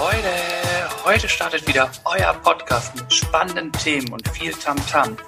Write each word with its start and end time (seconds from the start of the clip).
Leute, 0.00 0.32
heute 1.04 1.28
startet 1.28 1.66
wieder 1.66 1.90
euer 2.04 2.32
Podcast 2.34 2.94
mit 2.94 3.12
spannenden 3.12 3.72
Themen 3.72 4.12
und 4.12 4.28
viel 4.28 4.52
Tamtam. 4.52 5.16
-Tam. 5.16 5.18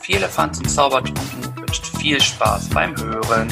Viele 0.00 0.28
Fans 0.28 0.60
und 0.60 0.68
Zaubertrunken 0.68 1.56
wünscht 1.56 1.84
viel 1.98 2.20
Spaß 2.20 2.68
beim 2.68 2.96
Hören. 2.96 3.48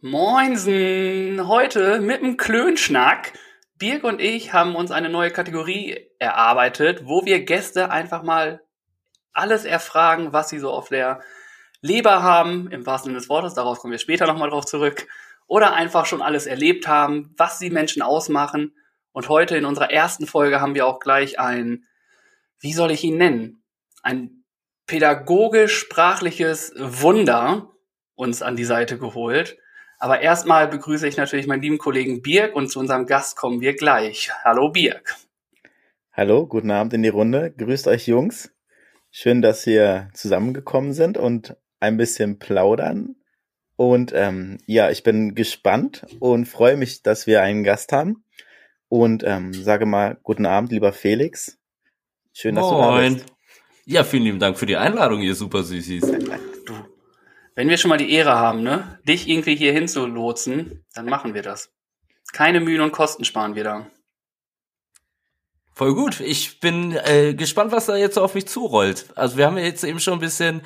Moinsen, 0.00 1.48
heute 1.48 1.98
mit 2.00 2.22
dem 2.22 2.36
Klönschnack. 2.36 3.32
Birg 3.78 4.04
und 4.04 4.20
ich 4.20 4.52
haben 4.52 4.76
uns 4.76 4.92
eine 4.92 5.08
neue 5.08 5.32
Kategorie 5.32 6.06
erarbeitet, 6.20 7.00
wo 7.04 7.24
wir 7.24 7.44
Gäste 7.44 7.90
einfach 7.90 8.22
mal 8.22 8.62
alles 9.32 9.64
erfragen, 9.64 10.32
was 10.32 10.50
sie 10.50 10.60
so 10.60 10.70
auf 10.70 10.88
der 10.88 11.20
Leber 11.80 12.22
haben, 12.22 12.70
im 12.70 12.86
wahrsten 12.86 13.10
Sinne 13.10 13.18
des 13.18 13.28
Wortes, 13.28 13.54
darauf 13.54 13.80
kommen 13.80 13.90
wir 13.90 13.98
später 13.98 14.28
nochmal 14.28 14.50
drauf 14.50 14.66
zurück, 14.66 15.08
oder 15.46 15.74
einfach 15.74 16.06
schon 16.06 16.22
alles 16.22 16.46
erlebt 16.46 16.88
haben, 16.88 17.34
was 17.36 17.58
die 17.58 17.70
Menschen 17.70 18.02
ausmachen. 18.02 18.74
Und 19.12 19.28
heute 19.28 19.56
in 19.56 19.64
unserer 19.64 19.90
ersten 19.90 20.26
Folge 20.26 20.60
haben 20.60 20.74
wir 20.74 20.86
auch 20.86 20.98
gleich 20.98 21.38
ein, 21.38 21.84
wie 22.60 22.72
soll 22.72 22.90
ich 22.90 23.04
ihn 23.04 23.16
nennen, 23.16 23.62
ein 24.02 24.44
pädagogisch-sprachliches 24.86 26.74
Wunder 26.76 27.70
uns 28.14 28.42
an 28.42 28.56
die 28.56 28.64
Seite 28.64 28.98
geholt. 28.98 29.58
Aber 29.98 30.20
erstmal 30.20 30.68
begrüße 30.68 31.08
ich 31.08 31.16
natürlich 31.16 31.46
meinen 31.46 31.62
lieben 31.62 31.78
Kollegen 31.78 32.22
Birg 32.22 32.54
und 32.54 32.68
zu 32.68 32.78
unserem 32.78 33.06
Gast 33.06 33.36
kommen 33.36 33.60
wir 33.60 33.74
gleich. 33.74 34.30
Hallo 34.44 34.70
Birg. 34.70 35.16
Hallo, 36.12 36.46
guten 36.46 36.70
Abend 36.70 36.92
in 36.92 37.02
die 37.02 37.08
Runde. 37.08 37.52
Grüßt 37.56 37.88
euch 37.88 38.06
Jungs. 38.06 38.52
Schön, 39.10 39.42
dass 39.42 39.66
wir 39.66 40.10
zusammengekommen 40.12 40.92
sind 40.92 41.16
und 41.16 41.56
ein 41.80 41.96
bisschen 41.96 42.38
plaudern. 42.38 43.16
Und 43.76 44.12
ähm, 44.14 44.58
ja, 44.66 44.90
ich 44.90 45.02
bin 45.02 45.34
gespannt 45.34 46.06
und 46.18 46.46
freue 46.46 46.76
mich, 46.76 47.02
dass 47.02 47.26
wir 47.26 47.42
einen 47.42 47.62
Gast 47.62 47.92
haben. 47.92 48.24
Und 48.88 49.22
ähm, 49.24 49.52
sage 49.52 49.84
mal, 49.84 50.16
guten 50.22 50.46
Abend, 50.46 50.72
lieber 50.72 50.92
Felix. 50.92 51.58
Schön, 52.32 52.54
dass 52.54 52.64
Moin. 52.64 52.74
du 52.74 53.18
da 53.18 53.24
bist. 53.24 53.36
Ja, 53.84 54.04
vielen 54.04 54.24
lieben 54.24 54.38
Dank 54.38 54.58
für 54.58 54.66
die 54.66 54.76
Einladung, 54.76 55.20
ihr 55.22 55.34
super 55.34 55.62
Süßis. 55.62 56.00
Du, 56.00 56.74
wenn 57.54 57.68
wir 57.68 57.76
schon 57.76 57.88
mal 57.88 57.98
die 57.98 58.12
Ehre 58.12 58.34
haben, 58.34 58.62
ne, 58.62 58.98
dich 59.06 59.28
irgendwie 59.28 59.56
hier 59.56 59.72
hinzulotsen, 59.72 60.84
dann 60.94 61.06
machen 61.06 61.34
wir 61.34 61.42
das. 61.42 61.70
Keine 62.32 62.60
Mühen 62.60 62.80
und 62.80 62.92
Kosten 62.92 63.24
sparen 63.24 63.54
wir 63.54 63.64
da. 63.64 63.86
Voll 65.76 65.94
gut. 65.94 66.20
Ich 66.20 66.58
bin 66.58 66.96
äh, 67.04 67.34
gespannt, 67.34 67.70
was 67.70 67.84
da 67.84 67.96
jetzt 67.96 68.14
so 68.14 68.22
auf 68.22 68.34
mich 68.34 68.48
zurollt. 68.48 69.04
Also 69.14 69.36
wir 69.36 69.44
haben 69.44 69.58
ja 69.58 69.64
jetzt 69.64 69.84
eben 69.84 70.00
schon 70.00 70.14
ein 70.14 70.20
bisschen 70.20 70.62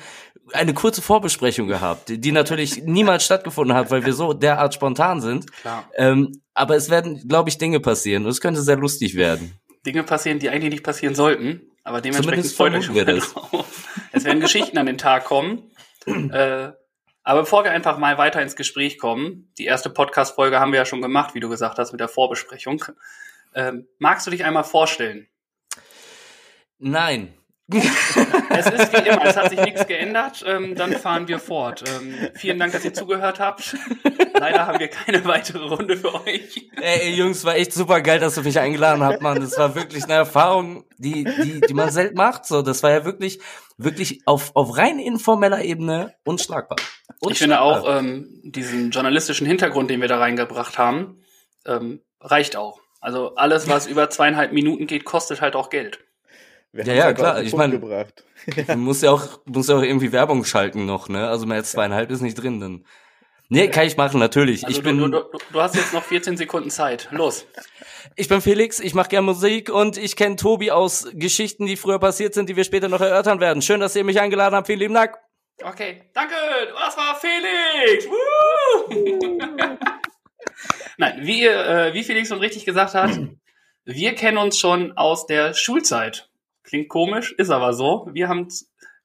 eine 0.53 0.73
kurze 0.73 1.01
Vorbesprechung 1.01 1.67
gehabt, 1.67 2.03
die 2.07 2.31
natürlich 2.31 2.83
niemals 2.85 3.25
stattgefunden 3.25 3.75
hat, 3.75 3.91
weil 3.91 4.05
wir 4.05 4.13
so 4.13 4.31
derart 4.31 4.73
spontan 4.73 5.19
sind. 5.19 5.51
Klar. 5.51 5.89
Ähm, 5.97 6.41
aber 6.53 6.77
es 6.77 6.89
werden, 6.89 7.27
glaube 7.27 7.49
ich, 7.49 7.57
Dinge 7.57 7.81
passieren 7.81 8.23
und 8.23 8.31
es 8.31 8.39
könnte 8.39 8.61
sehr 8.61 8.77
lustig 8.77 9.15
werden. 9.15 9.59
Dinge 9.85 10.03
passieren, 10.03 10.39
die 10.39 10.49
eigentlich 10.49 10.71
nicht 10.71 10.83
passieren 10.83 11.13
sollten, 11.13 11.61
aber 11.83 11.99
dementsprechend 11.99 12.47
freuen 12.47 12.95
wir 12.95 13.03
das. 13.03 13.35
Es 14.13 14.23
werden 14.23 14.39
Geschichten 14.39 14.77
an 14.77 14.85
den 14.85 14.97
Tag 14.97 15.25
kommen. 15.25 15.71
äh, 16.05 16.71
aber 17.23 17.41
bevor 17.41 17.65
wir 17.65 17.71
einfach 17.71 17.97
mal 17.97 18.17
weiter 18.17 18.41
ins 18.41 18.55
Gespräch 18.55 18.97
kommen, 18.97 19.51
die 19.57 19.65
erste 19.65 19.89
Podcast-Folge 19.89 20.59
haben 20.59 20.71
wir 20.71 20.79
ja 20.79 20.85
schon 20.85 21.01
gemacht, 21.01 21.35
wie 21.35 21.41
du 21.41 21.49
gesagt 21.49 21.79
hast, 21.79 21.91
mit 21.91 21.99
der 21.99 22.07
Vorbesprechung. 22.07 22.85
Ähm, 23.53 23.87
magst 23.99 24.27
du 24.27 24.31
dich 24.31 24.43
einmal 24.43 24.63
vorstellen? 24.63 25.27
Nein. 26.79 27.33
es 27.71 28.65
ist 28.67 28.93
wie 28.93 29.07
immer, 29.07 29.23
es 29.23 29.37
hat 29.37 29.49
sich 29.49 29.61
nichts 29.61 29.87
geändert. 29.87 30.43
Ähm, 30.45 30.75
dann 30.75 30.93
fahren 30.93 31.27
wir 31.27 31.39
fort. 31.39 31.83
Ähm, 31.87 32.13
vielen 32.35 32.59
Dank, 32.59 32.73
dass 32.73 32.83
ihr 32.83 32.93
zugehört 32.93 33.39
habt. 33.39 33.75
Leider 34.33 34.67
haben 34.67 34.79
wir 34.79 34.87
keine 34.89 35.23
weitere 35.25 35.63
Runde 35.65 35.95
für 35.95 36.13
euch. 36.25 36.69
Ey, 36.81 37.13
Jungs, 37.13 37.45
war 37.45 37.55
echt 37.55 37.73
super 37.73 38.01
geil, 38.01 38.19
dass 38.19 38.35
du 38.35 38.41
mich 38.41 38.59
eingeladen 38.59 39.03
habt, 39.03 39.21
Mann. 39.21 39.39
Das 39.39 39.57
war 39.57 39.75
wirklich 39.75 40.03
eine 40.03 40.13
Erfahrung, 40.13 40.83
die, 40.97 41.23
die, 41.23 41.61
die 41.61 41.73
man 41.73 41.91
selten 41.91 42.17
macht. 42.17 42.45
So, 42.45 42.61
das 42.61 42.83
war 42.83 42.91
ja 42.91 43.05
wirklich, 43.05 43.39
wirklich 43.77 44.21
auf, 44.25 44.55
auf 44.55 44.77
rein 44.77 44.99
informeller 44.99 45.63
Ebene 45.63 46.15
unschlagbar. 46.25 46.77
unschlagbar. 47.19 47.31
Ich 47.31 47.37
finde 47.37 47.61
auch 47.61 47.87
ähm, 47.87 48.41
diesen 48.43 48.91
journalistischen 48.91 49.47
Hintergrund, 49.47 49.89
den 49.89 50.01
wir 50.01 50.07
da 50.07 50.17
reingebracht 50.17 50.77
haben, 50.77 51.23
ähm, 51.65 52.01
reicht 52.19 52.55
auch. 52.55 52.80
Also 53.01 53.33
alles, 53.35 53.67
was 53.67 53.87
über 53.87 54.09
zweieinhalb 54.09 54.53
Minuten 54.53 54.85
geht, 54.85 55.05
kostet 55.05 55.41
halt 55.41 55.55
auch 55.55 55.69
Geld. 55.69 55.99
Wir 56.71 56.85
ja, 56.85 56.93
ja, 56.93 57.13
klar. 57.13 57.41
Ich 57.41 57.53
meine, 57.53 57.79
man 58.67 58.79
muss 58.79 59.01
ja 59.01 59.11
auch, 59.11 59.41
muss 59.45 59.67
ja 59.67 59.75
auch 59.75 59.81
irgendwie 59.81 60.11
Werbung 60.11 60.45
schalten 60.45 60.85
noch, 60.85 61.09
ne? 61.09 61.27
Also 61.27 61.45
mehr 61.45 61.57
als 61.57 61.71
zweieinhalb 61.71 62.11
ist 62.11 62.21
nicht 62.21 62.35
drin, 62.35 62.59
dann. 62.61 62.85
Nee, 63.49 63.67
kann 63.67 63.85
ich 63.85 63.97
machen, 63.97 64.19
natürlich. 64.21 64.65
Also 64.65 64.77
ich 64.77 64.83
bin, 64.83 64.97
du, 64.97 65.09
du, 65.09 65.23
du 65.51 65.61
hast 65.61 65.75
jetzt 65.75 65.93
noch 65.93 66.03
14 66.03 66.37
Sekunden 66.37 66.69
Zeit. 66.69 67.09
Los. 67.11 67.45
Ich 68.15 68.29
bin 68.29 68.39
Felix, 68.39 68.79
ich 68.79 68.93
mache 68.93 69.09
gern 69.09 69.25
Musik 69.25 69.69
und 69.69 69.97
ich 69.97 70.15
kenne 70.15 70.37
Tobi 70.37 70.71
aus 70.71 71.09
Geschichten, 71.13 71.65
die 71.65 71.75
früher 71.75 71.99
passiert 71.99 72.33
sind, 72.33 72.47
die 72.47 72.55
wir 72.55 72.63
später 72.63 72.87
noch 72.87 73.01
erörtern 73.01 73.41
werden. 73.41 73.61
Schön, 73.61 73.81
dass 73.81 73.93
ihr 73.97 74.05
mich 74.05 74.21
eingeladen 74.21 74.55
habt. 74.55 74.67
Vielen 74.67 74.79
lieben 74.79 74.93
Dank. 74.93 75.17
Okay, 75.61 76.03
danke. 76.13 76.33
Das 76.73 76.95
war 76.95 77.19
Felix. 77.19 78.07
Woo! 78.07 79.77
Nein, 80.97 81.19
wie, 81.21 81.45
äh, 81.45 81.93
wie 81.93 82.03
Felix 82.03 82.29
schon 82.29 82.39
richtig 82.39 82.65
gesagt 82.65 82.93
hat, 82.93 83.19
wir 83.85 84.15
kennen 84.15 84.37
uns 84.37 84.57
schon 84.57 84.97
aus 84.97 85.25
der 85.25 85.53
Schulzeit. 85.53 86.29
Klingt 86.63 86.89
komisch, 86.89 87.33
ist 87.33 87.49
aber 87.49 87.73
so. 87.73 88.07
Wir 88.11 88.29
haben 88.29 88.47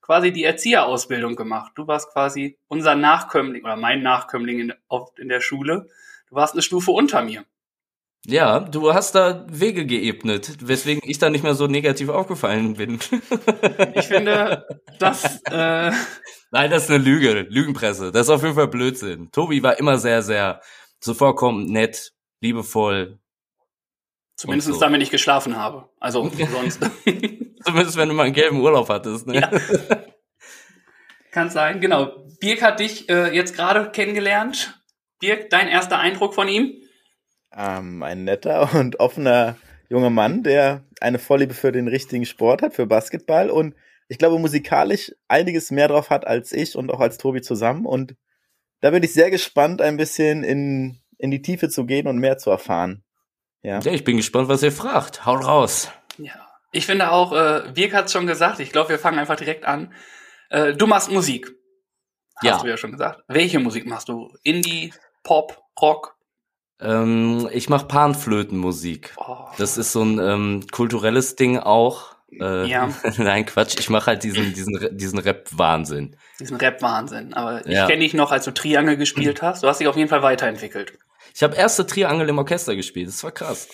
quasi 0.02 0.32
die 0.32 0.44
Erzieherausbildung 0.44 1.34
gemacht. 1.34 1.72
Du 1.74 1.86
warst 1.86 2.12
quasi 2.12 2.58
unser 2.68 2.94
Nachkömmling 2.94 3.64
oder 3.64 3.76
mein 3.76 4.02
Nachkömmling 4.02 4.60
in, 4.60 4.74
auf, 4.88 5.10
in 5.18 5.28
der 5.28 5.40
Schule. 5.40 5.88
Du 6.28 6.36
warst 6.36 6.54
eine 6.54 6.62
Stufe 6.62 6.90
unter 6.90 7.22
mir. 7.22 7.44
Ja, 8.24 8.58
du 8.60 8.92
hast 8.92 9.14
da 9.14 9.46
Wege 9.48 9.86
geebnet, 9.86 10.56
weswegen 10.60 11.00
ich 11.04 11.18
da 11.18 11.30
nicht 11.30 11.44
mehr 11.44 11.54
so 11.54 11.68
negativ 11.68 12.08
aufgefallen 12.08 12.74
bin. 12.74 12.98
ich 13.94 14.06
finde, 14.06 14.66
das. 14.98 15.40
Äh 15.44 15.92
Nein, 16.50 16.70
das 16.70 16.84
ist 16.84 16.90
eine 16.90 17.02
Lüge, 17.02 17.46
Lügenpresse. 17.48 18.12
Das 18.12 18.22
ist 18.26 18.30
auf 18.30 18.42
jeden 18.42 18.54
Fall 18.54 18.68
Blödsinn. 18.68 19.30
Tobi 19.30 19.62
war 19.62 19.78
immer 19.78 19.98
sehr, 19.98 20.22
sehr 20.22 20.60
zuvorkommend, 21.00 21.70
nett, 21.70 22.12
liebevoll. 22.40 23.18
Zumindest 24.36 24.72
so. 24.72 24.78
damit 24.78 25.02
ich 25.02 25.10
geschlafen 25.10 25.56
habe. 25.56 25.88
Also 25.98 26.30
sonst. 26.52 26.80
Zumindest 27.64 27.96
wenn 27.96 28.08
du 28.08 28.14
mal 28.14 28.24
einen 28.24 28.34
gelben 28.34 28.60
Urlaub 28.60 28.88
hattest. 28.88 29.26
Ne? 29.26 29.40
Ja. 29.40 29.50
Kann 31.30 31.50
sein, 31.50 31.80
genau. 31.80 32.24
Birk 32.40 32.62
hat 32.62 32.80
dich 32.80 33.08
äh, 33.08 33.34
jetzt 33.34 33.54
gerade 33.54 33.90
kennengelernt. 33.90 34.80
Birk, 35.20 35.50
dein 35.50 35.68
erster 35.68 35.98
Eindruck 35.98 36.34
von 36.34 36.48
ihm? 36.48 36.82
Ähm, 37.54 38.02
ein 38.02 38.24
netter 38.24 38.74
und 38.74 39.00
offener 39.00 39.56
junger 39.88 40.10
Mann, 40.10 40.42
der 40.42 40.84
eine 41.00 41.18
Vorliebe 41.18 41.54
für 41.54 41.72
den 41.72 41.88
richtigen 41.88 42.26
Sport 42.26 42.62
hat, 42.62 42.74
für 42.74 42.86
Basketball 42.86 43.50
und 43.50 43.74
ich 44.08 44.18
glaube 44.18 44.38
musikalisch 44.38 45.12
einiges 45.28 45.70
mehr 45.70 45.88
drauf 45.88 46.10
hat 46.10 46.26
als 46.26 46.52
ich 46.52 46.76
und 46.76 46.90
auch 46.90 47.00
als 47.00 47.18
Tobi 47.18 47.40
zusammen 47.42 47.86
und 47.86 48.14
da 48.80 48.90
bin 48.90 49.02
ich 49.02 49.12
sehr 49.12 49.30
gespannt, 49.30 49.80
ein 49.80 49.96
bisschen 49.96 50.44
in, 50.44 51.00
in 51.18 51.30
die 51.30 51.42
Tiefe 51.42 51.68
zu 51.68 51.86
gehen 51.86 52.06
und 52.06 52.18
mehr 52.18 52.38
zu 52.38 52.50
erfahren. 52.50 53.04
Ja, 53.62 53.80
ja 53.80 53.92
ich 53.92 54.04
bin 54.04 54.16
gespannt, 54.16 54.48
was 54.48 54.62
ihr 54.62 54.72
fragt. 54.72 55.26
Haut 55.26 55.44
raus. 55.44 55.90
Ja. 56.18 56.34
Ich 56.72 56.86
finde 56.86 57.10
auch, 57.10 57.32
äh, 57.32 57.70
Birk 57.72 57.94
hat 57.94 58.06
es 58.06 58.12
schon 58.12 58.26
gesagt, 58.26 58.60
ich 58.60 58.70
glaube, 58.70 58.90
wir 58.90 58.98
fangen 58.98 59.18
einfach 59.18 59.36
direkt 59.36 59.64
an. 59.64 59.94
Äh, 60.50 60.74
du 60.74 60.86
machst 60.86 61.10
Musik. 61.10 61.52
Hast 62.36 62.44
ja. 62.44 62.58
du 62.58 62.68
ja 62.68 62.76
schon 62.76 62.92
gesagt. 62.92 63.22
Welche 63.28 63.58
Musik 63.60 63.86
machst 63.86 64.08
du? 64.08 64.30
Indie, 64.42 64.92
Pop, 65.22 65.62
Rock? 65.80 66.16
Ähm, 66.80 67.48
ich 67.52 67.70
mache 67.70 67.86
Panflötenmusik. 67.86 69.14
Oh. 69.16 69.46
Das 69.56 69.78
ist 69.78 69.92
so 69.92 70.02
ein 70.02 70.18
ähm, 70.18 70.66
kulturelles 70.70 71.36
Ding 71.36 71.58
auch. 71.58 72.15
Äh, 72.40 72.66
ja. 72.66 72.88
Nein, 73.18 73.46
Quatsch. 73.46 73.76
Ich 73.78 73.90
mache 73.90 74.06
halt 74.06 74.22
diesen, 74.22 74.52
diesen, 74.54 74.96
diesen 74.96 75.18
Rap-Wahnsinn. 75.18 76.16
Diesen 76.40 76.56
Rap-Wahnsinn. 76.56 77.34
Aber 77.34 77.64
ich 77.66 77.72
ja. 77.72 77.86
kenne 77.86 78.00
dich 78.00 78.14
noch, 78.14 78.32
als 78.32 78.44
du 78.44 78.52
Triangel 78.52 78.96
gespielt 78.96 79.42
hast. 79.42 79.62
Du 79.62 79.68
hast 79.68 79.80
dich 79.80 79.88
auf 79.88 79.96
jeden 79.96 80.08
Fall 80.08 80.22
weiterentwickelt. 80.22 80.98
Ich 81.34 81.42
habe 81.42 81.56
erste 81.56 81.86
Triangel 81.86 82.28
im 82.28 82.38
Orchester 82.38 82.74
gespielt. 82.76 83.08
Das 83.08 83.22
war 83.24 83.32
krass. 83.32 83.68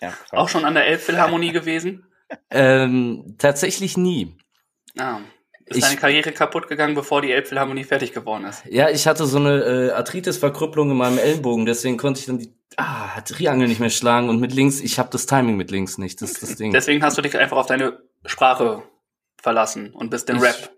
Ja, 0.00 0.08
krass. 0.08 0.32
Auch 0.32 0.48
schon 0.48 0.64
an 0.64 0.74
der 0.74 0.86
Elbphilharmonie 0.86 1.52
gewesen? 1.52 2.06
Ähm, 2.50 3.36
tatsächlich 3.38 3.96
nie. 3.96 4.36
Ah. 4.98 5.18
Ist 5.70 5.76
ich, 5.76 5.84
deine 5.84 5.96
Karriere 5.96 6.32
kaputt 6.32 6.66
gegangen, 6.66 6.96
bevor 6.96 7.22
die 7.22 7.30
Elbphilharmonie 7.30 7.84
fertig 7.84 8.12
geworden 8.12 8.44
ist? 8.44 8.64
Ja, 8.68 8.90
ich 8.90 9.06
hatte 9.06 9.24
so 9.24 9.38
eine 9.38 9.62
äh, 9.62 9.90
Arthritis-Verkrüppelung 9.92 10.90
in 10.90 10.96
meinem 10.96 11.18
Ellenbogen, 11.18 11.64
deswegen 11.64 11.96
konnte 11.96 12.18
ich 12.18 12.26
dann 12.26 12.40
die 12.40 12.52
ah, 12.76 13.20
Triangel 13.20 13.68
nicht 13.68 13.78
mehr 13.78 13.90
schlagen 13.90 14.28
und 14.28 14.40
mit 14.40 14.52
links, 14.52 14.80
ich 14.80 14.98
habe 14.98 15.10
das 15.12 15.26
Timing 15.26 15.56
mit 15.56 15.70
links 15.70 15.96
nicht, 15.96 16.20
das 16.22 16.32
ist 16.32 16.42
das 16.42 16.56
Ding. 16.56 16.72
Deswegen 16.72 17.04
hast 17.04 17.18
du 17.18 17.22
dich 17.22 17.38
einfach 17.38 17.56
auf 17.56 17.66
deine 17.66 18.00
Sprache 18.26 18.82
verlassen 19.40 19.94
und 19.94 20.10
bist 20.10 20.28
den 20.28 20.38
ich, 20.38 20.42
Rap 20.42 20.70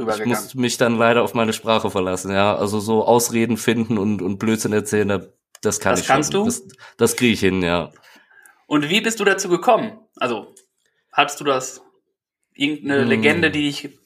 rübergegangen. 0.00 0.32
Ich 0.32 0.40
musste 0.40 0.60
mich 0.60 0.76
dann 0.78 0.98
leider 0.98 1.22
auf 1.22 1.34
meine 1.34 1.52
Sprache 1.52 1.88
verlassen, 1.92 2.32
ja. 2.32 2.56
Also 2.56 2.80
so 2.80 3.04
Ausreden 3.04 3.56
finden 3.56 3.98
und, 3.98 4.20
und 4.20 4.38
Blödsinn 4.38 4.72
erzählen, 4.72 5.28
das 5.62 5.78
kann 5.78 5.92
das 5.92 6.00
ich 6.00 6.08
kannst 6.08 6.32
schon. 6.32 6.40
du? 6.40 6.46
Das, 6.46 6.64
das 6.96 7.14
kriege 7.14 7.34
ich 7.34 7.40
hin, 7.40 7.62
ja. 7.62 7.92
Und 8.66 8.88
wie 8.90 9.00
bist 9.00 9.20
du 9.20 9.24
dazu 9.24 9.48
gekommen? 9.48 10.00
Also, 10.16 10.52
hattest 11.12 11.40
du 11.40 11.44
das, 11.44 11.82
irgendeine 12.52 13.02
hm. 13.02 13.08
Legende, 13.08 13.50
die 13.52 13.62
dich 13.62 14.03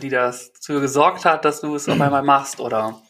die 0.00 0.08
das 0.08 0.52
dafür 0.52 0.80
gesorgt 0.80 1.24
hat, 1.24 1.44
dass 1.44 1.60
du 1.60 1.74
es 1.74 1.88
auf 1.88 2.00
einmal 2.00 2.22
machst, 2.22 2.60
oder? 2.60 3.00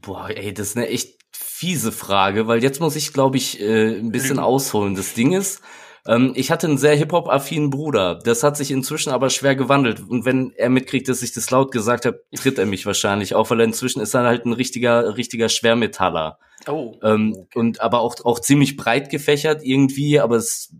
Boah, 0.00 0.28
ey, 0.30 0.52
das 0.52 0.68
ist 0.68 0.76
eine 0.76 0.88
echt 0.88 1.18
fiese 1.32 1.92
Frage, 1.92 2.46
weil 2.46 2.62
jetzt 2.62 2.80
muss 2.80 2.96
ich, 2.96 3.12
glaube 3.12 3.36
ich, 3.36 3.60
äh, 3.60 3.98
ein 3.98 4.10
bisschen 4.10 4.38
ausholen. 4.38 4.94
Das 4.94 5.14
Ding 5.14 5.32
ist, 5.32 5.62
ähm, 6.06 6.32
ich 6.34 6.50
hatte 6.50 6.66
einen 6.66 6.78
sehr 6.78 6.96
Hip-Hop-affinen 6.96 7.70
Bruder. 7.70 8.16
Das 8.16 8.42
hat 8.42 8.56
sich 8.56 8.70
inzwischen 8.70 9.10
aber 9.10 9.30
schwer 9.30 9.56
gewandelt. 9.56 10.02
Und 10.06 10.24
wenn 10.24 10.52
er 10.56 10.68
mitkriegt, 10.68 11.08
dass 11.08 11.22
ich 11.22 11.32
das 11.32 11.50
laut 11.50 11.72
gesagt 11.72 12.04
habe, 12.04 12.22
tritt 12.36 12.58
er 12.58 12.66
mich 12.66 12.84
wahrscheinlich 12.84 13.34
auf, 13.34 13.50
weil 13.50 13.60
er 13.60 13.66
inzwischen 13.66 14.00
ist 14.00 14.14
er 14.14 14.24
halt 14.24 14.44
ein 14.44 14.52
richtiger, 14.52 15.16
richtiger 15.16 15.48
Schwermetaller. 15.48 16.38
Oh. 16.66 16.94
Ähm, 17.02 17.34
okay. 17.36 17.58
Und 17.58 17.80
aber 17.80 18.00
auch, 18.00 18.16
auch 18.24 18.38
ziemlich 18.38 18.76
breit 18.76 19.10
gefächert 19.10 19.62
irgendwie, 19.64 20.20
aber 20.20 20.36
es 20.36 20.74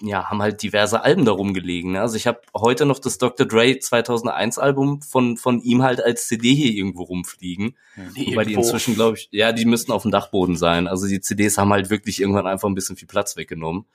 ja, 0.00 0.30
haben 0.30 0.42
halt 0.42 0.62
diverse 0.62 1.02
Alben 1.02 1.24
darum 1.24 1.54
gelegen. 1.54 1.92
Ne? 1.92 2.00
Also 2.00 2.16
ich 2.16 2.26
habe 2.26 2.40
heute 2.56 2.86
noch 2.86 2.98
das 2.98 3.18
Dr. 3.18 3.46
Dre 3.46 3.78
2001 3.78 4.58
Album 4.58 5.02
von, 5.02 5.36
von 5.36 5.60
ihm 5.60 5.82
halt 5.82 6.02
als 6.02 6.28
CD 6.28 6.54
hier 6.54 6.72
irgendwo 6.72 7.02
rumfliegen. 7.02 7.76
Die 8.16 8.28
Wobei 8.28 8.44
die 8.44 8.54
inzwischen, 8.54 8.94
glaube 8.94 9.18
ich, 9.18 9.28
ja, 9.32 9.52
die 9.52 9.64
müssten 9.64 9.92
auf 9.92 10.02
dem 10.02 10.10
Dachboden 10.10 10.56
sein. 10.56 10.88
Also 10.88 11.06
die 11.06 11.20
CDs 11.20 11.58
haben 11.58 11.72
halt 11.72 11.90
wirklich 11.90 12.20
irgendwann 12.20 12.46
einfach 12.46 12.68
ein 12.68 12.74
bisschen 12.74 12.96
viel 12.96 13.08
Platz 13.08 13.36
weggenommen. 13.36 13.86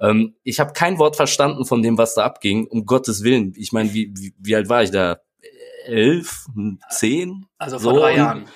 Ähm, 0.00 0.34
ich 0.42 0.60
habe 0.60 0.72
kein 0.72 0.98
Wort 0.98 1.16
verstanden 1.16 1.64
von 1.64 1.82
dem, 1.82 1.98
was 1.98 2.14
da 2.14 2.24
abging, 2.24 2.66
um 2.66 2.84
Gottes 2.84 3.22
Willen. 3.22 3.54
Ich 3.56 3.72
meine, 3.72 3.92
wie, 3.94 4.12
wie, 4.16 4.34
wie 4.38 4.56
alt 4.56 4.68
war 4.68 4.82
ich 4.82 4.90
da? 4.90 5.18
Elf? 5.86 6.46
Zehn? 6.90 7.46
Also 7.58 7.78
vor 7.78 7.94
so, 7.94 8.00
drei 8.00 8.16
Jahren. 8.16 8.46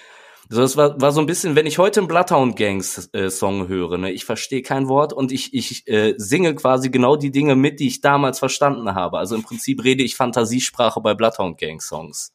So, 0.53 0.63
es 0.63 0.77
war, 0.77 1.01
war 1.01 1.13
so 1.13 1.21
ein 1.21 1.27
bisschen, 1.27 1.55
wenn 1.55 1.67
ich 1.67 1.79
heute 1.79 2.01
einen 2.01 2.09
Bloodhound 2.09 2.57
Gangs 2.57 3.09
äh, 3.13 3.31
Song 3.31 3.69
höre, 3.69 3.99
ne, 3.99 4.11
ich 4.11 4.25
verstehe 4.25 4.63
kein 4.63 4.89
Wort 4.89 5.13
und 5.13 5.31
ich, 5.31 5.55
ich 5.55 5.87
äh, 5.87 6.15
singe 6.17 6.57
quasi 6.57 6.91
genau 6.91 7.15
die 7.15 7.31
Dinge 7.31 7.55
mit, 7.55 7.79
die 7.79 7.87
ich 7.87 8.01
damals 8.01 8.41
verstanden 8.41 8.95
habe. 8.97 9.19
Also 9.19 9.37
im 9.37 9.45
Prinzip 9.45 9.85
rede 9.85 10.03
ich 10.03 10.17
Fantasiesprache 10.17 11.01
bei 11.01 11.15
Bloodhound 11.15 11.57
Gang 11.57 11.81
Songs. 11.81 12.35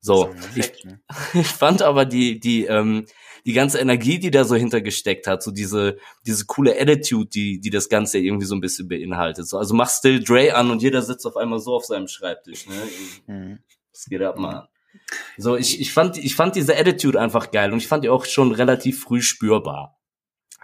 So, 0.00 0.34
ich, 0.56 0.84
ne? 0.84 1.00
ich 1.34 1.46
fand 1.46 1.80
aber 1.80 2.04
die, 2.06 2.40
die, 2.40 2.64
ähm, 2.64 3.06
die 3.46 3.52
ganze 3.52 3.78
Energie, 3.78 4.18
die 4.18 4.30
da 4.30 4.44
so 4.44 4.54
hintergesteckt 4.54 5.26
hat, 5.26 5.42
so 5.42 5.50
diese, 5.50 5.98
diese 6.26 6.46
coole 6.46 6.80
Attitude, 6.80 7.28
die, 7.28 7.60
die 7.60 7.70
das 7.70 7.88
Ganze 7.88 8.18
irgendwie 8.18 8.46
so 8.46 8.54
ein 8.54 8.60
bisschen 8.60 8.88
beinhaltet. 8.88 9.46
So, 9.46 9.58
also 9.58 9.74
mach 9.74 9.90
Still 9.90 10.22
Dre 10.22 10.54
an 10.54 10.70
und 10.70 10.82
jeder 10.82 11.02
sitzt 11.02 11.26
auf 11.26 11.36
einmal 11.36 11.58
so 11.58 11.74
auf 11.74 11.84
seinem 11.84 12.08
Schreibtisch, 12.08 12.66
ne? 12.66 12.74
Mhm. 13.26 13.58
Das 13.92 14.06
geht 14.06 14.22
ab, 14.22 14.38
man. 14.38 14.66
So, 15.36 15.56
ich, 15.56 15.80
ich 15.80 15.92
fand, 15.92 16.16
ich 16.16 16.34
fand 16.34 16.56
diese 16.56 16.76
Attitude 16.76 17.20
einfach 17.20 17.50
geil 17.50 17.72
und 17.72 17.78
ich 17.78 17.88
fand 17.88 18.04
die 18.04 18.08
auch 18.08 18.24
schon 18.24 18.52
relativ 18.52 19.02
früh 19.02 19.20
spürbar. 19.20 19.98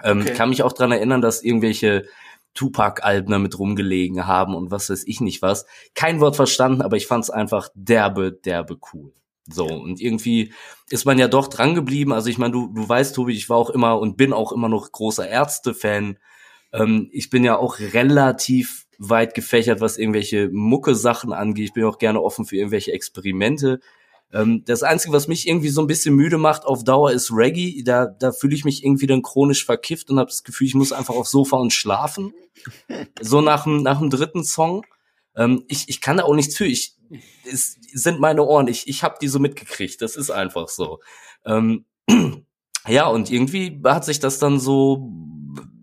Ähm, 0.03 0.21
okay. 0.21 0.31
Ich 0.31 0.37
kann 0.37 0.49
mich 0.49 0.63
auch 0.63 0.73
dran 0.73 0.93
erinnern, 0.93 1.21
dass 1.21 1.43
irgendwelche 1.43 2.07
Tupac-Alben 2.55 3.31
damit 3.31 3.59
rumgelegen 3.59 4.27
haben 4.27 4.55
und 4.55 4.71
was 4.71 4.91
weiß 4.91 5.05
ich 5.07 5.21
nicht 5.21 5.43
was. 5.43 5.67
Kein 5.95 6.21
Wort 6.21 6.37
verstanden, 6.37 6.83
aber 6.83 6.97
ich 6.97 7.07
fand 7.07 7.25
es 7.25 7.31
einfach 7.31 7.69
derbe, 7.75 8.33
derbe 8.33 8.79
cool. 8.93 9.13
So, 9.53 9.67
und 9.67 10.01
irgendwie 10.01 10.53
ist 10.89 11.05
man 11.05 11.19
ja 11.19 11.29
doch 11.29 11.49
dran 11.49 11.75
geblieben. 11.75 12.13
Also 12.13 12.29
ich 12.29 12.39
meine, 12.39 12.53
du, 12.53 12.69
du 12.69 12.89
weißt, 12.89 13.15
Tobi, 13.15 13.33
ich 13.33 13.49
war 13.49 13.57
auch 13.57 13.71
immer 13.71 13.99
und 13.99 14.17
bin 14.17 14.33
auch 14.33 14.53
immer 14.53 14.69
noch 14.69 14.93
großer 14.93 15.29
Ärzte-Fan. 15.29 16.19
Ähm, 16.73 17.09
ich 17.13 17.31
bin 17.31 17.45
ja 17.45 17.57
auch 17.57 17.79
relativ 17.79 18.87
weit 18.99 19.35
gefächert, 19.35 19.81
was 19.81 19.99
irgendwelche 19.99 20.51
Mucke-Sachen 20.53 21.33
angeht. 21.33 21.67
Ich 21.67 21.73
bin 21.73 21.85
auch 21.85 21.99
gerne 21.99 22.23
offen 22.23 22.45
für 22.45 22.57
irgendwelche 22.57 22.93
Experimente. 22.93 23.81
Ähm, 24.33 24.63
das 24.65 24.83
Einzige, 24.83 25.13
was 25.13 25.27
mich 25.27 25.49
irgendwie 25.49 25.71
so 25.71 25.81
ein 25.81 25.87
bisschen 25.87 26.15
müde 26.15 26.39
macht 26.39 26.65
auf 26.65 26.85
Dauer, 26.85 27.11
ist 27.13 27.33
Reggae. 27.33 27.83
Da, 27.83 28.07
da 28.07 28.31
fühle 28.31 28.55
ich 28.55 28.65
mich 28.65 28.85
irgendwie 28.85 29.07
dann 29.07 29.23
chronisch 29.23 29.65
verkifft 29.65 30.11
und 30.11 30.19
habe 30.19 30.31
das 30.31 30.45
Gefühl, 30.45 30.67
ich 30.67 30.75
muss 30.75 30.93
einfach 30.93 31.15
aufs 31.15 31.31
Sofa 31.31 31.57
und 31.57 31.73
schlafen. 31.73 32.33
So 33.21 33.41
nach 33.41 33.65
dem, 33.65 33.83
nach 33.83 33.99
dem 33.99 34.11
dritten 34.11 34.45
Song. 34.45 34.85
Ähm, 35.37 35.65
ich, 35.69 35.89
ich 35.89 36.01
kann 36.01 36.17
da 36.17 36.25
auch 36.25 36.35
nichts 36.35 36.57
für. 36.57 36.67
Ich, 36.67 36.97
es 37.51 37.77
sind 37.93 38.21
meine 38.21 38.45
Ohren. 38.45 38.69
Ich, 38.69 38.89
ich 38.89 39.03
habe 39.03 39.17
die 39.21 39.29
so 39.29 39.39
mitgekriegt. 39.39 40.01
Das 40.03 40.17
ist 40.17 40.31
einfach 40.31 40.69
so. 40.69 41.01
Ähm, 41.45 41.85
ja, 42.87 43.07
und 43.07 43.31
irgendwie 43.31 43.81
hat 43.85 44.05
sich 44.05 44.21
das 44.21 44.39
dann 44.39 44.59
so. 44.59 45.11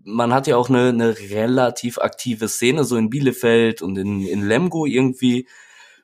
Man 0.04 0.32
hat 0.32 0.46
ja 0.46 0.56
auch 0.56 0.70
eine, 0.70 0.88
eine 0.88 1.18
relativ 1.18 1.98
aktive 1.98 2.48
Szene, 2.48 2.84
so 2.84 2.96
in 2.96 3.10
Bielefeld 3.10 3.82
und 3.82 3.98
in, 3.98 4.26
in 4.26 4.46
Lemgo 4.46 4.86
irgendwie. 4.86 5.46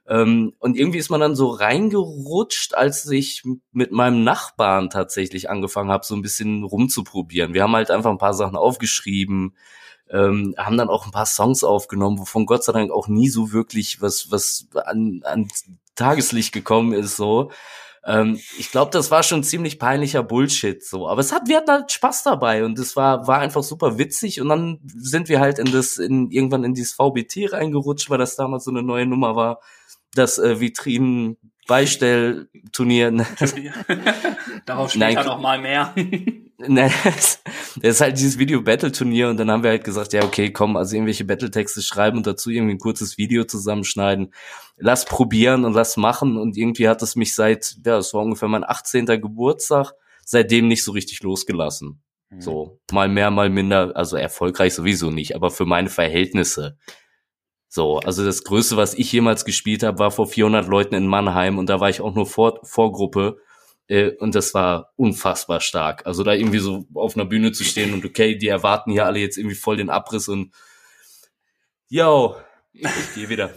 Ähm, 0.06 0.52
und 0.58 0.76
irgendwie 0.76 0.99
ist 0.99 1.08
man 1.08 1.20
dann 1.20 1.35
so 1.35 1.49
reingerutscht, 1.49 2.75
als 2.75 3.08
ich 3.11 3.43
mit 3.73 3.90
meinem 3.90 4.23
Nachbarn 4.23 4.90
tatsächlich 4.90 5.49
angefangen 5.49 5.90
habe, 5.90 6.05
so 6.05 6.14
ein 6.14 6.23
bisschen 6.23 6.62
rumzuprobieren. 6.62 7.55
Wir 7.55 7.62
haben 7.62 7.75
halt 7.75 7.90
einfach 7.90 8.11
ein 8.11 8.19
paar 8.19 8.35
Sachen 8.35 8.56
aufgeschrieben, 8.56 9.56
ähm, 10.10 10.54
haben 10.58 10.76
dann 10.76 10.88
auch 10.88 11.06
ein 11.06 11.12
paar 11.12 11.26
Songs 11.26 11.64
aufgenommen, 11.64 12.18
wovon 12.18 12.46
Gott 12.46 12.64
sei 12.64 12.72
Dank 12.72 12.90
auch 12.90 13.08
nie 13.08 13.28
so 13.28 13.52
wirklich 13.52 14.00
was, 14.00 14.30
was 14.30 14.68
an, 14.84 15.22
an 15.24 15.48
Tageslicht 15.94 16.52
gekommen 16.52 16.92
ist, 16.92 17.16
so. 17.16 17.50
Ähm, 18.06 18.38
ich 18.58 18.70
glaube, 18.70 18.90
das 18.90 19.10
war 19.10 19.22
schon 19.22 19.42
ziemlich 19.42 19.78
peinlicher 19.78 20.22
Bullshit, 20.22 20.84
so. 20.84 21.08
Aber 21.08 21.20
es 21.20 21.32
hat, 21.32 21.48
wir 21.48 21.56
hatten 21.56 21.70
halt 21.70 21.92
Spaß 21.92 22.22
dabei 22.22 22.64
und 22.64 22.78
es 22.78 22.96
war, 22.96 23.26
war 23.26 23.38
einfach 23.38 23.62
super 23.62 23.98
witzig 23.98 24.40
und 24.40 24.48
dann 24.48 24.80
sind 24.84 25.28
wir 25.28 25.40
halt 25.40 25.58
in 25.58 25.72
das, 25.72 25.96
in, 25.96 26.30
irgendwann 26.30 26.64
in 26.64 26.74
dieses 26.74 26.92
VBT 26.92 27.52
reingerutscht, 27.52 28.10
weil 28.10 28.18
das 28.18 28.36
damals 28.36 28.64
so 28.64 28.70
eine 28.70 28.82
neue 28.82 29.06
Nummer 29.06 29.36
war, 29.36 29.60
das 30.14 30.38
äh, 30.38 30.60
Vitrinen 30.60 31.38
Beistellturnier. 31.66 33.11
Darauf 34.66 34.93
später 34.93 35.25
noch 35.25 35.40
mal 35.40 35.61
mehr. 35.61 35.94
ne, 36.58 36.90
das 37.05 37.43
ist 37.81 38.00
halt 38.00 38.19
dieses 38.19 38.38
Video-Battle-Turnier 38.38 39.28
und 39.28 39.38
dann 39.38 39.50
haben 39.50 39.62
wir 39.62 39.70
halt 39.70 39.84
gesagt, 39.84 40.12
ja, 40.12 40.25
okay, 40.25 40.52
komm, 40.52 40.76
also 40.76 40.94
irgendwelche 40.94 41.25
Battle-Texte 41.25 41.82
schreiben 41.82 42.19
und 42.19 42.26
dazu 42.26 42.50
irgendwie 42.50 42.75
ein 42.75 42.78
kurzes 42.78 43.19
Video 43.19 43.44
zusammenschneiden. 43.44 44.32
Lass 44.76 45.05
probieren 45.05 45.64
und 45.64 45.75
lass 45.75 45.96
machen 45.96 46.37
und 46.37 46.56
irgendwie 46.56 46.88
hat 46.88 47.02
es 47.02 47.16
mich 47.16 47.34
seit, 47.34 47.76
ja, 47.84 47.99
es 47.99 48.14
war 48.14 48.22
ungefähr 48.22 48.49
mein 48.49 48.64
18. 48.64 49.06
Geburtstag, 49.06 49.93
seitdem 50.25 50.69
nicht 50.69 50.84
so 50.84 50.93
richtig 50.93 51.22
losgelassen. 51.22 52.02
Mhm. 52.31 52.40
So, 52.40 52.81
mal 52.93 53.08
mehr, 53.08 53.31
mal 53.31 53.50
minder, 53.50 53.93
also 53.94 54.16
erfolgreich 54.16 54.75
sowieso 54.75 55.11
nicht, 55.11 55.34
aber 55.34 55.50
für 55.50 55.66
meine 55.66 55.88
Verhältnisse. 55.88 56.76
So, 57.75 57.99
also 57.99 58.25
das 58.25 58.44
Größte, 58.44 58.76
was 58.76 58.94
ich 58.94 59.11
jemals 59.11 59.44
gespielt 59.44 59.82
habe, 59.82 59.99
war 59.99 60.12
vor 60.12 60.29
400 60.29 60.69
Leuten 60.69 60.94
in 60.94 61.09
Mannheim 61.09 61.59
und 61.59 61.69
da 61.69 61.81
war 61.81 61.91
ich 61.91 62.00
auch 62.00 62.15
nur 62.15 62.25
vor, 62.25 62.61
Vorgruppe 62.62 63.38
äh, 63.88 64.12
und 64.21 64.37
das 64.37 64.55
war 64.55 64.93
unfassbar 64.94 65.61
stark. 65.61 66.06
Also 66.06 66.23
da 66.23 66.35
irgendwie 66.35 66.61
so 66.61 66.87
auf 66.94 67.17
einer 67.17 67.25
Bühne 67.25 67.50
zu 67.50 67.65
stehen 67.65 67.93
und 67.93 68.05
okay, 68.05 68.38
die 68.38 68.47
erwarten 68.47 68.93
hier 68.93 69.06
alle 69.06 69.19
jetzt 69.19 69.38
irgendwie 69.38 69.56
voll 69.56 69.76
den 69.76 69.91
Abriss 69.91 70.29
und 70.29 70.55
yo, 71.88 72.37
ich 72.73 72.87
gehe 73.17 73.29
wieder. 73.29 73.53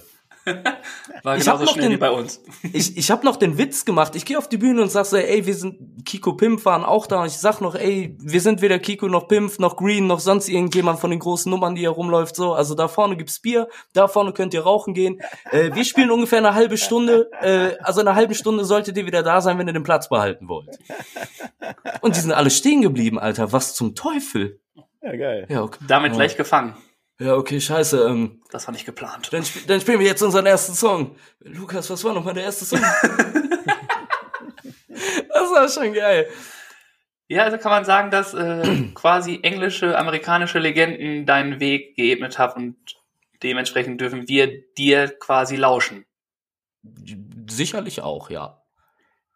War 1.23 1.37
genauso 1.37 1.67
schnell 1.67 1.85
den, 1.85 1.91
wie 1.93 1.97
bei 1.97 2.11
uns. 2.11 2.41
ich 2.73 2.97
ich 2.97 3.11
habe 3.11 3.25
noch 3.25 3.35
den 3.35 3.57
Witz 3.57 3.85
gemacht. 3.85 4.15
Ich 4.15 4.25
gehe 4.25 4.37
auf 4.37 4.47
die 4.47 4.57
Bühne 4.57 4.81
und 4.81 4.91
sag 4.91 5.05
so, 5.05 5.17
ey, 5.17 5.45
wir 5.45 5.55
sind 5.55 6.05
Kiko 6.05 6.33
Pimp 6.33 6.63
waren 6.65 6.83
auch 6.85 7.07
da 7.07 7.21
und 7.21 7.27
ich 7.27 7.37
sag 7.37 7.59
noch, 7.61 7.75
ey, 7.75 8.15
wir 8.19 8.41
sind 8.41 8.61
weder 8.61 8.79
Kiko 8.79 9.07
noch 9.07 9.27
Pimp 9.27 9.59
noch 9.59 9.75
Green 9.75 10.07
noch 10.07 10.19
sonst 10.19 10.49
irgendjemand 10.49 10.99
von 10.99 11.11
den 11.11 11.19
großen 11.19 11.49
Nummern, 11.49 11.75
die 11.75 11.81
hier 11.81 11.89
rumläuft 11.89 12.35
so. 12.35 12.53
Also 12.53 12.75
da 12.75 12.87
vorne 12.87 13.17
gibt's 13.17 13.39
Bier, 13.39 13.67
da 13.93 14.07
vorne 14.07 14.33
könnt 14.33 14.53
ihr 14.53 14.61
rauchen 14.61 14.93
gehen. 14.93 15.21
Äh, 15.51 15.73
wir 15.73 15.85
spielen 15.85 16.11
ungefähr 16.11 16.39
eine 16.39 16.53
halbe 16.53 16.77
Stunde. 16.77 17.29
Äh, 17.41 17.77
also 17.81 18.01
in 18.01 18.07
einer 18.07 18.15
halben 18.15 18.33
Stunde 18.33 18.65
solltet 18.65 18.97
ihr 18.97 19.05
wieder 19.05 19.23
da 19.23 19.41
sein, 19.41 19.57
wenn 19.57 19.67
ihr 19.67 19.73
den 19.73 19.83
Platz 19.83 20.09
behalten 20.09 20.47
wollt. 20.47 20.79
Und 22.01 22.15
die 22.15 22.19
sind 22.21 22.31
alle 22.31 22.49
stehen 22.49 22.81
geblieben, 22.81 23.19
Alter. 23.19 23.51
Was 23.51 23.75
zum 23.75 23.95
Teufel? 23.95 24.59
Ja, 25.01 25.15
geil. 25.15 25.45
Ja, 25.49 25.63
okay. 25.63 25.79
Damit 25.87 26.11
ja. 26.11 26.17
gleich 26.17 26.37
gefangen. 26.37 26.75
Ja, 27.19 27.35
okay, 27.35 27.59
scheiße. 27.59 28.07
Ähm, 28.07 28.41
das 28.51 28.67
war 28.67 28.73
nicht 28.73 28.85
geplant. 28.85 29.29
Dann, 29.31 29.41
sp 29.41 29.65
dann 29.67 29.81
spielen 29.81 29.99
wir 29.99 30.05
jetzt 30.05 30.21
unseren 30.21 30.45
ersten 30.45 30.75
Song. 30.75 31.15
Lukas, 31.39 31.89
was 31.89 32.03
war 32.03 32.13
nochmal 32.13 32.35
der 32.35 32.43
erste 32.43 32.65
Song? 32.65 32.79
das 34.87 35.51
war 35.51 35.67
schon 35.67 35.93
geil. 35.93 36.29
Ja, 37.27 37.43
also 37.43 37.57
kann 37.57 37.71
man 37.71 37.85
sagen, 37.85 38.11
dass 38.11 38.35
äh, 38.35 38.89
quasi 38.93 39.39
englische, 39.41 39.97
amerikanische 39.97 40.59
Legenden 40.59 41.25
deinen 41.25 41.59
Weg 41.59 41.95
geebnet 41.95 42.37
haben 42.37 42.63
und 42.63 42.77
dementsprechend 43.41 43.99
dürfen 43.99 44.27
wir 44.27 44.61
dir 44.75 45.07
quasi 45.19 45.55
lauschen. 45.55 46.05
Sicherlich 47.49 48.01
auch, 48.01 48.29
ja. 48.29 48.61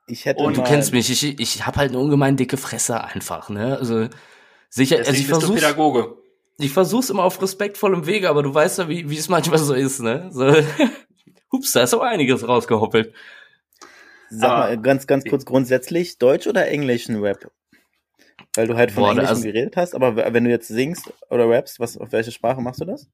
Ich 0.07 0.25
hätte 0.25 0.43
und 0.43 0.57
du 0.57 0.63
kennst 0.63 0.93
mich, 0.93 1.09
ich, 1.09 1.39
ich 1.39 1.65
habe 1.65 1.77
halt 1.77 1.89
eine 1.89 1.99
ungemein 1.99 2.37
dicke 2.37 2.57
Fresse 2.57 3.03
einfach, 3.03 3.49
ne? 3.49 3.77
Also 3.77 4.07
sicher, 4.69 4.97
Deswegen 4.97 5.07
also 5.07 5.11
ich 5.13 5.27
versuche 5.27 5.53
Pädagoge 5.55 6.20
ich 6.63 6.71
versuch's 6.71 7.09
immer 7.09 7.23
auf 7.23 7.41
respektvollem 7.41 8.05
Wege, 8.05 8.29
aber 8.29 8.43
du 8.43 8.53
weißt 8.53 8.79
ja, 8.79 8.89
wie, 8.89 9.09
wie 9.09 9.17
es 9.17 9.29
manchmal 9.29 9.59
so 9.59 9.73
ist, 9.73 10.01
ne? 10.01 10.29
So, 10.31 10.53
hups, 11.51 11.71
da 11.71 11.83
ist 11.83 11.93
auch 11.93 12.01
einiges 12.01 12.47
rausgehoppelt. 12.47 13.13
Sag 14.29 14.49
aber, 14.49 14.59
mal, 14.59 14.81
ganz, 14.81 15.07
ganz 15.07 15.25
kurz 15.25 15.45
grundsätzlich, 15.45 16.17
Deutsch 16.17 16.47
oder 16.47 16.67
englischen 16.67 17.21
Rap? 17.21 17.51
Weil 18.55 18.67
du 18.67 18.75
halt 18.75 18.91
von 18.91 19.03
Boah, 19.03 19.11
Englisch 19.11 19.29
also, 19.29 19.43
geredet 19.43 19.77
hast, 19.77 19.95
aber 19.95 20.15
wenn 20.15 20.43
du 20.43 20.49
jetzt 20.49 20.67
singst 20.67 21.11
oder 21.29 21.49
rappst, 21.49 21.79
was, 21.79 21.97
auf 21.97 22.11
welche 22.11 22.31
Sprache 22.31 22.61
machst 22.61 22.81
du 22.81 22.85
das? 22.85 23.07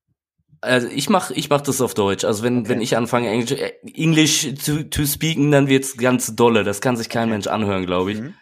Also 0.62 0.88
ich 0.88 1.10
mach, 1.10 1.30
ich 1.32 1.50
mach 1.50 1.62
das 1.62 1.82
auf 1.82 1.94
Deutsch. 1.94 2.24
Also 2.24 2.44
wenn, 2.44 2.60
okay. 2.60 2.70
wenn 2.70 2.82
ich 2.82 2.98
anfange, 2.98 3.30
Englisch, 3.30 3.52
äh, 3.52 3.74
English 3.94 4.54
to, 4.66 4.84
to 4.84 5.06
speaken, 5.06 5.52
dann 5.52 5.68
wird's 5.68 5.98
ganz 5.98 6.36
dolle. 6.36 6.64
Das 6.64 6.82
kann 6.82 6.98
sich 6.98 7.10
kein 7.10 7.24
okay. 7.24 7.32
Mensch 7.32 7.48
anhören, 7.48 7.86
glaube 7.86 8.12
ich. 8.12 8.22
Mhm. 8.22 8.34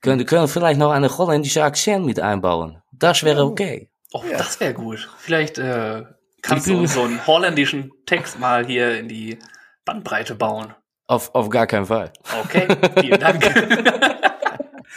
Können, 0.00 0.26
können 0.26 0.48
vielleicht 0.48 0.80
noch 0.80 0.90
eine 0.90 1.16
holländische 1.16 1.62
Akzent 1.62 2.06
mit 2.06 2.18
einbauen. 2.18 2.82
Das 2.92 3.22
wäre 3.22 3.44
okay. 3.44 3.88
Oh, 4.12 4.22
ja. 4.28 4.38
das 4.38 4.60
wäre 4.60 4.74
gut. 4.74 5.08
Vielleicht 5.18 5.58
äh, 5.58 6.04
kannst 6.42 6.66
du 6.66 6.86
so 6.86 7.02
einen 7.02 7.26
holländischen 7.26 7.92
Text 8.06 8.38
mal 8.38 8.66
hier 8.66 8.98
in 8.98 9.08
die 9.08 9.38
Bandbreite 9.84 10.34
bauen. 10.34 10.74
Auf, 11.06 11.34
auf 11.34 11.50
gar 11.50 11.66
keinen 11.66 11.86
Fall. 11.86 12.12
Okay, 12.44 12.68
vielen 13.00 13.20
Dank. 13.20 13.44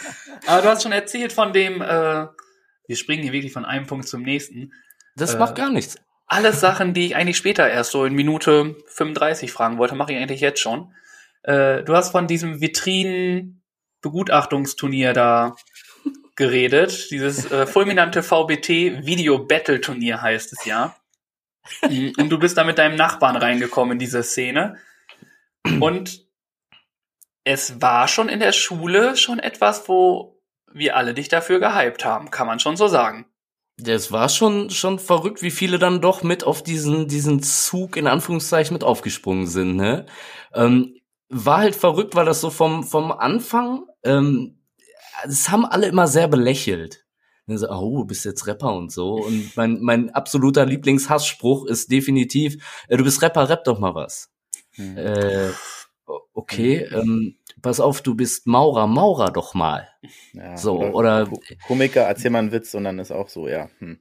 Aber 0.46 0.62
du 0.62 0.68
hast 0.68 0.82
schon 0.82 0.92
erzählt 0.92 1.32
von 1.32 1.52
dem, 1.52 1.82
äh, 1.82 2.26
wir 2.86 2.96
springen 2.96 3.22
hier 3.22 3.32
wirklich 3.32 3.52
von 3.52 3.64
einem 3.64 3.86
Punkt 3.86 4.08
zum 4.08 4.22
nächsten. 4.22 4.72
Das 5.16 5.34
Äh, 5.34 5.38
macht 5.38 5.54
gar 5.56 5.70
nichts. 5.70 5.96
Alles 6.26 6.60
Sachen, 6.60 6.94
die 6.94 7.06
ich 7.06 7.16
eigentlich 7.16 7.36
später 7.36 7.68
erst 7.68 7.90
so 7.92 8.04
in 8.04 8.14
Minute 8.14 8.76
35 8.88 9.52
fragen 9.52 9.78
wollte, 9.78 9.94
mache 9.94 10.12
ich 10.12 10.18
eigentlich 10.18 10.40
jetzt 10.40 10.60
schon. 10.60 10.92
Äh, 11.42 11.82
du 11.84 11.94
hast 11.94 12.10
von 12.10 12.26
diesem 12.26 12.60
Vitrinen-Begutachtungsturnier 12.60 15.12
da 15.12 15.54
geredet. 16.36 17.10
Dieses 17.10 17.50
äh, 17.50 17.66
fulminante 17.66 18.22
VBT 18.22 19.06
Video 19.06 19.38
Battle 19.38 19.80
Turnier 19.80 20.22
heißt 20.22 20.52
es 20.52 20.64
ja. 20.64 20.96
Und 21.82 22.28
du 22.28 22.38
bist 22.38 22.56
da 22.56 22.64
mit 22.64 22.78
deinem 22.78 22.96
Nachbarn 22.96 23.36
reingekommen 23.36 23.92
in 23.92 23.98
diese 23.98 24.22
Szene. 24.22 24.76
Und 25.80 26.26
es 27.44 27.80
war 27.80 28.08
schon 28.08 28.28
in 28.28 28.40
der 28.40 28.52
Schule 28.52 29.16
schon 29.16 29.38
etwas, 29.38 29.88
wo 29.88 30.40
wir 30.72 30.96
alle 30.96 31.14
dich 31.14 31.28
dafür 31.28 31.58
gehypt 31.58 32.04
haben, 32.04 32.30
kann 32.30 32.46
man 32.46 32.60
schon 32.60 32.76
so 32.76 32.86
sagen. 32.86 33.26
Das 33.78 34.10
war 34.10 34.28
schon, 34.28 34.70
schon 34.70 34.98
verrückt, 34.98 35.42
wie 35.42 35.50
viele 35.50 35.78
dann 35.78 36.00
doch 36.00 36.22
mit 36.22 36.44
auf 36.44 36.62
diesen, 36.62 37.08
diesen 37.08 37.42
Zug 37.42 37.96
in 37.96 38.06
Anführungszeichen 38.06 38.72
mit 38.72 38.84
aufgesprungen 38.84 39.46
sind, 39.46 39.76
ne? 39.76 40.06
Ähm, 40.54 40.96
war 41.28 41.58
halt 41.58 41.76
verrückt, 41.76 42.14
weil 42.14 42.24
das 42.24 42.40
so 42.40 42.50
vom, 42.50 42.84
vom 42.84 43.12
Anfang, 43.12 43.84
ähm, 44.04 44.58
das 45.24 45.48
haben 45.50 45.64
alle 45.64 45.86
immer 45.88 46.06
sehr 46.08 46.28
belächelt. 46.28 47.04
Und 47.48 47.58
so, 47.58 47.68
oh, 47.70 47.98
du 47.98 48.04
bist 48.06 48.24
jetzt 48.24 48.46
Rapper 48.46 48.74
und 48.74 48.90
so. 48.90 49.14
Und 49.14 49.56
mein, 49.56 49.80
mein 49.80 50.10
absoluter 50.10 50.66
Lieblingshassspruch 50.66 51.66
ist 51.66 51.90
definitiv, 51.92 52.56
äh, 52.88 52.96
du 52.96 53.04
bist 53.04 53.22
Rapper, 53.22 53.48
rap 53.48 53.64
doch 53.64 53.78
mal 53.78 53.94
was. 53.94 54.30
Hm. 54.74 54.96
Äh, 54.98 55.50
okay, 56.34 56.88
ähm, 56.92 57.36
pass 57.62 57.80
auf, 57.80 58.02
du 58.02 58.14
bist 58.14 58.46
Maurer, 58.46 58.86
Maurer 58.86 59.30
doch 59.30 59.54
mal. 59.54 59.88
Ja, 60.32 60.56
so, 60.56 60.80
oder- 60.80 61.26
Ko- 61.26 61.40
Komiker, 61.66 62.02
erzähl 62.02 62.30
mal 62.30 62.40
einen 62.40 62.52
Witz 62.52 62.74
und 62.74 62.84
dann 62.84 62.98
ist 62.98 63.12
auch 63.12 63.28
so, 63.28 63.48
ja. 63.48 63.68
Hm. 63.78 63.98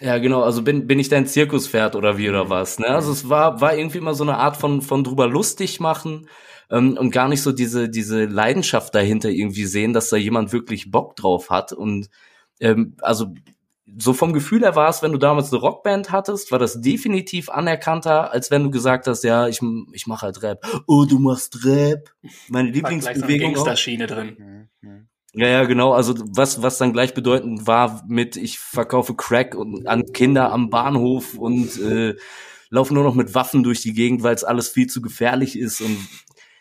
Ja, 0.00 0.18
genau, 0.18 0.42
also 0.42 0.62
bin, 0.62 0.86
bin 0.86 0.98
ich 0.98 1.08
dein 1.08 1.26
Zirkuspferd 1.26 1.94
oder 1.96 2.18
wie 2.18 2.28
oder 2.28 2.50
was, 2.50 2.78
ne? 2.78 2.88
Also 2.88 3.12
es 3.12 3.28
war, 3.28 3.60
war 3.60 3.76
irgendwie 3.76 3.98
immer 3.98 4.14
so 4.14 4.24
eine 4.24 4.36
Art 4.36 4.56
von, 4.56 4.82
von 4.82 5.04
drüber 5.04 5.28
lustig 5.28 5.78
machen 5.80 6.28
ähm, 6.70 6.96
und 6.98 7.10
gar 7.10 7.28
nicht 7.28 7.42
so 7.42 7.52
diese, 7.52 7.88
diese 7.88 8.24
Leidenschaft 8.24 8.94
dahinter 8.94 9.30
irgendwie 9.30 9.66
sehen, 9.66 9.92
dass 9.92 10.10
da 10.10 10.16
jemand 10.16 10.52
wirklich 10.52 10.90
Bock 10.90 11.16
drauf 11.16 11.50
hat 11.50 11.72
und 11.72 12.08
ähm, 12.60 12.96
also 13.02 13.34
so 13.98 14.12
vom 14.12 14.32
Gefühl 14.32 14.62
her 14.62 14.74
war 14.74 14.88
es, 14.88 15.02
wenn 15.02 15.12
du 15.12 15.18
damals 15.18 15.52
eine 15.52 15.60
Rockband 15.60 16.10
hattest, 16.10 16.50
war 16.50 16.58
das 16.58 16.80
definitiv 16.80 17.48
anerkannter, 17.48 18.32
als 18.32 18.50
wenn 18.50 18.64
du 18.64 18.70
gesagt 18.70 19.06
hast, 19.06 19.22
ja, 19.22 19.46
ich, 19.46 19.60
ich 19.92 20.06
mache 20.06 20.26
halt 20.26 20.42
Rap. 20.42 20.66
Oh, 20.86 21.04
du 21.04 21.18
machst 21.18 21.64
Rap. 21.64 22.10
Meine 22.48 22.70
Lieblingsbewegung. 22.70 23.50
auch. 23.50 23.64
Gangsterschiene 23.64 24.06
drin. 24.06 24.36
Hm, 24.36 24.68
hm. 24.82 25.08
Ja, 25.34 25.48
ja, 25.48 25.64
genau. 25.64 25.92
Also 25.92 26.14
was, 26.30 26.62
was 26.62 26.78
dann 26.78 26.92
gleichbedeutend 26.92 27.66
war 27.66 28.02
mit, 28.08 28.36
ich 28.36 28.58
verkaufe 28.58 29.14
Crack 29.14 29.54
und 29.54 29.86
an 29.86 30.04
Kinder 30.12 30.50
am 30.50 30.70
Bahnhof 30.70 31.34
und 31.34 31.78
äh, 31.80 32.16
laufe 32.70 32.94
nur 32.94 33.04
noch 33.04 33.14
mit 33.14 33.34
Waffen 33.34 33.62
durch 33.62 33.82
die 33.82 33.92
Gegend, 33.92 34.22
weil 34.22 34.34
es 34.34 34.44
alles 34.44 34.68
viel 34.68 34.86
zu 34.86 35.00
gefährlich 35.00 35.58
ist 35.58 35.80
und 35.80 35.98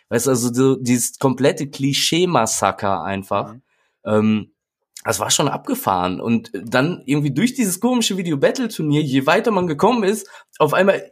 weißt 0.10 0.28
du, 0.28 0.32
also 0.32 0.54
so, 0.54 0.76
dieses 0.76 1.18
komplette 1.20 1.70
Klischee-Massaker 1.70 3.04
einfach. 3.04 3.54
Mhm. 3.54 3.62
Ähm, 4.06 4.52
das 5.04 5.20
war 5.20 5.30
schon 5.30 5.48
abgefahren. 5.48 6.20
Und 6.20 6.52
dann 6.54 7.04
irgendwie 7.06 7.32
durch 7.32 7.54
dieses 7.54 7.80
komische 7.80 8.18
Video-Battle-Turnier, 8.18 9.02
je 9.02 9.26
weiter 9.26 9.52
man 9.52 9.68
gekommen 9.68 10.04
ist, 10.04 10.28
auf 10.58 10.74
einmal, 10.74 11.12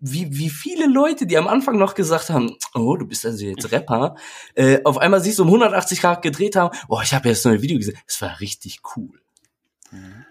wie, 0.00 0.28
wie 0.30 0.48
viele 0.48 0.86
Leute, 0.86 1.26
die 1.26 1.36
am 1.36 1.48
Anfang 1.48 1.76
noch 1.76 1.94
gesagt 1.94 2.30
haben, 2.30 2.56
oh, 2.74 2.96
du 2.96 3.06
bist 3.06 3.26
also 3.26 3.44
jetzt 3.44 3.70
Rapper, 3.70 4.16
äh, 4.54 4.80
auf 4.84 4.96
einmal 4.98 5.20
sich 5.20 5.34
so 5.34 5.42
um 5.42 5.48
180 5.48 6.00
Grad 6.00 6.22
gedreht 6.22 6.56
haben, 6.56 6.74
oh, 6.88 7.00
ich 7.02 7.12
habe 7.12 7.28
jetzt 7.28 7.44
neue 7.44 7.60
Video 7.60 7.76
gesehen. 7.76 7.98
Das 8.06 8.22
war 8.22 8.40
richtig 8.40 8.80
cool. 8.96 9.20
Hm. 9.90 10.24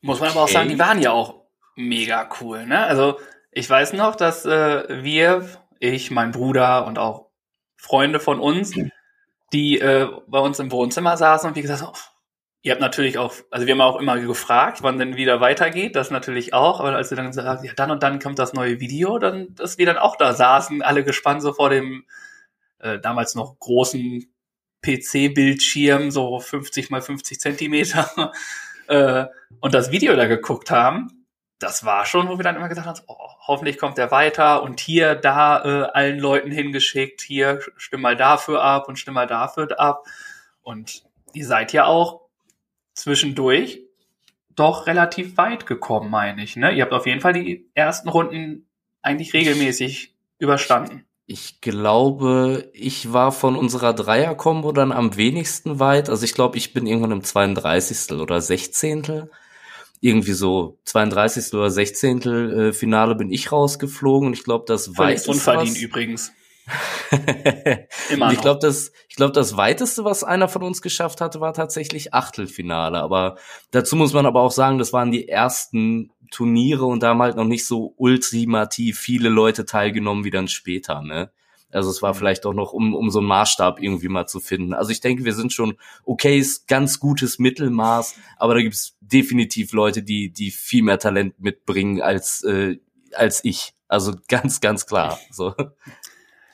Muss 0.00 0.20
man 0.20 0.30
aber 0.30 0.40
auch 0.40 0.44
Okay. 0.44 0.52
sagen, 0.52 0.68
die 0.68 0.78
waren 0.78 1.02
ja 1.02 1.10
auch 1.10 1.42
mega 1.74 2.28
cool, 2.40 2.66
ne? 2.66 2.84
Also 2.84 3.18
ich 3.50 3.68
weiß 3.68 3.94
noch, 3.94 4.14
dass 4.14 4.44
äh, 4.44 5.02
wir, 5.02 5.48
ich, 5.80 6.10
mein 6.12 6.30
Bruder 6.30 6.86
und 6.86 6.98
auch 6.98 7.27
Freunde 7.78 8.20
von 8.20 8.40
uns, 8.40 8.74
die 9.52 9.80
äh, 9.80 10.08
bei 10.26 10.40
uns 10.40 10.58
im 10.58 10.70
Wohnzimmer 10.70 11.16
saßen 11.16 11.48
und 11.48 11.56
wie 11.56 11.62
gesagt, 11.62 11.82
oh, 11.86 11.98
ihr 12.62 12.72
habt 12.72 12.80
natürlich 12.80 13.16
auch, 13.16 13.34
also 13.50 13.66
wir 13.66 13.74
haben 13.74 13.80
auch 13.80 13.98
immer 13.98 14.18
gefragt, 14.20 14.82
wann 14.82 14.98
denn 14.98 15.16
wieder 15.16 15.40
weitergeht, 15.40 15.96
das 15.96 16.10
natürlich 16.10 16.52
auch, 16.52 16.80
aber 16.80 16.94
als 16.94 17.10
wir 17.10 17.16
dann 17.16 17.28
gesagt 17.28 17.64
ja, 17.64 17.72
dann 17.74 17.90
und 17.90 18.02
dann 18.02 18.18
kommt 18.18 18.38
das 18.38 18.52
neue 18.52 18.80
Video, 18.80 19.18
dann, 19.18 19.54
dass 19.54 19.78
wir 19.78 19.86
dann 19.86 19.96
auch 19.96 20.16
da 20.16 20.34
saßen, 20.34 20.82
alle 20.82 21.04
gespannt 21.04 21.40
so 21.40 21.52
vor 21.52 21.70
dem 21.70 22.04
äh, 22.80 22.98
damals 22.98 23.34
noch 23.34 23.58
großen 23.58 24.26
PC-Bildschirm, 24.82 26.10
so 26.10 26.38
50 26.38 26.90
mal 26.90 27.00
50 27.00 27.40
Zentimeter, 27.40 28.32
äh, 28.88 29.26
und 29.60 29.74
das 29.74 29.90
Video 29.90 30.14
da 30.16 30.26
geguckt 30.26 30.70
haben, 30.70 31.17
das 31.58 31.84
war 31.84 32.06
schon, 32.06 32.28
wo 32.28 32.38
wir 32.38 32.44
dann 32.44 32.56
immer 32.56 32.68
gesagt 32.68 32.86
haben, 32.86 33.00
oh, 33.06 33.30
hoffentlich 33.46 33.78
kommt 33.78 33.98
der 33.98 34.10
weiter 34.10 34.62
und 34.62 34.80
hier, 34.80 35.14
da 35.14 35.64
äh, 35.64 35.90
allen 35.92 36.18
Leuten 36.18 36.50
hingeschickt, 36.50 37.20
hier 37.20 37.60
stimm 37.76 38.00
mal 38.00 38.16
dafür 38.16 38.62
ab 38.62 38.88
und 38.88 38.98
stimm 38.98 39.14
mal 39.14 39.26
dafür 39.26 39.78
ab. 39.78 40.06
Und 40.62 41.02
ihr 41.32 41.46
seid 41.46 41.72
ja 41.72 41.86
auch 41.86 42.20
zwischendurch 42.94 43.80
doch 44.54 44.86
relativ 44.86 45.36
weit 45.36 45.66
gekommen, 45.66 46.10
meine 46.10 46.42
ich. 46.42 46.56
Ne? 46.56 46.72
Ihr 46.72 46.82
habt 46.82 46.92
auf 46.92 47.06
jeden 47.06 47.20
Fall 47.20 47.32
die 47.32 47.68
ersten 47.74 48.08
Runden 48.08 48.68
eigentlich 49.02 49.32
regelmäßig 49.32 50.14
überstanden. 50.38 51.04
Ich 51.26 51.60
glaube, 51.60 52.70
ich 52.72 53.12
war 53.12 53.32
von 53.32 53.54
unserer 53.54 53.92
Dreier-Kombo 53.92 54.72
dann 54.72 54.92
am 54.92 55.16
wenigsten 55.16 55.78
weit. 55.78 56.08
Also 56.08 56.24
ich 56.24 56.34
glaube, 56.34 56.56
ich 56.56 56.72
bin 56.72 56.86
irgendwann 56.86 57.12
im 57.12 57.22
32. 57.22 58.18
oder 58.18 58.40
16. 58.40 59.28
Irgendwie 60.00 60.32
so 60.32 60.78
32. 60.84 61.54
oder 61.54 61.70
16. 61.70 62.22
Äh, 62.22 62.72
Finale 62.72 63.14
bin 63.14 63.30
ich 63.30 63.50
rausgeflogen 63.50 64.28
und 64.28 64.32
ich 64.34 64.44
glaube, 64.44 64.64
das 64.66 64.96
weiteste 64.96 65.30
unverdient 65.32 65.76
was- 65.76 65.82
übrigens. 65.82 66.32
Immer 68.10 68.26
Und 68.26 68.32
ich 68.34 68.40
glaube, 68.40 68.60
das, 68.60 68.92
ich 69.08 69.16
glaube, 69.16 69.32
das 69.32 69.56
weiteste, 69.56 70.04
was 70.04 70.24
einer 70.24 70.48
von 70.48 70.62
uns 70.62 70.82
geschafft 70.82 71.20
hatte, 71.20 71.40
war 71.40 71.54
tatsächlich 71.54 72.14
Achtelfinale. 72.14 73.00
Aber 73.00 73.36
dazu 73.70 73.96
muss 73.96 74.12
man 74.12 74.26
aber 74.26 74.42
auch 74.42 74.50
sagen, 74.52 74.78
das 74.78 74.92
waren 74.92 75.10
die 75.10 75.28
ersten 75.28 76.10
Turniere 76.30 76.84
und 76.84 77.02
da 77.02 77.08
haben 77.08 77.22
halt 77.22 77.36
noch 77.36 77.44
nicht 77.46 77.66
so 77.66 77.94
ultimativ 77.96 78.98
viele 78.98 79.30
Leute 79.30 79.64
teilgenommen 79.64 80.24
wie 80.24 80.30
dann 80.30 80.48
später, 80.48 81.00
ne? 81.02 81.30
Also 81.70 81.90
es 81.90 82.00
war 82.02 82.14
vielleicht 82.14 82.46
auch 82.46 82.54
noch, 82.54 82.72
um, 82.72 82.94
um 82.94 83.10
so 83.10 83.18
einen 83.18 83.28
Maßstab 83.28 83.80
irgendwie 83.80 84.08
mal 84.08 84.26
zu 84.26 84.40
finden. 84.40 84.72
Also 84.72 84.90
ich 84.90 85.00
denke, 85.00 85.24
wir 85.24 85.34
sind 85.34 85.52
schon 85.52 85.76
okay, 86.04 86.38
ist 86.38 86.66
ganz 86.66 86.98
gutes 86.98 87.38
Mittelmaß, 87.38 88.16
aber 88.38 88.54
da 88.54 88.60
gibt's 88.60 88.96
definitiv 89.00 89.72
Leute, 89.72 90.02
die, 90.02 90.30
die 90.30 90.50
viel 90.50 90.82
mehr 90.82 90.98
Talent 90.98 91.38
mitbringen 91.40 92.00
als, 92.00 92.42
äh, 92.44 92.78
als 93.14 93.44
ich. 93.44 93.74
Also 93.86 94.14
ganz, 94.28 94.60
ganz 94.60 94.86
klar. 94.86 95.18
So. 95.30 95.54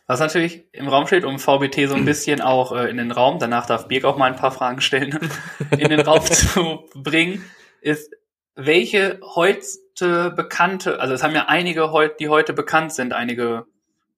Was 0.07 0.21
natürlich 0.21 0.65
im 0.73 0.89
Raum 0.89 1.07
steht, 1.07 1.25
um 1.25 1.39
VBT 1.39 1.89
so 1.89 1.95
ein 1.95 2.05
bisschen 2.05 2.41
auch 2.41 2.73
äh, 2.73 2.91
in 2.91 2.97
den 2.97 3.13
Raum, 3.13 3.39
danach 3.39 3.67
darf 3.67 3.87
Birk 3.89 4.05
auch 4.05 4.17
mal 4.17 4.31
ein 4.31 4.39
paar 4.39 4.53
Fragen 4.53 4.81
stellen, 4.81 5.31
in 5.71 5.89
den 5.89 6.01
Raum 6.01 6.23
zu 6.25 6.89
bringen, 6.95 7.45
ist, 7.81 8.11
welche 8.57 9.21
heute 9.35 10.31
bekannte, 10.35 10.99
also 11.01 11.15
es 11.15 11.23
haben 11.23 11.35
ja 11.35 11.47
einige 11.47 11.93
heute, 11.93 12.17
die 12.19 12.29
heute 12.29 12.53
bekannt 12.53 12.93
sind, 12.93 13.13
einige 13.13 13.67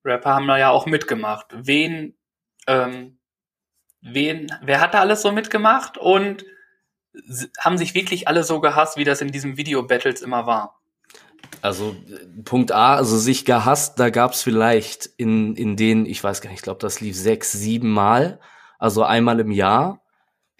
Rapper 0.07 0.35
haben 0.35 0.47
da 0.47 0.59
ja 0.59 0.71
auch 0.71 0.87
mitgemacht. 0.87 1.47
Wen, 1.53 2.17
ähm, 2.67 3.19
wen, 4.01 4.53
wer 4.63 4.81
hat 4.81 4.95
da 4.95 5.01
alles 5.01 5.23
so 5.23 5.33
mitgemacht 5.33 5.99
und 5.99 6.45
haben 7.59 7.79
sich 7.79 7.95
wirklich 7.95 8.29
alle 8.29 8.45
so 8.45 8.61
gehasst, 8.61 8.97
wie 8.97 9.05
das 9.05 9.21
in 9.21 9.33
diesen 9.33 9.57
Video-Battles 9.57 10.23
immer 10.23 10.47
war? 10.47 10.81
Also 11.63 11.97
Punkt 12.45 12.73
A, 12.73 12.97
also 12.97 13.17
sich 13.17 13.45
gehasst, 13.45 13.99
da 13.99 14.11
gab's 14.11 14.43
vielleicht 14.43 15.07
in, 15.17 15.57
in 15.57 15.77
denen, 15.77 16.07
ich 16.07 16.23
weiß 16.23 16.41
gar 16.41 16.51
nicht, 16.51 16.59
ich 16.59 16.63
glaube, 16.63 16.81
das 16.81 17.01
lief 17.01 17.17
sechs, 17.17 17.53
sieben 17.53 17.91
Mal, 17.91 18.41
also 18.79 19.03
einmal 19.03 19.41
im 19.41 19.51
Jahr, 19.51 20.03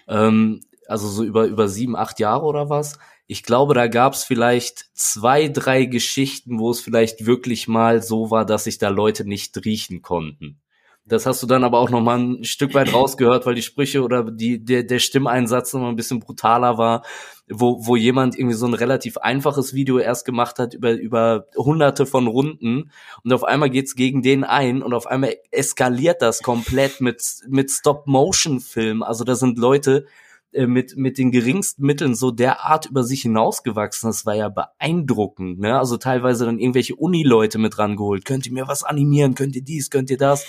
ähm, 0.09 0.62
also 0.88 1.09
so 1.09 1.25
über, 1.25 1.47
über 1.47 1.69
sieben, 1.69 1.97
acht 1.97 2.21
Jahre 2.21 2.45
oder 2.45 2.69
was. 2.69 2.99
Ich 3.26 3.43
glaube, 3.43 3.75
da 3.75 3.88
gab's 3.88 4.25
vielleicht 4.25 4.87
zwei, 4.95 5.49
drei 5.49 5.85
Geschichten, 5.85 6.59
wo 6.59 6.71
es 6.71 6.81
vielleicht 6.81 7.26
wirklich 7.26 7.66
mal 7.66 8.02
so 8.02 8.31
war, 8.31 8.47
dass 8.47 8.64
sich 8.64 8.78
da 8.78 8.88
Leute 8.88 9.25
nicht 9.26 9.57
riechen 9.64 10.02
konnten. 10.02 10.61
Das 11.09 11.25
hast 11.25 11.40
du 11.40 11.47
dann 11.47 11.62
aber 11.62 11.78
auch 11.78 11.90
noch 11.90 12.00
mal 12.00 12.19
ein 12.19 12.45
Stück 12.45 12.75
weit 12.75 12.93
rausgehört, 12.93 13.47
weil 13.47 13.55
die 13.55 13.62
Sprüche 13.62 14.02
oder 14.02 14.28
die, 14.28 14.64
der, 14.64 14.83
der 14.83 14.99
Stimmeinsatz 14.99 15.73
noch 15.73 15.81
mal 15.81 15.88
ein 15.88 15.97
bisschen 15.97 16.19
brutaler 16.19 16.78
war, 16.78 17.05
wo, 17.49 17.87
wo 17.87 17.95
jemand 17.95 18.37
irgendwie 18.37 18.57
so 18.57 18.66
ein 18.66 18.75
relativ 18.75 19.16
einfaches 19.19 19.73
Video 19.73 20.00
erst 20.00 20.25
gemacht 20.25 20.59
hat 20.59 20.75
über, 20.75 20.93
über 20.95 21.47
hunderte 21.57 22.07
von 22.07 22.26
Runden 22.26 22.90
und 23.23 23.33
auf 23.33 23.45
einmal 23.45 23.71
geht's 23.71 23.95
gegen 23.95 24.21
den 24.21 24.43
ein 24.43 24.83
und 24.83 24.95
auf 24.95 25.07
einmal 25.07 25.37
eskaliert 25.52 26.23
das 26.23 26.43
komplett 26.43 27.00
mit, 27.00 27.23
mit 27.49 27.71
Stop-Motion-Film. 27.71 29.05
Also 29.05 29.23
da 29.23 29.37
sind 29.37 29.59
Leute 29.59 30.07
äh, 30.53 30.67
mit, 30.67 30.97
mit 30.97 31.19
den 31.19 31.31
geringsten 31.31 31.85
Mitteln 31.85 32.15
so 32.15 32.31
derart 32.31 32.87
über 32.87 33.05
sich 33.05 33.23
hinausgewachsen. 33.23 34.09
Das 34.09 34.26
war 34.26 34.35
ja 34.35 34.49
beeindruckend, 34.49 35.59
ne? 35.59 35.79
Also 35.79 35.97
teilweise 35.97 36.47
dann 36.47 36.59
irgendwelche 36.59 36.97
Uni-Leute 36.97 37.59
mit 37.59 37.79
rangeholt. 37.79 38.25
Könnt 38.25 38.47
ihr 38.47 38.53
mir 38.53 38.69
was 38.69 38.85
animieren? 38.85 39.35
Könnt 39.35 39.57
ihr 39.57 39.62
dies? 39.62 39.91
Könnt 39.91 40.11
ihr 40.11 40.19
das? 40.19 40.47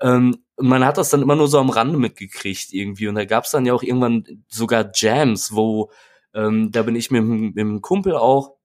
Ähm, 0.00 0.36
man 0.56 0.84
hat 0.84 0.98
das 0.98 1.10
dann 1.10 1.22
immer 1.22 1.36
nur 1.36 1.48
so 1.48 1.58
am 1.58 1.70
Rande 1.70 1.98
mitgekriegt 1.98 2.72
irgendwie. 2.72 3.08
Und 3.08 3.14
da 3.14 3.24
gab's 3.24 3.50
dann 3.52 3.66
ja 3.66 3.72
auch 3.72 3.82
irgendwann 3.82 4.24
sogar 4.48 4.90
Jams, 4.94 5.54
wo, 5.54 5.90
ähm, 6.34 6.70
da 6.72 6.82
bin 6.82 6.96
ich 6.96 7.10
mit, 7.10 7.24
mit 7.24 7.56
dem 7.56 7.80
Kumpel 7.80 8.16
auch, 8.16 8.56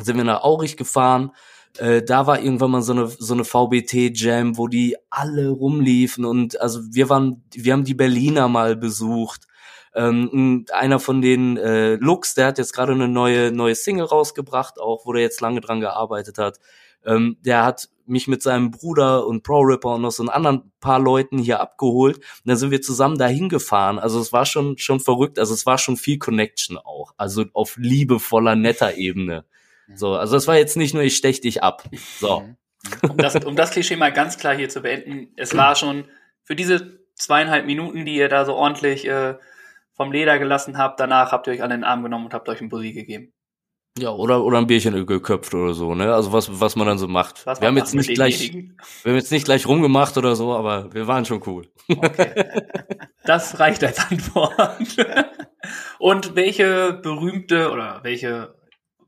sind 0.00 0.16
wir 0.16 0.24
nach 0.24 0.42
Aurich 0.42 0.76
gefahren. 0.76 1.32
Äh, 1.78 2.02
da 2.02 2.26
war 2.26 2.40
irgendwann 2.40 2.70
mal 2.70 2.82
so 2.82 2.92
eine, 2.92 3.08
so 3.08 3.34
eine 3.34 3.44
VBT-Jam, 3.44 4.56
wo 4.56 4.68
die 4.68 4.96
alle 5.10 5.48
rumliefen 5.48 6.24
und 6.24 6.60
also 6.60 6.80
wir 6.92 7.08
waren, 7.08 7.44
wir 7.52 7.72
haben 7.72 7.84
die 7.84 7.94
Berliner 7.94 8.48
mal 8.48 8.76
besucht. 8.76 9.46
Ähm, 9.94 10.66
einer 10.72 10.98
von 10.98 11.20
den 11.22 11.56
äh, 11.56 11.94
Lux, 11.94 12.34
der 12.34 12.46
hat 12.46 12.58
jetzt 12.58 12.72
gerade 12.72 12.92
eine 12.92 13.08
neue 13.08 13.52
neue 13.52 13.74
Single 13.74 14.06
rausgebracht, 14.06 14.80
auch 14.80 15.06
wo 15.06 15.12
der 15.12 15.22
jetzt 15.22 15.40
lange 15.40 15.60
dran 15.60 15.80
gearbeitet 15.80 16.38
hat. 16.38 16.58
Ähm, 17.04 17.36
der 17.44 17.64
hat 17.64 17.88
mich 18.06 18.28
mit 18.28 18.42
seinem 18.42 18.70
Bruder 18.70 19.26
und 19.26 19.42
Pro 19.42 19.60
Ripper 19.60 19.94
und 19.94 20.02
noch 20.02 20.10
so 20.10 20.22
einen 20.22 20.30
anderen 20.30 20.72
paar 20.80 20.98
Leuten 20.98 21.38
hier 21.38 21.60
abgeholt. 21.60 22.16
Und 22.16 22.24
dann 22.44 22.56
sind 22.56 22.70
wir 22.70 22.82
zusammen 22.82 23.18
dahin 23.18 23.48
gefahren. 23.48 23.98
Also 23.98 24.20
es 24.20 24.32
war 24.32 24.46
schon, 24.46 24.78
schon 24.78 25.00
verrückt. 25.00 25.38
Also 25.38 25.54
es 25.54 25.64
war 25.64 25.78
schon 25.78 25.96
viel 25.96 26.18
Connection 26.18 26.76
auch. 26.76 27.14
Also 27.16 27.44
auf 27.52 27.76
liebevoller, 27.76 28.56
netter 28.56 28.96
Ebene. 28.96 29.44
So, 29.94 30.14
also 30.14 30.36
es 30.36 30.46
war 30.46 30.56
jetzt 30.56 30.76
nicht 30.76 30.94
nur, 30.94 31.02
ich 31.02 31.16
stech 31.16 31.40
dich 31.40 31.62
ab. 31.62 31.84
So. 32.20 32.40
Mhm. 32.40 32.56
Um 33.08 33.16
das, 33.16 33.34
um 33.36 33.56
das 33.56 33.70
Klischee 33.70 33.96
mal 33.96 34.12
ganz 34.12 34.36
klar 34.36 34.54
hier 34.54 34.68
zu 34.68 34.82
beenden, 34.82 35.28
es 35.36 35.56
war 35.56 35.74
schon 35.74 36.04
für 36.42 36.54
diese 36.54 36.98
zweieinhalb 37.14 37.64
Minuten, 37.64 38.04
die 38.04 38.16
ihr 38.16 38.28
da 38.28 38.44
so 38.44 38.54
ordentlich 38.54 39.06
äh, 39.08 39.36
vom 39.94 40.12
Leder 40.12 40.38
gelassen 40.38 40.78
habt, 40.78 41.00
danach 41.00 41.32
habt 41.32 41.46
ihr 41.46 41.52
euch 41.52 41.62
alle 41.62 41.74
in 41.74 41.80
den 41.80 41.84
Arm 41.88 42.02
genommen 42.02 42.26
und 42.26 42.34
habt 42.34 42.48
euch 42.48 42.60
einen 42.60 42.68
Bussi 42.68 42.92
gegeben. 42.92 43.32
Ja, 43.96 44.10
oder, 44.10 44.42
oder 44.42 44.58
ein 44.58 44.66
Bierchen 44.66 45.06
geköpft 45.06 45.54
oder 45.54 45.72
so, 45.72 45.94
ne? 45.94 46.12
Also 46.12 46.32
was, 46.32 46.60
was 46.60 46.74
man 46.74 46.88
dann 46.88 46.98
so 46.98 47.06
macht. 47.06 47.46
Was 47.46 47.60
wir 47.60 47.68
haben 47.68 47.76
jetzt 47.76 47.94
nicht 47.94 48.12
gleich, 48.12 48.52
wir 48.52 49.12
haben 49.12 49.16
jetzt 49.16 49.30
nicht 49.30 49.44
gleich 49.44 49.68
rumgemacht 49.68 50.16
oder 50.16 50.34
so, 50.34 50.52
aber 50.52 50.92
wir 50.92 51.06
waren 51.06 51.24
schon 51.24 51.42
cool. 51.46 51.68
Okay. 51.88 52.44
Das 53.26 53.58
reicht 53.58 53.82
als 53.82 54.10
Antwort. 54.10 54.54
Und 55.98 56.36
welche 56.36 56.92
berühmte 56.92 57.70
oder 57.70 58.00
welche 58.02 58.54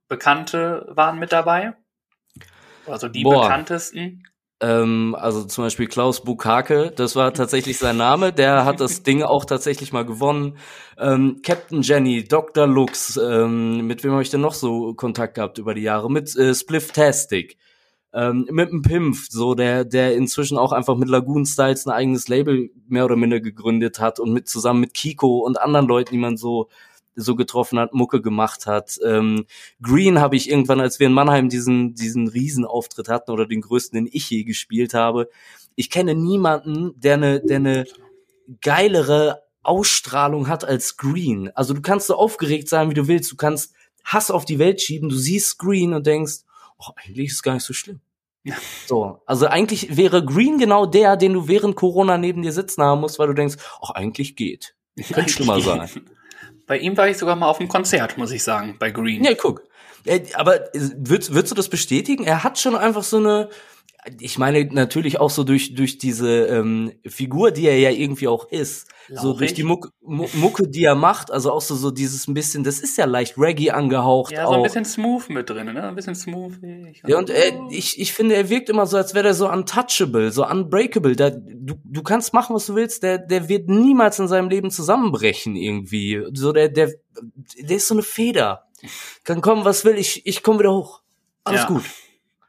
Bekannte 0.08 0.86
waren 0.88 1.18
mit 1.18 1.32
dabei? 1.32 1.74
Also 2.86 3.08
die 3.08 3.24
Boah. 3.24 3.42
bekanntesten. 3.42 4.22
Ähm, 4.60 5.14
also 5.18 5.44
zum 5.44 5.64
Beispiel 5.64 5.86
Klaus 5.86 6.22
Bukake, 6.24 6.90
das 6.96 7.14
war 7.14 7.34
tatsächlich 7.34 7.76
sein 7.76 7.98
Name, 7.98 8.32
der 8.32 8.64
hat 8.64 8.80
das 8.80 9.02
Ding 9.02 9.22
auch 9.22 9.44
tatsächlich 9.44 9.92
mal 9.92 10.06
gewonnen. 10.06 10.56
Ähm, 10.98 11.40
Captain 11.44 11.82
Jenny, 11.82 12.24
Dr. 12.24 12.66
Lux, 12.66 13.18
ähm, 13.18 13.86
mit 13.86 14.02
wem 14.02 14.12
habe 14.12 14.22
ich 14.22 14.30
denn 14.30 14.40
noch 14.40 14.54
so 14.54 14.94
Kontakt 14.94 15.34
gehabt 15.34 15.58
über 15.58 15.74
die 15.74 15.82
Jahre? 15.82 16.10
Mit 16.10 16.34
äh, 16.36 16.54
ähm, 18.14 18.46
mit 18.50 18.70
dem 18.70 18.80
Pimpf, 18.82 19.26
so 19.28 19.54
der, 19.54 19.84
der 19.84 20.14
inzwischen 20.16 20.56
auch 20.56 20.72
einfach 20.72 20.96
mit 20.96 21.08
Lagoon 21.10 21.44
Styles 21.44 21.86
ein 21.86 21.92
eigenes 21.92 22.28
Label 22.28 22.70
mehr 22.88 23.04
oder 23.04 23.16
minder 23.16 23.40
gegründet 23.40 24.00
hat 24.00 24.18
und 24.20 24.32
mit 24.32 24.48
zusammen 24.48 24.80
mit 24.80 24.94
Kiko 24.94 25.40
und 25.40 25.60
anderen 25.60 25.86
Leuten, 25.86 26.12
die 26.12 26.18
man 26.18 26.38
so 26.38 26.68
so 27.16 27.34
getroffen 27.34 27.78
hat, 27.78 27.94
Mucke 27.94 28.20
gemacht 28.20 28.66
hat. 28.66 28.98
Ähm, 29.04 29.46
Green 29.82 30.20
habe 30.20 30.36
ich 30.36 30.48
irgendwann, 30.48 30.80
als 30.80 31.00
wir 31.00 31.06
in 31.06 31.12
Mannheim 31.12 31.48
diesen, 31.48 31.94
diesen 31.94 32.28
Riesenauftritt 32.28 33.08
hatten 33.08 33.30
oder 33.30 33.46
den 33.46 33.62
größten, 33.62 33.96
den 33.96 34.08
ich 34.12 34.30
je 34.30 34.44
gespielt 34.44 34.94
habe. 34.94 35.28
Ich 35.74 35.90
kenne 35.90 36.14
niemanden, 36.14 36.98
der 37.00 37.14
eine, 37.14 37.40
der 37.40 37.56
eine 37.56 37.84
geilere 38.60 39.42
Ausstrahlung 39.62 40.48
hat 40.48 40.64
als 40.64 40.96
Green. 40.96 41.50
Also 41.54 41.74
du 41.74 41.82
kannst 41.82 42.06
so 42.06 42.14
aufgeregt 42.14 42.68
sein, 42.68 42.90
wie 42.90 42.94
du 42.94 43.08
willst. 43.08 43.32
Du 43.32 43.36
kannst 43.36 43.72
Hass 44.04 44.30
auf 44.30 44.44
die 44.44 44.58
Welt 44.58 44.80
schieben. 44.80 45.08
Du 45.08 45.16
siehst 45.16 45.58
Green 45.58 45.92
und 45.92 46.06
denkst, 46.06 46.44
oh, 46.78 46.92
eigentlich 46.96 47.28
ist 47.28 47.34
es 47.34 47.42
gar 47.42 47.54
nicht 47.54 47.64
so 47.64 47.72
schlimm. 47.72 48.00
So, 48.86 49.22
also 49.26 49.46
eigentlich 49.46 49.96
wäre 49.96 50.24
Green 50.24 50.58
genau 50.58 50.86
der, 50.86 51.16
den 51.16 51.32
du 51.32 51.48
während 51.48 51.74
Corona 51.74 52.16
neben 52.16 52.42
dir 52.42 52.52
sitzen 52.52 52.82
haben 52.82 53.00
musst, 53.00 53.18
weil 53.18 53.26
du 53.26 53.34
denkst, 53.34 53.56
ach, 53.82 53.90
eigentlich 53.90 54.36
geht. 54.36 54.76
Könnte 55.12 55.32
schlimmer 55.32 55.60
sein. 55.60 55.88
Bei 56.66 56.78
ihm 56.78 56.96
war 56.96 57.08
ich 57.08 57.18
sogar 57.18 57.36
mal 57.36 57.46
auf 57.48 57.60
einem 57.60 57.68
Konzert, 57.68 58.18
muss 58.18 58.30
ich 58.32 58.42
sagen, 58.42 58.76
bei 58.78 58.90
Green. 58.90 59.24
Ja, 59.24 59.34
guck. 59.34 59.62
Äh, 60.04 60.20
Aber 60.34 60.74
äh, 60.74 60.90
würdest, 60.96 61.34
würdest 61.34 61.52
du 61.52 61.54
das 61.54 61.68
bestätigen? 61.68 62.24
Er 62.24 62.44
hat 62.44 62.58
schon 62.58 62.76
einfach 62.76 63.02
so 63.02 63.18
eine, 63.18 63.48
ich 64.20 64.38
meine 64.38 64.64
natürlich 64.66 65.18
auch 65.18 65.30
so 65.30 65.42
durch 65.44 65.74
durch 65.74 65.98
diese 65.98 66.46
ähm, 66.46 66.92
Figur, 67.06 67.50
die 67.50 67.66
er 67.66 67.78
ja 67.78 67.90
irgendwie 67.90 68.28
auch 68.28 68.48
ist, 68.50 68.86
so 69.08 69.28
Lauchig. 69.28 69.38
durch 69.38 69.54
die 69.54 69.62
Mucke, 69.64 69.90
Mu- 70.00 70.28
Mucke, 70.34 70.68
die 70.68 70.84
er 70.84 70.94
macht, 70.94 71.30
also 71.30 71.50
auch 71.52 71.60
so 71.60 71.74
so 71.74 71.90
dieses 71.90 72.28
ein 72.28 72.34
bisschen, 72.34 72.62
das 72.64 72.78
ist 72.80 72.96
ja 72.98 73.04
leicht 73.04 73.36
Reggae 73.38 73.70
angehaucht 73.70 74.32
Ja, 74.32 74.44
so 74.46 74.52
auch. 74.52 74.56
ein 74.58 74.62
bisschen 74.62 74.84
smooth 74.84 75.28
mit 75.30 75.50
drin, 75.50 75.66
ne? 75.72 75.82
Ein 75.88 75.94
bisschen 75.94 76.14
smoothig. 76.14 77.02
Ja, 77.06 77.18
und 77.18 77.30
äh, 77.30 77.52
ich, 77.70 78.00
ich 78.00 78.12
finde, 78.12 78.36
er 78.36 78.48
wirkt 78.48 78.68
immer 78.68 78.86
so, 78.86 78.96
als 78.96 79.14
wäre 79.14 79.28
er 79.28 79.34
so 79.34 79.50
untouchable, 79.50 80.30
so 80.30 80.46
unbreakable. 80.46 81.16
Da, 81.16 81.30
du, 81.30 81.74
du 81.84 82.02
kannst 82.02 82.32
machen, 82.32 82.54
was 82.54 82.66
du 82.66 82.74
willst, 82.76 83.02
der, 83.02 83.18
der 83.18 83.48
wird 83.48 83.68
niemals 83.68 84.18
in 84.18 84.28
seinem 84.28 84.48
Leben 84.48 84.70
zusammenbrechen 84.70 85.56
irgendwie. 85.56 86.22
So, 86.32 86.52
der, 86.52 86.68
der, 86.68 86.92
der 87.58 87.76
ist 87.76 87.88
so 87.88 87.94
eine 87.94 88.02
Feder. 88.02 88.66
Kann 89.24 89.40
kommen, 89.40 89.64
was 89.64 89.84
will, 89.84 89.96
ich, 89.96 90.26
ich 90.26 90.42
komme 90.42 90.60
wieder 90.60 90.72
hoch. 90.74 91.00
Alles 91.44 91.62
Ja. 91.62 91.66
gut. 91.68 91.82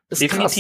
Das 0.10 0.22
ist 0.22 0.30
krass. 0.32 0.56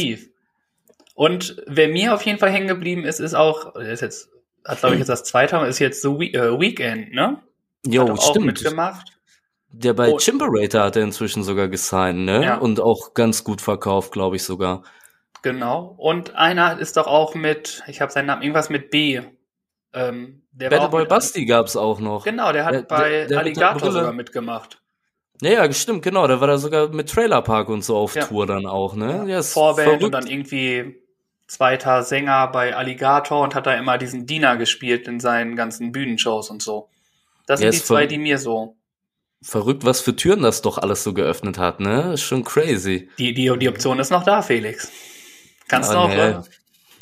Und 1.18 1.64
wer 1.66 1.88
mir 1.88 2.14
auf 2.14 2.22
jeden 2.28 2.38
Fall 2.38 2.52
hängen 2.52 2.68
geblieben 2.68 3.04
ist, 3.04 3.20
ist 3.20 3.34
auch, 3.34 3.74
der 3.74 3.90
ist 3.92 4.02
jetzt, 4.02 4.30
hat 4.64 4.78
glaube 4.82 4.94
ich 4.94 5.00
jetzt 5.00 5.08
das 5.08 5.24
zweite 5.24 5.56
Mal, 5.56 5.68
ist 5.68 5.80
jetzt 5.80 6.00
so 6.04 6.20
We 6.20 6.26
äh, 6.26 6.60
Weekend, 6.60 7.12
ne? 7.12 7.42
Jo, 7.88 8.04
hat 8.04 8.10
doch 8.10 8.20
auch 8.20 8.30
stimmt. 8.30 8.46
mitgemacht. 8.46 9.08
Der 9.70 9.94
bei 9.94 10.10
Oh. 10.14 10.18
Chimperator 10.18 10.84
hat 10.84 10.96
er 10.96 11.02
inzwischen 11.02 11.42
sogar 11.42 11.70
gesigned, 11.70 12.20
ne? 12.26 12.44
Ja. 12.44 12.58
Und 12.58 12.80
auch 12.80 13.16
ganz 13.16 13.44
gut 13.44 13.62
verkauft, 13.62 14.12
glaube 14.12 14.36
ich 14.36 14.44
sogar. 14.44 14.84
Genau. 15.42 15.96
Und 15.98 16.36
einer 16.36 16.78
ist 16.78 16.98
doch 16.98 17.08
auch 17.08 17.34
mit, 17.34 17.82
ich 17.88 18.00
habe 18.00 18.12
seinen 18.12 18.28
Namen, 18.28 18.44
irgendwas 18.44 18.70
mit 18.70 18.92
B. 18.92 19.20
Ähm, 19.96 20.44
der 20.52 20.70
Battle 20.70 20.86
auch 20.86 20.92
Boy 20.92 21.06
Basti 21.08 21.46
gab's 21.48 21.76
auch 21.76 22.00
noch. 22.00 22.26
Genau, 22.26 22.52
der 22.52 22.64
hat 22.66 22.74
Der- 22.76 22.82
bei 22.84 23.10
der- 23.10 23.26
der 23.28 23.40
Alligator 23.40 23.92
sogar 23.92 24.14
mitgemacht. 24.14 24.84
Ja, 25.42 25.50
ja, 25.66 25.74
stimmt, 25.74 26.04
genau. 26.04 26.28
Der 26.28 26.40
war 26.42 26.48
da 26.48 26.60
sogar 26.60 26.90
mit 26.90 27.10
Trailer 27.10 27.42
Park 27.42 27.70
und 27.70 27.84
so 27.84 27.98
auf 27.98 28.14
Ja. 28.16 28.24
Tour 28.26 28.46
dann 28.46 28.68
auch, 28.68 28.96
ne? 28.96 29.26
Ja, 29.28 29.42
Vorband 29.42 29.84
verrückt. 29.88 30.04
und 30.04 30.12
dann 30.12 30.28
irgendwie 30.28 31.02
zweiter 31.48 32.04
Sänger 32.04 32.48
bei 32.48 32.76
Alligator 32.76 33.42
und 33.42 33.56
hat 33.56 33.66
da 33.66 33.74
immer 33.74 33.98
diesen 33.98 34.26
Diener 34.26 34.58
gespielt 34.58 35.08
in 35.08 35.20
seinen 35.20 35.56
ganzen 35.56 35.92
Bühnenshows 35.92 36.50
und 36.50 36.62
so. 36.62 36.90
Das 37.46 37.62
Ja, 37.62 37.72
sind 37.72 37.82
die 37.82 37.86
zwei, 37.86 38.06
die 38.06 38.18
mir 38.18 38.38
so. 38.38 38.76
Verrückt, 39.42 39.86
was 39.86 40.02
für 40.02 40.16
Türen 40.16 40.42
das 40.42 40.62
doch 40.62 40.78
alles 40.78 41.04
so 41.04 41.14
geöffnet 41.14 41.58
hat, 41.58 41.80
ne? 41.80 42.14
Ist 42.14 42.24
schon 42.24 42.44
crazy. 42.44 43.10
Die, 43.20 43.34
die, 43.34 43.52
die 43.58 43.70
Option 43.70 44.00
ist 44.00 44.10
noch 44.10 44.24
da, 44.24 44.42
Felix. 44.42 44.92
Kannst 45.68 45.92
du 45.92 45.96
Ah, 45.96 46.04
auch, 46.06 46.08
nee. 46.10 46.16
ne? 46.16 46.44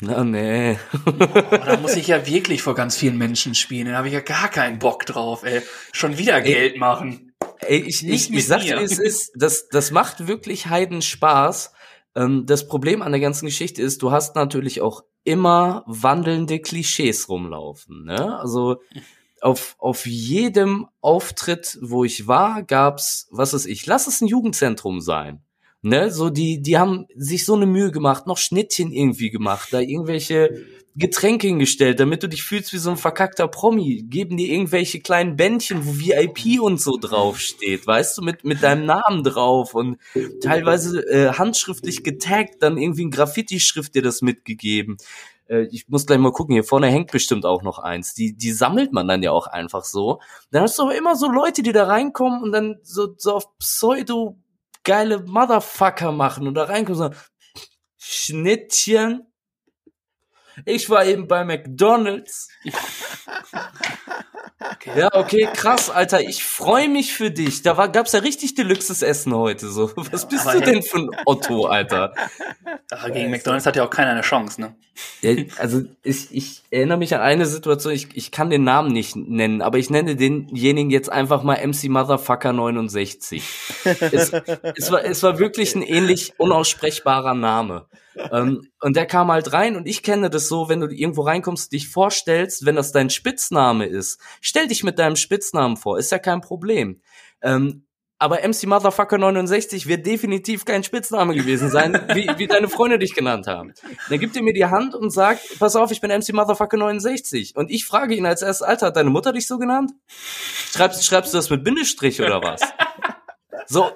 Na, 0.00 0.22
nee. 0.24 0.78
Oh, 1.06 1.56
da 1.56 1.78
muss 1.78 1.96
ich 1.96 2.08
ja 2.08 2.26
wirklich 2.26 2.60
vor 2.62 2.74
ganz 2.74 2.98
vielen 2.98 3.16
Menschen 3.16 3.54
spielen. 3.54 3.86
Da 3.88 3.94
habe 3.96 4.08
ich 4.08 4.14
ja 4.14 4.20
gar 4.20 4.48
keinen 4.48 4.78
Bock 4.78 5.06
drauf, 5.06 5.42
ey. 5.44 5.62
Schon 5.92 6.18
wieder 6.18 6.42
Geld 6.42 6.76
machen. 6.76 7.32
Ey, 7.60 7.78
ich, 7.78 8.02
Nicht 8.02 8.28
ich, 8.30 8.36
ich 8.36 8.46
sag 8.46 8.60
dir, 8.60 8.78
es 8.78 8.98
ist, 8.98 9.32
das, 9.34 9.68
das 9.70 9.90
macht 9.90 10.26
wirklich 10.28 10.66
Heiden 10.66 11.00
Spaß. 11.00 11.72
Ähm, 12.16 12.46
das 12.46 12.66
Problem 12.66 13.02
an 13.02 13.12
der 13.12 13.20
ganzen 13.20 13.46
Geschichte 13.46 13.82
ist, 13.82 14.02
du 14.02 14.10
hast 14.10 14.34
natürlich 14.34 14.80
auch 14.80 15.04
immer 15.22 15.84
wandelnde 15.86 16.58
Klischees 16.58 17.28
rumlaufen, 17.28 18.04
ne? 18.04 18.38
Also, 18.40 18.80
auf, 19.42 19.76
auf 19.78 20.06
jedem 20.06 20.86
Auftritt, 21.00 21.78
wo 21.82 22.04
ich 22.04 22.26
war, 22.26 22.62
gab's, 22.62 23.28
was 23.30 23.54
ist 23.54 23.66
ich, 23.66 23.86
lass 23.86 24.06
es 24.06 24.20
ein 24.20 24.28
Jugendzentrum 24.28 25.00
sein. 25.00 25.42
Ne, 25.82 26.10
so 26.10 26.30
die, 26.30 26.62
die 26.62 26.78
haben 26.78 27.06
sich 27.14 27.44
so 27.44 27.54
eine 27.54 27.66
Mühe 27.66 27.92
gemacht, 27.92 28.26
noch 28.26 28.38
Schnittchen 28.38 28.90
irgendwie 28.90 29.30
gemacht, 29.30 29.68
da 29.70 29.78
irgendwelche 29.78 30.64
Getränke 30.98 31.46
hingestellt, 31.46 32.00
damit 32.00 32.22
du 32.22 32.28
dich 32.28 32.42
fühlst 32.42 32.72
wie 32.72 32.78
so 32.78 32.90
ein 32.90 32.96
verkackter 32.96 33.48
Promi. 33.48 34.04
Geben 34.08 34.36
dir 34.36 34.48
irgendwelche 34.48 35.00
kleinen 35.00 35.36
Bändchen, 35.36 35.86
wo 35.86 35.98
VIP 35.98 36.60
und 36.60 36.80
so 36.80 36.96
draufsteht, 36.98 37.86
weißt 37.86 38.18
du, 38.18 38.22
mit, 38.22 38.44
mit 38.44 38.62
deinem 38.62 38.86
Namen 38.86 39.22
drauf 39.22 39.74
und 39.74 39.98
teilweise 40.42 41.00
äh, 41.08 41.32
handschriftlich 41.32 42.02
getaggt, 42.02 42.62
dann 42.62 42.78
irgendwie 42.78 43.04
ein 43.04 43.10
Graffiti-Schrift 43.10 43.94
dir 43.94 44.02
das 44.02 44.22
mitgegeben. 44.22 44.96
Äh, 45.48 45.66
ich 45.70 45.88
muss 45.88 46.06
gleich 46.06 46.18
mal 46.18 46.32
gucken, 46.32 46.54
hier 46.54 46.64
vorne 46.64 46.88
hängt 46.88 47.12
bestimmt 47.12 47.44
auch 47.44 47.62
noch 47.62 47.78
eins. 47.78 48.14
Die, 48.14 48.36
die 48.36 48.52
sammelt 48.52 48.92
man 48.92 49.08
dann 49.08 49.22
ja 49.22 49.32
auch 49.32 49.46
einfach 49.46 49.84
so. 49.84 50.20
Dann 50.50 50.62
hast 50.62 50.78
du 50.78 50.84
aber 50.84 50.96
immer 50.96 51.16
so 51.16 51.30
Leute, 51.30 51.62
die 51.62 51.72
da 51.72 51.84
reinkommen 51.84 52.42
und 52.42 52.52
dann 52.52 52.76
so, 52.82 53.14
so 53.16 53.34
auf 53.34 53.58
Pseudo 53.58 54.38
geile 54.84 55.22
Motherfucker 55.24 56.12
machen 56.12 56.46
und 56.46 56.54
da 56.54 56.64
reinkommen 56.64 57.02
und 57.02 57.12
sagen, 57.12 57.22
Schnittchen. 57.98 59.25
Ich 60.64 60.88
war 60.90 61.04
eben 61.04 61.28
bei 61.28 61.44
McDonalds. 61.44 62.48
Ja, 64.96 65.08
okay, 65.12 65.48
krass, 65.52 65.90
Alter. 65.90 66.20
Ich 66.20 66.44
freue 66.44 66.88
mich 66.88 67.12
für 67.12 67.30
dich. 67.30 67.62
Da 67.62 67.76
war, 67.76 67.88
gab's 67.88 68.12
ja 68.12 68.20
richtig 68.20 68.54
deluxes 68.54 69.02
Essen 69.02 69.34
heute. 69.34 69.68
So, 69.68 69.92
was 69.96 70.28
bist 70.28 70.46
aber 70.46 70.60
du 70.60 70.66
hey. 70.66 70.74
denn 70.74 70.82
für 70.82 70.98
ein 70.98 71.10
Otto, 71.24 71.66
Alter? 71.66 72.14
Aber 72.90 73.10
gegen 73.10 73.30
McDonalds 73.30 73.66
hat 73.66 73.76
ja 73.76 73.84
auch 73.84 73.90
keiner 73.90 74.12
eine 74.12 74.22
Chance, 74.22 74.60
ne? 74.60 74.74
also 75.58 75.82
ich, 76.02 76.34
ich 76.34 76.62
erinnere 76.70 76.98
mich 76.98 77.14
an 77.14 77.20
eine 77.20 77.44
Situation, 77.46 77.92
ich, 77.92 78.16
ich 78.16 78.30
kann 78.30 78.48
den 78.48 78.64
Namen 78.64 78.92
nicht 78.92 79.14
nennen, 79.14 79.60
aber 79.60 79.76
ich 79.78 79.90
nenne 79.90 80.16
denjenigen 80.16 80.90
jetzt 80.90 81.12
einfach 81.12 81.42
mal 81.42 81.58
MC 81.66 81.88
Motherfucker 81.88 82.52
69. 82.52 83.42
es, 83.84 84.32
es, 84.32 84.90
war, 84.90 85.04
es 85.04 85.22
war 85.22 85.38
wirklich 85.38 85.74
ein 85.74 85.82
ähnlich 85.82 86.32
unaussprechbarer 86.38 87.34
Name. 87.34 87.86
Ähm, 88.32 88.68
und 88.80 88.96
der 88.96 89.06
kam 89.06 89.30
halt 89.30 89.52
rein 89.52 89.76
und 89.76 89.86
ich 89.86 90.02
kenne 90.02 90.30
das 90.30 90.48
so, 90.48 90.68
wenn 90.68 90.80
du 90.80 90.88
irgendwo 90.88 91.22
reinkommst, 91.22 91.72
dich 91.72 91.88
vorstellst, 91.88 92.66
wenn 92.66 92.76
das 92.76 92.92
dein 92.92 93.10
Spitzname 93.10 93.86
ist, 93.86 94.20
stell 94.40 94.68
dich 94.68 94.84
mit 94.84 94.98
deinem 94.98 95.16
Spitznamen 95.16 95.76
vor, 95.76 95.98
ist 95.98 96.12
ja 96.12 96.18
kein 96.18 96.40
Problem. 96.40 97.00
Ähm, 97.42 97.86
aber 98.18 98.36
MC 98.48 98.64
Motherfucker 98.64 99.18
69 99.18 99.86
wird 99.88 100.06
definitiv 100.06 100.64
kein 100.64 100.82
Spitzname 100.82 101.34
gewesen 101.34 101.68
sein, 101.70 101.92
wie, 102.14 102.30
wie 102.38 102.46
deine 102.46 102.68
Freunde 102.68 102.98
dich 102.98 103.14
genannt 103.14 103.46
haben. 103.46 103.74
Dann 104.08 104.18
gibt 104.18 104.34
er 104.36 104.42
mir 104.42 104.54
die 104.54 104.64
Hand 104.64 104.94
und 104.94 105.10
sagt, 105.10 105.58
pass 105.58 105.76
auf, 105.76 105.90
ich 105.90 106.00
bin 106.00 106.10
MC 106.10 106.32
Motherfucker 106.32 106.78
69. 106.78 107.56
Und 107.56 107.70
ich 107.70 107.84
frage 107.84 108.14
ihn 108.14 108.24
als 108.24 108.40
erstes, 108.40 108.66
Alter, 108.66 108.86
hat 108.86 108.96
deine 108.96 109.10
Mutter 109.10 109.32
dich 109.32 109.46
so 109.46 109.58
genannt? 109.58 109.92
Schreibst, 110.72 111.04
schreibst 111.04 111.34
du 111.34 111.38
das 111.38 111.50
mit 111.50 111.62
Bindestrich 111.62 112.22
oder 112.22 112.40
was? 112.42 112.62
So, 113.66 113.90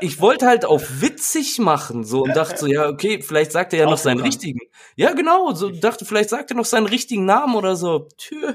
ich 0.00 0.20
wollte 0.20 0.46
halt 0.46 0.64
auf 0.64 1.00
witzig 1.00 1.58
machen, 1.58 2.04
so, 2.04 2.22
und 2.22 2.36
dachte 2.36 2.58
so, 2.58 2.66
ja, 2.66 2.88
okay, 2.88 3.22
vielleicht 3.22 3.52
sagt 3.52 3.72
er 3.72 3.80
ja 3.80 3.84
noch 3.86 3.98
seinen 3.98 4.20
richtigen. 4.20 4.60
Ja, 4.96 5.12
genau, 5.12 5.52
so, 5.52 5.70
dachte, 5.70 6.04
vielleicht 6.04 6.30
sagt 6.30 6.50
er 6.50 6.56
noch 6.56 6.64
seinen 6.64 6.86
richtigen 6.86 7.24
Namen 7.24 7.54
oder 7.54 7.76
so. 7.76 8.08
Tö. 8.16 8.54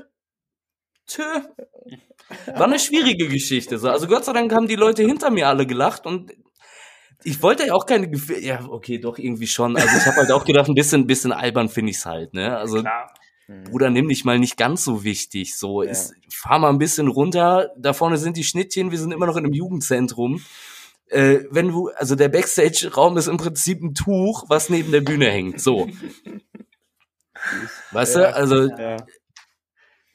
Tö. 1.08 1.24
War 2.48 2.66
eine 2.66 2.80
schwierige 2.80 3.28
Geschichte. 3.28 3.78
So. 3.78 3.90
Also 3.90 4.08
Gott 4.08 4.26
sei 4.26 4.34
Dank 4.34 4.52
haben 4.54 4.68
die 4.68 4.76
Leute 4.76 5.04
hinter 5.04 5.30
mir 5.30 5.48
alle 5.48 5.68
gelacht 5.68 6.06
und 6.06 6.34
ich 7.24 7.42
wollte 7.42 7.68
ja 7.68 7.74
auch 7.74 7.86
keine 7.86 8.10
Gefühle. 8.10 8.40
Ja, 8.42 8.66
okay, 8.68 9.00
doch 9.00 9.18
irgendwie 9.18 9.48
schon. 9.48 9.76
Also 9.76 9.98
ich 9.98 10.06
habe 10.06 10.18
halt 10.18 10.32
auch 10.32 10.46
gedacht, 10.46 10.68
ein 10.68 10.76
bisschen, 10.76 11.02
ein 11.02 11.08
bisschen 11.08 11.32
albern 11.32 11.70
finde 11.70 11.92
ich's 11.92 12.06
halt. 12.06 12.34
Ne? 12.34 12.58
Also 12.58 12.82
Klar. 12.82 13.14
Bruder, 13.48 13.92
nimm 13.92 14.10
dich 14.10 14.26
mal 14.26 14.40
nicht 14.40 14.58
ganz 14.58 14.84
so 14.84 15.04
wichtig. 15.04 15.56
So, 15.56 15.84
ja. 15.84 15.92
ist, 15.92 16.16
fahr 16.32 16.58
mal 16.58 16.70
ein 16.70 16.80
bisschen 16.80 17.08
runter. 17.08 17.72
Da 17.78 17.94
vorne 17.94 18.18
sind 18.18 18.38
die 18.38 18.44
Schnittchen. 18.44 18.90
Wir 18.90 18.98
sind 18.98 19.12
immer 19.12 19.28
noch 19.28 19.38
in 19.38 19.46
einem 19.46 19.54
Jugendzentrum. 19.54 20.42
Äh, 21.10 21.40
wenn 21.52 21.70
du, 21.70 21.90
also 21.96 22.16
der 22.16 22.30
Backstage-Raum 22.30 23.18
ist 23.18 23.28
im 23.28 23.38
Prinzip 23.38 23.82
ein 23.82 23.94
Tuch, 23.94 24.46
was 24.50 24.70
neben 24.70 24.92
der 24.92 25.02
Bühne 25.02 25.30
hängt. 25.30 25.62
So. 25.62 25.88
Weißt 27.92 28.16
ja, 28.16 28.32
du? 28.32 28.36
Also 28.36 28.70
ja 28.70 28.98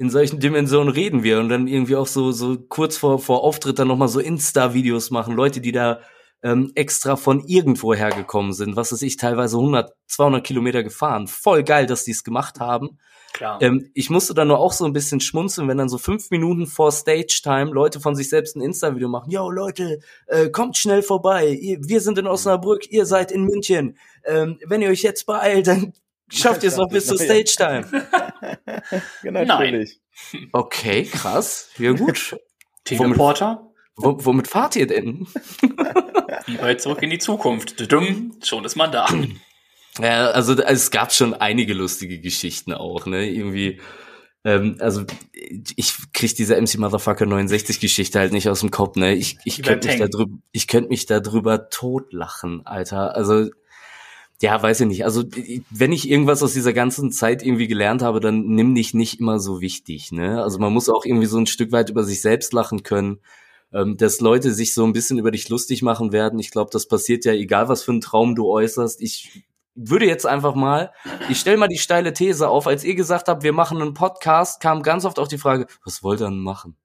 in 0.00 0.09
solchen 0.09 0.40
Dimensionen 0.40 0.88
reden 0.88 1.22
wir 1.22 1.38
und 1.40 1.50
dann 1.50 1.66
irgendwie 1.66 1.94
auch 1.94 2.07
so 2.07 2.33
so 2.33 2.57
kurz 2.59 2.96
vor 2.96 3.18
vor 3.18 3.44
Auftritt 3.44 3.79
dann 3.79 3.88
noch 3.88 3.98
mal 3.98 4.09
so 4.09 4.18
Insta 4.18 4.72
Videos 4.72 5.11
machen, 5.11 5.37
Leute, 5.37 5.61
die 5.61 5.72
da 5.72 6.00
ähm, 6.42 6.72
extra 6.74 7.16
von 7.16 7.44
irgendwo 7.46 7.92
hergekommen 7.92 8.55
sind, 8.55 8.76
was 8.76 8.92
ist 8.92 9.03
ich 9.03 9.18
teilweise 9.18 9.59
100 9.59 9.92
200 10.07 10.42
Kilometer 10.42 10.83
gefahren. 10.83 11.26
Voll 11.26 11.64
geil, 11.64 11.85
dass 11.85 12.05
die 12.05 12.12
es 12.12 12.24
gemacht 12.24 12.61
haben. 12.61 12.98
Klar. 13.32 13.62
Ähm, 13.62 13.90
ich 13.94 14.10
musste 14.10 14.34
dann 14.34 14.48
nur 14.48 14.58
auch 14.58 14.72
so 14.72 14.84
ein 14.84 14.92
bisschen 14.92 15.20
schmunzeln, 15.20 15.68
wenn 15.68 15.78
dann 15.78 15.88
so 15.88 15.98
fünf 15.98 16.30
Minuten 16.30 16.66
vor 16.66 16.90
Stage 16.90 17.40
Time 17.42 17.70
Leute 17.70 18.00
von 18.00 18.14
sich 18.14 18.28
selbst 18.28 18.56
ein 18.56 18.60
Insta-Video 18.60 19.08
machen. 19.08 19.30
Yo 19.30 19.50
Leute, 19.50 20.00
äh, 20.26 20.48
kommt 20.50 20.76
schnell 20.76 21.02
vorbei. 21.02 21.48
Ihr, 21.48 21.78
wir 21.80 22.00
sind 22.00 22.18
in 22.18 22.26
Osnabrück, 22.26 22.90
ihr 22.90 23.06
seid 23.06 23.30
in 23.30 23.44
München. 23.44 23.96
Ähm, 24.24 24.58
wenn 24.66 24.82
ihr 24.82 24.90
euch 24.90 25.02
jetzt 25.02 25.26
beeilt, 25.26 25.68
dann 25.68 25.92
Schafft 26.32 26.62
ihr 26.62 26.68
es 26.68 26.76
noch 26.76 26.88
bis 26.88 27.06
zur 27.06 27.18
Stage 27.18 27.54
Time? 27.56 27.86
genau, 29.22 29.44
natürlich. 29.44 29.98
Okay, 30.52 31.04
krass. 31.04 31.70
Ja, 31.78 31.92
gut. 31.92 32.36
Teleporter? 32.84 33.66
Womit, 33.96 34.24
womit 34.24 34.48
fahrt 34.48 34.76
ihr 34.76 34.86
denn? 34.86 35.26
Wie 36.46 36.60
weit 36.60 36.80
zurück 36.80 37.02
in 37.02 37.10
die 37.10 37.18
Zukunft? 37.18 37.90
Dumm, 37.92 38.36
schon 38.42 38.64
ist 38.64 38.76
man 38.76 38.92
da. 38.92 39.06
Ja, 40.02 40.30
also 40.30 40.54
es 40.54 40.90
gab 40.90 41.12
schon 41.12 41.34
einige 41.34 41.74
lustige 41.74 42.20
Geschichten 42.20 42.72
auch, 42.72 43.06
ne? 43.06 43.28
Irgendwie, 43.28 43.80
ähm, 44.44 44.76
also 44.80 45.04
ich 45.76 45.94
krieg 46.12 46.34
diese 46.34 46.60
MC 46.60 46.78
Motherfucker 46.78 47.26
69 47.26 47.80
Geschichte 47.80 48.18
halt 48.18 48.32
nicht 48.32 48.48
aus 48.48 48.60
dem 48.60 48.70
Kopf, 48.70 48.96
ne? 48.96 49.14
Ich, 49.14 49.38
ich 49.44 49.62
könnte 49.62 49.88
mich 49.88 49.98
da 49.98 50.08
drüber, 50.08 50.36
ich 50.52 50.66
könnte 50.66 50.88
mich 50.88 51.06
da 51.06 51.20
drüber 51.20 51.68
totlachen, 51.68 52.66
Alter. 52.66 53.14
Also 53.14 53.48
ja, 54.42 54.62
weiß 54.62 54.80
ich 54.80 54.86
nicht. 54.86 55.04
Also 55.04 55.24
wenn 55.70 55.92
ich 55.92 56.08
irgendwas 56.08 56.42
aus 56.42 56.54
dieser 56.54 56.72
ganzen 56.72 57.12
Zeit 57.12 57.42
irgendwie 57.42 57.68
gelernt 57.68 58.00
habe, 58.00 58.20
dann 58.20 58.46
nimm 58.46 58.74
dich 58.74 58.94
nicht 58.94 59.20
immer 59.20 59.38
so 59.38 59.60
wichtig. 59.60 60.12
Ne? 60.12 60.42
Also 60.42 60.58
man 60.58 60.72
muss 60.72 60.88
auch 60.88 61.04
irgendwie 61.04 61.26
so 61.26 61.36
ein 61.36 61.46
Stück 61.46 61.72
weit 61.72 61.90
über 61.90 62.04
sich 62.04 62.22
selbst 62.22 62.54
lachen 62.54 62.82
können, 62.82 63.20
ähm, 63.72 63.98
dass 63.98 64.20
Leute 64.20 64.52
sich 64.52 64.72
so 64.72 64.84
ein 64.84 64.94
bisschen 64.94 65.18
über 65.18 65.30
dich 65.30 65.50
lustig 65.50 65.82
machen 65.82 66.12
werden. 66.12 66.38
Ich 66.38 66.50
glaube, 66.50 66.70
das 66.72 66.88
passiert 66.88 67.26
ja, 67.26 67.32
egal 67.34 67.68
was 67.68 67.82
für 67.82 67.92
einen 67.92 68.00
Traum 68.00 68.34
du 68.34 68.48
äußerst. 68.48 69.02
Ich 69.02 69.44
würde 69.88 70.06
jetzt 70.06 70.26
einfach 70.26 70.54
mal, 70.54 70.92
ich 71.28 71.40
stelle 71.40 71.56
mal 71.56 71.68
die 71.68 71.78
steile 71.78 72.12
These 72.12 72.48
auf, 72.48 72.66
als 72.66 72.84
ihr 72.84 72.94
gesagt 72.94 73.28
habt, 73.28 73.42
wir 73.42 73.52
machen 73.52 73.80
einen 73.80 73.94
Podcast, 73.94 74.60
kam 74.60 74.82
ganz 74.82 75.04
oft 75.04 75.18
auch 75.18 75.28
die 75.28 75.38
Frage, 75.38 75.66
was 75.84 76.02
wollt 76.02 76.20
ihr 76.20 76.26
denn 76.26 76.38
machen? 76.38 76.76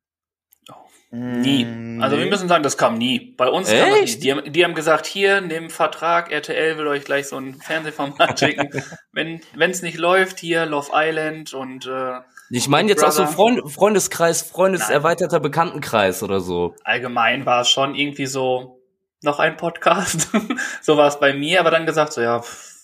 Nie. 1.12 1.64
Mm, 1.64 2.02
also 2.02 2.18
wir 2.18 2.26
müssen 2.26 2.50
sagen, 2.50 2.64
das 2.64 2.78
kam 2.78 2.98
nie. 2.98 3.34
Bei 3.38 3.48
uns 3.48 3.70
kam 3.70 3.90
das 4.02 4.16
nie. 4.16 4.20
Die 4.20 4.32
haben, 4.32 4.52
die 4.52 4.64
haben 4.66 4.74
gesagt, 4.76 5.06
hier, 5.06 5.40
nimm 5.40 5.70
Vertrag, 5.70 6.32
RTL 6.32 6.78
will 6.78 6.88
euch 6.88 7.06
gleich 7.06 7.28
so 7.28 7.38
ein 7.38 7.56
Fernsehformat 7.56 8.40
schicken. 8.40 8.70
Wenn 9.14 9.42
es 9.58 9.82
nicht 9.82 9.98
läuft, 9.98 10.40
hier 10.40 10.66
Love 10.66 10.92
Island 10.94 11.54
und 11.54 11.86
äh, 11.86 12.20
Ich 12.50 12.68
meine 12.68 12.90
jetzt 12.90 13.02
Brother. 13.02 13.24
auch 13.24 13.28
so 13.30 13.34
Freund, 13.34 13.72
Freundeskreis, 13.72 14.42
Freundeserweiterter 14.42 15.40
Bekanntenkreis 15.40 16.22
oder 16.22 16.42
so. 16.42 16.76
Allgemein 16.84 17.46
war 17.46 17.62
es 17.62 17.70
schon 17.70 17.96
irgendwie 17.96 18.26
so 18.26 18.82
noch 19.22 19.40
ein 19.40 19.56
Podcast. 19.58 20.30
so 20.82 20.98
war 20.98 21.08
es 21.08 21.20
bei 21.20 21.34
mir, 21.34 21.62
aber 21.62 21.72
dann 21.72 21.86
gesagt 21.86 22.14
so, 22.14 22.22
ja, 22.22 22.42
pff, 22.42 22.75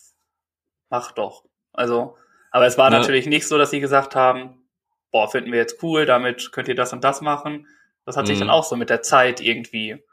mach 0.91 1.11
doch. 1.13 1.45
Also, 1.73 2.15
aber 2.51 2.67
es 2.67 2.77
war 2.77 2.91
ja. 2.91 2.99
natürlich 2.99 3.25
nicht 3.25 3.47
so, 3.47 3.57
dass 3.57 3.71
sie 3.71 3.79
gesagt 3.79 4.15
haben, 4.15 4.67
boah, 5.09 5.27
finden 5.27 5.51
wir 5.51 5.57
jetzt 5.57 5.81
cool, 5.81 6.05
damit 6.05 6.51
könnt 6.51 6.67
ihr 6.67 6.75
das 6.75 6.93
und 6.93 7.03
das 7.03 7.21
machen 7.21 7.65
das 8.05 8.17
hat 8.17 8.27
sich 8.27 8.39
dann 8.39 8.47
mhm. 8.47 8.53
auch 8.53 8.63
so 8.63 8.75
mit 8.75 8.89
der 8.89 9.01
Zeit 9.01 9.41
irgendwie 9.41 10.03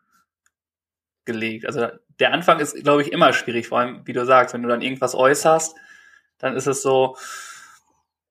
gelegt. 1.24 1.66
Also 1.66 1.88
der 2.20 2.32
Anfang 2.32 2.60
ist, 2.60 2.74
glaube 2.82 3.02
ich, 3.02 3.12
immer 3.12 3.32
schwierig, 3.32 3.68
vor 3.68 3.78
allem, 3.78 4.06
wie 4.06 4.12
du 4.12 4.24
sagst, 4.24 4.54
wenn 4.54 4.62
du 4.62 4.68
dann 4.68 4.82
irgendwas 4.82 5.14
äußerst, 5.14 5.74
dann 6.38 6.56
ist 6.56 6.66
es 6.66 6.82
so, 6.82 7.16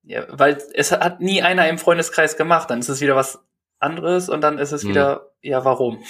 ja, 0.04 0.26
weil 0.30 0.58
es 0.74 0.92
hat 0.92 1.20
nie 1.20 1.42
einer 1.42 1.68
im 1.68 1.78
Freundeskreis 1.78 2.38
gemacht, 2.38 2.70
dann 2.70 2.80
ist 2.80 2.90
es 2.90 3.02
wieder 3.02 3.16
was 3.16 3.44
anderes 3.80 4.30
und 4.30 4.42
dann 4.42 4.60
ist 4.60 4.72
es 4.72 4.84
mhm. 4.84 4.90
wieder, 4.90 5.32
ja, 5.42 5.66
warum? 5.66 6.04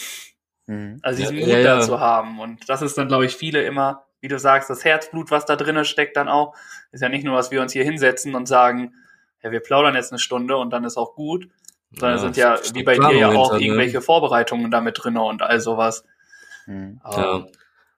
Mhm. 0.66 1.00
Also 1.02 1.22
diesen 1.22 1.38
ja, 1.38 1.46
Mut 1.46 1.54
ja, 1.54 1.60
ja. 1.60 1.76
dazu 1.78 2.00
haben. 2.00 2.40
Und 2.40 2.70
das 2.70 2.82
ist 2.82 2.98
dann, 2.98 3.08
glaube 3.08 3.26
ich, 3.26 3.36
viele 3.36 3.64
immer, 3.64 4.07
wie 4.22 4.28
du 4.28 4.40
sagst, 4.40 4.70
das 4.70 4.84
Herzblut, 4.84 5.32
was 5.32 5.46
da 5.46 5.56
drinnen 5.56 5.86
steckt, 5.86 6.18
dann 6.18 6.28
auch, 6.28 6.56
ist 6.92 7.02
ja 7.02 7.10
nicht 7.10 7.24
nur, 7.24 7.36
dass 7.36 7.52
wir 7.52 7.62
uns 7.62 7.74
hier 7.74 7.84
hinsetzen 7.84 8.36
und 8.36 8.48
sagen, 8.48 8.94
ja, 9.44 9.52
wir 9.52 9.60
plaudern 9.60 9.96
jetzt 9.96 10.12
eine 10.12 10.20
Stunde 10.20 10.58
und 10.58 10.72
dann 10.72 10.84
ist 10.84 10.98
auch 10.98 11.16
gut, 11.16 11.48
sondern 11.92 12.18
ja, 12.18 12.24
sind 12.24 12.38
ja, 12.38 12.60
wie 12.74 12.84
bei 12.84 12.98
dir 12.98 13.16
ja 13.16 13.30
auch, 13.30 13.54
ne? 13.54 13.62
irgendwelche 13.62 14.02
Vorbereitungen 14.02 14.72
damit 14.72 14.98
drin 15.02 15.18
und 15.18 15.42
all 15.42 15.60
sowas. 15.60 16.04
Mhm. 16.66 17.00
ja. 17.12 17.48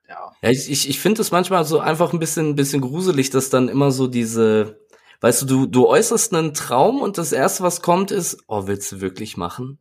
ja. 0.08 0.32
ja. 0.42 0.50
ich, 0.50 0.70
ich, 0.70 0.90
ich 0.90 1.00
finde 1.00 1.22
es 1.22 1.32
manchmal 1.32 1.64
so 1.64 1.80
einfach 1.80 2.14
ein 2.14 2.20
bisschen, 2.20 2.50
ein 2.50 2.56
bisschen 2.56 2.82
gruselig, 2.82 3.30
dass 3.30 3.50
dann 3.50 3.70
immer 3.70 3.92
so 3.92 4.08
diese, 4.08 4.80
weißt 5.22 5.44
du, 5.44 5.46
du, 5.46 5.66
du 5.66 5.88
äußerst 5.88 6.34
einen 6.34 6.54
Traum 6.54 7.02
und 7.02 7.18
das 7.18 7.32
erste, 7.32 7.64
was 7.64 7.82
kommt, 7.82 8.12
ist, 8.12 8.44
oh, 8.48 8.68
willst 8.68 8.92
du 8.92 9.02
wirklich 9.02 9.38
machen? 9.38 9.80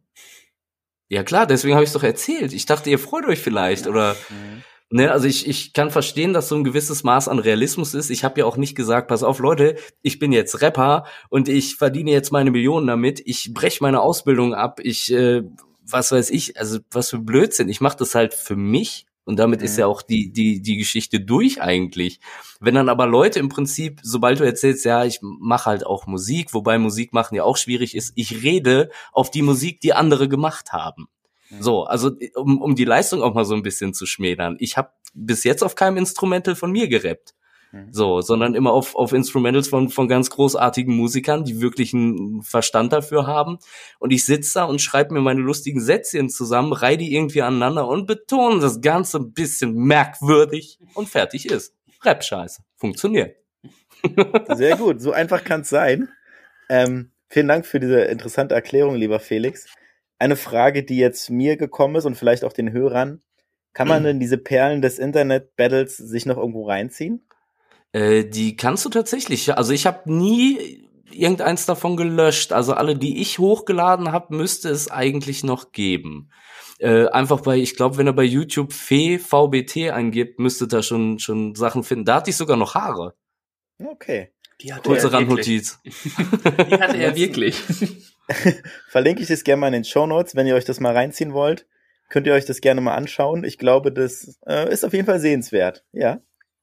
Ja 1.09 1.23
klar, 1.23 1.47
deswegen 1.47 1.75
habe 1.75 1.85
ich 1.85 1.89
es 1.89 1.95
doch 1.95 2.03
erzählt. 2.03 2.53
Ich 2.53 2.67
dachte, 2.67 2.91
ihr 2.91 2.99
freut 2.99 3.25
euch 3.27 3.41
vielleicht 3.41 3.87
oder 3.87 4.15
mhm. 4.29 4.63
Ne, 4.91 5.13
also 5.13 5.27
ich, 5.27 5.47
ich 5.47 5.75
kann 5.75 5.91
verstehen, 5.91 6.33
dass 6.33 6.49
so 6.49 6.55
ein 6.55 6.65
gewisses 6.65 7.05
Maß 7.05 7.29
an 7.29 7.39
Realismus 7.39 7.93
ist. 7.93 8.09
Ich 8.09 8.25
habe 8.25 8.41
ja 8.41 8.47
auch 8.47 8.57
nicht 8.57 8.75
gesagt, 8.75 9.09
pass 9.09 9.23
auf, 9.23 9.39
Leute, 9.39 9.77
ich 10.01 10.19
bin 10.19 10.33
jetzt 10.33 10.63
Rapper 10.63 11.05
und 11.29 11.51
ich 11.51 11.77
verdiene 11.77 12.11
jetzt 12.11 12.33
meine 12.33 12.51
Millionen 12.51 12.87
damit. 12.87 13.21
Ich 13.27 13.53
breche 13.53 13.83
meine 13.83 14.01
Ausbildung 14.01 14.55
ab. 14.55 14.81
Ich, 14.83 15.13
äh, 15.13 15.43
was 15.83 16.11
weiß 16.11 16.31
ich, 16.31 16.59
also 16.59 16.79
was 16.91 17.11
für 17.11 17.19
Blödsinn. 17.19 17.69
Ich 17.69 17.83
mache 17.83 17.99
das 17.99 18.15
halt 18.15 18.33
für 18.33 18.57
mich 18.57 19.05
und 19.29 19.39
damit 19.39 19.61
mhm. 19.61 19.67
ist 19.67 19.77
ja 19.77 19.87
auch 19.87 20.01
die, 20.01 20.33
die, 20.33 20.63
die 20.63 20.79
Geschichte 20.79 21.21
durch 21.21 21.61
eigentlich. 21.61 22.19
Wenn 22.61 22.75
dann 22.75 22.89
aber 22.89 23.07
Leute 23.07 23.41
im 23.41 23.51
Prinzip, 23.51 24.01
sobald 24.03 24.41
du 24.41 24.45
erzählst, 24.45 24.87
ja, 24.87 25.05
ich 25.05 25.19
mache 25.21 25.67
halt 25.67 25.85
auch 25.85 26.07
Musik, 26.07 26.55
wobei 26.55 26.79
Musik 26.79 27.13
machen 27.13 27.35
ja 27.35 27.45
auch 27.45 27.59
schwierig 27.59 27.95
ist, 27.95 28.13
ich 28.15 28.43
rede 28.43 28.89
auf 29.13 29.31
die 29.31 29.43
Musik, 29.43 29.83
die 29.83 29.93
andere 29.93 30.31
gemacht 30.31 30.73
haben. 30.73 31.09
Mhm. 31.51 31.63
So, 31.63 31.85
also 31.85 32.11
um, 32.35 32.61
um 32.61 32.75
die 32.75 32.85
Leistung 32.85 33.23
auch 33.23 33.35
mal 33.35 33.45
so 33.45 33.55
ein 33.55 33.63
bisschen 33.63 33.95
zu 33.95 34.07
schmälern. 34.07 34.57
Ich 34.59 34.77
habe 34.77 34.91
bis 35.15 35.45
jetzt 35.45 35.63
auf 35.63 35.75
keinem 35.75 35.97
Instrumental 35.97 36.55
von 36.55 36.71
mir 36.71 36.89
gerappt. 36.89 37.35
Mhm. 37.73 37.89
So, 37.93 38.21
sondern 38.21 38.55
immer 38.55 38.73
auf, 38.73 38.95
auf 38.95 39.13
Instrumentals 39.13 39.69
von, 39.69 39.89
von 39.91 40.09
ganz 40.09 40.31
großartigen 40.31 40.95
Musikern, 40.95 41.45
die 41.45 41.61
wirklich 41.61 41.93
einen 41.93 42.43
Verstand 42.43 42.93
dafür 42.93 43.27
haben. 43.27 43.59
Und 43.99 44.11
ich 44.11 44.25
sitze 44.25 44.55
da 44.55 44.65
und 44.65 44.81
schreibe 44.81 45.15
mir 45.15 45.21
meine 45.21 45.41
lustigen 45.41 45.81
Sätzchen 45.81 46.31
zusammen, 46.31 46.73
reihe 46.73 46.99
die 46.99 47.15
irgendwie 47.15 47.43
aneinander 47.43 47.89
und 47.89 48.07
betone 48.07 48.61
das 48.61 48.81
Ganze 48.81 49.19
ein 49.19 49.33
bisschen 49.33 49.75
merkwürdig 49.75 50.79
und 50.95 51.09
fertig 51.09 51.51
ist. 51.51 51.75
Rap-Scheiße. 52.05 52.63
Funktioniert. 52.77 53.37
Sehr 54.55 54.77
gut, 54.77 55.01
so 55.01 55.13
einfach 55.13 55.43
kann 55.45 55.63
es 55.63 55.69
sein. 55.69 56.09
Ähm, 56.69 57.11
vielen 57.29 57.49
Dank 57.49 57.67
für 57.67 57.81
diese 57.81 58.03
interessante 58.03 58.55
Erklärung, 58.55 58.95
lieber 58.95 59.19
Felix 59.19 59.67
eine 60.19 60.37
Frage, 60.37 60.85
die 60.85 60.99
jetzt 60.99 61.31
mir 61.31 61.57
gekommen 61.57 61.97
ist 61.97 62.05
und 62.05 62.17
vielleicht 62.17 62.45
auch 62.45 62.53
den 62.53 62.73
Hörern. 62.73 63.23
Kann 63.73 63.89
man 63.89 64.03
denn 64.03 64.19
diese 64.19 64.39
Perlen 64.39 64.83
des 64.83 64.99
Internet-Battles 64.99 65.97
sich 65.97 66.27
noch 66.27 66.37
irgendwo 66.37 66.67
reinziehen? 66.67 67.27
Äh, 67.93 68.25
die 68.25 68.57
kannst 68.57 68.85
du 68.85 68.89
tatsächlich. 68.89 69.57
Also 69.57 69.73
ich 69.73 69.87
habe 69.87 70.13
nie 70.13 70.89
irgendeins 71.13 71.67
davon 71.67 71.97
gelöscht. 71.97 72.53
Also 72.53 72.75
alle, 72.75 72.97
die 72.97 73.21
ich 73.21 73.39
hochgeladen 73.39 74.11
habe, 74.11 74.35
müsste 74.35 74.69
es 74.71 74.91
eigentlich 74.91 75.45
noch 75.45 75.73
geben. 75.73 76.31
Äh, 76.79 77.07
einfach 77.09 77.41
bei, 77.41 77.57
ich 77.57 77.77
glaube, 77.77 77.99
wenn 77.99 78.07
er 78.07 78.13
bei 78.13 78.25
YouTube 78.25 78.73
Fee 78.73 79.19
VBT 79.19 79.91
eingibt, 79.93 80.39
müsste 80.39 80.67
da 80.67 80.83
schon 80.83 81.19
schon 81.19 81.55
Sachen 81.55 81.83
finden. 81.83 82.05
Da 82.05 82.17
hatte 82.17 82.31
ich 82.31 82.37
sogar 82.37 82.57
noch 82.57 82.75
Haare. 82.75 83.15
Okay. 83.85 84.33
Die 84.61 84.73
hatte 84.73 84.89
Kurze 84.89 85.13
Randnotiz. 85.13 85.79
Die 85.85 86.81
hatte 86.81 86.97
er 86.97 87.15
wirklich. 87.17 87.63
Verlinke 88.89 89.23
ich 89.23 89.29
das 89.29 89.45
gerne 89.45 89.61
mal 89.61 89.67
in 89.69 89.73
den 89.75 89.85
Show 89.85 90.07
Notes, 90.07 90.37
wenn 90.37 90.47
ihr 90.47 90.55
euch 90.55 90.65
das 90.65 90.81
mal 90.81 90.95
reinziehen 90.95 91.33
wollt. 91.33 91.67
Könnt 92.09 92.27
ihr 92.27 92.33
euch 92.33 92.47
das 92.47 92.61
gerne 92.61 92.81
mal 92.81 92.95
anschauen. 92.95 93.45
Ich 93.45 93.59
glaube, 93.59 93.93
das 93.93 94.39
äh, 94.47 94.71
ist 94.73 94.85
auf 94.85 94.93
jeden 94.93 95.07
Fall 95.07 95.21
sehenswert. 95.21 95.85
Ja, 95.93 96.21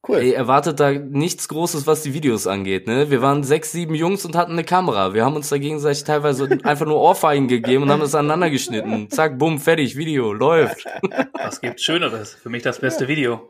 cool. 0.08 0.17
Ey, 0.17 0.34
erwartet 0.34 0.80
da 0.80 0.91
nichts 0.91 1.47
Großes, 1.47 1.86
was 1.86 2.01
die 2.01 2.13
Videos 2.13 2.47
angeht, 2.47 2.88
ne? 2.88 3.12
Wir 3.12 3.21
waren 3.21 3.43
sechs, 3.43 3.71
sieben 3.71 3.93
Jungs 3.93 4.25
und 4.25 4.36
hatten 4.36 4.54
eine 4.54 4.63
Kamera. 4.63 5.13
Wir 5.13 5.23
haben 5.23 5.36
uns 5.36 5.49
da 5.49 5.58
gegenseitig 5.58 6.04
teilweise 6.04 6.49
einfach 6.63 6.86
nur 6.86 6.99
Ohrfeigen 6.99 7.47
gegeben 7.47 7.84
und 7.84 7.91
haben 7.91 7.99
das 7.99 8.15
aneinander 8.15 8.49
geschnitten. 8.49 9.10
Zack, 9.10 9.38
bumm, 9.38 9.60
fertig, 9.60 9.95
Video, 9.95 10.34
läuft. 10.34 10.86
Was 11.34 11.62
gibt's 11.62 11.84
Schöneres? 11.84 12.34
Für 12.34 12.49
mich 12.49 12.63
das 12.63 12.80
beste 12.80 13.08
Video. 13.08 13.49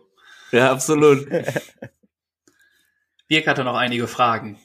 Ja, 0.52 0.72
absolut. 0.72 1.28
Birk 3.28 3.48
hatte 3.48 3.64
noch 3.64 3.76
einige 3.76 4.08
Fragen. 4.08 4.60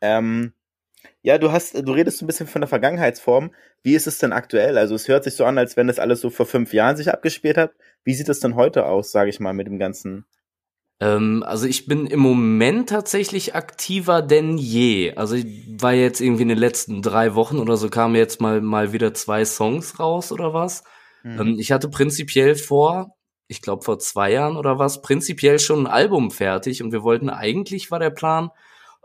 Ähm, 0.00 0.52
ja, 1.26 1.38
du 1.38 1.50
hast, 1.50 1.74
du 1.74 1.92
redest 1.92 2.18
so 2.18 2.24
ein 2.24 2.28
bisschen 2.28 2.46
von 2.46 2.60
der 2.60 2.68
Vergangenheitsform. 2.68 3.50
Wie 3.82 3.96
ist 3.96 4.06
es 4.06 4.18
denn 4.18 4.32
aktuell? 4.32 4.78
Also 4.78 4.94
es 4.94 5.08
hört 5.08 5.24
sich 5.24 5.34
so 5.34 5.44
an, 5.44 5.58
als 5.58 5.76
wenn 5.76 5.88
das 5.88 5.98
alles 5.98 6.20
so 6.20 6.30
vor 6.30 6.46
fünf 6.46 6.72
Jahren 6.72 6.96
sich 6.96 7.12
abgespielt 7.12 7.56
hat. 7.56 7.72
Wie 8.04 8.14
sieht 8.14 8.28
es 8.28 8.38
denn 8.38 8.54
heute 8.54 8.86
aus, 8.86 9.10
sage 9.10 9.28
ich 9.28 9.40
mal, 9.40 9.52
mit 9.52 9.66
dem 9.66 9.80
ganzen? 9.80 10.24
Ähm, 11.00 11.42
also 11.44 11.66
ich 11.66 11.86
bin 11.86 12.06
im 12.06 12.20
Moment 12.20 12.90
tatsächlich 12.90 13.56
aktiver 13.56 14.22
denn 14.22 14.56
je. 14.56 15.16
Also 15.16 15.34
ich 15.34 15.46
war 15.80 15.94
jetzt 15.94 16.20
irgendwie 16.20 16.42
in 16.42 16.48
den 16.48 16.58
letzten 16.58 17.02
drei 17.02 17.34
Wochen 17.34 17.58
oder 17.58 17.76
so 17.76 17.88
kamen 17.88 18.14
jetzt 18.14 18.40
mal 18.40 18.60
mal 18.60 18.92
wieder 18.92 19.12
zwei 19.12 19.44
Songs 19.44 19.98
raus 19.98 20.30
oder 20.30 20.54
was. 20.54 20.84
Hm. 21.22 21.40
Ähm, 21.40 21.56
ich 21.58 21.72
hatte 21.72 21.88
prinzipiell 21.88 22.54
vor, 22.54 23.16
ich 23.48 23.62
glaube 23.62 23.82
vor 23.82 23.98
zwei 23.98 24.30
Jahren 24.30 24.56
oder 24.56 24.78
was, 24.78 25.02
prinzipiell 25.02 25.58
schon 25.58 25.88
ein 25.88 25.92
Album 25.92 26.30
fertig 26.30 26.84
und 26.84 26.92
wir 26.92 27.02
wollten 27.02 27.30
eigentlich 27.30 27.90
war 27.90 27.98
der 27.98 28.10
Plan, 28.10 28.50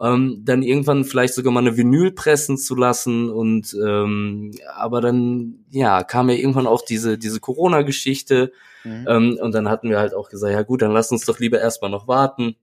ähm, 0.02 0.42
dann 0.44 0.64
irgendwann 0.64 1.06
vielleicht 1.06 1.34
sogar 1.36 1.54
mal 1.54 1.60
eine 1.60 1.78
Vinyl 1.78 2.12
pressen 2.12 2.58
zu 2.58 2.76
lassen 2.76 3.30
und 3.30 3.74
ähm, 3.82 4.52
aber 4.76 5.00
dann 5.02 5.66
ja 5.70 6.04
kam 6.04 6.30
ja 6.30 6.36
irgendwann 6.36 6.68
auch 6.68 6.84
diese 6.84 7.18
diese 7.18 7.40
Corona-Geschichte 7.40 8.52
Mhm. 8.84 9.06
ähm, 9.08 9.38
und 9.40 9.52
dann 9.54 9.70
hatten 9.70 9.90
wir 9.92 10.00
halt 10.00 10.16
auch 10.16 10.28
gesagt, 10.30 10.54
ja 10.54 10.64
gut, 10.64 10.82
dann 10.82 10.92
lass 10.92 11.12
uns 11.12 11.24
doch 11.26 11.38
lieber 11.38 11.60
erstmal 11.62 11.92
noch 11.92 12.08
warten, 12.08 12.56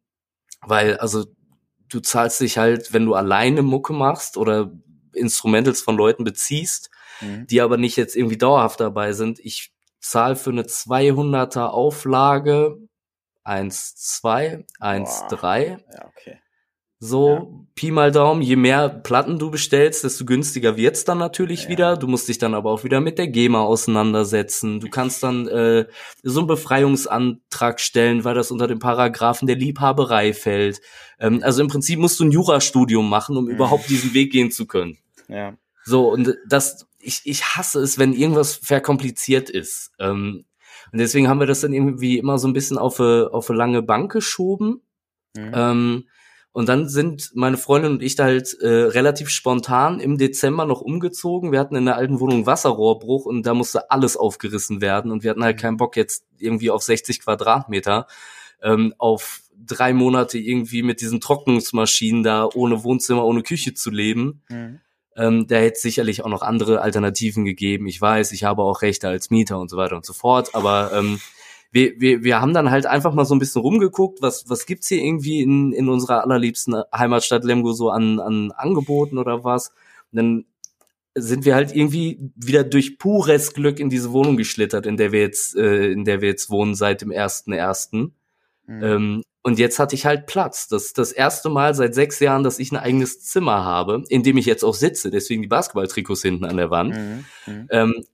weil 0.66 0.96
also 0.96 1.27
du 1.88 2.01
zahlst 2.01 2.40
dich 2.40 2.59
halt, 2.59 2.92
wenn 2.92 3.07
du 3.07 3.14
alleine 3.14 3.62
Mucke 3.62 3.92
machst 3.92 4.37
oder 4.37 4.72
Instrumentals 5.12 5.81
von 5.81 5.96
Leuten 5.96 6.24
beziehst, 6.24 6.90
Mhm. 7.20 7.46
die 7.46 7.61
aber 7.61 7.77
nicht 7.77 7.96
jetzt 7.96 8.16
irgendwie 8.16 8.37
dauerhaft 8.37 8.81
dabei 8.81 9.12
sind. 9.12 9.38
Ich 9.38 9.72
zahle 10.01 10.35
für 10.37 10.51
eine 10.51 10.62
200er 10.64 11.68
Auflage 11.70 12.79
1, 13.44 13.94
2, 13.96 14.64
1, 14.81 15.20
Boah. 15.20 15.37
3. 15.37 15.79
Ja, 15.92 16.07
okay. 16.09 16.40
So, 17.00 17.64
Pi 17.76 17.92
mal 17.92 18.11
Daumen, 18.11 18.42
je 18.42 18.56
mehr 18.56 18.88
Platten 18.88 19.38
du 19.38 19.52
bestellst, 19.52 20.02
desto 20.02 20.24
günstiger 20.24 20.76
wird's 20.76 21.04
dann 21.04 21.18
natürlich 21.18 21.64
Ja. 21.64 21.68
wieder. 21.68 21.96
Du 21.96 22.08
musst 22.08 22.28
dich 22.28 22.38
dann 22.38 22.54
aber 22.54 22.72
auch 22.72 22.82
wieder 22.82 23.00
mit 23.00 23.18
der 23.18 23.28
GEMA 23.28 23.61
auseinandersetzen. 23.61 24.80
Du 24.80 24.88
kannst 24.88 25.22
dann 25.22 25.46
äh, 25.46 25.87
so 26.24 26.40
einen 26.40 26.48
Befreiungsantrag 26.48 27.78
stellen, 27.78 28.24
weil 28.24 28.34
das 28.34 28.50
unter 28.50 28.66
den 28.66 28.80
Paragraphen 28.80 29.46
der 29.46 29.54
Liebhaberei 29.56 30.32
fällt. 30.32 30.80
Ähm, 31.20 31.40
also 31.44 31.62
im 31.62 31.68
Prinzip 31.68 32.00
musst 32.00 32.18
du 32.18 32.24
ein 32.24 32.32
Jurastudium 32.32 33.08
machen, 33.08 33.37
um 33.37 33.44
Mhm. 33.44 33.50
überhaupt 33.52 33.88
diesen 33.88 34.12
Weg 34.12 34.32
gehen 34.32 34.50
zu 34.50 34.66
können. 34.66 34.98
Ja. 35.28 35.54
So, 35.84 36.11
und 36.12 36.34
das, 36.48 36.87
ich, 36.98 37.20
ich 37.24 37.44
hasse 37.44 37.80
es, 37.80 37.98
wenn 37.98 38.12
irgendwas 38.12 38.56
verkompliziert 38.56 39.50
ist. 39.50 39.92
Ähm, 40.00 40.44
und 40.92 40.98
deswegen 40.98 41.28
haben 41.28 41.38
wir 41.38 41.46
das 41.46 41.61
dann 41.61 41.72
irgendwie 41.72 42.18
immer 42.18 42.38
so 42.38 42.48
ein 42.48 42.54
bisschen 42.54 42.76
auf 42.78 42.98
eine, 42.98 43.28
auf 43.32 43.48
eine 43.50 43.58
lange 43.58 43.82
Bank 43.82 44.11
geschoben. 44.11 44.80
Mhm. 45.37 45.52
Ähm, 45.54 46.04
und 46.59 46.68
dann 46.68 46.88
sind 46.88 47.31
meine 47.37 47.57
Freundin 47.57 47.92
und 47.92 48.03
ich 48.03 48.16
da 48.16 48.25
halt 48.25 48.53
äh, 48.61 48.66
relativ 48.66 49.29
spontan 49.29 50.01
im 50.01 50.18
Dezember 50.18 50.66
noch 50.66 50.81
umgezogen. 50.81 51.53
Wir 51.53 51.61
hatten 51.61 51.77
in 51.77 51.85
der 51.85 51.94
alten 51.94 52.18
Wohnung 52.18 52.47
Wasserrohrbruch 52.47 53.27
und 53.27 53.47
da 53.47 53.55
musste 53.55 53.92
alles 53.92 54.16
aufgerissen 54.16 54.81
werden. 54.81 55.12
Und 55.12 55.23
wir 55.23 55.31
hatten 55.31 55.44
halt 55.44 55.61
keinen 55.61 55.77
Bock 55.77 55.97
jetzt 55.97 56.25
irgendwie 56.37 56.71
auf 56.71 56.83
60 56.83 57.21
Quadratmeter, 57.21 58.09
ähm, 58.61 58.92
auf 58.99 59.42
drei 59.57 59.92
Monate 59.92 60.37
irgendwie 60.37 60.83
mit 60.83 61.01
diesen 61.01 61.21
Trocknungsmaschinen 61.21 62.25
da 62.25 62.49
ohne 62.53 62.83
Wohnzimmer, 62.83 63.25
ohne 63.25 63.44
Küche 63.44 63.75
zu 63.75 63.92
leben. 63.92 64.42
Mhm. 64.49 64.81
Ähm, 65.14 65.47
da 65.47 65.59
hätte 65.59 65.77
es 65.77 65.83
sicherlich 65.83 66.25
auch 66.25 66.29
noch 66.29 66.42
andere 66.42 66.81
Alternativen 66.81 67.44
gegeben. 67.44 67.87
Ich 67.87 68.01
weiß, 68.01 68.33
ich 68.33 68.42
habe 68.42 68.62
auch 68.62 68.83
Rechte 68.83 69.07
als 69.07 69.31
Mieter 69.31 69.61
und 69.61 69.71
so 69.71 69.77
weiter 69.77 69.94
und 69.94 70.05
so 70.05 70.12
fort. 70.12 70.57
Aber 70.57 70.90
ähm, 70.92 71.21
wir, 71.70 72.00
wir, 72.00 72.24
wir 72.24 72.40
haben 72.40 72.54
dann 72.54 72.70
halt 72.70 72.87
einfach 72.87 73.12
mal 73.12 73.24
so 73.24 73.35
ein 73.35 73.38
bisschen 73.38 73.62
rumgeguckt, 73.62 74.22
was, 74.22 74.48
was 74.48 74.66
gibt's 74.66 74.88
hier 74.88 75.02
irgendwie 75.02 75.42
in, 75.42 75.72
in 75.72 75.88
unserer 75.88 76.22
allerliebsten 76.22 76.83
Heimatstadt 76.94 77.44
Lemgo 77.44 77.72
so 77.72 77.90
an, 77.90 78.20
an 78.20 78.52
Angeboten 78.52 79.18
oder 79.18 79.44
was. 79.44 79.68
Und 80.11 80.16
dann 80.16 80.44
sind 81.14 81.44
wir 81.44 81.54
halt 81.54 81.74
irgendwie 81.74 82.31
wieder 82.37 82.64
durch 82.64 82.98
pures 82.98 83.52
Glück 83.52 83.81
in 83.81 83.90
diese 83.90 84.12
Wohnung 84.12 84.37
geschlittert, 84.37 84.87
in 84.87 84.96
der 84.96 85.12
wir 85.12 85.20
jetzt, 85.20 85.57
äh, 85.57 85.90
in 85.90 86.04
der 86.04 86.20
wir 86.20 86.28
jetzt 86.28 86.48
wohnen 86.50 86.74
seit 86.74 87.02
dem 87.02 87.11
ersten 87.11 87.52
ersten. 87.52 88.14
Mhm. 88.66 88.83
Ähm, 88.83 89.22
und 89.42 89.59
jetzt 89.59 89.78
hatte 89.78 89.94
ich 89.94 90.04
halt 90.04 90.26
Platz. 90.26 90.68
Das 90.68 90.87
ist 90.87 90.98
das 90.98 91.12
erste 91.12 91.48
Mal 91.48 91.74
seit 91.74 91.94
sechs 91.94 92.20
Jahren, 92.20 92.42
dass 92.44 92.59
ich 92.59 92.72
ein 92.72 92.76
eigenes 92.76 93.20
Zimmer 93.20 93.64
habe, 93.64 94.04
in 94.09 94.22
dem 94.22 94.37
ich 94.37 94.46
jetzt 94.46 94.64
auch 94.64 94.74
sitze. 94.74 95.11
Deswegen 95.11 95.42
die 95.42 95.48
Basketballtrikots 95.48 96.22
hinten 96.22 96.44
an 96.44 96.57
der 96.57 96.70
Wand. 96.70 96.96
Mhm. 96.96 97.24
Mhm. 97.46 97.68
Ähm, 97.70 98.04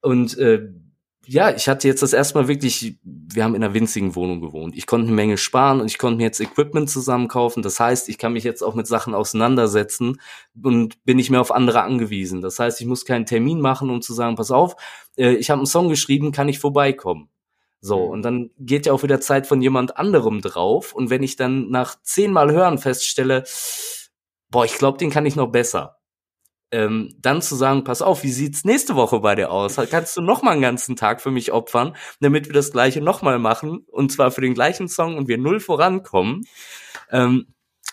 und 0.00 0.38
äh, 0.38 0.68
ja, 1.26 1.54
ich 1.54 1.68
hatte 1.68 1.86
jetzt 1.86 2.02
das 2.02 2.12
erste 2.12 2.38
Mal 2.38 2.48
wirklich, 2.48 2.96
wir 3.04 3.44
haben 3.44 3.54
in 3.54 3.62
einer 3.62 3.74
winzigen 3.74 4.14
Wohnung 4.16 4.40
gewohnt. 4.40 4.76
Ich 4.76 4.86
konnte 4.86 5.06
eine 5.06 5.14
Menge 5.14 5.36
sparen 5.38 5.80
und 5.80 5.86
ich 5.86 5.98
konnte 5.98 6.16
mir 6.16 6.24
jetzt 6.24 6.40
Equipment 6.40 6.90
zusammenkaufen. 6.90 7.62
Das 7.62 7.78
heißt, 7.78 8.08
ich 8.08 8.18
kann 8.18 8.32
mich 8.32 8.44
jetzt 8.44 8.62
auch 8.62 8.74
mit 8.74 8.86
Sachen 8.86 9.14
auseinandersetzen 9.14 10.20
und 10.60 11.02
bin 11.04 11.16
nicht 11.16 11.30
mehr 11.30 11.40
auf 11.40 11.52
andere 11.52 11.82
angewiesen. 11.82 12.40
Das 12.40 12.58
heißt, 12.58 12.80
ich 12.80 12.86
muss 12.86 13.04
keinen 13.04 13.26
Termin 13.26 13.60
machen, 13.60 13.88
um 13.90 14.02
zu 14.02 14.14
sagen, 14.14 14.34
pass 14.36 14.50
auf, 14.50 14.74
äh, 15.16 15.34
ich 15.34 15.50
habe 15.50 15.60
einen 15.60 15.66
Song 15.66 15.88
geschrieben, 15.88 16.32
kann 16.32 16.48
ich 16.48 16.58
vorbeikommen. 16.58 17.28
So, 17.80 17.98
Mhm. 18.06 18.10
und 18.10 18.22
dann 18.22 18.50
geht 18.58 18.86
ja 18.86 18.92
auch 18.92 19.02
wieder 19.02 19.20
Zeit 19.20 19.46
von 19.46 19.60
jemand 19.62 19.96
anderem 19.96 20.40
drauf. 20.40 20.92
Und 20.92 21.10
wenn 21.10 21.22
ich 21.22 21.36
dann 21.36 21.68
nach 21.70 21.96
zehnmal 22.02 22.50
Hören 22.52 22.78
feststelle, 22.78 23.44
boah, 24.50 24.64
ich 24.64 24.74
glaube, 24.78 24.98
den 24.98 25.10
kann 25.10 25.26
ich 25.26 25.36
noch 25.36 25.48
besser. 25.48 25.96
Ähm, 26.72 27.14
dann 27.20 27.42
zu 27.42 27.54
sagen, 27.54 27.84
pass 27.84 28.00
auf, 28.00 28.22
wie 28.22 28.32
sieht's 28.32 28.64
nächste 28.64 28.96
Woche 28.96 29.20
bei 29.20 29.34
dir 29.34 29.50
aus? 29.50 29.76
Kannst 29.90 30.16
du 30.16 30.22
noch 30.22 30.42
mal 30.42 30.52
einen 30.52 30.62
ganzen 30.62 30.96
Tag 30.96 31.20
für 31.20 31.30
mich 31.30 31.52
opfern, 31.52 31.94
damit 32.20 32.46
wir 32.46 32.54
das 32.54 32.72
gleiche 32.72 33.02
noch 33.02 33.20
mal 33.20 33.38
machen 33.38 33.84
und 33.90 34.10
zwar 34.10 34.30
für 34.30 34.40
den 34.40 34.54
gleichen 34.54 34.88
Song 34.88 35.16
und 35.18 35.28
wir 35.28 35.36
null 35.36 35.60
vorankommen. 35.60 36.46
Ähm, 37.10 37.46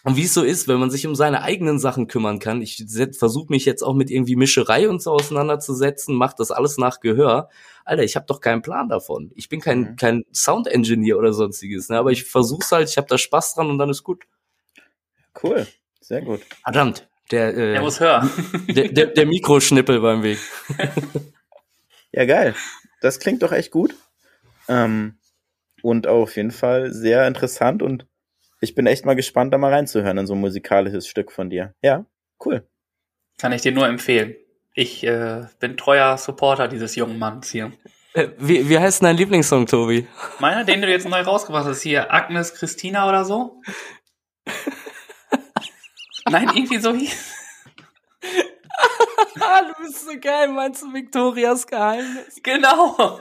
und 0.06 0.16
wie 0.16 0.24
es 0.24 0.34
so 0.34 0.44
ist, 0.44 0.70
wenn 0.70 0.80
man 0.80 0.90
sich 0.90 1.06
um 1.06 1.14
seine 1.14 1.42
eigenen 1.42 1.78
Sachen 1.78 2.08
kümmern 2.08 2.40
kann, 2.40 2.62
ich 2.62 2.86
versuche 3.18 3.52
mich 3.52 3.66
jetzt 3.66 3.84
auch 3.84 3.94
mit 3.94 4.10
irgendwie 4.10 4.38
Mischerei 4.38 4.88
und 4.88 5.02
so 5.02 5.12
auseinanderzusetzen, 5.12 6.16
mach 6.16 6.32
das 6.32 6.52
alles 6.52 6.78
nach 6.78 7.02
Gehör. 7.02 7.50
Alter, 7.84 8.04
ich 8.04 8.16
habe 8.16 8.26
doch 8.26 8.40
keinen 8.40 8.62
Plan 8.62 8.88
davon. 8.88 9.32
Ich 9.36 9.50
bin 9.50 9.60
kein, 9.60 9.82
Mhm. 9.82 9.96
kein 9.98 10.26
Sound-Engineer 10.34 11.18
oder 11.18 11.34
sonstiges, 11.34 11.90
ne? 11.90 11.98
aber 11.98 12.12
ich 12.12 12.24
versuch's 12.24 12.72
halt, 12.72 12.90
ich 12.90 12.96
habe 12.98 13.08
da 13.08 13.18
Spaß 13.18 13.56
dran 13.56 13.70
und 13.70 13.78
dann 13.78 13.90
ist 13.90 14.04
gut. 14.04 14.24
Cool. 15.44 15.68
Sehr 16.00 16.22
gut. 16.22 16.42
Verdammt, 16.64 17.10
der, 17.32 17.56
äh, 17.56 17.74
Er 17.76 17.82
muss 17.82 18.00
hören. 18.00 18.30
der, 18.70 18.90
der, 18.90 19.06
der 19.08 19.26
Mikroschnippel 19.26 20.00
beim 20.02 20.24
Weg. 20.24 20.40
Ja, 22.12 22.26
geil. 22.26 22.56
Das 23.02 23.20
klingt 23.20 23.44
doch 23.44 23.52
echt 23.52 23.70
gut. 23.70 23.96
Ähm, 24.68 25.20
und 25.84 26.08
auf 26.08 26.36
jeden 26.36 26.50
Fall 26.52 26.92
sehr 26.92 27.28
interessant 27.28 27.82
und 27.84 28.08
ich 28.62 28.76
bin 28.76 28.88
echt 28.88 29.06
mal 29.06 29.16
gespannt, 29.16 29.54
da 29.54 29.58
mal 29.58 29.72
reinzuhören 29.72 30.18
in 30.18 30.28
so 30.28 30.34
ein 30.34 30.40
musikalisches 30.42 31.08
Stück 31.08 31.32
von 31.32 31.50
dir. 31.50 31.76
Ja, 31.82 32.06
cool. 32.44 32.68
Kann 33.38 33.52
ich 33.54 33.62
dir 33.62 33.72
nur 33.72 33.88
empfehlen. 33.88 34.36
Ich 34.74 35.04
äh, 35.06 35.44
bin 35.60 35.78
treuer 35.78 36.18
Supporter 36.18 36.68
dieses 36.68 36.96
jungen 36.96 37.20
Manns 37.20 37.50
hier. 37.52 37.72
Äh, 38.14 38.30
Wie, 38.40 38.68
wie 38.68 38.80
heißt 38.80 39.02
denn 39.02 39.06
dein 39.08 39.18
Lieblingssong, 39.18 39.68
Tobi? 39.68 40.08
Meiner, 40.40 40.66
den 40.66 40.82
du 40.82 40.90
jetzt 40.90 41.08
neu 41.08 41.22
rausgebracht 41.22 41.66
hast, 41.68 41.82
hier 41.84 42.12
Agnes 42.14 42.56
Christina 42.56 43.08
oder 43.08 43.24
so? 43.24 43.62
Nein, 46.30 46.50
irgendwie 46.56 46.80
so 46.80 46.94
hieß. 46.94 47.12
Du 49.36 49.84
bist 49.84 50.06
so 50.06 50.12
geil, 50.20 50.48
meinst 50.50 50.82
du 50.84 50.94
Victorias 50.94 51.66
Geheimnis? 51.66 52.40
Genau. 52.44 53.18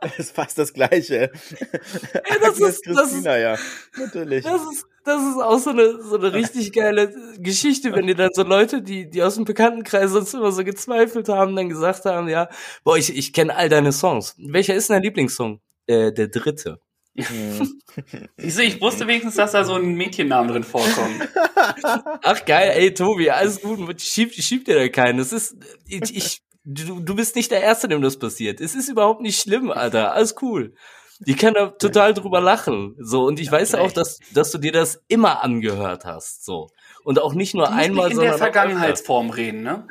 Das 0.00 0.14
ist 0.18 0.34
fast 0.34 0.58
das 0.58 0.72
Gleiche. 0.72 1.30
Ey, 1.30 2.38
das 2.40 2.54
Agnes 2.56 2.58
ist- 2.60 2.86
das 2.86 2.96
Christina, 2.96 3.36
ja. 3.38 3.56
Natürlich. 3.96 4.44
Das 4.44 4.60
ist, 4.62 4.86
das 5.04 5.22
ist 5.22 5.36
auch 5.42 5.58
so 5.58 5.70
eine, 5.70 6.02
so 6.02 6.16
eine 6.16 6.32
richtig 6.32 6.72
geile 6.72 7.12
Geschichte, 7.38 7.92
wenn 7.92 8.06
dir 8.06 8.14
dann 8.14 8.30
so 8.32 8.42
Leute, 8.42 8.82
die, 8.82 9.08
die 9.08 9.22
aus 9.22 9.34
dem 9.36 9.44
Bekanntenkreis 9.44 10.10
sonst 10.10 10.34
immer 10.34 10.52
so 10.52 10.64
gezweifelt 10.64 11.28
haben, 11.28 11.56
dann 11.56 11.68
gesagt 11.68 12.04
haben, 12.04 12.28
ja, 12.28 12.48
boah, 12.84 12.96
ich, 12.96 13.14
ich 13.16 13.32
kenne 13.32 13.54
all 13.56 13.68
deine 13.68 13.92
Songs. 13.92 14.34
Welcher 14.38 14.74
ist 14.74 14.90
dein 14.90 15.02
Lieblingssong? 15.02 15.60
Äh, 15.86 16.12
der 16.12 16.28
dritte. 16.28 16.80
Mhm. 17.14 17.80
Siehst 18.36 18.58
du, 18.58 18.62
ich 18.62 18.80
wusste 18.80 19.06
wenigstens, 19.06 19.36
dass 19.36 19.52
da 19.52 19.64
so 19.64 19.74
ein 19.74 19.94
Mädchennamen 19.94 20.50
drin 20.50 20.64
vorkommt. 20.64 21.28
Ach 22.22 22.44
geil, 22.44 22.72
ey 22.74 22.92
Tobi, 22.92 23.30
alles 23.30 23.60
gut, 23.60 24.00
schieb, 24.00 24.32
schieb 24.34 24.64
dir 24.64 24.74
da 24.76 24.88
keinen. 24.88 25.18
Das 25.18 25.32
ist, 25.32 25.56
ich, 25.86 26.16
ich 26.16 26.42
du, 26.64 27.00
du 27.00 27.14
bist 27.14 27.36
nicht 27.36 27.50
der 27.50 27.62
Erste, 27.62 27.88
dem 27.88 28.02
das 28.02 28.18
passiert. 28.18 28.60
Es 28.60 28.74
ist 28.74 28.88
überhaupt 28.88 29.20
nicht 29.20 29.40
schlimm, 29.40 29.70
Alter, 29.70 30.12
alles 30.12 30.34
cool. 30.42 30.74
Die 31.20 31.36
kann 31.36 31.54
da 31.54 31.68
total 31.68 32.12
drüber 32.12 32.40
lachen. 32.40 32.96
So, 32.98 33.24
und 33.24 33.38
ich 33.38 33.46
Ja, 33.46 33.52
weiß 33.52 33.72
ja 33.72 33.80
auch, 33.80 33.92
dass, 33.92 34.18
dass 34.32 34.50
du 34.50 34.58
dir 34.58 34.72
das 34.72 35.00
immer 35.06 35.42
angehört 35.44 36.04
hast. 36.04 36.44
So. 36.44 36.66
Und 37.04 37.20
auch 37.20 37.34
nicht 37.34 37.54
nur 37.54 37.66
Du 37.66 37.72
einmal, 37.72 38.08
nicht 38.08 38.12
in 38.12 38.16
sondern. 38.16 38.38
der 38.38 38.46
auch 38.48 38.48
öfter. 38.48 38.52
Vergangenheitsform 38.52 39.30
reden, 39.30 39.62
ne? 39.62 39.86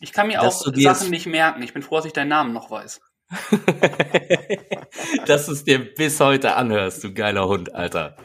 Ich 0.00 0.12
kann 0.12 0.26
mir 0.26 0.40
Dass 0.40 0.66
auch 0.66 0.72
Sachen 0.74 1.10
nicht 1.10 1.26
merken. 1.26 1.62
Ich 1.62 1.72
bin 1.72 1.82
froh, 1.82 1.96
dass 1.96 2.06
ich 2.06 2.12
deinen 2.12 2.28
Namen 2.28 2.52
noch 2.52 2.70
weiß. 2.70 3.00
dass 5.26 5.46
du 5.46 5.52
es 5.52 5.64
dir 5.64 5.78
bis 5.94 6.18
heute 6.20 6.56
anhörst, 6.56 7.04
du 7.04 7.14
geiler 7.14 7.46
Hund, 7.46 7.74
Alter. 7.74 8.16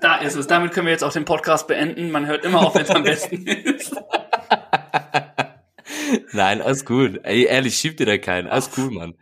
Da 0.00 0.16
ist 0.16 0.36
es. 0.36 0.46
Damit 0.46 0.72
können 0.72 0.86
wir 0.86 0.92
jetzt 0.92 1.04
auch 1.04 1.12
den 1.12 1.24
Podcast 1.24 1.66
beenden. 1.66 2.10
Man 2.10 2.26
hört 2.26 2.44
immer 2.44 2.60
auf, 2.66 2.74
wenn 2.74 2.82
es 2.82 2.90
am 2.90 3.02
besten 3.02 3.46
ist. 3.46 3.96
Nein, 6.32 6.62
alles 6.62 6.84
gut. 6.84 7.20
Ey, 7.24 7.44
ehrlich, 7.44 7.76
schieb 7.76 7.96
dir 7.96 8.06
da 8.06 8.18
keinen. 8.18 8.46
Alles 8.48 8.70
cool, 8.76 8.90
Mann. 8.90 9.14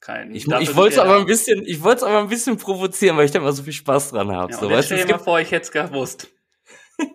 Kein, 0.00 0.32
Ich, 0.32 0.46
ich 0.46 0.76
wollte 0.76 0.94
es 0.94 0.98
aber 1.00 1.16
ein 1.16 1.26
bisschen, 1.26 1.64
ich 1.66 1.82
wollte 1.82 1.98
es 1.98 2.02
aber 2.04 2.20
ein 2.20 2.28
bisschen 2.28 2.58
provozieren, 2.58 3.16
weil 3.16 3.24
ich 3.24 3.32
da 3.32 3.40
immer 3.40 3.52
so 3.52 3.64
viel 3.64 3.72
Spaß 3.72 4.10
dran 4.10 4.30
habe. 4.30 4.52
Ja, 4.52 4.58
so, 4.58 4.70
weißt 4.70 4.86
stell 4.86 5.04
dir 5.04 5.12
mal 5.14 5.18
vor, 5.18 5.40
ich 5.40 5.50
hätte 5.50 5.64
es 5.64 5.72
gewusst. 5.72 6.28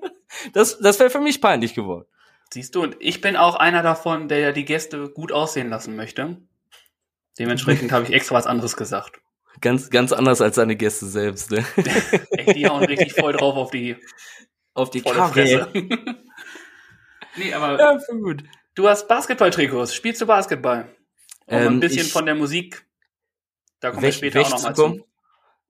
das, 0.54 0.78
das 0.80 1.00
wäre 1.00 1.10
für 1.10 1.22
mich 1.22 1.39
peinlich 1.39 1.74
geworden. 1.74 2.06
Siehst 2.54 2.76
du, 2.76 2.84
und 2.84 2.98
ich 3.00 3.22
bin 3.22 3.38
auch 3.38 3.56
einer 3.56 3.82
davon, 3.82 4.28
der 4.28 4.39
ja 4.39 4.52
die 4.52 4.65
Gäste 4.65 5.10
gut 5.10 5.32
aussehen 5.32 5.70
lassen 5.70 5.96
möchte. 5.96 6.41
Dementsprechend 7.39 7.91
habe 7.91 8.06
ich 8.06 8.12
extra 8.13 8.36
was 8.36 8.48
anderes 8.48 8.76
gesagt. 8.76 9.20
Ganz, 9.60 9.89
ganz 9.89 10.12
anders 10.12 10.41
als 10.41 10.56
seine 10.56 10.76
Gäste 10.76 11.06
selbst, 11.08 11.52
ne? 11.52 11.65
Echt, 12.32 12.56
die 12.56 12.67
hauen 12.67 12.84
richtig 12.86 13.13
voll 13.13 13.34
drauf 13.34 13.56
auf 13.56 13.72
die 13.72 13.96
Auf 14.74 14.89
die 14.89 15.02
Karre. 15.02 15.72
Nee, 17.38 17.54
aber 17.54 17.80
Ja, 17.80 17.98
gut. 18.10 18.44
du 18.76 18.89
hast 18.89 19.08
Basketball-Trikots. 19.08 19.96
Spielst 19.96 20.20
du 20.22 20.26
Basketball? 20.26 20.94
Um 21.46 21.58
Ähm, 21.58 21.74
ein 21.76 21.80
bisschen 21.80 22.06
von 22.08 22.26
der 22.26 22.36
Musik. 22.36 22.86
Da 23.80 23.91
kommen 23.91 24.02
wir 24.04 24.08
Weg, 24.10 24.15
später 24.15 24.41
auch 24.41 24.50
noch 24.50 24.62
mal 24.62 24.70
wegzukommen. 24.70 25.00
zu. 25.00 25.06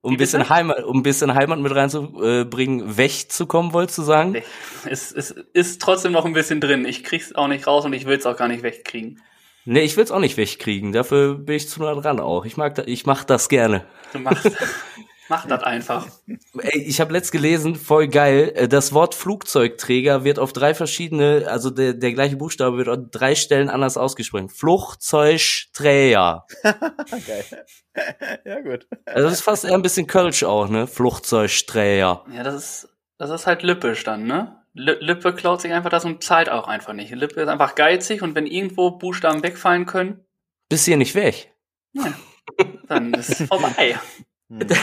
Um 0.00 0.10
Wie 0.10 0.14
ein 0.14 0.18
bisschen? 0.18 0.48
Heimat, 0.48 0.82
um 0.82 0.96
ein 0.98 1.02
bisschen 1.04 1.34
Heimat 1.34 1.60
mit 1.60 1.72
reinzubringen, 1.72 2.96
wegzukommen, 2.96 3.72
wolltest 3.72 3.98
du 3.98 4.02
sagen? 4.02 4.42
Es, 4.84 5.12
es 5.12 5.30
ist 5.30 5.80
trotzdem 5.80 6.10
noch 6.10 6.24
ein 6.24 6.32
bisschen 6.32 6.60
drin. 6.60 6.84
Ich 6.84 7.04
krieg's 7.04 7.32
auch 7.32 7.46
nicht 7.46 7.68
raus 7.68 7.84
und 7.84 7.92
ich 7.92 8.06
will's 8.06 8.26
auch 8.26 8.36
gar 8.36 8.48
nicht 8.48 8.64
wegkriegen. 8.64 9.22
Nee, 9.64 9.80
ich 9.82 9.96
will's 9.96 10.10
auch 10.10 10.18
nicht 10.18 10.36
wegkriegen. 10.36 10.92
Dafür 10.92 11.34
bin 11.34 11.56
ich 11.56 11.68
zu 11.68 11.80
nah 11.82 11.94
dran 11.94 12.18
auch. 12.18 12.44
Ich 12.44 12.56
mag, 12.56 12.74
da, 12.74 12.82
ich 12.84 13.06
mach 13.06 13.24
das 13.24 13.48
gerne. 13.48 13.84
Du 14.12 14.18
machst, 14.18 14.50
mach 15.28 15.46
das 15.46 15.62
einfach. 15.62 16.08
Ey, 16.58 16.82
ich 16.82 17.00
habe 17.00 17.12
letzt 17.12 17.30
gelesen, 17.30 17.76
voll 17.76 18.08
geil, 18.08 18.52
äh, 18.56 18.66
das 18.66 18.92
Wort 18.92 19.14
Flugzeugträger 19.14 20.24
wird 20.24 20.40
auf 20.40 20.52
drei 20.52 20.74
verschiedene, 20.74 21.46
also 21.48 21.70
der, 21.70 21.94
der 21.94 22.12
gleiche 22.12 22.36
Buchstabe 22.36 22.76
wird 22.76 22.88
an 22.88 23.08
drei 23.12 23.36
Stellen 23.36 23.70
anders 23.70 23.96
ausgesprochen. 23.96 24.48
Flugzeugträger. 24.48 26.44
Geil. 26.62 27.44
ja, 28.44 28.60
gut. 28.60 28.88
Also 29.06 29.28
das 29.28 29.34
ist 29.34 29.42
fast 29.42 29.64
eher 29.64 29.74
ein 29.74 29.82
bisschen 29.82 30.08
Kölsch 30.08 30.42
auch, 30.42 30.68
ne? 30.68 30.88
Flugzeugträger. 30.88 32.24
Ja, 32.34 32.42
das 32.42 32.54
ist, 32.54 32.88
das 33.18 33.30
ist 33.30 33.46
halt 33.46 33.62
lippisch 33.62 34.02
dann, 34.02 34.24
ne? 34.24 34.61
Li- 34.74 34.96
Lippe 35.00 35.34
klaut 35.34 35.60
sich 35.60 35.72
einfach 35.72 35.90
das 35.90 36.04
und 36.04 36.22
zahlt 36.24 36.48
auch 36.48 36.66
einfach 36.68 36.92
nicht. 36.94 37.10
Lippe 37.14 37.40
ist 37.42 37.48
einfach 37.48 37.74
geizig 37.74 38.22
und 38.22 38.34
wenn 38.34 38.46
irgendwo 38.46 38.90
Buchstaben 38.92 39.42
wegfallen 39.42 39.86
können, 39.86 40.24
Bist 40.68 40.86
hier 40.86 40.96
nicht 40.96 41.14
weg. 41.14 41.52
dann 42.88 43.14
ist 43.14 43.40
es 43.40 43.46
vorbei. 43.48 43.98
Hm. 44.50 44.60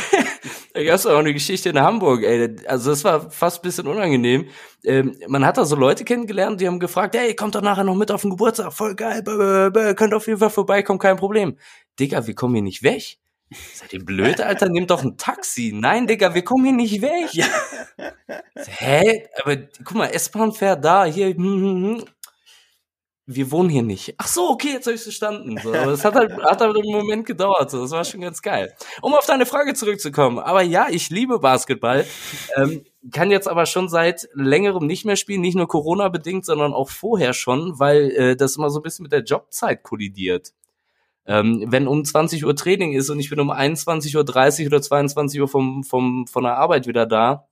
Da 0.71 0.83
gab's 0.83 1.05
auch 1.07 1.17
eine 1.17 1.33
Geschichte 1.33 1.69
in 1.69 1.79
Hamburg, 1.79 2.23
ey. 2.23 2.55
Also 2.67 2.91
das 2.91 3.03
war 3.03 3.31
fast 3.31 3.59
ein 3.59 3.61
bisschen 3.63 3.87
unangenehm. 3.87 4.47
Ähm, 4.85 5.17
man 5.27 5.43
hat 5.43 5.57
da 5.57 5.65
so 5.65 5.75
Leute 5.75 6.05
kennengelernt, 6.05 6.61
die 6.61 6.67
haben 6.67 6.79
gefragt, 6.79 7.15
ey, 7.15 7.35
kommt 7.35 7.55
doch 7.55 7.61
nachher 7.61 7.83
noch 7.83 7.95
mit 7.95 8.11
auf 8.11 8.21
den 8.21 8.29
Geburtstag, 8.29 8.71
voll 8.71 8.95
geil, 8.95 9.23
bäh, 9.23 9.35
bäh, 9.35 9.69
bäh, 9.71 9.93
könnt 9.95 10.13
auf 10.13 10.27
jeden 10.27 10.39
Fall 10.39 10.51
vorbeikommen, 10.51 10.99
kein 10.99 11.17
Problem. 11.17 11.57
Digga, 11.99 12.25
wir 12.27 12.35
kommen 12.35 12.53
hier 12.53 12.63
nicht 12.63 12.83
weg. 12.83 13.17
Seid 13.51 13.93
ihr 13.93 14.05
blöd, 14.05 14.41
Alter? 14.41 14.69
Nehmt 14.69 14.91
doch 14.91 15.03
ein 15.03 15.17
Taxi. 15.17 15.71
Nein, 15.73 16.05
Digga, 16.05 16.35
wir 16.35 16.43
kommen 16.43 16.65
hier 16.65 16.73
nicht 16.73 17.01
weg. 17.01 17.33
Ja. 17.33 17.47
Hä? 18.55 19.27
Aber 19.41 19.57
guck 19.83 19.95
mal, 19.95 20.07
S-Bahn 20.07 20.51
fährt 20.51 20.85
da, 20.85 21.05
hier. 21.05 21.29
Hm, 21.29 21.37
hm, 21.37 21.97
hm. 21.97 22.05
Wir 23.31 23.51
wohnen 23.51 23.69
hier 23.69 23.83
nicht. 23.83 24.15
Ach 24.17 24.27
so, 24.27 24.49
okay, 24.49 24.69
jetzt 24.69 24.87
habe 24.87 24.95
ich 24.95 25.03
verstanden. 25.03 25.59
So, 25.61 25.71
aber 25.71 25.91
es 25.91 26.03
hat 26.03 26.15
halt, 26.15 26.31
hat 26.43 26.61
halt 26.61 26.75
einen 26.75 26.91
Moment 26.91 27.27
gedauert. 27.27 27.69
So, 27.69 27.81
das 27.81 27.91
war 27.91 28.03
schon 28.03 28.21
ganz 28.21 28.41
geil. 28.41 28.73
Um 29.03 29.13
auf 29.13 29.25
deine 29.27 29.45
Frage 29.45 29.75
zurückzukommen. 29.75 30.39
Aber 30.39 30.63
ja, 30.63 30.87
ich 30.89 31.11
liebe 31.11 31.39
Basketball. 31.39 32.07
Ähm, 32.55 32.83
kann 33.11 33.29
jetzt 33.29 33.47
aber 33.47 33.67
schon 33.67 33.87
seit 33.87 34.27
längerem 34.33 34.87
nicht 34.87 35.05
mehr 35.05 35.15
spielen, 35.15 35.41
nicht 35.41 35.55
nur 35.55 35.67
Corona 35.67 36.09
bedingt, 36.09 36.43
sondern 36.43 36.73
auch 36.73 36.89
vorher 36.89 37.33
schon, 37.33 37.77
weil 37.77 38.11
äh, 38.11 38.35
das 38.35 38.57
immer 38.57 38.71
so 38.71 38.79
ein 38.79 38.83
bisschen 38.83 39.03
mit 39.03 39.11
der 39.11 39.23
Jobzeit 39.23 39.83
kollidiert. 39.83 40.53
Ähm, 41.25 41.65
wenn 41.67 41.87
um 41.87 42.03
20 42.03 42.45
Uhr 42.45 42.55
Training 42.55 42.93
ist 42.93 43.09
und 43.09 43.19
ich 43.19 43.29
bin 43.29 43.39
um 43.39 43.51
21.30 43.51 44.15
Uhr 44.63 44.67
oder 44.67 44.81
22 44.81 45.41
Uhr 45.41 45.47
vom, 45.47 45.83
vom, 45.83 46.25
von 46.27 46.43
der 46.43 46.57
Arbeit 46.57 46.87
wieder 46.87 47.05
da, 47.05 47.47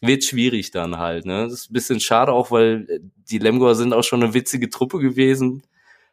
wird 0.00 0.24
schwierig 0.24 0.70
dann 0.70 0.98
halt. 0.98 1.24
Ne? 1.24 1.44
Das 1.44 1.52
ist 1.52 1.70
ein 1.70 1.72
bisschen 1.72 2.00
schade 2.00 2.32
auch, 2.32 2.50
weil 2.50 2.86
äh, 2.88 3.00
die 3.30 3.38
Lemgoer 3.38 3.74
sind 3.74 3.92
auch 3.92 4.04
schon 4.04 4.22
eine 4.22 4.34
witzige 4.34 4.70
Truppe 4.70 4.98
gewesen. 4.98 5.62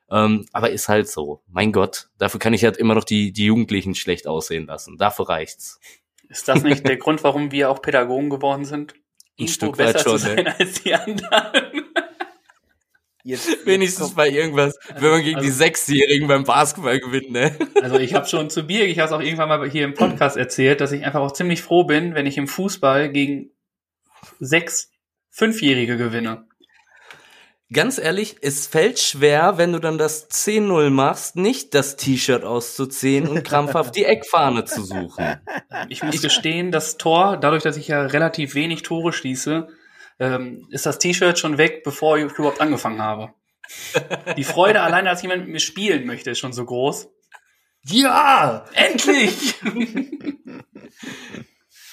Ähm, 0.09 0.45
aber 0.51 0.71
ist 0.71 0.89
halt 0.89 1.07
so. 1.07 1.41
Mein 1.47 1.71
Gott, 1.71 2.09
dafür 2.17 2.39
kann 2.39 2.53
ich 2.53 2.63
halt 2.63 2.77
immer 2.77 2.95
noch 2.95 3.05
die, 3.05 3.31
die 3.31 3.45
Jugendlichen 3.45 3.95
schlecht 3.95 4.27
aussehen 4.27 4.67
lassen. 4.67 4.97
Dafür 4.97 5.29
reicht's. 5.29 5.79
Ist 6.27 6.47
das 6.47 6.63
nicht 6.63 6.87
der 6.87 6.97
Grund, 6.97 7.23
warum 7.23 7.51
wir 7.51 7.69
auch 7.69 7.81
Pädagogen 7.81 8.29
geworden 8.29 8.65
sind? 8.65 8.93
Ein 9.39 9.47
Stück 9.47 9.77
weit 9.77 9.93
besser 9.93 10.09
schon, 10.09 10.19
zu 10.19 10.35
ne? 10.35 10.59
als 10.59 10.83
die 10.83 10.93
anderen. 10.93 11.85
Jetzt, 13.23 13.49
jetzt 13.49 13.65
Wenigstens 13.65 14.05
kommt- 14.07 14.15
bei 14.17 14.29
irgendwas, 14.29 14.77
wenn 14.99 15.11
man 15.11 15.21
gegen 15.23 15.37
Also- 15.37 15.47
die 15.47 15.53
Sechsjährigen 15.53 16.27
beim 16.27 16.43
Basketball 16.43 16.99
gewinnt, 16.99 17.31
ne? 17.31 17.55
Also 17.81 17.97
ich 17.99 18.13
habe 18.13 18.27
schon 18.27 18.49
zu 18.49 18.63
Birg, 18.63 18.89
ich 18.89 18.99
habe 18.99 19.07
es 19.07 19.11
auch 19.13 19.21
irgendwann 19.21 19.49
mal 19.49 19.69
hier 19.69 19.85
im 19.85 19.93
Podcast 19.93 20.37
erzählt, 20.37 20.81
dass 20.81 20.91
ich 20.91 21.05
einfach 21.05 21.21
auch 21.21 21.31
ziemlich 21.33 21.61
froh 21.61 21.83
bin, 21.83 22.15
wenn 22.15 22.25
ich 22.25 22.37
im 22.37 22.47
Fußball 22.47 23.09
gegen 23.11 23.51
sechs, 24.39 24.89
fünfjährige 25.29 25.97
gewinne. 25.97 26.45
Ganz 27.73 27.97
ehrlich, 27.99 28.35
es 28.41 28.67
fällt 28.67 28.99
schwer, 28.99 29.57
wenn 29.57 29.71
du 29.71 29.79
dann 29.79 29.97
das 29.97 30.27
10-0 30.29 30.89
machst, 30.89 31.37
nicht 31.37 31.73
das 31.73 31.95
T-Shirt 31.95 32.43
auszuziehen 32.43 33.29
und 33.29 33.43
krampfhaft 33.45 33.95
die 33.95 34.03
Eckfahne 34.03 34.65
zu 34.65 34.83
suchen. 34.83 35.37
Ich 35.87 36.03
muss 36.03 36.21
gestehen, 36.21 36.73
das 36.73 36.97
Tor, 36.97 37.37
dadurch, 37.37 37.63
dass 37.63 37.77
ich 37.77 37.87
ja 37.87 38.01
relativ 38.01 38.55
wenig 38.55 38.81
Tore 38.83 39.13
schließe, 39.13 39.69
ähm, 40.21 40.67
ist 40.69 40.85
das 40.85 40.99
T-Shirt 40.99 41.37
schon 41.39 41.57
weg, 41.57 41.83
bevor 41.83 42.17
ich 42.17 42.31
überhaupt 42.31 42.61
angefangen 42.61 43.01
habe. 43.01 43.33
Die 44.37 44.43
Freude 44.43 44.81
alleine, 44.83 45.09
dass 45.09 45.21
jemand 45.23 45.41
mit 45.41 45.49
mir 45.51 45.59
spielen 45.59 46.05
möchte, 46.05 46.29
ist 46.31 46.39
schon 46.39 46.53
so 46.53 46.63
groß. 46.63 47.09
Ja! 47.85 48.65
Endlich! 48.73 49.55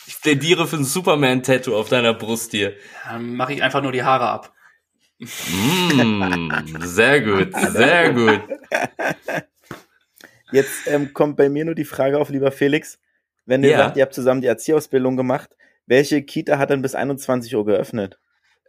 Ich 0.06 0.20
plädiere 0.22 0.66
für 0.66 0.76
ein 0.76 0.84
Superman-Tattoo 0.84 1.76
auf 1.76 1.88
deiner 1.88 2.12
Brust 2.12 2.50
hier. 2.50 2.74
Dann 3.04 3.36
mache 3.36 3.52
ich 3.52 3.62
einfach 3.62 3.80
nur 3.82 3.92
die 3.92 4.02
Haare 4.02 4.28
ab. 4.28 4.52
Mm, 5.20 6.80
sehr 6.80 7.20
gut, 7.20 7.54
sehr 7.70 8.12
gut. 8.12 8.40
Jetzt 10.50 10.86
ähm, 10.86 11.12
kommt 11.14 11.36
bei 11.36 11.48
mir 11.48 11.64
nur 11.64 11.74
die 11.76 11.84
Frage 11.84 12.18
auf, 12.18 12.30
lieber 12.30 12.50
Felix. 12.50 12.98
Wenn 13.46 13.62
ihr 13.62 13.70
Ja. 13.70 13.78
sagt, 13.78 13.96
ihr 13.96 14.02
habt 14.02 14.14
zusammen 14.14 14.40
die 14.40 14.48
Erzieherausbildung 14.48 15.16
gemacht, 15.16 15.50
welche 15.88 16.22
Kita 16.22 16.58
hat 16.58 16.70
denn 16.70 16.82
bis 16.82 16.94
21 16.94 17.54
Uhr 17.56 17.64
geöffnet? 17.64 18.18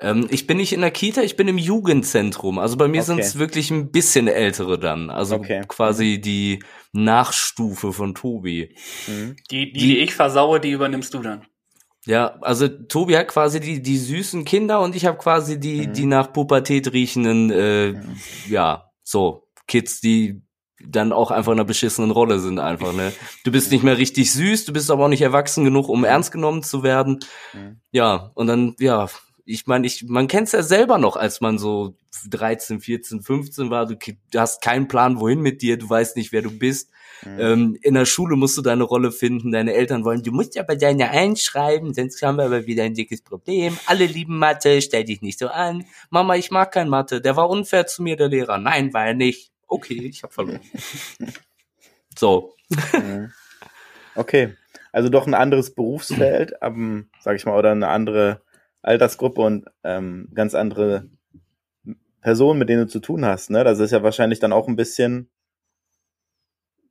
Ähm, 0.01 0.27
ich 0.31 0.47
bin 0.47 0.57
nicht 0.57 0.71
in 0.73 0.79
der 0.81 0.91
Kita, 0.91 1.21
ich 1.21 1.35
bin 1.35 1.47
im 1.49 1.57
Jugendzentrum. 1.57 2.57
Also 2.57 2.77
bei 2.77 2.87
mir 2.87 3.01
Okay. 3.01 3.05
sind 3.07 3.19
es 3.19 3.37
wirklich 3.37 3.69
ein 3.69 3.91
bisschen 3.91 4.27
ältere 4.29 4.79
dann. 4.79 5.09
Also 5.09 5.35
Okay. 5.35 5.61
quasi 5.67 6.21
die 6.21 6.63
Nachstufe 6.93 7.91
von 7.93 8.15
Tobi. 8.15 8.75
Mhm. 9.07 9.35
Die, 9.51 9.71
die, 9.73 9.79
die 9.79 9.97
ich 9.99 10.13
versaue, 10.15 10.59
die 10.59 10.71
übernimmst 10.71 11.13
du 11.13 11.19
dann. 11.19 11.45
Ja, 12.05 12.37
also 12.41 12.67
Tobi 12.69 13.17
hat 13.17 13.27
quasi 13.27 13.59
die, 13.59 13.81
die 13.81 13.97
süßen 13.97 14.45
Kinder 14.45 14.79
und 14.79 14.95
ich 14.95 15.05
habe 15.05 15.17
quasi 15.17 15.59
die, 15.59 15.87
Mhm. 15.87 15.93
die 15.93 16.05
nach 16.05 16.31
Pubertät 16.31 16.93
riechenden, 16.93 17.51
äh, 17.51 17.91
Mhm. 17.91 18.15
ja, 18.47 18.89
so, 19.03 19.47
Kids, 19.67 19.99
die 19.99 20.41
dann 20.85 21.11
auch 21.11 21.31
einfach 21.31 21.51
in 21.51 21.59
einer 21.59 21.67
beschissenen 21.67 22.11
Rolle 22.11 22.39
sind 22.39 22.59
einfach, 22.59 22.93
ne? 22.93 23.11
Du 23.43 23.51
bist 23.51 23.71
nicht 23.71 23.83
mehr 23.83 23.97
richtig 23.97 24.31
süß, 24.31 24.65
du 24.65 24.73
bist 24.73 24.89
aber 24.91 25.05
auch 25.05 25.09
nicht 25.09 25.21
erwachsen 25.21 25.63
genug, 25.63 25.89
um 25.89 26.03
ernst 26.03 26.31
genommen 26.31 26.63
zu 26.63 26.83
werden. 26.83 27.19
Ja, 27.91 28.31
und 28.35 28.47
dann, 28.47 28.75
ja, 28.79 29.07
ich 29.45 29.65
meine, 29.65 29.87
ich, 29.87 30.05
man 30.07 30.27
kennt's 30.27 30.51
ja 30.51 30.61
selber 30.61 30.99
noch, 30.99 31.15
als 31.15 31.41
man 31.41 31.57
so 31.57 31.95
13, 32.29 32.81
14, 32.81 33.21
15 33.21 33.69
war, 33.69 33.87
du, 33.87 33.97
hast 34.35 34.61
keinen 34.61 34.87
Plan, 34.87 35.19
wohin 35.19 35.41
mit 35.41 35.61
dir, 35.61 35.77
du 35.77 35.89
weißt 35.89 36.17
nicht, 36.17 36.31
wer 36.31 36.43
du 36.43 36.51
bist. 36.51 36.91
Mhm. 37.25 37.39
Ähm, 37.39 37.77
in 37.81 37.95
der 37.95 38.05
Schule 38.05 38.35
musst 38.35 38.57
du 38.57 38.61
deine 38.61 38.83
Rolle 38.83 39.11
finden, 39.11 39.51
deine 39.51 39.73
Eltern 39.73 40.05
wollen, 40.05 40.23
du 40.23 40.31
musst 40.31 40.57
aber 40.57 40.75
deine 40.75 41.09
einschreiben, 41.09 41.93
sonst 41.93 42.21
haben 42.21 42.37
wir 42.37 42.45
aber 42.45 42.67
wieder 42.67 42.83
ein 42.83 42.93
dickes 42.93 43.21
Problem. 43.21 43.77
Alle 43.87 44.05
lieben 44.05 44.37
Mathe, 44.37 44.81
stell 44.81 45.03
dich 45.03 45.21
nicht 45.21 45.39
so 45.39 45.47
an. 45.47 45.83
Mama, 46.11 46.35
ich 46.35 46.51
mag 46.51 46.71
kein 46.71 46.87
Mathe, 46.87 47.19
der 47.19 47.35
war 47.35 47.49
unfair 47.49 47.87
zu 47.87 48.03
mir, 48.03 48.15
der 48.15 48.29
Lehrer. 48.29 48.59
Nein, 48.59 48.93
war 48.93 49.07
er 49.07 49.13
nicht. 49.15 49.51
Okay, 49.69 50.07
ich 50.07 50.23
hab 50.23 50.33
verloren. 50.33 50.61
so. 52.17 52.55
Okay. 54.15 54.55
Also 54.91 55.09
doch 55.09 55.27
ein 55.27 55.35
anderes 55.35 55.75
Berufsfeld, 55.75 56.53
ähm, 56.61 57.09
sag 57.19 57.35
ich 57.35 57.45
mal, 57.45 57.57
oder 57.57 57.71
eine 57.71 57.87
andere 57.87 58.41
Altersgruppe 58.81 59.41
und 59.41 59.65
ähm, 59.83 60.29
ganz 60.33 60.55
andere 60.55 61.09
Personen, 62.21 62.59
mit 62.59 62.69
denen 62.69 62.85
du 62.85 62.87
zu 62.87 62.99
tun 62.99 63.23
hast. 63.23 63.51
Ne? 63.51 63.63
Das 63.63 63.79
ist 63.79 63.91
ja 63.91 64.03
wahrscheinlich 64.03 64.39
dann 64.39 64.51
auch 64.51 64.67
ein 64.67 64.75
bisschen, 64.75 65.29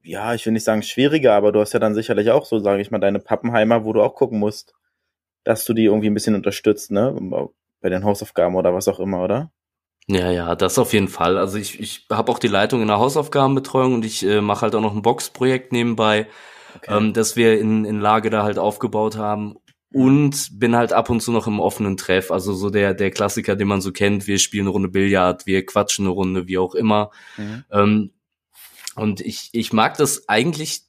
ja, 0.02 0.32
ich 0.34 0.46
will 0.46 0.52
nicht 0.52 0.64
sagen 0.64 0.82
schwieriger, 0.82 1.34
aber 1.34 1.50
du 1.52 1.60
hast 1.60 1.72
ja 1.72 1.80
dann 1.80 1.94
sicherlich 1.94 2.30
auch 2.30 2.46
so, 2.46 2.60
sage 2.60 2.80
ich 2.80 2.90
mal, 2.90 2.98
deine 2.98 3.18
Pappenheimer, 3.18 3.84
wo 3.84 3.92
du 3.92 4.02
auch 4.02 4.14
gucken 4.14 4.38
musst, 4.38 4.74
dass 5.44 5.64
du 5.64 5.74
die 5.74 5.84
irgendwie 5.84 6.08
ein 6.08 6.14
bisschen 6.14 6.36
unterstützt, 6.36 6.90
ne? 6.90 7.16
Bei 7.80 7.88
den 7.90 8.04
Hausaufgaben 8.04 8.54
oder 8.54 8.74
was 8.74 8.88
auch 8.88 9.00
immer, 9.00 9.22
oder? 9.22 9.50
Ja, 10.10 10.30
ja, 10.30 10.54
das 10.54 10.78
auf 10.78 10.94
jeden 10.94 11.08
Fall. 11.08 11.36
Also 11.36 11.58
ich, 11.58 11.78
ich 11.80 12.06
habe 12.10 12.32
auch 12.32 12.38
die 12.38 12.48
Leitung 12.48 12.80
in 12.80 12.88
der 12.88 12.98
Hausaufgabenbetreuung 12.98 13.94
und 13.94 14.04
ich 14.06 14.24
äh, 14.24 14.40
mache 14.40 14.62
halt 14.62 14.74
auch 14.74 14.80
noch 14.80 14.94
ein 14.94 15.02
Boxprojekt 15.02 15.70
nebenbei, 15.70 16.26
okay. 16.76 16.96
ähm, 16.96 17.12
das 17.12 17.36
wir 17.36 17.60
in, 17.60 17.84
in 17.84 18.00
Lage 18.00 18.30
da 18.30 18.42
halt 18.42 18.58
aufgebaut 18.58 19.18
haben 19.18 19.56
und 19.92 20.58
bin 20.58 20.76
halt 20.76 20.94
ab 20.94 21.10
und 21.10 21.20
zu 21.20 21.30
noch 21.30 21.46
im 21.46 21.60
offenen 21.60 21.96
Treff, 21.98 22.30
also 22.30 22.54
so 22.54 22.70
der 22.70 22.94
der 22.94 23.10
Klassiker, 23.10 23.54
den 23.54 23.68
man 23.68 23.82
so 23.82 23.92
kennt. 23.92 24.26
Wir 24.26 24.38
spielen 24.38 24.64
eine 24.64 24.70
Runde 24.70 24.88
Billard, 24.88 25.46
wir 25.46 25.64
quatschen 25.64 26.06
eine 26.06 26.14
Runde, 26.14 26.46
wie 26.46 26.58
auch 26.58 26.74
immer. 26.74 27.10
Mhm. 27.36 27.64
Ähm, 27.70 28.10
und 28.96 29.20
ich 29.20 29.50
ich 29.52 29.72
mag 29.72 29.96
das 29.96 30.28
eigentlich. 30.28 30.82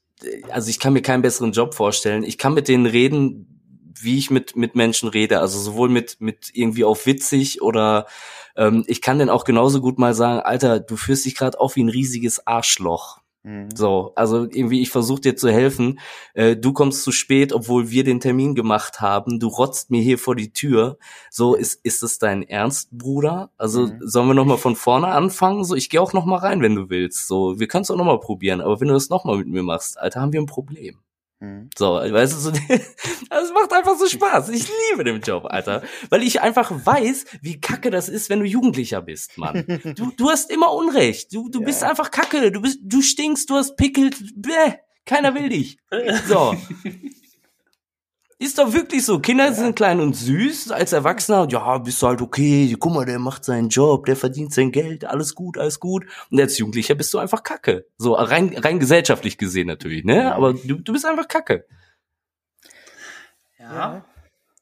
Also 0.50 0.70
ich 0.70 0.80
kann 0.80 0.94
mir 0.94 1.02
keinen 1.02 1.22
besseren 1.22 1.54
Job 1.54 1.74
vorstellen. 1.76 2.24
Ich 2.24 2.38
kann 2.38 2.54
mit 2.54 2.68
denen 2.68 2.86
reden, 2.86 3.94
wie 4.02 4.18
ich 4.18 4.32
mit 4.32 4.56
mit 4.58 4.76
Menschen 4.76 5.08
rede, 5.08 5.40
also 5.40 5.60
sowohl 5.60 5.90
mit 5.90 6.18
mit 6.20 6.50
irgendwie 6.54 6.84
auf 6.84 7.06
witzig 7.06 7.62
oder 7.62 8.06
ähm, 8.60 8.84
ich 8.88 9.02
kann 9.02 9.20
denn 9.20 9.30
auch 9.30 9.46
genauso 9.46 9.80
gut 9.80 9.98
mal 9.98 10.14
sagen, 10.14 10.42
Alter, 10.42 10.82
du 10.82 10.98
fühlst 10.98 11.26
dich 11.26 11.36
gerade 11.36 11.60
auf 11.60 11.78
wie 11.78 11.84
ein 11.84 11.90
riesiges 11.90 12.46
Arschloch. 12.46 13.22
Mhm. 13.44 13.70
So, 13.74 14.12
also 14.16 14.44
irgendwie, 14.44 14.82
ich 14.82 14.90
versuche 14.90 15.22
dir 15.22 15.38
zu 15.38 15.50
helfen. 15.50 16.00
Äh, 16.34 16.58
du 16.58 16.74
kommst 16.74 17.04
zu 17.04 17.14
spät, 17.14 17.54
obwohl 17.54 17.90
wir 17.90 18.04
den 18.04 18.20
Termin 18.20 18.56
gemacht 18.56 19.00
haben. 19.00 19.40
Du 19.40 19.48
rotzt 19.48 19.92
mir 19.92 20.02
hier 20.02 20.18
vor 20.18 20.36
die 20.36 20.52
Tür. 20.52 20.98
So, 21.32 21.56
ist, 21.56 21.80
ist 21.86 22.04
das 22.04 22.20
dein 22.20 22.44
Ernst, 22.44 22.90
Bruder? 22.92 23.52
Also 23.58 23.88
mhm. 23.88 24.00
sollen 24.02 24.28
wir 24.28 24.34
nochmal 24.34 24.58
von 24.58 24.76
vorne 24.76 25.08
anfangen? 25.08 25.64
So, 25.64 25.76
ich 25.76 25.90
gehe 25.90 26.02
auch 26.02 26.12
nochmal 26.12 26.40
rein, 26.40 26.62
wenn 26.62 26.76
du 26.76 26.90
willst. 26.90 27.28
So, 27.30 27.60
wir 27.62 27.68
können 27.70 27.84
es 27.84 27.92
auch 27.92 27.98
nochmal 27.98 28.20
probieren. 28.20 28.60
Aber 28.60 28.82
wenn 28.82 28.90
du 28.90 28.94
das 28.94 29.10
nochmal 29.10 29.38
mit 29.38 29.48
mir 29.48 29.64
machst, 29.64 29.98
Alter, 29.98 30.20
haben 30.20 30.34
wir 30.34 30.42
ein 30.42 30.46
Problem. 30.46 31.00
Mhm. 31.40 31.70
So, 31.78 31.94
weißt 31.94 32.34
du, 32.34 32.38
so, 32.38 32.52
das 33.30 33.54
macht 33.54 33.72
einfach 33.72 33.98
so 33.98 34.08
Spaß. 34.08 34.50
Ich 34.50 34.70
liebe 34.92 35.04
den 35.04 35.22
Job, 35.22 35.46
Alter. 35.46 35.84
Weil 36.10 36.24
ich 36.24 36.42
einfach 36.42 36.72
weiß, 36.86 37.26
wie 37.42 37.62
kacke 37.62 37.92
das 37.92 38.10
ist, 38.10 38.30
wenn 38.30 38.40
du 38.40 38.46
Jugendlicher 38.46 39.02
bist, 39.02 39.38
Mann. 39.38 39.66
Du, 39.96 40.12
du 40.12 40.30
hast 40.30 40.52
immer 40.52 40.74
Unrecht. 40.74 41.34
Du, 41.34 41.50
du 41.50 41.60
ja. 41.62 41.66
bist 41.66 41.84
einfach 41.84 42.12
kacke. 42.12 42.52
Du 42.52 42.62
bist, 42.62 42.80
du 42.84 43.02
stinkst, 43.02 43.50
du 43.50 43.56
hast 43.56 43.78
Pickel. 43.78 44.12
Bäh, 44.36 44.74
keiner 45.06 45.34
will 45.34 45.50
dich. 45.50 45.78
So. 46.28 46.56
Ist 48.42 48.58
doch 48.58 48.72
wirklich 48.72 49.06
so. 49.06 49.20
Kinder 49.20 49.48
ja. 49.48 49.54
sind 49.54 49.76
klein 49.76 50.00
und 50.00 50.14
süß. 50.16 50.72
Als 50.72 50.94
Erwachsener, 50.94 51.46
ja, 51.52 51.78
bist 51.80 52.02
du 52.02 52.08
halt 52.08 52.22
okay. 52.22 52.74
Guck 52.80 52.94
mal, 52.94 53.06
der 53.06 53.20
macht 53.20 53.44
seinen 53.44 53.68
Job, 53.68 54.06
der 54.06 54.16
verdient 54.16 54.54
sein 54.54 54.72
Geld. 54.72 55.04
Alles 55.04 55.36
gut, 55.36 55.58
alles 55.58 55.82
gut. 55.82 56.06
Und 56.32 56.40
als 56.40 56.58
Jugendlicher 56.58 56.96
bist 56.96 57.14
du 57.14 57.18
einfach 57.18 57.44
Kacke. 57.44 57.86
So 57.98 58.14
rein, 58.14 58.56
rein 58.58 58.80
gesellschaftlich 58.80 59.38
gesehen 59.38 59.68
natürlich, 59.68 60.06
ne? 60.06 60.34
Aber 60.34 60.54
du, 60.54 60.76
du 60.76 60.94
bist 60.94 61.06
einfach 61.06 61.28
Kacke. 61.28 61.66
Ja. 63.60 63.76
ja. 63.76 64.06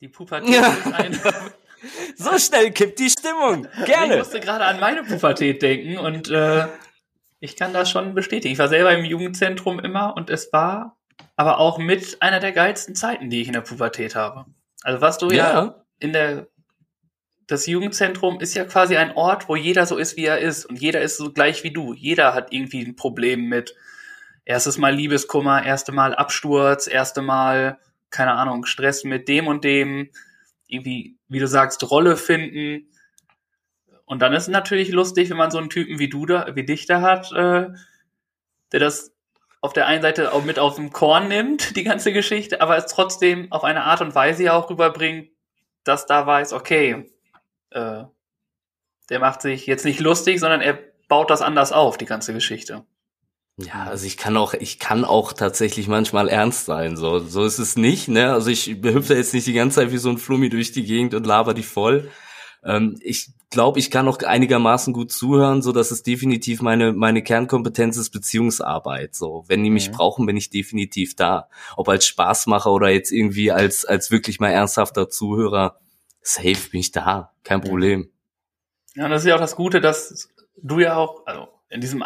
Die 0.01 0.07
Pubertät 0.07 0.49
ja. 0.49 0.73
ist 0.73 0.93
einfach. 0.93 1.51
so 2.17 2.37
schnell 2.39 2.71
kippt 2.71 2.97
die 2.97 3.11
Stimmung. 3.11 3.67
Gerne. 3.85 4.13
Ich 4.13 4.19
musste 4.19 4.39
gerade 4.39 4.65
an 4.65 4.79
meine 4.79 5.03
Pubertät 5.03 5.61
denken 5.61 5.99
und 5.99 6.31
äh, 6.31 6.65
ich 7.39 7.55
kann 7.55 7.73
das 7.73 7.91
schon 7.91 8.15
bestätigen. 8.15 8.53
Ich 8.53 8.59
war 8.59 8.69
selber 8.69 8.91
im 8.97 9.05
Jugendzentrum 9.05 9.79
immer 9.79 10.15
und 10.15 10.31
es 10.31 10.51
war 10.51 10.96
aber 11.35 11.59
auch 11.59 11.77
mit 11.77 12.21
einer 12.21 12.39
der 12.39 12.51
geilsten 12.51 12.95
Zeiten, 12.95 13.29
die 13.29 13.41
ich 13.41 13.47
in 13.47 13.53
der 13.53 13.61
Pubertät 13.61 14.15
habe. 14.15 14.45
Also 14.83 15.01
was 15.01 15.17
du 15.17 15.29
ja, 15.29 15.53
ja 15.53 15.75
in 15.99 16.13
der 16.13 16.47
das 17.47 17.65
Jugendzentrum 17.65 18.41
ist 18.41 18.55
ja 18.55 18.65
quasi 18.65 18.97
ein 18.97 19.15
Ort, 19.15 19.47
wo 19.47 19.55
jeder 19.55 19.85
so 19.85 19.95
ist, 19.95 20.17
wie 20.17 20.25
er 20.25 20.39
ist 20.39 20.65
und 20.65 20.81
jeder 20.81 21.01
ist 21.01 21.15
so 21.15 21.31
gleich 21.31 21.63
wie 21.63 21.71
du. 21.71 21.93
Jeder 21.93 22.33
hat 22.33 22.51
irgendwie 22.51 22.83
ein 22.83 22.97
Problem 22.97 23.45
mit 23.45 23.73
erstes 24.43 24.77
Mal 24.77 24.93
Liebeskummer, 24.93 25.65
erste 25.65 25.93
Mal 25.93 26.13
Absturz, 26.13 26.87
erste 26.87 27.21
Mal 27.21 27.79
keine 28.09 28.33
Ahnung, 28.33 28.65
Stress 28.65 29.03
mit 29.03 29.27
dem 29.27 29.47
und 29.47 29.63
dem, 29.63 30.09
irgendwie, 30.67 31.17
wie 31.27 31.39
du 31.39 31.47
sagst, 31.47 31.89
Rolle 31.89 32.17
finden. 32.17 32.89
Und 34.05 34.21
dann 34.21 34.33
ist 34.33 34.43
es 34.43 34.49
natürlich 34.49 34.89
lustig, 34.89 35.29
wenn 35.29 35.37
man 35.37 35.51
so 35.51 35.57
einen 35.57 35.69
Typen 35.69 35.99
wie 35.99 36.09
du 36.09 36.25
da, 36.25 36.55
wie 36.55 36.65
dich 36.65 36.85
da 36.85 37.01
hat, 37.01 37.31
äh, 37.33 37.69
der 38.71 38.79
das 38.79 39.13
auf 39.61 39.73
der 39.73 39.87
einen 39.87 40.01
Seite 40.01 40.33
auch 40.33 40.43
mit 40.43 40.59
auf 40.59 40.75
dem 40.75 40.91
Korn 40.91 41.27
nimmt, 41.27 41.75
die 41.75 41.83
ganze 41.83 42.13
Geschichte, 42.13 42.61
aber 42.61 42.77
es 42.77 42.87
trotzdem 42.87 43.51
auf 43.51 43.63
eine 43.63 43.83
Art 43.83 44.01
und 44.01 44.15
Weise 44.15 44.53
auch 44.53 44.69
rüberbringt, 44.69 45.29
dass 45.83 46.05
da 46.05 46.25
weiß, 46.25 46.53
okay, 46.53 47.09
äh, 47.71 48.03
der 49.09 49.19
macht 49.19 49.41
sich 49.41 49.65
jetzt 49.67 49.85
nicht 49.85 49.99
lustig, 49.99 50.39
sondern 50.39 50.61
er 50.61 50.77
baut 51.07 51.29
das 51.29 51.41
anders 51.41 51.71
auf, 51.71 51.97
die 51.97 52.05
ganze 52.05 52.33
Geschichte. 52.33 52.85
Ja, 53.59 53.85
also 53.85 54.05
ich 54.05 54.17
kann 54.17 54.37
auch, 54.37 54.53
ich 54.53 54.77
kann 54.77 55.03
auch 55.03 55.33
tatsächlich 55.33 55.87
manchmal 55.87 56.29
ernst 56.29 56.65
sein, 56.65 56.95
so, 56.95 57.17
so 57.19 57.43
ist 57.43 57.57
es 57.57 57.75
nicht, 57.75 58.07
ne, 58.07 58.31
also 58.31 58.51
ich 58.51 58.67
hüpfe 58.67 59.15
jetzt 59.15 59.33
nicht 59.33 59.47
die 59.47 59.53
ganze 59.53 59.79
Zeit 59.79 59.91
wie 59.91 59.97
so 59.97 60.09
ein 60.09 60.19
Flummi 60.19 60.49
durch 60.49 60.73
die 60.73 60.83
Gegend 60.83 61.15
und 61.15 61.25
laber 61.25 61.55
die 61.55 61.63
voll, 61.63 62.11
ähm, 62.67 62.99
ich 63.01 63.29
glaube, 63.49 63.79
ich 63.79 63.89
kann 63.89 64.07
auch 64.07 64.19
einigermaßen 64.19 64.93
gut 64.93 65.11
zuhören, 65.11 65.61
so 65.61 65.71
dass 65.71 65.91
es 65.91 66.03
definitiv 66.03 66.61
meine 66.61 66.91
meine 66.91 67.23
Kernkompetenz 67.23 67.95
ist 67.97 68.09
Beziehungsarbeit. 68.09 69.15
So, 69.15 69.45
wenn 69.47 69.63
die 69.63 69.69
mich 69.69 69.89
mhm. 69.89 69.93
brauchen, 69.93 70.25
bin 70.25 70.35
ich 70.35 70.49
definitiv 70.49 71.15
da. 71.15 71.47
Ob 71.77 71.87
als 71.87 72.05
Spaßmacher 72.05 72.71
oder 72.71 72.89
jetzt 72.89 73.11
irgendwie 73.11 73.51
als 73.51 73.85
als 73.85 74.11
wirklich 74.11 74.39
mal 74.39 74.49
ernsthafter 74.49 75.09
Zuhörer, 75.09 75.79
safe 76.21 76.69
bin 76.71 76.81
ich 76.81 76.91
da, 76.91 77.31
kein 77.43 77.61
Problem. 77.61 78.09
Ja, 78.95 79.07
das 79.07 79.21
ist 79.21 79.29
ja 79.29 79.35
auch 79.35 79.39
das 79.39 79.55
Gute, 79.55 79.79
dass 79.79 80.29
du 80.57 80.79
ja 80.79 80.97
auch, 80.97 81.25
also 81.25 81.47
in 81.69 81.81
diesem 81.81 82.03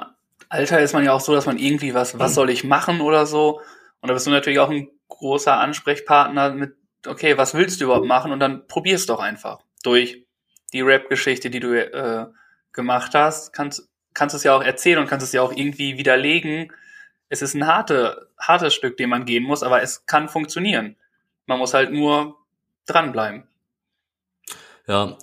Alter 0.49 0.80
ist 0.82 0.93
man 0.93 1.03
ja 1.03 1.14
auch 1.14 1.22
so, 1.22 1.34
dass 1.34 1.45
man 1.45 1.57
irgendwie 1.57 1.93
was, 1.93 2.20
was 2.20 2.36
soll 2.36 2.49
ich 2.49 2.64
machen 2.64 3.01
oder 3.01 3.26
so. 3.26 3.62
Und 4.01 4.09
da 4.09 4.14
bist 4.14 4.28
du 4.28 4.32
natürlich 4.32 4.59
auch 4.59 4.70
ein 4.70 4.89
großer 5.07 5.57
Ansprechpartner 5.57 6.53
mit, 6.53 6.76
okay, 7.07 7.38
was 7.38 7.53
willst 7.53 7.80
du 7.80 7.86
überhaupt 7.86 8.05
machen? 8.05 8.32
Und 8.32 8.39
dann 8.39 8.68
probier's 8.68 9.05
doch 9.05 9.20
einfach 9.20 9.59
durch 9.84 10.26
die 10.74 10.82
Rap-Geschichte, 10.82 11.49
die 11.49 11.59
du 11.59 11.74
äh, 11.74 12.28
gemacht 12.72 13.13
hast, 13.13 13.53
kannst, 13.53 13.89
kannst 14.13 14.36
es 14.36 14.43
ja 14.43 14.55
auch 14.55 14.63
erzählen 14.63 14.99
und 14.99 15.07
kannst 15.07 15.26
es 15.26 15.34
ja 15.34 15.41
auch 15.41 15.53
irgendwie 15.53 15.97
widerlegen. 15.97 16.72
Es 17.30 17.41
ist 17.41 17.53
ein 17.53 17.67
harte, 17.67 18.30
hartes 18.38 18.74
Stück, 18.74 18.97
den 18.97 19.09
man 19.09 19.26
gehen 19.26 19.43
muss, 19.43 19.63
aber 19.63 19.82
es 19.82 20.05
kann 20.05 20.30
funktionieren. 20.30 20.95
Man 21.45 21.59
muss 21.59 21.74
halt 21.74 21.91
nur 21.91 22.38
dranbleiben. 22.86 23.43
Ja, 24.88 25.17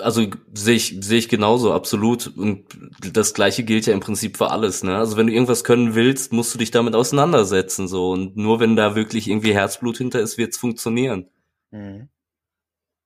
also 0.00 0.26
sehe 0.52 0.76
ich, 0.76 0.96
sehe 1.00 1.18
ich 1.18 1.28
genauso, 1.28 1.72
absolut. 1.72 2.26
Und 2.36 2.66
das 3.12 3.34
gleiche 3.34 3.62
gilt 3.62 3.86
ja 3.86 3.92
im 3.92 4.00
Prinzip 4.00 4.36
für 4.36 4.50
alles, 4.50 4.82
ne? 4.82 4.96
Also 4.96 5.16
wenn 5.16 5.26
du 5.26 5.32
irgendwas 5.32 5.64
können 5.64 5.94
willst, 5.94 6.32
musst 6.32 6.54
du 6.54 6.58
dich 6.58 6.70
damit 6.70 6.94
auseinandersetzen, 6.94 7.88
so. 7.88 8.10
Und 8.10 8.36
nur 8.36 8.58
wenn 8.60 8.76
da 8.76 8.94
wirklich 8.94 9.28
irgendwie 9.28 9.54
Herzblut 9.54 9.98
hinter 9.98 10.20
ist, 10.20 10.38
wird's 10.38 10.58
funktionieren. 10.58 11.28
Mhm. 11.70 12.08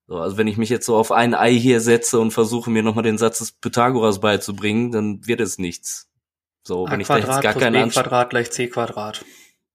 So, 0.09 0.19
also 0.19 0.37
wenn 0.37 0.47
ich 0.47 0.57
mich 0.57 0.69
jetzt 0.69 0.87
so 0.87 0.97
auf 0.97 1.11
ein 1.11 1.35
Ei 1.35 1.53
hier 1.53 1.81
setze 1.81 2.21
und 2.21 2.31
versuche 2.31 2.71
mir 2.71 2.83
nochmal 2.83 3.03
den 3.03 3.19
Satz 3.19 3.39
des 3.39 3.53
Pythagoras 3.53 4.21
beizubringen, 4.21 4.93
dann 4.93 5.27
wird 5.27 5.41
es 5.41 5.59
nichts. 5.59 6.09
So, 6.63 6.87
A 6.87 6.91
wenn 6.91 7.01
ich 7.01 7.09
da 7.09 7.19
jetzt 7.19 7.43
gar 7.43 7.55
keinen 7.55 7.77
Anspruch... 7.83 8.03
Quadrat 8.03 8.31
gleich 8.31 8.51
C 8.51 8.69
Quadrat. 8.69 9.25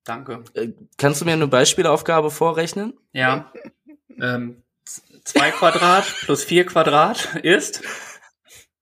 Danke. 0.03 0.43
Äh, 0.53 0.69
kannst 0.97 1.21
du 1.21 1.25
mir 1.25 1.33
eine 1.33 1.47
Beispielaufgabe 1.47 2.31
vorrechnen? 2.31 2.97
Ja. 3.13 3.51
ähm, 4.19 4.63
2 5.23 5.51
Quadrat 5.51 6.05
plus 6.21 6.43
4 6.43 6.65
Quadrat 6.65 7.35
ist 7.43 7.81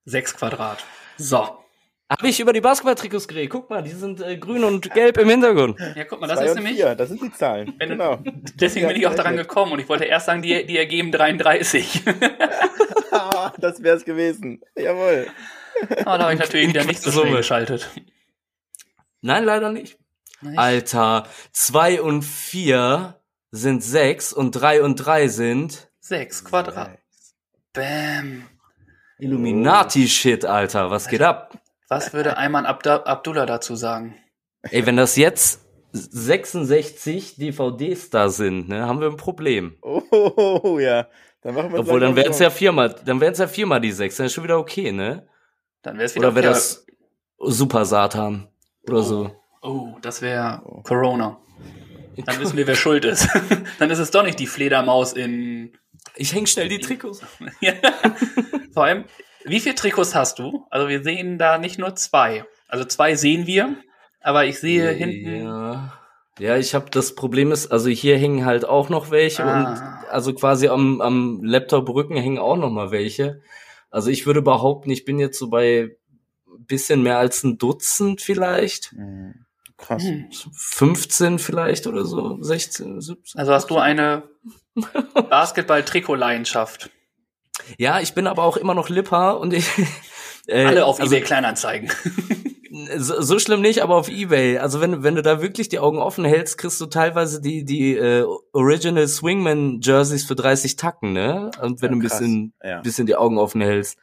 6 0.05 0.37
Quadrat. 0.37 0.83
So. 1.17 1.58
Habe 2.11 2.27
ich 2.27 2.39
über 2.39 2.53
die 2.53 2.61
Basketball-Trikots 2.61 3.27
geredet. 3.27 3.51
Guck 3.51 3.69
mal, 3.69 3.83
die 3.83 3.91
sind 3.91 4.19
äh, 4.19 4.35
grün 4.35 4.63
und 4.63 4.91
gelb 4.95 5.19
im 5.19 5.29
Hintergrund. 5.29 5.79
Ja, 5.95 6.05
guck 6.05 6.19
mal, 6.19 6.25
das 6.25 6.41
ist 6.41 6.55
nämlich. 6.55 6.77
Ja, 6.77 6.95
das 6.95 7.09
sind 7.09 7.21
die 7.21 7.31
Zahlen. 7.31 7.75
Wenn, 7.77 7.89
genau. 7.89 8.19
Deswegen 8.55 8.87
bin 8.87 8.97
ich 8.97 9.05
auch 9.05 9.13
daran 9.13 9.37
gekommen 9.37 9.73
und 9.73 9.79
ich 9.79 9.87
wollte 9.87 10.05
erst 10.05 10.25
sagen, 10.25 10.41
die, 10.41 10.65
die 10.65 10.77
ergeben 10.77 11.11
33. 11.11 12.03
das 13.59 13.83
wär's 13.83 14.05
gewesen. 14.05 14.61
Jawohl. 14.75 15.27
Aber 15.99 16.17
da 16.17 16.23
habe 16.23 16.33
ich 16.33 16.39
natürlich 16.39 16.69
wieder 16.69 16.83
nicht 16.83 17.01
so 17.01 17.21
geschaltet. 17.23 17.87
Nein, 19.21 19.43
leider 19.43 19.71
nicht. 19.71 19.99
nicht. 20.41 20.57
Alter, 20.57 21.27
2 21.51 22.01
und 22.01 22.23
4 22.23 23.19
sind 23.51 23.83
6 23.83 24.33
und 24.33 24.51
3 24.51 24.81
und 24.81 24.95
3 24.95 25.27
sind 25.27 25.91
6 25.99 26.43
Quadrat. 26.43 26.97
Bam. 27.73 28.45
Illuminati-Shit, 29.19 30.45
Alter. 30.45 30.89
Was 30.89 31.07
geht 31.07 31.21
ab? 31.21 31.59
Was 31.89 32.13
würde 32.13 32.37
Ayman 32.37 32.65
Abda 32.65 32.97
Abdullah 32.97 33.45
dazu 33.45 33.75
sagen? 33.75 34.15
Ey, 34.61 34.85
wenn 34.85 34.95
das 34.95 35.15
jetzt 35.15 35.65
66 35.91 37.35
DVDs 37.35 38.09
da 38.11 38.29
sind, 38.29 38.69
ne, 38.69 38.85
haben 38.87 39.01
wir 39.01 39.07
ein 39.07 39.17
Problem. 39.17 39.75
Oh, 39.81 40.77
ja. 40.79 41.07
Dann 41.41 41.55
machen 41.55 41.71
wir 41.71 41.79
Obwohl, 41.79 41.99
dann 41.99 42.15
wären 42.15 42.31
es 42.31 42.39
ja 42.39 42.49
viermal, 42.49 42.93
dann 43.05 43.19
wären 43.19 43.33
es 43.33 43.39
ja 43.39 43.47
viermal 43.47 43.81
die 43.81 43.91
sechs, 43.91 44.17
dann 44.17 44.27
ist 44.27 44.33
schon 44.33 44.43
wieder 44.43 44.59
okay, 44.59 44.91
ne? 44.91 45.27
Dann 45.81 45.95
wäre 45.95 46.05
es 46.05 46.15
wieder 46.15 46.27
Oder 46.27 46.35
wäre 46.35 46.47
das 46.47 46.85
Super 47.39 47.85
Satan 47.85 48.49
oder 48.83 48.99
oh. 48.99 49.01
so. 49.01 49.35
Oh, 49.61 49.97
das 50.01 50.21
wäre 50.21 50.61
Corona. 50.83 51.39
Dann 52.25 52.39
wissen 52.39 52.57
wir, 52.57 52.67
wer 52.67 52.75
schuld 52.75 53.05
ist. 53.05 53.29
Dann 53.79 53.89
ist 53.89 53.99
es 53.99 54.11
doch 54.11 54.23
nicht 54.23 54.39
die 54.39 54.47
Fledermaus 54.47 55.13
in. 55.13 55.71
Ich 56.15 56.33
häng 56.33 56.45
schnell 56.45 56.67
die 56.67 56.79
Trikots. 56.79 57.21
Ja. 57.61 57.73
Vor 58.73 58.83
allem, 58.83 59.05
wie 59.45 59.59
viele 59.59 59.75
Trikots 59.75 60.15
hast 60.15 60.39
du? 60.39 60.65
Also 60.69 60.87
wir 60.87 61.03
sehen 61.03 61.37
da 61.37 61.57
nicht 61.57 61.79
nur 61.79 61.95
zwei. 61.95 62.45
Also 62.67 62.85
zwei 62.85 63.15
sehen 63.15 63.47
wir, 63.47 63.75
aber 64.21 64.45
ich 64.45 64.59
sehe 64.59 64.89
hinten. 64.91 65.43
Ja. 65.45 65.93
Ja, 66.39 66.55
ich 66.57 66.73
habe 66.73 66.89
das 66.89 67.15
Problem 67.15 67.51
ist, 67.51 67.67
also 67.69 67.89
hier 67.89 68.17
hängen 68.17 68.45
halt 68.45 68.63
auch 68.63 68.87
noch 68.89 69.11
welche 69.11 69.43
Ah. 69.43 69.59
und 69.71 70.09
also 70.09 70.33
quasi 70.33 70.69
am, 70.69 71.01
am 71.01 71.43
Laptop-Rücken 71.43 72.15
hängen 72.15 72.39
auch 72.39 72.55
noch 72.55 72.69
mal 72.69 72.91
welche. 72.91 73.41
Also 73.91 74.09
ich 74.09 74.25
würde 74.25 74.41
behaupten, 74.41 74.89
ich 74.89 75.03
bin 75.03 75.19
jetzt 75.19 75.37
so 75.37 75.49
bei 75.49 75.97
ein 76.47 76.65
bisschen 76.65 77.03
mehr 77.03 77.17
als 77.17 77.43
ein 77.43 77.57
Dutzend 77.57 78.21
vielleicht. 78.21 78.93
Mhm. 78.93 79.45
Krass. 79.77 80.03
Hm. 80.03 80.29
15 80.53 81.39
vielleicht 81.39 81.87
oder 81.87 82.05
so, 82.05 82.37
16, 82.41 83.01
17. 83.01 83.39
Also 83.39 83.53
hast 83.53 83.69
du 83.69 83.77
eine 83.77 84.23
Basketball-Trikot-Leidenschaft. 85.29 86.89
Ja, 87.77 87.99
ich 87.99 88.13
bin 88.13 88.27
aber 88.27 88.43
auch 88.43 88.57
immer 88.57 88.73
noch 88.73 88.89
Lipper 88.89 89.39
und 89.39 89.53
ich 89.53 89.67
äh, 90.47 90.65
Alle 90.65 90.85
auf 90.85 90.99
also, 90.99 91.13
eBay 91.15 91.25
Kleinanzeigen. 91.25 91.91
So, 92.97 93.19
so 93.21 93.39
schlimm 93.39 93.61
nicht, 93.61 93.81
aber 93.81 93.95
auf 93.95 94.09
Ebay. 94.09 94.59
Also 94.59 94.79
wenn, 94.79 95.01
wenn 95.01 95.15
du 95.15 95.23
da 95.23 95.41
wirklich 95.41 95.69
die 95.69 95.79
Augen 95.79 95.97
offen 95.97 96.23
hältst, 96.23 96.59
kriegst 96.59 96.79
du 96.79 96.85
teilweise 96.85 97.41
die, 97.41 97.65
die 97.65 97.95
äh, 97.95 98.23
Original 98.53 99.07
Swingman 99.07 99.79
Jerseys 99.81 100.23
für 100.23 100.35
30 100.35 100.75
Tacken, 100.75 101.13
ne? 101.13 101.49
Und 101.61 101.81
wenn 101.81 101.87
Ja, 101.87 101.91
du 101.93 101.95
ein 101.95 101.99
bisschen, 102.01 102.53
Ja. 102.63 102.81
bisschen 102.81 103.07
die 103.07 103.15
Augen 103.15 103.39
offen 103.39 103.61
hältst. 103.61 103.97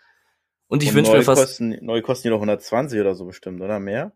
Und 0.67 0.83
ich 0.83 0.93
wünsche 0.95 1.13
mir 1.13 1.23
fast, 1.23 1.43
Kosten, 1.43 1.79
neu 1.81 2.03
kosten 2.03 2.25
die 2.27 2.31
doch 2.31 2.39
120 2.39 3.01
oder 3.01 3.15
so 3.15 3.25
bestimmt, 3.25 3.63
oder 3.63 3.79
mehr? 3.79 4.13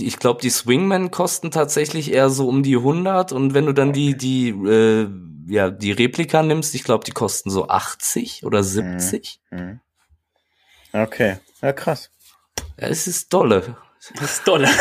ich 0.00 0.18
glaube, 0.18 0.40
die 0.40 0.50
Swingman 0.50 1.10
kosten 1.10 1.50
tatsächlich 1.50 2.10
eher 2.10 2.30
so 2.30 2.48
um 2.48 2.62
die 2.62 2.76
100 2.76 3.32
und 3.32 3.52
wenn 3.52 3.66
du 3.66 3.72
dann 3.74 3.92
die, 3.92 4.16
die, 4.16 4.48
äh, 4.48 5.08
ja, 5.46 5.70
die 5.70 5.92
Replika 5.92 6.42
nimmst, 6.42 6.74
ich 6.74 6.84
glaube, 6.84 7.04
die 7.04 7.12
kosten 7.12 7.50
so 7.50 7.68
80 7.68 8.44
oder 8.44 8.62
70. 8.62 9.40
Mhm. 9.50 9.80
Okay. 10.92 11.38
Ja, 11.60 11.72
krass. 11.72 12.10
Ja, 12.78 12.88
es 12.88 13.06
ist 13.06 13.32
dolle. 13.32 13.76
Das 14.14 14.32
ist 14.32 14.48
dolle. 14.48 14.68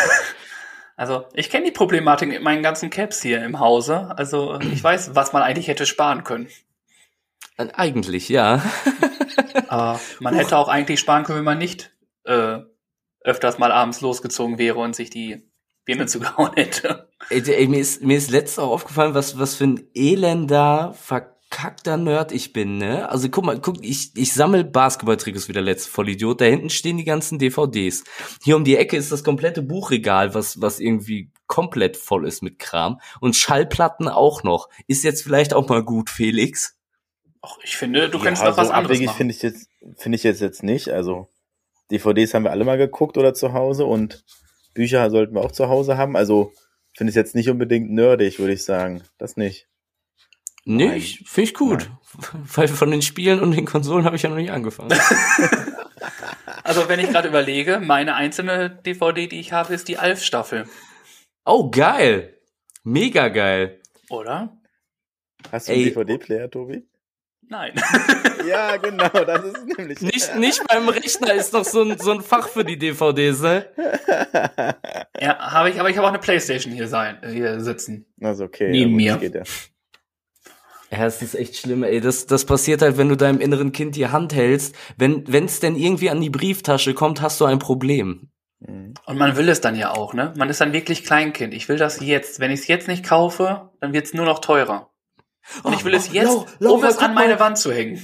Also, 0.96 1.26
ich 1.34 1.50
kenne 1.50 1.66
die 1.66 1.72
Problematik 1.72 2.30
mit 2.30 2.44
meinen 2.44 2.62
ganzen 2.62 2.92
Caps 2.92 3.20
hier 3.20 3.44
im 3.44 3.60
Hause. 3.60 4.16
Also, 4.16 4.60
ich 4.60 4.84
weiß, 4.84 5.16
was 5.16 5.34
man 5.34 5.42
eigentlich 5.42 5.68
hätte 5.68 5.88
sparen 5.88 6.24
können. 6.24 6.48
Äh, 7.58 7.68
Eigentlich, 7.74 8.30
ja. 8.30 8.62
Aber 9.70 10.00
man 10.20 10.36
hätte 10.36 10.56
auch 10.56 10.68
eigentlich 10.68 11.00
sparen 11.00 11.24
können, 11.24 11.40
wenn 11.40 11.46
man 11.46 11.58
nicht 11.58 11.92
äh, 12.26 12.60
öfters 13.22 13.58
mal 13.58 13.72
abends 13.72 14.02
losgezogen 14.02 14.58
wäre 14.58 14.80
und 14.80 14.96
sich 14.96 15.10
die 15.10 15.50
Birne 15.86 16.06
zugehauen 16.08 16.54
hätte. 16.54 17.10
Ey, 17.30 17.44
ey, 17.46 17.68
mir 17.68 17.80
ist, 17.80 18.04
mir 18.04 18.18
ist 18.18 18.32
letztens 18.32 18.60
auch 18.60 18.72
aufgefallen, 18.72 19.14
was, 19.14 19.38
was 19.38 19.56
für 19.56 19.66
ein 19.66 19.88
elender, 19.94 20.94
verkackter 21.00 21.98
Nerd 21.98 22.32
ich 22.32 22.54
bin, 22.54 22.78
ne? 22.78 23.10
Also 23.10 23.30
guck 23.30 23.46
mal, 23.46 23.60
guck, 23.60 23.84
ich, 23.84 24.12
ich 24.16 24.34
sammel 24.34 24.64
Basketballtrikots 24.64 25.48
wie 25.48 25.54
der 25.54 25.62
letzte 25.62 25.90
Vollidiot. 25.90 26.42
Da 26.42 26.46
hinten 26.46 26.70
stehen 26.70 26.98
die 26.98 27.04
ganzen 27.04 27.40
DVDs. 27.40 28.04
Hier 28.44 28.56
um 28.56 28.64
die 28.64 28.78
Ecke 28.78 28.98
ist 28.98 29.12
das 29.12 29.24
komplette 29.24 29.62
Buchregal, 29.62 30.34
was, 30.34 30.62
was 30.62 30.80
irgendwie 30.80 31.32
komplett 31.48 31.98
voll 31.98 32.28
ist 32.28 32.42
mit 32.42 32.60
Kram. 32.60 33.00
Und 33.20 33.36
Schallplatten 33.36 34.08
auch 34.08 34.44
noch. 34.44 34.70
Ist 34.88 35.04
jetzt 35.04 35.24
vielleicht 35.24 35.54
auch 35.54 35.68
mal 35.70 35.84
gut, 35.84 36.10
Felix? 36.10 36.78
Ach, 37.42 37.58
ich 37.64 37.78
finde, 37.78 38.10
du 38.10 38.18
ja, 38.18 38.24
könntest 38.24 38.46
noch 38.46 38.58
was 38.58 38.68
so 38.68 38.74
anderes 38.74 38.92
abwegig 38.92 39.08
machen. 39.08 39.18
finde 39.18 39.34
ich 39.34 39.42
jetzt, 39.42 39.70
finde 39.98 40.16
ich 40.16 40.24
jetzt, 40.24 40.42
jetzt 40.42 40.64
nicht. 40.64 40.90
Also, 40.90 41.28
DVDs 41.92 42.34
haben 42.34 42.44
wir 42.44 42.52
alle 42.52 42.64
mal 42.64 42.78
geguckt 42.78 43.18
oder 43.18 43.34
zu 43.34 43.54
Hause 43.54 43.86
und 43.86 44.24
Bücher 44.74 45.10
sollten 45.12 45.36
wir 45.36 45.42
auch 45.42 45.52
zu 45.52 45.68
Hause 45.68 45.98
haben. 45.98 46.16
Also, 46.16 46.54
finde 46.96 47.10
ich 47.12 47.16
jetzt 47.16 47.36
nicht 47.36 47.50
unbedingt 47.50 47.92
nerdig, 47.92 48.40
würde 48.40 48.54
ich 48.54 48.64
sagen. 48.64 49.04
Das 49.18 49.38
nicht. 49.38 49.68
Nee, 50.66 50.88
Nein. 50.88 50.98
ich- 50.98 51.24
finde 51.28 51.50
ich 51.50 51.54
gut. 51.54 51.90
Weil 52.56 52.68
von 52.68 52.92
den 52.92 53.02
Spielen 53.02 53.40
und 53.42 53.52
den 53.52 53.66
Konsolen 53.66 54.06
habe 54.06 54.16
ich 54.16 54.22
ja 54.22 54.30
noch 54.30 54.38
nicht 54.38 54.52
angefangen. 54.52 54.94
Also, 56.66 56.88
wenn 56.88 57.00
ich 57.02 57.10
gerade 57.10 57.28
überlege, 57.28 57.80
meine 57.80 58.16
einzelne 58.16 58.70
DVD, 58.70 59.28
die 59.28 59.40
ich 59.40 59.52
habe, 59.52 59.74
ist 59.74 59.90
die 59.90 59.98
Alf-Staffel. 59.98 60.66
oh, 61.46 61.70
geil. 61.70 62.38
Mega 62.84 63.28
geil. 63.28 63.82
Oder? 64.10 64.58
Hast 65.52 65.68
du 65.68 65.74
einen. 65.74 65.84
DVD-Player, 65.84 66.50
Tobi? 66.50 66.88
Nein. 67.42 67.74
Ja, 68.48 68.78
genau, 68.78 69.10
das 69.10 69.46
ist 69.46 69.78
nämlich. 69.78 70.02
Nicht, 70.02 70.36
nicht 70.36 70.64
beim 70.68 70.90
Rechner 70.90 71.34
ist 71.34 71.54
noch 71.54 71.66
so 71.66 71.82
ein, 71.82 71.98
so 72.00 72.12
ein 72.12 72.22
Fach 72.22 72.48
für 72.48 72.64
die 72.64 72.78
DVDs, 72.78 73.42
ne? 73.42 73.66
ja, 75.20 75.38
habe 75.40 75.70
ich, 75.70 75.80
aber 75.80 75.90
ich 75.90 75.98
habe 75.98 76.08
auch 76.08 76.12
eine 76.12 76.20
Playstation 76.20 76.74
hier 76.74 76.88
sein, 76.88 77.18
hier 77.28 77.60
sitzen. 77.62 78.06
Also 78.22 78.46
okay. 78.46 78.70
Neben 78.70 78.92
gut, 78.92 78.98
mir. 78.98 79.32
ja. 79.34 79.44
Ja, 80.92 81.08
es 81.08 81.24
ist 81.24 81.34
echt 81.34 81.58
schlimm, 81.58 81.84
ey. 81.84 82.02
Das, 82.02 82.28
das 82.28 82.46
passiert 82.46 82.84
halt, 82.84 82.98
wenn 82.98 83.10
du 83.10 83.18
deinem 83.18 83.40
inneren 83.40 83.72
Kind 83.72 83.96
die 83.96 84.10
Hand 84.10 84.36
hältst. 84.36 84.76
Wenn 84.96 85.26
es 85.28 85.60
denn 85.60 85.76
irgendwie 85.76 86.12
an 86.12 86.22
die 86.22 86.30
Brieftasche 86.30 86.94
kommt, 86.94 87.22
hast 87.22 87.42
du 87.42 87.46
ein 87.46 87.58
Problem. 87.58 88.30
Mhm. 88.60 88.94
Und 89.08 89.18
man 89.18 89.36
will 89.36 89.50
es 89.50 89.60
dann 89.60 89.76
ja 89.76 89.92
auch, 89.92 90.14
ne? 90.14 90.34
Man 90.38 90.50
ist 90.50 90.62
dann 90.62 90.72
wirklich 90.72 91.04
Kleinkind. 91.04 91.54
Ich 91.54 91.68
will 91.68 91.78
das 91.78 92.00
jetzt. 92.00 92.40
Wenn 92.40 92.52
ich 92.52 92.62
es 92.62 92.68
jetzt 92.68 92.88
nicht 92.88 93.04
kaufe, 93.04 93.72
dann 93.82 93.92
wird 93.94 94.06
es 94.06 94.14
nur 94.14 94.26
noch 94.26 94.40
teurer. 94.40 94.92
Und 95.64 95.74
ich 95.74 95.84
will 95.84 95.94
es 95.94 96.10
Oh, 96.10 96.14
jetzt, 96.14 96.26
Laura, 96.28 96.46
Laura, 96.60 96.76
um 96.78 96.84
es 96.86 96.98
an 97.00 97.14
meine 97.16 97.34
mal. 97.34 97.40
Wand 97.40 97.58
zu 97.58 97.72
hängen. 97.74 98.02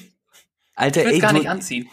Alter, 0.80 1.02
Ich 1.02 1.08
will 1.08 1.14
ey, 1.16 1.20
gar 1.20 1.32
du, 1.34 1.40
nicht 1.40 1.50
anziehen. 1.50 1.90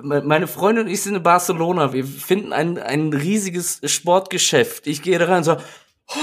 me- 0.00 0.22
meine 0.22 0.46
Freundin 0.46 0.86
und 0.86 0.90
ich 0.92 1.02
sind 1.02 1.14
in 1.16 1.22
Barcelona. 1.22 1.92
Wir 1.92 2.04
finden 2.04 2.52
ein, 2.52 2.78
ein 2.78 3.12
riesiges 3.12 3.80
Sportgeschäft. 3.84 4.86
Ich 4.86 5.02
gehe 5.02 5.18
da 5.18 5.26
rein 5.26 5.38
und 5.38 5.44
so, 5.44 5.56
oh, 5.56 6.14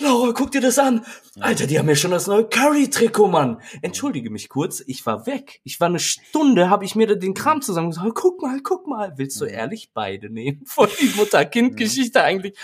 Laura, 0.00 0.32
guck 0.32 0.50
dir 0.50 0.60
das 0.60 0.78
an. 0.80 1.06
Alter, 1.38 1.68
die 1.68 1.78
haben 1.78 1.88
ja 1.88 1.94
schon 1.94 2.10
das 2.10 2.26
neue 2.26 2.48
Curry-Trikot, 2.48 3.28
Mann. 3.28 3.60
Entschuldige 3.80 4.28
mich 4.28 4.48
kurz, 4.48 4.82
ich 4.86 5.06
war 5.06 5.24
weg. 5.26 5.60
Ich 5.62 5.78
war 5.78 5.86
eine 5.88 6.00
Stunde, 6.00 6.68
habe 6.68 6.84
ich 6.84 6.96
mir 6.96 7.06
da 7.06 7.14
den 7.14 7.32
Kram 7.34 7.62
zusammen 7.62 7.90
gesagt. 7.90 8.10
Guck 8.14 8.42
mal, 8.42 8.58
guck 8.60 8.88
mal. 8.88 9.12
Willst 9.16 9.40
du 9.40 9.44
ehrlich 9.44 9.92
beide 9.94 10.30
nehmen? 10.30 10.62
Voll 10.66 10.90
die 11.00 11.12
Mutter-Kind-Geschichte 11.16 12.22
eigentlich. 12.24 12.58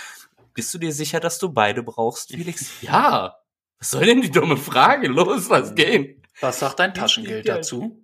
Bist 0.53 0.73
du 0.73 0.77
dir 0.77 0.91
sicher, 0.91 1.21
dass 1.21 1.39
du 1.39 1.47
beide 1.53 1.83
brauchst, 1.83 2.31
Felix? 2.33 2.69
Ja. 2.81 3.37
Was 3.79 3.91
soll 3.91 4.05
denn 4.05 4.21
die 4.21 4.29
dumme 4.29 4.57
Frage? 4.57 5.07
Los, 5.07 5.47
lass 5.47 5.73
gehen. 5.73 6.21
Was 6.41 6.59
sagt 6.59 6.79
dein 6.79 6.93
Taschengeld 6.93 7.47
dazu? 7.47 8.03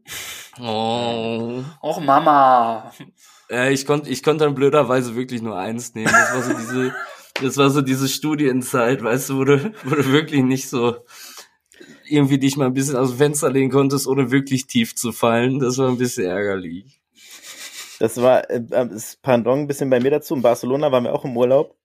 Oh. 0.60 1.64
Och, 1.82 2.00
Mama. 2.02 2.92
Ja, 3.50 3.70
ich 3.70 3.86
konnte 3.86 4.10
ich 4.10 4.24
konnte 4.24 4.46
dann 4.46 4.56
blöderweise 4.56 5.16
wirklich 5.16 5.42
nur 5.42 5.58
eins 5.58 5.94
nehmen. 5.96 6.12
Das 6.12 6.34
war 6.34 6.42
so 6.44 6.54
diese, 6.54 6.96
das 7.42 7.58
war 7.58 7.70
so 7.70 7.82
diese 7.82 8.08
Studienzeit, 8.08 9.04
weißt 9.04 9.30
du, 9.30 9.38
wo 9.38 9.44
du, 9.44 9.74
wo 9.84 9.96
du 9.96 10.12
wirklich 10.12 10.44
nicht 10.44 10.70
so 10.70 10.98
irgendwie 12.10 12.38
dich 12.38 12.58
mal 12.58 12.66
ein 12.66 12.74
bisschen 12.74 12.96
aus 12.96 13.10
dem 13.10 13.18
Fenster 13.18 13.50
legen 13.50 13.72
konntest, 13.72 14.08
ohne 14.08 14.32
wirklich 14.32 14.68
tief 14.68 14.96
zu 14.96 15.12
fallen. 15.12 15.60
Das 15.60 15.78
war 15.78 15.90
ein 15.90 15.98
bisschen 15.98 16.26
ärgerlich. 16.26 17.02
Das 18.00 18.18
war 18.22 18.50
äh, 18.50 18.62
das 18.62 19.18
Pendant 19.18 19.62
ein 19.62 19.68
bisschen 19.68 19.90
bei 19.90 20.00
mir 20.00 20.12
dazu. 20.12 20.36
In 20.36 20.42
Barcelona 20.42 20.92
waren 20.92 21.04
wir 21.04 21.14
auch 21.14 21.26
im 21.26 21.36
Urlaub. 21.36 21.76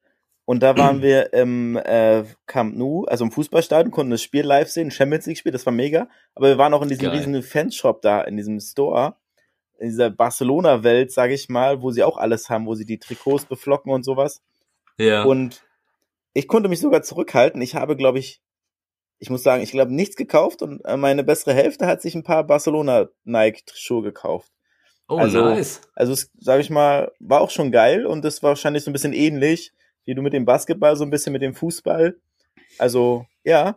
Und 0.53 0.63
da 0.63 0.77
waren 0.77 1.01
wir 1.03 1.33
im 1.33 1.77
äh, 1.77 2.25
Camp 2.47 2.77
Nou, 2.77 3.07
also 3.07 3.25
im 3.25 3.33
Fußballstadion, 3.33 3.91
konnten 3.91 4.11
das 4.11 4.23
Spiel 4.23 4.45
live 4.45 4.69
sehen, 4.69 4.91
Champions 4.91 5.25
League 5.25 5.39
Spiel, 5.39 5.51
das 5.51 5.65
war 5.65 5.73
mega. 5.73 6.11
Aber 6.35 6.49
wir 6.49 6.59
waren 6.59 6.75
auch 6.75 6.83
in 6.83 6.91
diesem 6.91 7.07
Geil. 7.07 7.17
riesigen 7.17 7.43
Fanshop 7.43 8.03
da, 8.03 8.21
in 8.21 8.37
diesem 8.37 8.61
Store, 8.61 9.17
in 9.79 9.89
dieser 9.89 10.11
Barcelona-Welt, 10.11 11.11
sage 11.11 11.33
ich 11.33 11.49
mal, 11.49 11.81
wo 11.81 11.91
sie 11.91 12.03
auch 12.03 12.19
alles 12.19 12.51
haben, 12.51 12.67
wo 12.67 12.75
sie 12.75 12.85
die 12.85 12.99
Trikots 12.99 13.47
beflocken 13.47 13.91
und 13.91 14.05
sowas. 14.05 14.43
Ja. 14.99 15.23
Und 15.23 15.65
ich 16.35 16.49
konnte 16.49 16.69
mich 16.69 16.81
sogar 16.81 17.01
zurückhalten. 17.01 17.63
Ich 17.63 17.75
habe, 17.75 17.97
glaube 17.97 18.19
ich, 18.19 18.43
ich 19.21 19.31
muss 19.31 19.43
sagen, 19.43 19.63
ich 19.63 19.71
glaube, 19.71 19.95
nichts 19.95 20.17
gekauft 20.17 20.61
und 20.61 20.85
äh, 20.85 20.99
meine 20.99 21.25
bessere 21.25 21.55
Hälfte 21.55 21.87
hat 21.87 22.03
sich 22.03 22.15
ein 22.15 22.25
paar 22.25 22.45
Barcelona 22.45 23.09
Nike-Schuhe 23.25 24.03
gekauft. 24.03 24.53
oh, 25.09 25.17
also- 25.17 25.47
nice. 25.47 25.81
Also, 25.95 26.13
es, 26.13 26.31
sag 26.39 26.61
ich 26.61 26.69
mal, 26.69 27.11
war 27.21 27.41
auch 27.41 27.51
schon 27.51 27.73
geil 27.73 28.05
und 28.05 28.23
das 28.23 28.43
war 28.43 28.51
wahrscheinlich 28.51 28.85
so 28.85 28.91
ein 28.91 28.93
bisschen 28.93 29.15
ähnlich, 29.15 29.73
wie 30.05 30.15
du 30.15 30.23
mit 30.23 30.33
dem 30.33 30.45
Basketball, 30.45 30.97
so 30.97 31.05
ein 31.05 31.11
bisschen 31.11 31.33
mit 31.33 31.43
dem 31.43 31.55
Fußball. 31.55 32.17
Also, 32.79 33.27
ja, 33.45 33.77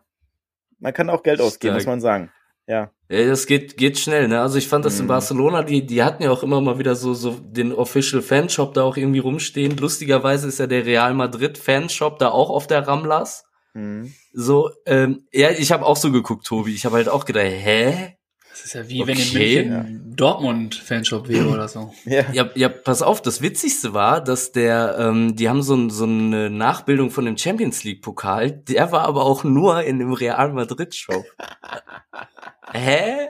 man 0.79 0.93
kann 0.93 1.09
auch 1.09 1.23
Geld 1.23 1.41
ausgeben, 1.41 1.73
Stark. 1.73 1.83
muss 1.83 1.87
man 1.87 2.01
sagen. 2.01 2.31
Ja. 2.67 2.91
Ja, 3.09 3.27
das 3.27 3.45
geht, 3.45 3.77
geht 3.77 3.99
schnell, 3.99 4.27
ne? 4.27 4.41
Also 4.41 4.57
ich 4.57 4.67
fand 4.67 4.83
das 4.85 4.97
in 4.99 5.05
Mhm. 5.05 5.09
Barcelona, 5.09 5.61
die, 5.61 5.85
die 5.85 6.01
hatten 6.01 6.23
ja 6.23 6.31
auch 6.31 6.41
immer 6.41 6.59
mal 6.61 6.79
wieder 6.79 6.95
so, 6.95 7.13
so 7.13 7.37
den 7.39 7.71
Official 7.71 8.23
Fanshop 8.23 8.73
da 8.73 8.81
auch 8.83 8.97
irgendwie 8.97 9.19
rumstehen. 9.19 9.77
Lustigerweise 9.77 10.47
ist 10.47 10.57
ja 10.57 10.65
der 10.65 10.83
Real 10.85 11.13
Madrid 11.13 11.59
Fanshop 11.59 12.17
da 12.17 12.29
auch 12.29 12.49
auf 12.49 12.65
der 12.65 12.87
Ramblas. 12.87 13.45
Mhm. 13.75 14.11
So, 14.33 14.71
ähm, 14.87 15.27
ja, 15.31 15.51
ich 15.51 15.71
habe 15.71 15.85
auch 15.85 15.97
so 15.97 16.11
geguckt, 16.11 16.47
Tobi. 16.47 16.73
Ich 16.73 16.85
habe 16.85 16.95
halt 16.95 17.07
auch 17.09 17.25
gedacht, 17.25 17.45
hä? 17.45 18.14
Das 18.55 18.63
ist 18.63 18.73
ja 18.73 18.87
wie 18.87 19.05
wenn 19.05 19.17
in 19.17 19.27
Okay. 19.27 19.65
München 19.65 20.13
Dortmund-Fanshop 20.15 21.27
wäre 21.27 21.49
oder 21.49 21.67
so. 21.67 21.93
Ja. 22.05 22.23
Ja, 22.31 22.49
ja, 22.55 22.69
pass 22.69 23.01
auf, 23.01 23.21
das 23.21 23.41
Witzigste 23.41 23.93
war, 23.93 24.23
dass 24.23 24.53
der, 24.53 24.95
ähm, 24.97 25.35
die 25.35 25.49
haben 25.49 25.61
so, 25.61 25.75
ein, 25.75 25.89
so 25.89 26.05
eine 26.05 26.49
Nachbildung 26.49 27.11
von 27.11 27.25
dem 27.25 27.37
Champions 27.37 27.83
League 27.83 28.01
Pokal, 28.01 28.51
der 28.51 28.93
war 28.93 29.01
aber 29.01 29.25
auch 29.25 29.43
nur 29.43 29.83
in 29.83 29.99
dem 29.99 30.13
Real 30.13 30.53
Madrid 30.53 30.95
Shop. 30.95 31.25
Hä? 32.71 33.27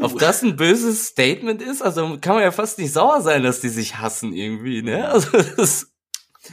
Ob 0.00 0.18
das 0.18 0.42
ein 0.42 0.56
böses 0.56 1.06
Statement 1.06 1.62
ist? 1.62 1.80
Also 1.80 2.18
kann 2.20 2.34
man 2.34 2.42
ja 2.42 2.50
fast 2.50 2.76
nicht 2.80 2.92
sauer 2.92 3.20
sein, 3.20 3.44
dass 3.44 3.60
die 3.60 3.68
sich 3.68 3.98
hassen 3.98 4.32
irgendwie, 4.32 4.82
ne? 4.82 5.08
Also 5.08 5.30
das, 5.56 5.92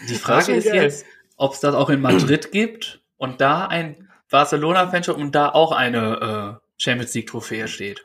Die 0.08 0.16
Frage 0.16 0.54
ist 0.54 0.66
jetzt, 0.66 1.04
ob 1.36 1.54
es 1.54 1.62
das 1.62 1.74
auch 1.74 1.90
in 1.90 2.00
Madrid 2.00 2.52
gibt 2.52 3.02
und 3.18 3.42
da 3.42 3.66
ein 3.66 4.08
Barcelona-Fanshop 4.30 5.18
und 5.18 5.34
da 5.34 5.50
auch 5.50 5.72
eine 5.72 6.60
äh, 6.62 6.67
Champions 6.78 7.14
League-Trophäe 7.14 7.68
steht. 7.68 8.04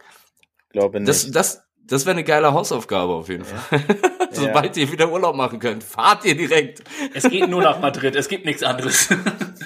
Glaube 0.70 0.98
nicht. 1.00 1.08
Das, 1.08 1.30
das, 1.30 1.62
das 1.84 2.06
wäre 2.06 2.12
eine 2.14 2.24
geile 2.24 2.52
Hausaufgabe 2.52 3.12
auf 3.12 3.28
jeden 3.28 3.44
Fall. 3.44 3.80
Sobald 4.30 4.76
ihr 4.76 4.90
wieder 4.90 5.10
Urlaub 5.12 5.36
machen 5.36 5.58
könnt, 5.58 5.84
fahrt 5.84 6.24
ihr 6.24 6.34
direkt. 6.36 6.82
Es 7.14 7.24
geht 7.28 7.48
nur 7.48 7.62
nach 7.62 7.80
Madrid, 7.80 8.16
es 8.16 8.28
gibt 8.28 8.46
nichts 8.46 8.62
anderes. 8.62 9.08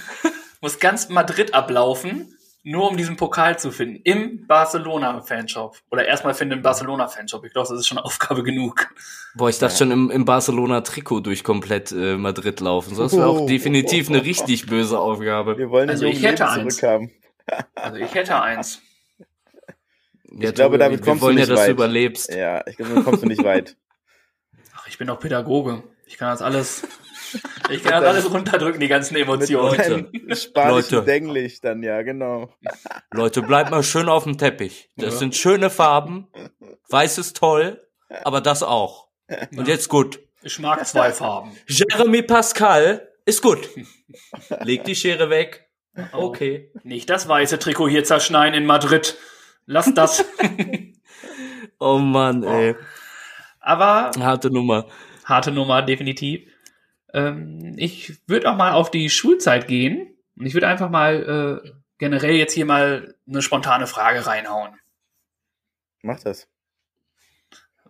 Muss 0.60 0.78
ganz 0.80 1.08
Madrid 1.08 1.54
ablaufen, 1.54 2.36
nur 2.64 2.88
um 2.90 2.96
diesen 2.96 3.16
Pokal 3.16 3.56
zu 3.58 3.70
finden. 3.70 4.00
Im 4.02 4.46
Barcelona-Fanshop. 4.48 5.76
Oder 5.92 6.06
erstmal 6.06 6.34
finden 6.34 6.54
im 6.54 6.62
Barcelona-Fanshop. 6.62 7.44
Ich 7.44 7.52
glaube, 7.52 7.68
das 7.68 7.78
ist 7.78 7.86
schon 7.86 7.98
Aufgabe 7.98 8.42
genug. 8.42 8.88
Boah, 9.36 9.48
ich 9.48 9.58
darf 9.58 9.76
schon 9.76 9.92
im, 9.92 10.10
im 10.10 10.24
Barcelona-Trikot 10.24 11.20
durch 11.20 11.44
komplett 11.44 11.92
äh, 11.92 12.16
Madrid 12.16 12.58
laufen. 12.60 12.96
So, 12.96 13.04
das 13.04 13.12
wäre 13.16 13.26
auch 13.28 13.42
Oh. 13.42 13.46
definitiv 13.46 14.08
eine 14.08 14.24
richtig 14.24 14.66
böse 14.66 14.98
Aufgabe. 14.98 15.56
Wir 15.58 15.70
wollen 15.70 15.88
Also 15.90 16.06
die 16.06 16.12
ich 16.12 16.22
hätte 16.24 16.48
eins. 16.48 16.76
zurückhaben. 16.78 17.12
Also 17.76 17.98
ich 17.98 18.12
hätte 18.14 18.40
eins. 18.42 18.80
Ja, 20.44 20.50
glaube, 20.52 20.78
du, 20.78 20.84
damit 20.84 21.00
wir 21.00 21.04
kommst 21.06 21.22
du 21.22 21.26
wollen 21.26 21.36
ja, 21.38 21.42
nicht 21.42 21.52
dass 21.52 21.60
weit. 21.60 21.68
du 21.68 21.72
überlebst. 21.72 22.34
Ja, 22.34 22.66
ich 22.66 22.76
glaube, 22.76 22.94
dann 22.94 23.04
kommst 23.04 23.22
du 23.22 23.26
nicht 23.26 23.42
weit. 23.44 23.76
Ach, 24.76 24.86
ich 24.88 24.98
bin 24.98 25.06
doch 25.06 25.18
Pädagoge. 25.18 25.82
Ich 26.06 26.16
kann 26.18 26.30
das 26.30 26.42
alles. 26.42 26.86
Ich 27.70 27.82
kann 27.82 28.00
das 28.00 28.04
alles 28.04 28.32
runterdrücken, 28.32 28.78
die 28.78 28.86
ganzen 28.86 29.16
Emotionen. 29.16 30.08
Leute. 30.54 31.02
Denglicht 31.02 31.64
dann, 31.64 31.82
ja, 31.82 32.02
genau. 32.02 32.54
Leute, 33.12 33.42
bleibt 33.42 33.72
mal 33.72 33.82
schön 33.82 34.08
auf 34.08 34.22
dem 34.22 34.38
Teppich. 34.38 34.90
Das 34.96 35.14
Ja. 35.14 35.18
sind 35.18 35.34
schöne 35.34 35.68
Farben. 35.68 36.28
Weiß 36.88 37.18
ist 37.18 37.36
toll, 37.36 37.84
aber 38.22 38.40
das 38.40 38.62
auch. 38.62 39.08
Und 39.56 39.66
jetzt 39.66 39.88
gut. 39.88 40.20
Ich 40.44 40.60
mag 40.60 40.86
zwei 40.86 41.12
Farben. 41.12 41.50
Jeremy 41.66 42.22
Pascal 42.22 43.08
ist 43.24 43.42
gut. 43.42 43.68
Leg 44.62 44.84
die 44.84 44.94
Schere 44.94 45.28
weg. 45.28 45.68
Okay. 46.12 46.70
Nicht 46.84 47.10
das 47.10 47.26
weiße 47.26 47.58
Trikot 47.58 47.88
hier 47.88 48.04
zerschneiden 48.04 48.54
in 48.54 48.66
Madrid. 48.66 49.16
Lass 49.66 49.92
das. 49.94 50.24
Oh 51.78 51.98
Mann, 51.98 52.42
ey. 52.42 52.74
Aber 53.60 54.10
Harte 54.18 54.50
Nummer. 54.50 54.86
harte 55.26 55.50
Nummer, 55.52 55.82
definitiv. 55.82 56.48
Ähm, 57.12 57.74
ich 57.76 58.16
würde 58.26 58.50
auch 58.50 58.56
mal 58.56 58.72
auf 58.72 58.90
die 58.90 59.10
Schulzeit 59.10 59.68
gehen. 59.68 60.14
Und 60.38 60.46
ich 60.46 60.54
würde 60.54 60.68
einfach 60.68 60.88
mal 60.88 61.62
äh, 61.64 61.70
generell 61.98 62.34
jetzt 62.34 62.54
hier 62.54 62.64
mal 62.64 63.14
eine 63.28 63.42
spontane 63.42 63.86
Frage 63.86 64.26
reinhauen. 64.26 64.72
Mach 66.02 66.18
das. 66.20 66.48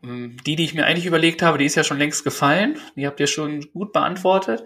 Ähm, 0.03 0.37
Die, 0.45 0.57
die 0.57 0.65
ich 0.65 0.75
mir 0.75 0.87
eigentlich 0.87 1.07
überlegt 1.07 1.43
habe, 1.43 1.59
die 1.59 1.65
ist 1.67 1.77
ja 1.77 1.85
schon 1.85 1.99
längst 1.99 2.25
gefallen. 2.25 2.79
Die 2.97 3.07
habt 3.07 3.21
ihr 3.21 3.29
schon 3.29 3.71
gut 3.73 3.93
beantwortet. 3.93 4.65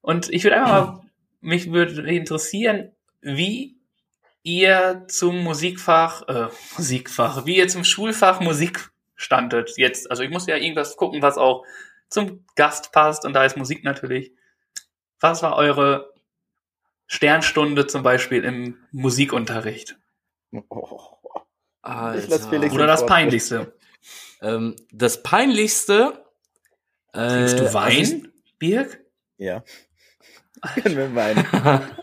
Und 0.00 0.30
ich 0.30 0.42
würde 0.44 0.56
einfach 0.56 0.70
mal, 0.94 1.00
mich 1.42 1.70
würde 1.70 2.00
interessieren, 2.10 2.92
wie 3.20 3.76
ihr 4.44 5.04
zum 5.08 5.42
Musikfach, 5.42 6.28
äh, 6.28 6.48
Musikfach, 6.76 7.44
wie 7.46 7.56
ihr 7.56 7.66
zum 7.68 7.82
Schulfach 7.82 8.38
Musik 8.40 8.90
standet 9.16 9.72
jetzt. 9.76 10.10
Also 10.10 10.22
ich 10.22 10.30
muss 10.30 10.46
ja 10.46 10.56
irgendwas 10.56 10.96
gucken, 10.96 11.20
was 11.22 11.36
auch 11.38 11.64
zum 12.08 12.44
Gast 12.54 12.92
passt. 12.92 13.24
Und 13.24 13.32
da 13.32 13.44
ist 13.44 13.56
Musik 13.56 13.82
natürlich. 13.82 14.32
Was 15.18 15.42
war 15.42 15.56
eure 15.56 16.12
Sternstunde 17.06 17.86
zum 17.86 18.02
Beispiel 18.02 18.44
im 18.44 18.78
Musikunterricht? 18.92 19.96
Oh. 20.68 21.00
Oder 21.82 22.86
das. 22.86 23.06
Peinlichste? 23.06 23.74
Ähm, 24.40 24.76
das 24.92 25.22
peinlichste. 25.22 26.24
Äh, 27.12 27.28
Trinkst 27.28 27.58
du 27.58 27.62
also 27.64 27.74
Wein, 27.74 27.92
ich- 27.92 28.58
Birg? 28.58 29.00
Ja. 29.36 29.62
Können 30.82 30.96
wir 30.96 31.08
meinen. 31.08 31.44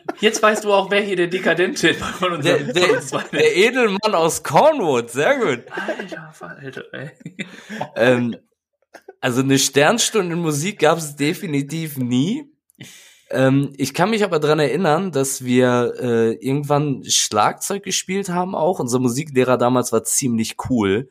Jetzt 0.20 0.42
weißt 0.44 0.64
du 0.64 0.74
auch, 0.74 0.92
wer 0.92 1.02
hier 1.02 1.16
der 1.16 1.28
Dekadentin 1.28 1.96
von 1.96 2.42
der, 2.42 2.60
unserem 2.60 2.74
der, 2.74 3.12
war. 3.12 3.24
der 3.32 3.56
Edelmann 3.56 4.14
aus 4.14 4.44
Cornwood, 4.44 5.10
sehr 5.10 5.38
gut. 5.40 5.64
Alter 5.72 6.32
Falter, 6.34 6.84
ey. 6.94 7.12
Ähm, 7.96 8.36
also 9.20 9.42
eine 9.42 9.58
Sternstunde 9.58 10.36
in 10.36 10.42
Musik 10.42 10.80
gab 10.80 10.98
es 10.98 11.16
definitiv 11.16 11.98
nie. 11.98 12.52
Ähm, 13.30 13.74
ich 13.78 13.94
kann 13.94 14.10
mich 14.10 14.24
aber 14.24 14.40
dran 14.40 14.60
erinnern, 14.60 15.12
dass 15.12 15.44
wir 15.44 15.94
äh, 16.00 16.34
irgendwann 16.34 17.04
Schlagzeug 17.08 17.84
gespielt 17.84 18.30
haben 18.30 18.56
auch. 18.56 18.80
Unser 18.80 19.00
Musiklehrer 19.00 19.58
damals 19.58 19.92
war 19.92 20.04
ziemlich 20.04 20.58
cool. 20.70 21.10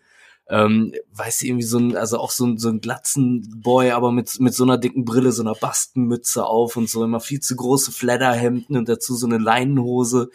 Ähm, 0.51 0.93
weißt 1.13 1.43
du, 1.43 1.47
irgendwie 1.47 1.67
so 1.67 1.79
ein, 1.79 1.97
also 1.97 2.19
auch 2.19 2.33
so 2.33 2.45
ein, 2.45 2.59
so 2.59 2.69
ein 2.69 2.81
Glatzenboy, 2.81 3.93
aber 3.93 4.11
mit, 4.11 4.41
mit 4.41 4.53
so 4.53 4.65
einer 4.65 4.79
dicken 4.79 5.05
Brille, 5.05 5.31
so 5.31 5.43
einer 5.43 5.55
Bastenmütze 5.55 6.45
auf 6.45 6.77
und 6.77 6.91
so 6.91 7.05
immer 7.05 7.21
viel 7.21 7.39
zu 7.39 7.55
große 7.55 7.93
Flatterhemden 7.93 8.77
und 8.77 8.89
dazu 8.89 9.15
so 9.15 9.27
eine 9.27 9.39
Leinenhose. 9.39 10.31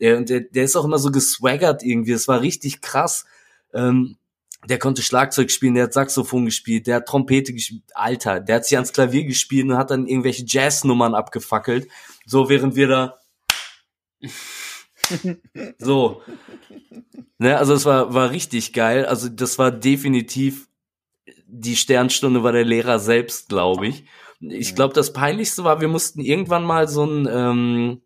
Der, 0.00 0.16
und 0.16 0.28
der, 0.28 0.40
der 0.40 0.64
ist 0.64 0.74
auch 0.74 0.84
immer 0.84 0.98
so 0.98 1.12
geswaggert 1.12 1.84
irgendwie. 1.84 2.12
Es 2.12 2.26
war 2.26 2.40
richtig 2.40 2.80
krass. 2.80 3.26
Ähm, 3.72 4.16
der 4.68 4.78
konnte 4.78 5.02
Schlagzeug 5.02 5.52
spielen, 5.52 5.74
der 5.74 5.84
hat 5.84 5.92
Saxophon 5.92 6.44
gespielt, 6.44 6.86
der 6.86 6.96
hat 6.96 7.06
Trompete 7.06 7.52
gespielt. 7.52 7.84
Alter, 7.94 8.40
der 8.40 8.56
hat 8.56 8.64
sich 8.64 8.76
ans 8.76 8.92
Klavier 8.92 9.24
gespielt 9.24 9.66
und 9.66 9.76
hat 9.76 9.90
dann 9.90 10.06
irgendwelche 10.06 10.44
Jazznummern 10.44 11.14
abgefackelt. 11.14 11.88
So, 12.26 12.48
während 12.48 12.74
wir 12.74 12.88
da 12.88 13.18
so. 15.78 16.22
Ne, 17.38 17.56
also 17.56 17.74
es 17.74 17.84
war, 17.84 18.12
war 18.12 18.30
richtig 18.30 18.72
geil. 18.72 19.06
Also 19.06 19.28
das 19.28 19.58
war 19.58 19.70
definitiv 19.70 20.68
die 21.52 21.76
Sternstunde 21.76 22.42
war 22.42 22.52
der 22.52 22.64
Lehrer 22.64 22.98
selbst, 22.98 23.48
glaube 23.48 23.88
ich. 23.88 24.04
Ich 24.40 24.74
glaube, 24.74 24.94
das 24.94 25.12
Peinlichste 25.12 25.64
war, 25.64 25.80
wir 25.80 25.88
mussten 25.88 26.20
irgendwann 26.20 26.64
mal 26.64 26.88
so 26.88 27.04
ein, 27.04 27.28
ähm, 27.30 28.00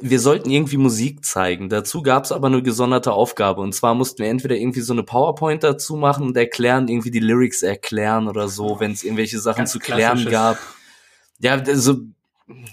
wir 0.00 0.20
sollten 0.20 0.50
irgendwie 0.50 0.78
Musik 0.78 1.24
zeigen. 1.24 1.68
Dazu 1.68 2.02
gab 2.02 2.24
es 2.24 2.32
aber 2.32 2.46
eine 2.46 2.62
gesonderte 2.62 3.12
Aufgabe. 3.12 3.60
Und 3.60 3.74
zwar 3.74 3.94
mussten 3.94 4.22
wir 4.22 4.30
entweder 4.30 4.56
irgendwie 4.56 4.80
so 4.80 4.92
eine 4.92 5.02
PowerPoint 5.02 5.62
dazu 5.62 5.96
machen 5.96 6.26
und 6.26 6.36
erklären, 6.36 6.88
irgendwie 6.88 7.10
die 7.10 7.20
Lyrics 7.20 7.62
erklären 7.62 8.26
oder 8.26 8.48
so, 8.48 8.80
wenn 8.80 8.92
es 8.92 9.04
irgendwelche 9.04 9.38
Sachen 9.38 9.58
Ganz 9.58 9.72
zu 9.72 9.78
klären 9.78 10.24
gab. 10.30 10.58
Ja, 11.38 11.54
also, 11.54 12.00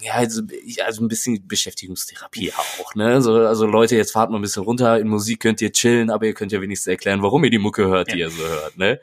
ja, 0.01 0.13
also, 0.13 0.41
also 0.85 1.03
ein 1.03 1.07
bisschen 1.07 1.47
Beschäftigungstherapie 1.47 2.51
auch, 2.53 2.95
ne? 2.95 3.07
Also, 3.13 3.33
also 3.35 3.65
Leute, 3.65 3.95
jetzt 3.95 4.11
fahrt 4.11 4.29
mal 4.31 4.37
ein 4.37 4.41
bisschen 4.41 4.63
runter. 4.63 4.99
In 4.99 5.07
Musik 5.07 5.39
könnt 5.41 5.61
ihr 5.61 5.71
chillen, 5.71 6.09
aber 6.09 6.25
ihr 6.25 6.33
könnt 6.33 6.51
ja 6.51 6.61
wenigstens 6.61 6.87
erklären, 6.87 7.21
warum 7.21 7.43
ihr 7.43 7.49
die 7.49 7.57
Mucke 7.57 7.85
hört, 7.87 8.11
die 8.11 8.17
Ja. 8.17 8.27
ihr 8.27 8.31
so 8.31 8.43
hört, 8.43 8.77
ne? 8.77 8.99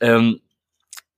Ähm, 0.00 0.40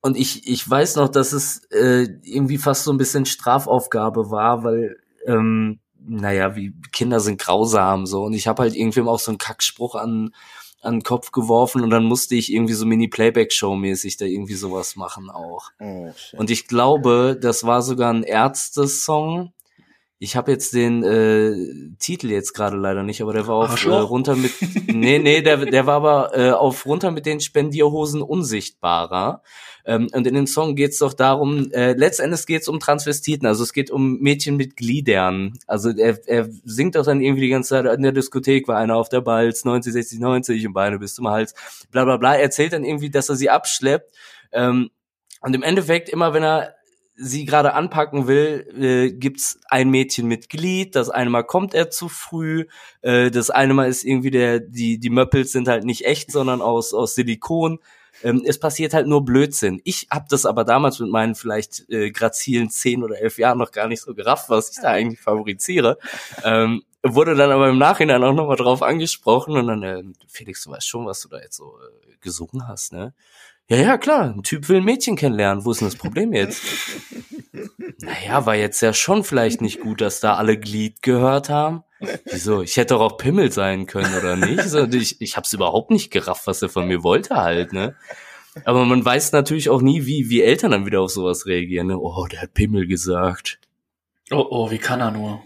und 0.01 0.17
ich, 0.17 0.49
ich 0.49 0.69
weiß 0.69 0.97
noch, 0.97 1.09
dass 1.09 1.33
es 1.33 1.65
äh, 1.71 2.09
irgendwie 2.23 2.59
fast 2.59 2.85
so 2.85 2.93
ein 2.93 2.99
bisschen 2.99 3.25
Strafaufgabe 3.25 4.31
war, 4.31 4.65
weil, 4.65 4.97
ähm, 5.27 5.79
naja, 6.05 6.57
wie 6.57 6.75
Kinder 6.91 7.21
sind 7.21 7.41
grausam 7.41 8.07
so. 8.07 8.25
Und 8.25 8.33
ich 8.33 8.49
habe 8.49 8.63
halt 8.63 8.75
irgendwem 8.75 9.09
auch 9.09 9.21
so 9.21 9.31
einen 9.31 9.39
Kackspruch 9.39 9.95
an, 9.95 10.35
an 10.83 10.97
den 10.97 11.03
Kopf 11.03 11.31
geworfen 11.31 11.83
und 11.83 11.91
dann 11.91 12.05
musste 12.05 12.35
ich 12.35 12.53
irgendwie 12.53 12.75
so 12.75 12.85
Mini-Playback-Show-mäßig 12.85 14.17
da 14.17 14.25
irgendwie 14.25 14.55
sowas 14.55 14.97
machen 14.97 15.31
auch. 15.31 15.71
Oh. 15.79 16.11
Und 16.37 16.51
ich 16.51 16.67
glaube, 16.67 17.39
das 17.41 17.65
war 17.65 17.83
sogar 17.83 18.13
ein 18.13 18.25
Ärzte-Song. 18.25 19.53
Ich 20.19 20.37
habe 20.37 20.53
jetzt 20.53 20.75
den 20.75 21.03
äh, 21.03 21.97
Titel 21.99 22.31
jetzt 22.31 22.53
gerade 22.53 22.77
leider 22.77 23.03
nicht, 23.03 23.23
aber 23.23 23.33
der 23.33 23.47
war 23.47 23.57
auf 23.57 23.85
äh, 23.85 23.91
runter 23.91 24.37
mit 24.37 24.53
Nee, 24.87 25.19
nee, 25.19 25.41
der 25.41 25.67
der 25.67 25.87
war 25.87 25.97
aber 25.97 26.37
äh, 26.37 26.51
auf 26.51 26.87
runter 26.87 27.11
mit 27.11 27.27
den 27.27 27.41
Spendierhosen 27.41 28.23
unsichtbarer. 28.23 29.43
Ähm, 29.85 30.09
und 30.13 30.27
in 30.27 30.35
dem 30.35 30.47
Song 30.47 30.77
geht's 30.77 30.99
doch 30.99 31.13
darum, 31.13 31.71
äh, 31.73 31.93
letztendlich 31.93 32.47
geht's 32.47 32.69
um 32.69 32.81
Transvestiten, 32.81 33.47
also 33.47 33.63
es 33.63 33.73
geht 33.73 33.91
um 33.91 34.19
Mädchen 34.21 34.57
mit 34.57 34.77
Gliedern. 34.77 35.59
Also 35.67 35.91
er, 35.91 36.19
er 36.27 36.49
singt 36.65 36.95
doch 36.95 37.05
dann 37.05 37.21
irgendwie 37.21 37.43
die 37.43 37.49
ganze 37.49 37.71
Zeit, 37.71 37.87
in 37.87 38.03
der 38.03 38.13
Diskothek 38.13 38.69
war 38.69 38.79
einer 38.79 38.97
auf 38.97 39.09
der 39.09 39.21
Balz, 39.21 39.65
90, 39.65 39.93
60, 39.93 40.21
90 40.21 40.67
und 40.67 40.73
Beine 40.73 40.99
bis 40.99 41.15
zum 41.15 41.29
Hals, 41.29 41.55
bla 41.91 42.05
bla 42.05 42.17
bla. 42.17 42.35
Er 42.35 42.43
erzählt 42.43 42.73
dann 42.73 42.85
irgendwie, 42.85 43.11
dass 43.11 43.29
er 43.29 43.37
sie 43.37 43.51
abschleppt. 43.51 44.13
Ähm, 44.53 44.91
und 45.41 45.55
im 45.55 45.63
Endeffekt, 45.63 46.09
immer 46.09 46.33
wenn 46.35 46.45
er 46.45 46.75
sie 47.15 47.45
gerade 47.45 47.75
anpacken 47.75 48.27
will, 48.27 48.67
äh, 48.79 49.13
gibt's 49.13 49.61
ein 49.69 49.91
Mädchen 49.91 50.27
mit 50.27 50.49
Glied. 50.49 50.97
Das 50.97 51.11
eine 51.11 51.31
Mal 51.31 51.43
kommt 51.43 51.75
er 51.75 51.91
zu 51.91 52.09
früh. 52.09 52.67
Äh, 53.03 53.31
das 53.31 53.51
eine 53.51 53.75
Mal 53.75 53.89
ist 53.89 54.05
irgendwie 54.05 54.31
der, 54.31 54.61
die, 54.61 54.99
die 54.99 55.11
Möppels 55.11 55.53
sind 55.53 55.69
halt 55.69 55.85
nicht 55.85 56.07
echt, 56.07 56.31
sondern 56.31 56.63
aus, 56.63 56.95
aus 56.95 57.15
Silikon. 57.15 57.79
Ähm, 58.23 58.43
es 58.47 58.59
passiert 58.59 58.95
halt 58.95 59.07
nur 59.07 59.25
Blödsinn. 59.25 59.81
Ich 59.85 60.07
habe 60.11 60.27
das 60.29 60.47
aber 60.47 60.65
damals 60.65 60.99
mit 61.01 61.11
meinen 61.11 61.35
vielleicht 61.35 61.89
äh, 61.89 62.11
grazilen 62.11 62.71
zehn 62.71 63.03
oder 63.03 63.19
elf 63.21 63.39
Jahren 63.39 63.59
noch 63.59 63.73
gar 63.73 63.89
nicht 63.89 64.03
so 64.03 64.15
gerafft, 64.15 64.49
was 64.49 64.71
ich 64.71 64.83
da 64.83 64.91
eigentlich 64.91 65.21
favoriziere. 65.21 65.99
Ähm, 66.45 66.83
wurde 67.03 67.35
dann 67.35 67.51
aber 67.51 67.69
im 67.69 67.79
Nachhinein 67.79 68.23
auch 68.23 68.33
nochmal 68.33 68.57
drauf 68.57 68.83
angesprochen 68.83 69.57
und 69.57 69.67
dann, 69.67 69.83
äh, 69.83 70.03
Felix, 70.29 70.65
du 70.65 70.71
weißt 70.71 70.89
schon, 70.89 71.07
was 71.07 71.21
du 71.21 71.29
da 71.29 71.41
jetzt 71.41 71.57
so 71.57 71.79
äh, 71.79 72.17
gesungen 72.21 72.69
hast, 72.69 72.93
ne? 72.93 73.15
Ja, 73.69 73.77
ja, 73.77 73.97
klar, 73.97 74.25
ein 74.25 74.43
Typ 74.43 74.69
will 74.69 74.79
ein 74.79 74.85
Mädchen 74.85 75.17
kennenlernen. 75.17 75.65
Wo 75.65 75.71
ist 75.71 75.81
denn 75.81 75.89
das 75.89 75.97
Problem 75.97 76.33
jetzt? 76.33 76.63
naja, 78.01 78.45
war 78.45 78.57
jetzt 78.57 78.81
ja 78.83 78.93
schon 78.93 79.25
vielleicht 79.25 79.61
nicht 79.61 79.81
gut, 79.81 80.01
dass 80.01 80.21
da 80.21 80.35
alle 80.35 80.59
Glied 80.59 81.01
gehört 81.01 81.49
haben. 81.49 81.85
Wieso? 82.31 82.63
Ich 82.63 82.77
hätte 82.77 82.95
doch 82.95 83.01
auch 83.01 83.17
Pimmel 83.19 83.51
sein 83.53 83.87
können, 83.87 84.15
oder 84.17 84.37
nicht? 84.37 84.63
So, 84.69 84.85
ich, 84.87 85.21
ich 85.21 85.37
hab's 85.37 85.53
überhaupt 85.53 85.91
nicht 85.91 86.11
gerafft, 86.11 86.47
was 86.47 86.63
er 86.63 86.69
von 86.69 86.87
mir 86.89 87.03
wollte 87.03 87.37
halt, 87.37 87.73
ne? 87.73 87.95
Aber 88.65 88.85
man 88.85 89.05
weiß 89.05 89.33
natürlich 89.33 89.71
auch 89.71 89.81
nie, 89.81 90.05
wie, 90.07 90.29
wie 90.29 90.43
Eltern 90.43 90.73
dann 90.73 90.87
wieder 90.87 91.01
auf 91.01 91.11
sowas 91.11 91.47
reagieren. 91.47 91.87
Ne? 91.87 91.99
Oh, 91.99 92.27
der 92.31 92.43
hat 92.43 92.53
Pimmel 92.55 92.87
gesagt. 92.87 93.59
Oh, 94.31 94.47
oh, 94.51 94.71
wie 94.71 94.79
kann 94.79 95.01
er 95.01 95.11
nur? 95.11 95.43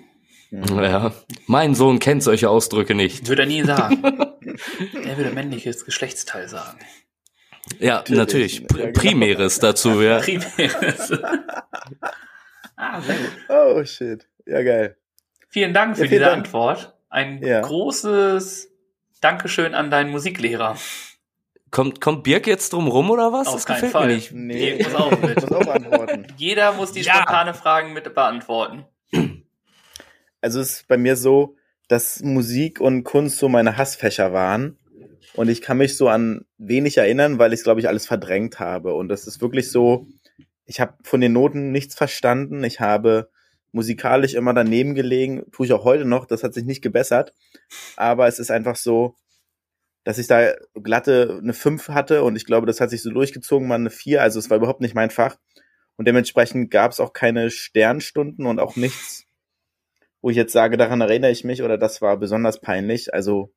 Ja, 0.51 1.13
mein 1.47 1.75
Sohn 1.75 1.99
kennt 1.99 2.23
solche 2.23 2.49
Ausdrücke 2.49 2.95
nicht. 2.95 3.29
Würde 3.29 3.43
er 3.43 3.49
nie 3.49 3.63
sagen. 3.63 4.03
er 5.05 5.17
würde 5.17 5.31
männliches 5.33 5.85
Geschlechtsteil 5.85 6.49
sagen. 6.49 6.79
Ja, 7.81 8.05
natürlich. 8.09 8.61
Natürlich. 8.61 8.61
Pr- 8.67 8.79
Ja, 8.79 8.87
genau. 8.87 9.01
Primäres 9.01 9.59
dazu, 9.59 10.01
ja. 10.01 10.19
Primäres. 10.21 11.13
ah, 12.77 13.01
sehr 13.01 13.17
gut. 13.17 13.33
Oh, 13.49 13.85
shit. 13.85 14.27
Ja, 14.47 14.63
geil. 14.63 14.97
Vielen 15.57 15.73
Dank 15.73 15.97
für 15.97 16.03
Ja, 16.03 16.09
vielen 16.11 16.19
diese 16.21 16.31
Dank. 16.31 16.45
Antwort. 16.45 16.95
Ein 17.09 17.43
Ja. 17.43 17.63
großes 17.63 18.71
Dankeschön 19.23 19.73
an 19.75 19.91
deinen 19.91 20.11
Musiklehrer. 20.11 20.77
Kommt, 21.71 22.03
kommt 22.03 22.25
Birk 22.25 22.47
jetzt 22.47 22.75
drum 22.75 22.89
rum 22.89 23.09
oder 23.11 23.33
was? 23.33 23.47
Auf 23.47 23.55
das 23.55 23.65
keinen 23.65 23.77
gefällt 23.77 23.93
Fall. 23.93 24.09
mir 24.09 24.15
nicht. 24.17 24.33
Nee, 24.33 24.77
Dirk 24.77 24.93
muss 24.93 24.95
auch 25.01 25.19
mit. 25.23 25.41
muss 25.41 25.53
auch 25.53 25.67
antworten. 25.75 26.27
Jeder 26.37 26.73
muss 26.75 26.93
die 26.93 27.01
Ja. 27.01 27.15
spontane 27.15 27.55
Fragen 27.55 27.95
mit 27.95 28.15
beantworten. 28.15 28.85
Also 30.43 30.61
es 30.61 30.73
ist 30.81 30.89
bei 30.89 30.99
mir 30.99 31.17
so, 31.17 31.57
dass 31.89 32.21
Musik 32.23 32.79
und 32.79 33.05
Kunst 33.05 33.39
so 33.39 33.49
meine 33.49 33.79
Hassfächer 33.79 34.35
waren. 34.35 34.77
Und 35.37 35.49
ich 35.49 35.63
kann 35.63 35.79
mich 35.79 35.97
so 35.97 36.11
an 36.11 36.45
wenig 36.59 36.99
erinnern, 36.99 37.39
weil 37.39 37.55
ich 37.55 37.63
glaube 37.63 37.81
ich 37.81 37.89
alles 37.89 38.07
verdrängt 38.07 38.61
habe. 38.61 38.93
Und 38.93 39.09
das 39.09 39.27
ist 39.27 39.41
wirklich 39.41 39.71
so, 39.71 40.07
ich 40.67 40.81
habe 40.81 40.93
von 41.03 41.23
den 41.23 41.33
Noten 41.33 41.73
nichts 41.73 41.95
verstanden. 41.95 42.63
Ich 42.63 42.81
habe 42.81 43.31
musikalisch 43.77 44.33
immer 44.33 44.55
daneben 44.55 44.95
gelegen, 44.95 45.45
tue 45.53 45.67
ich 45.67 45.73
auch 45.75 45.85
heute 45.85 46.07
noch, 46.07 46.25
das 46.25 46.43
hat 46.43 46.55
sich 46.55 46.65
nicht 46.65 46.81
gebessert. 46.81 47.35
Aber 47.97 48.27
es 48.27 48.39
ist 48.39 48.51
einfach 48.51 48.75
so, 48.75 49.15
dass 50.03 50.17
ich 50.17 50.27
da 50.27 50.55
glatte 50.75 51.39
eine 51.43 51.53
5 51.53 51.91
hatte 51.91 52.23
und 52.23 52.37
ich 52.37 52.47
glaube, 52.47 52.67
das 52.67 52.81
hat 52.81 52.89
sich 52.89 53.03
so 53.03 53.11
durchgezogen, 53.11 53.69
mal 53.69 53.75
eine 53.75 53.91
4. 53.91 54.23
Also 54.23 54.39
es 54.39 54.49
war 54.49 54.57
überhaupt 54.57 54.81
nicht 54.81 54.95
mein 54.95 55.11
Fach. 55.11 55.37
Und 55.97 56.09
dementsprechend 56.09 56.71
gab 56.71 56.93
es 56.93 57.01
auch 57.01 57.13
keine 57.13 57.51
Sternstunden 57.51 58.47
und 58.47 58.61
auch 58.61 58.77
nichts, 58.77 59.27
wo 60.23 60.31
ich 60.31 60.37
jetzt 60.37 60.53
sage, 60.53 60.79
daran 60.79 61.03
erinnere 61.03 61.31
ich 61.31 61.45
mich 61.45 61.63
oder 61.63 61.77
das 61.77 62.01
war 62.01 62.17
besonders 62.17 62.61
peinlich. 62.63 63.13
Also 63.13 63.53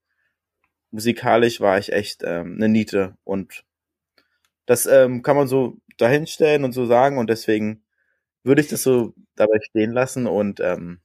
musikalisch 0.91 1.61
war 1.61 1.77
ich 1.77 1.93
echt 1.93 2.23
ähm, 2.25 2.55
eine 2.57 2.67
Niete 2.67 3.15
und 3.23 3.63
das 4.65 4.85
ähm, 4.85 5.21
kann 5.21 5.37
man 5.37 5.47
so 5.47 5.77
dahinstellen 5.97 6.65
und 6.65 6.73
so 6.73 6.85
sagen 6.85 7.17
und 7.17 7.29
deswegen 7.29 7.83
würde 8.43 8.61
ich 8.61 8.67
das 8.67 8.83
so 8.83 9.13
dabei 9.39 9.59
stehen 9.61 9.91
lassen 9.91 10.27
und 10.27 10.59
ähm, 10.59 10.99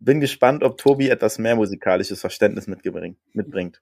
bin 0.00 0.20
gespannt, 0.20 0.64
ob 0.64 0.78
Tobi 0.78 1.08
etwas 1.08 1.38
mehr 1.38 1.54
musikalisches 1.56 2.20
Verständnis 2.20 2.66
mitbringt. 2.66 3.80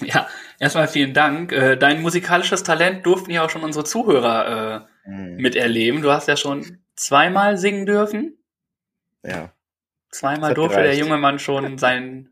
Ja, 0.00 0.26
erstmal 0.58 0.88
vielen 0.88 1.14
Dank. 1.14 1.52
Äh, 1.52 1.76
Dein 1.76 2.02
musikalisches 2.02 2.64
Talent 2.64 3.06
durften 3.06 3.30
ja 3.30 3.44
auch 3.44 3.50
schon 3.50 3.62
unsere 3.62 3.84
Zuhörer 3.84 4.86
äh, 4.88 4.94
Mhm. 5.06 5.36
miterleben. 5.36 6.00
Du 6.02 6.10
hast 6.10 6.28
ja 6.28 6.36
schon 6.36 6.78
zweimal 6.96 7.58
singen 7.58 7.84
dürfen. 7.86 8.38
Ja. 9.22 9.52
Zweimal 10.10 10.54
durfte 10.54 10.76
der 10.76 10.84
gereicht. 10.92 11.00
junge 11.00 11.18
Mann 11.18 11.38
schon 11.38 11.76
sein, 11.76 12.30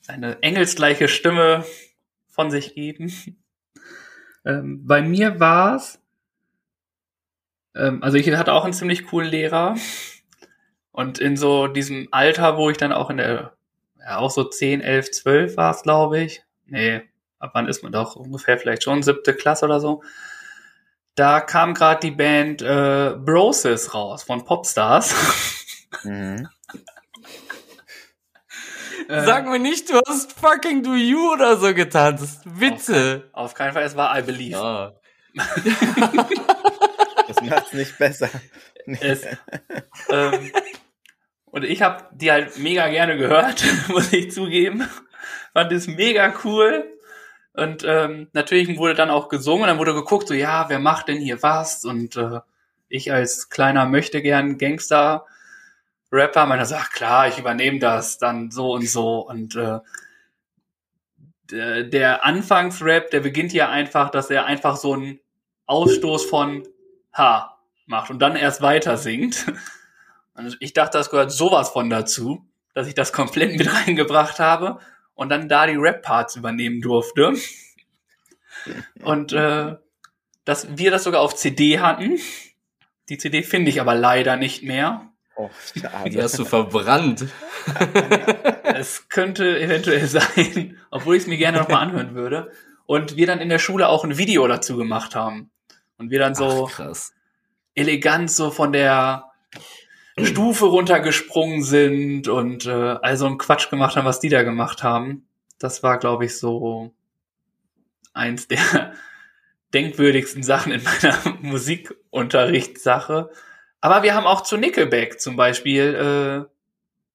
seine 0.00 0.42
engelsgleiche 0.42 1.08
Stimme 1.08 1.64
von 2.28 2.50
sich 2.50 2.74
geben. 2.74 3.10
Ähm, 4.42 4.86
bei 4.86 5.02
mir 5.02 5.38
war's, 5.38 5.99
ähm, 7.74 8.02
also 8.02 8.16
ich 8.16 8.30
hatte 8.34 8.52
auch 8.52 8.64
einen 8.64 8.72
ziemlich 8.72 9.06
coolen 9.06 9.28
Lehrer. 9.28 9.76
Und 10.92 11.18
in 11.18 11.36
so 11.36 11.66
diesem 11.66 12.08
Alter, 12.10 12.56
wo 12.56 12.68
ich 12.70 12.76
dann 12.76 12.92
auch 12.92 13.10
in 13.10 13.18
der, 13.18 13.52
ja 13.98 14.18
auch 14.18 14.30
so 14.30 14.44
10, 14.44 14.80
11, 14.80 15.10
12 15.12 15.56
war 15.56 15.74
es, 15.74 15.82
glaube 15.82 16.20
ich. 16.20 16.42
Nee, 16.66 17.02
ab 17.38 17.52
wann 17.54 17.68
ist 17.68 17.82
man 17.82 17.92
doch 17.92 18.16
ungefähr 18.16 18.58
vielleicht 18.58 18.82
schon 18.82 19.02
siebte 19.02 19.34
Klasse 19.34 19.64
oder 19.64 19.80
so. 19.80 20.02
Da 21.14 21.40
kam 21.40 21.74
gerade 21.74 22.00
die 22.00 22.10
Band 22.10 22.62
äh, 22.62 23.14
Broses 23.16 23.94
raus 23.94 24.22
von 24.22 24.44
Popstars. 24.44 25.14
Mhm. 26.04 26.48
Äh, 29.08 29.24
Sag 29.24 29.46
mir 29.46 29.58
nicht, 29.58 29.90
du 29.90 30.00
hast 30.06 30.34
fucking 30.34 30.84
Do 30.84 30.94
You 30.94 31.32
oder 31.32 31.56
so 31.56 31.74
getanzt. 31.74 32.42
Witze. 32.44 33.28
Auf 33.32 33.54
keinen 33.54 33.72
Fall, 33.72 33.82
es 33.82 33.96
war 33.96 34.16
I 34.16 34.22
Believe. 34.22 34.52
Ja. 34.52 34.92
Macht's 37.42 37.72
nicht 37.72 37.98
besser. 37.98 38.28
Es, 38.86 39.24
ähm, 40.08 40.50
und 41.44 41.64
ich 41.64 41.82
habe 41.82 42.08
die 42.12 42.32
halt 42.32 42.58
mega 42.58 42.88
gerne 42.88 43.18
gehört, 43.18 43.62
muss 43.88 44.12
ich 44.12 44.32
zugeben. 44.32 44.88
Fand 45.52 45.70
es 45.70 45.86
mega 45.86 46.32
cool. 46.44 46.98
Und 47.52 47.84
ähm, 47.86 48.28
natürlich 48.32 48.78
wurde 48.78 48.94
dann 48.94 49.10
auch 49.10 49.28
gesungen 49.28 49.66
dann 49.66 49.78
wurde 49.78 49.94
geguckt, 49.94 50.28
so 50.28 50.34
ja, 50.34 50.68
wer 50.68 50.78
macht 50.78 51.08
denn 51.08 51.18
hier 51.18 51.42
was? 51.42 51.84
Und 51.84 52.16
äh, 52.16 52.40
ich 52.88 53.12
als 53.12 53.50
kleiner 53.50 53.86
möchte 53.86 54.22
gern 54.22 54.56
Gangster 54.56 55.26
Rapper 56.12 56.46
meiner 56.46 56.66
ach 56.72 56.90
klar, 56.90 57.28
ich 57.28 57.38
übernehme 57.38 57.78
das 57.78 58.18
dann 58.18 58.50
so 58.50 58.72
und 58.72 58.88
so. 58.88 59.20
Und 59.20 59.56
äh, 59.56 59.78
der, 61.50 61.84
der 61.84 62.24
Anfangsrap, 62.24 63.10
der 63.10 63.20
beginnt 63.20 63.52
ja 63.52 63.68
einfach, 63.68 64.10
dass 64.10 64.30
er 64.30 64.44
einfach 64.46 64.76
so 64.76 64.94
einen 64.94 65.20
Ausstoß 65.66 66.24
von 66.24 66.66
Ha 67.12 67.56
macht 67.86 68.10
und 68.10 68.20
dann 68.20 68.36
erst 68.36 68.62
weiter 68.62 68.96
singt. 68.96 69.46
Und 70.34 70.56
ich 70.60 70.72
dachte, 70.72 70.96
das 70.96 71.10
gehört 71.10 71.32
sowas 71.32 71.70
von 71.70 71.90
dazu, 71.90 72.46
dass 72.72 72.86
ich 72.86 72.94
das 72.94 73.12
komplett 73.12 73.56
mit 73.56 73.72
reingebracht 73.86 74.38
habe 74.38 74.78
und 75.14 75.28
dann 75.28 75.48
da 75.48 75.66
die 75.66 75.76
Rap-Parts 75.76 76.36
übernehmen 76.36 76.80
durfte. 76.80 77.34
Und 79.02 79.32
äh, 79.32 79.76
dass 80.44 80.78
wir 80.78 80.90
das 80.90 81.04
sogar 81.04 81.20
auf 81.20 81.34
CD 81.34 81.80
hatten. 81.80 82.18
Die 83.08 83.18
CD 83.18 83.42
finde 83.42 83.70
ich 83.70 83.80
aber 83.80 83.94
leider 83.94 84.36
nicht 84.36 84.62
mehr. 84.62 85.10
Oh. 85.36 85.50
Die 86.06 86.22
hast 86.22 86.38
du 86.38 86.44
verbrannt. 86.44 87.26
Es 88.72 89.08
könnte 89.08 89.60
eventuell 89.60 90.06
sein, 90.06 90.78
obwohl 90.90 91.16
ich 91.16 91.24
es 91.24 91.28
mir 91.28 91.36
gerne 91.36 91.58
nochmal 91.58 91.82
anhören 91.82 92.14
würde. 92.14 92.50
Und 92.86 93.16
wir 93.16 93.26
dann 93.26 93.40
in 93.40 93.48
der 93.48 93.58
Schule 93.58 93.88
auch 93.88 94.04
ein 94.04 94.16
Video 94.16 94.46
dazu 94.46 94.76
gemacht 94.76 95.14
haben. 95.14 95.50
Und 96.00 96.10
wir 96.10 96.18
dann 96.18 96.34
so 96.34 96.68
Ach, 96.72 96.94
elegant 97.74 98.30
so 98.30 98.50
von 98.50 98.72
der 98.72 99.30
Stufe 100.18 100.64
runtergesprungen 100.64 101.62
sind 101.62 102.26
und 102.26 102.64
äh, 102.66 102.70
all 102.70 103.16
so 103.18 103.26
einen 103.26 103.36
Quatsch 103.38 103.68
gemacht 103.70 103.96
haben, 103.96 104.06
was 104.06 104.18
die 104.18 104.30
da 104.30 104.42
gemacht 104.42 104.82
haben. 104.82 105.26
Das 105.58 105.82
war, 105.82 105.98
glaube 105.98 106.24
ich, 106.24 106.38
so 106.38 106.94
eins 108.14 108.48
der 108.48 108.94
denkwürdigsten 109.74 110.42
Sachen 110.42 110.72
in 110.72 110.82
meiner 110.82 111.18
Musikunterrichtssache. 111.42 113.30
Aber 113.82 114.02
wir 114.02 114.14
haben 114.14 114.26
auch 114.26 114.40
zu 114.40 114.56
Nickelback 114.56 115.20
zum 115.20 115.36
Beispiel 115.36 116.46
äh, 116.48 116.50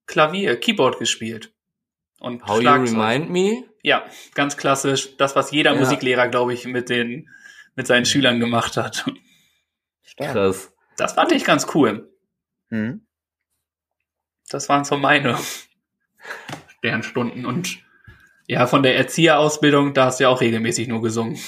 Klavier, 0.06 0.60
Keyboard 0.60 1.00
gespielt. 1.00 1.52
Und 2.20 2.46
How 2.48 2.58
you 2.58 2.62
Schlagzeug. 2.62 2.98
remind 2.98 3.30
me? 3.32 3.64
Ja, 3.82 4.06
ganz 4.36 4.58
klassisch. 4.58 5.18
Das, 5.18 5.36
was 5.36 5.50
jeder 5.52 5.74
Ja. 5.74 5.80
Musiklehrer, 5.80 6.28
glaube 6.28 6.54
ich, 6.54 6.66
mit 6.66 6.90
den 6.90 7.30
mit 7.76 7.88
seinen 7.88 8.06
Schülern 8.06 8.40
gemacht 8.40 8.78
hat. 8.78 9.06
Stark. 10.04 10.32
Krass. 10.34 10.74
Das 10.98 11.14
fand 11.14 11.32
ich 11.32 11.44
ganz 11.44 11.68
cool. 11.76 12.10
Mhm. 12.70 13.06
Das 14.50 14.70
waren 14.70 14.86
so 14.86 14.98
meine 14.98 15.38
Sternstunden. 16.78 17.46
Und 17.46 17.80
ja, 18.48 18.68
von 18.68 18.84
der 18.84 18.96
Erzieherausbildung, 18.98 19.94
da 19.94 20.06
hast 20.06 20.20
du 20.20 20.24
ja 20.24 20.30
auch 20.30 20.42
regelmäßig 20.42 20.88
nur 20.88 21.02
gesungen. 21.02 21.40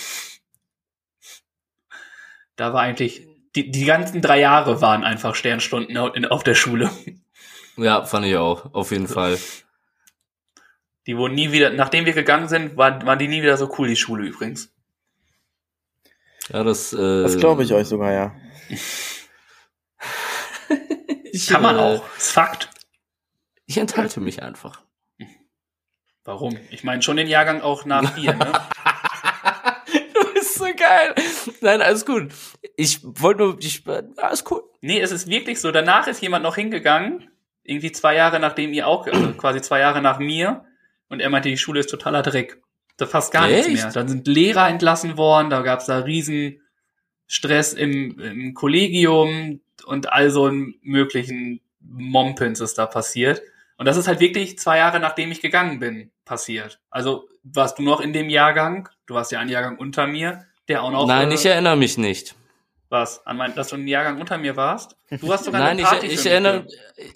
Da 2.55 2.73
war 2.73 2.81
eigentlich, 2.81 3.27
die, 3.55 3.69
die 3.69 3.85
ganzen 3.85 4.21
drei 4.21 4.39
Jahre 4.39 4.81
waren 4.81 5.03
einfach 5.03 5.35
Sternstunden 5.35 6.25
auf 6.25 6.43
der 6.43 6.55
Schule. 6.55 6.89
Ja, 7.77 8.03
fand 8.03 8.25
ich 8.25 8.35
auch. 8.35 8.73
Auf 8.73 8.91
jeden 8.91 9.07
Fall. 9.07 9.37
Die 11.05 11.15
wurden 11.15 11.35
nie 11.35 11.51
wieder, 11.51 11.69
nachdem 11.69 12.05
wir 12.05 12.13
gegangen 12.13 12.49
sind, 12.49 12.75
waren, 12.75 13.05
waren 13.05 13.19
die 13.19 13.27
nie 13.27 13.41
wieder 13.43 13.55
so 13.55 13.71
cool, 13.77 13.87
die 13.87 13.95
Schule 13.95 14.25
übrigens. 14.25 14.73
Ja, 16.51 16.63
das, 16.63 16.93
äh, 16.93 17.23
Das 17.23 17.37
glaube 17.37 17.63
ich 17.63 17.73
euch 17.73 17.87
sogar, 17.87 18.11
ja. 18.11 18.35
Ich, 21.31 21.47
Kann 21.47 21.61
man 21.61 21.77
äh, 21.77 21.79
auch. 21.79 22.17
Ist 22.17 22.31
Fakt. 22.31 22.69
Ich 23.67 23.77
enthalte 23.77 24.19
mich 24.19 24.41
einfach. 24.41 24.81
Warum? 26.23 26.57
Ich 26.71 26.83
meine 26.83 27.03
schon 27.03 27.15
den 27.17 27.27
Jahrgang 27.27 27.61
auch 27.61 27.85
nach 27.85 28.09
dir, 28.15 28.33
ne? 28.33 28.51
du 30.13 30.33
bist 30.33 30.55
so 30.55 30.65
geil. 30.65 31.13
Nein, 31.61 31.81
alles 31.81 32.05
gut. 32.05 32.33
Ich 32.75 33.01
wollte 33.03 33.43
nur, 33.43 33.57
ich, 33.59 33.83
alles 34.17 34.43
cool. 34.49 34.63
Nee, 34.81 34.99
es 34.99 35.11
ist 35.11 35.27
wirklich 35.27 35.61
so. 35.61 35.71
Danach 35.71 36.07
ist 36.07 36.21
jemand 36.21 36.43
noch 36.43 36.55
hingegangen, 36.55 37.29
irgendwie 37.63 37.91
zwei 37.91 38.15
Jahre 38.15 38.39
nachdem 38.39 38.73
ihr 38.73 38.87
auch, 38.87 39.05
also 39.05 39.33
quasi 39.33 39.61
zwei 39.61 39.79
Jahre 39.79 40.01
nach 40.01 40.19
mir, 40.19 40.65
und 41.07 41.19
er 41.19 41.29
meinte, 41.29 41.49
die 41.49 41.57
Schule 41.57 41.79
ist 41.81 41.89
totaler 41.89 42.23
Dreck. 42.23 42.61
Da 42.97 43.05
fast 43.05 43.31
gar 43.31 43.47
nichts 43.47 43.67
Echt? 43.67 43.75
mehr. 43.75 43.91
Dann 43.91 44.07
sind 44.07 44.27
Lehrer 44.27 44.67
entlassen 44.69 45.17
worden, 45.17 45.49
da 45.49 45.61
gab's 45.61 45.85
da 45.85 45.99
riesen 45.99 46.61
Stress 47.27 47.73
im, 47.73 48.19
im 48.19 48.53
Kollegium 48.53 49.61
und 49.85 50.11
all 50.11 50.29
so 50.31 50.45
einen 50.45 50.75
möglichen 50.81 51.61
Mompens 51.79 52.59
ist 52.59 52.77
da 52.77 52.85
passiert. 52.85 53.41
Und 53.77 53.85
das 53.85 53.97
ist 53.97 54.07
halt 54.07 54.19
wirklich 54.19 54.57
zwei 54.57 54.77
Jahre 54.79 54.99
nachdem 54.99 55.31
ich 55.31 55.41
gegangen 55.41 55.79
bin, 55.79 56.09
passiert. 56.25 56.79
Also 56.89 57.29
warst 57.43 57.77
du 57.77 57.83
noch 57.83 58.01
in 58.01 58.13
dem 58.13 58.29
Jahrgang, 58.29 58.89
du 59.05 59.13
warst 59.13 59.31
ja 59.31 59.39
ein 59.39 59.49
Jahrgang 59.49 59.77
unter 59.77 60.07
mir, 60.07 60.45
Der 60.67 60.83
auch 60.83 60.91
noch. 60.91 61.05
Nein, 61.07 61.31
äh, 61.31 61.35
ich 61.35 61.45
erinnere 61.45 61.77
mich 61.77 61.97
nicht. 61.97 62.35
Was? 62.89 63.25
An 63.27 63.37
mein, 63.37 63.53
dass 63.53 63.67
du 63.69 63.75
einen 63.75 63.87
Jahrgang 63.87 64.19
unter 64.19 64.37
mir 64.37 64.55
warst? 64.55 64.95
Du 65.09 65.31
hast 65.31 65.43
sogar 65.45 65.59
Nein, 65.61 65.71
eine 65.71 65.81
ich, 65.81 65.87
Party 65.87 66.07
ich 66.07 66.19
für 66.21 66.29
erinnere, 66.29 66.65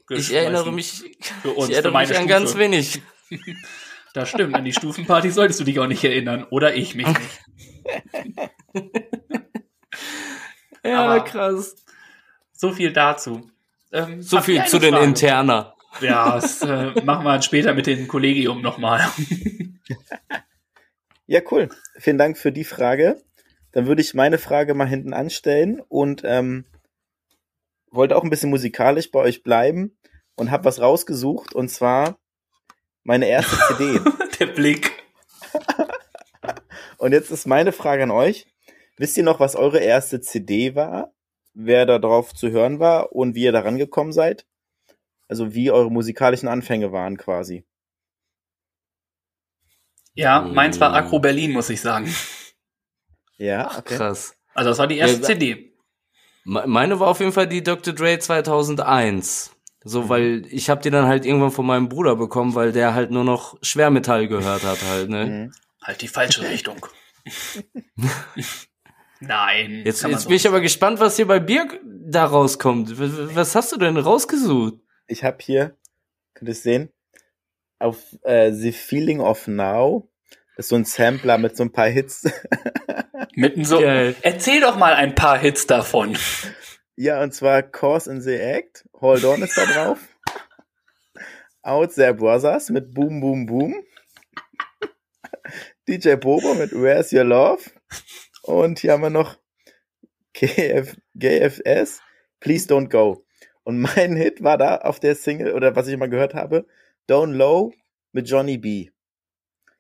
mich 0.10 0.20
ich 0.20 0.34
erinnere 0.34 0.72
mich, 0.72 1.04
Für 1.42 1.52
uns, 1.52 1.70
ich 1.70 1.76
für 1.78 1.84
erinnere 1.84 1.94
meine 1.94 2.10
mich 2.10 2.18
an 2.18 2.24
Stufe. 2.24 2.40
ganz 2.40 2.58
wenig. 2.58 3.02
Das 4.14 4.30
stimmt, 4.30 4.56
an 4.56 4.66
die 4.66 4.74
Stufenparty 4.74 5.32
solltest 5.32 5.60
du 5.60 5.64
dich 5.64 5.80
auch 5.80 5.88
nicht 5.88 6.04
erinnern. 6.04 6.46
Oder 6.50 6.76
ich 6.76 6.96
mich 6.96 7.08
nicht. 7.08 7.42
Ja, 10.84 11.06
Aber- 11.06 11.24
krass. 11.24 11.76
So 12.54 12.72
viel 12.72 12.92
dazu. 12.94 13.50
Ähm, 13.92 14.22
So 14.22 14.42
viel 14.42 14.64
zu 14.66 14.80
den 14.80 14.94
Frage? 14.94 15.06
Interner. 15.06 15.76
Ja, 16.00 16.36
das 16.36 16.62
äh, 16.62 16.92
machen 17.04 17.24
wir 17.26 17.42
später 17.42 17.74
mit 17.74 17.86
dem 17.86 18.08
Kollegium 18.08 18.62
nochmal. 18.62 19.02
Ja, 21.28 21.42
cool. 21.52 21.70
Vielen 21.98 22.18
Dank 22.18 22.38
für 22.38 22.52
die 22.52 22.64
Frage. 22.64 23.22
Dann 23.74 23.86
würde 23.88 24.02
ich 24.02 24.14
meine 24.14 24.38
Frage 24.38 24.74
mal 24.74 24.88
hinten 24.88 25.14
anstellen 25.14 25.82
und 25.88 26.22
ähm, 26.26 26.66
wollte 27.92 28.16
auch 28.16 28.24
ein 28.24 28.30
bisschen 28.30 28.50
musikalisch 28.50 29.12
bei 29.12 29.20
euch 29.20 29.44
bleiben 29.44 29.98
und 30.36 30.50
habe 30.52 30.66
was 30.66 30.80
rausgesucht 30.82 31.54
und 31.54 31.70
zwar 31.70 32.18
meine 33.04 33.28
erste 33.28 33.56
CD. 33.68 34.00
Der 34.40 34.46
Blick. 34.48 35.04
Und 36.98 37.12
jetzt 37.14 37.32
ist 37.32 37.48
meine 37.48 37.72
Frage 37.72 38.04
an 38.04 38.12
euch. 38.12 38.48
Wisst 38.98 39.18
ihr 39.18 39.24
noch, 39.24 39.40
was 39.40 39.56
eure 39.56 39.80
erste 39.80 40.22
CD 40.22 40.76
war? 40.76 41.14
Wer 41.54 41.86
da 41.86 42.00
drauf 42.00 42.34
zu 42.34 42.50
hören 42.52 42.80
war 42.80 43.12
und 43.14 43.36
wie 43.36 43.44
ihr 43.44 43.52
da 43.52 43.60
rangekommen 43.62 44.14
seid? 44.14 44.46
Also 45.28 45.54
wie 45.54 45.72
eure 45.72 45.92
musikalischen 45.92 46.48
Anfänge 46.48 46.92
waren 46.92 47.18
quasi. 47.18 47.66
Ja, 50.14 50.42
meins 50.42 50.80
war. 50.80 50.94
Agro 50.94 51.20
Berlin, 51.20 51.52
muss 51.52 51.70
ich 51.70 51.82
sagen. 51.82 52.14
Ja, 53.38 53.68
Ach, 53.72 53.80
okay. 53.80 53.96
krass. 53.96 54.36
Also 54.54 54.70
das 54.70 54.78
war 54.80 54.88
die 54.88 54.98
erste 54.98 55.22
Ja, 55.22 55.28
CD. 55.28 55.74
Me- 56.44 56.68
Meine 56.68 57.00
war 57.00 57.08
auf 57.08 57.20
jeden 57.20 57.32
Fall 57.32 57.48
die 57.48 57.64
Dr. 57.64 57.94
Dre 57.94 58.20
2001. 58.20 59.56
So, 59.84 60.10
weil 60.10 60.46
ich 60.50 60.70
habe 60.70 60.82
die 60.82 60.92
dann 60.92 61.08
halt 61.08 61.26
irgendwann 61.26 61.52
von 61.52 61.66
meinem 61.66 61.90
Bruder 61.90 62.16
bekommen, 62.16 62.54
weil 62.54 62.72
der 62.72 62.94
halt 62.94 63.10
nur 63.10 63.24
noch 63.24 63.58
Schwermetall 63.64 64.28
gehört 64.28 64.64
hat 64.64 64.84
halt, 64.84 65.10
ne? 65.10 65.26
Mhm. 65.26 65.54
Halt 65.84 66.02
die 66.02 66.08
falsche 66.08 66.48
Richtung. 66.48 66.86
Nein. 69.20 69.82
Jetzt, 69.86 70.04
jetzt 70.04 70.22
so 70.24 70.28
bin 70.28 70.38
ich 70.38 70.48
aber 70.48 70.62
gespannt, 70.62 71.00
was 71.00 71.16
hier 71.16 71.28
bei 71.28 71.40
Birk 71.40 71.80
da 71.84 72.26
rauskommt. 72.26 73.00
Was 73.36 73.56
hast 73.56 73.72
du 73.72 73.78
denn 73.78 73.98
rausgesucht? 73.98 74.76
Ich 75.08 75.24
habe 75.24 75.38
hier, 75.42 75.78
könnt 76.34 76.50
ihr 76.50 76.54
es 76.54 76.64
sehen, 76.64 76.92
auf 77.80 77.98
äh, 78.24 78.52
The 78.52 78.72
Feeling 78.72 79.20
of 79.20 79.48
Now. 79.48 80.10
Das 80.56 80.66
ist 80.66 80.70
so 80.70 80.76
ein 80.76 80.86
Sampler 80.86 81.38
mit 81.38 81.58
so 81.58 81.64
ein 81.64 81.72
paar 81.72 81.88
Hits. 81.88 82.24
Mitten 83.36 83.66
so. 83.66 83.80
Geil. 83.80 84.16
Erzähl 84.22 84.62
doch 84.62 84.78
mal 84.78 84.94
ein 84.94 85.16
paar 85.16 85.40
Hits 85.40 85.66
davon. 85.66 86.18
ja, 86.96 87.22
und 87.24 87.34
zwar 87.34 87.64
Cause 87.64 88.12
in 88.12 88.22
the 88.22 88.36
Act. 88.36 88.86
Hold 89.02 89.26
On 89.26 89.42
ist 89.42 89.58
da 89.58 89.66
drauf. 89.66 90.00
Out 91.64 91.96
There 91.96 92.14
Brothers 92.14 92.70
mit 92.70 92.94
Boom 92.94 93.20
Boom 93.20 93.46
Boom. 93.46 93.84
DJ 95.88 96.16
Bobo 96.16 96.54
mit 96.54 96.72
Where's 96.72 97.12
Your 97.12 97.24
Love. 97.24 97.64
Und 98.44 98.80
hier 98.80 98.94
haben 98.94 99.02
wir 99.02 99.10
noch 99.10 99.38
GF, 100.34 100.96
GFS, 101.16 102.02
Please 102.40 102.68
Don't 102.68 102.90
Go. 102.90 103.26
Und 103.64 103.80
mein 103.80 104.16
Hit 104.16 104.44
war 104.44 104.58
da 104.58 104.78
auf 104.78 105.00
der 105.00 105.16
Single, 105.16 105.54
oder 105.54 105.76
was 105.76 105.88
ich 105.88 105.94
immer 105.94 106.08
gehört 106.08 106.34
habe, 106.34 106.68
Down 107.08 107.34
Low 107.34 107.74
mit 108.12 108.30
Johnny 108.30 108.58
B. 108.58 108.90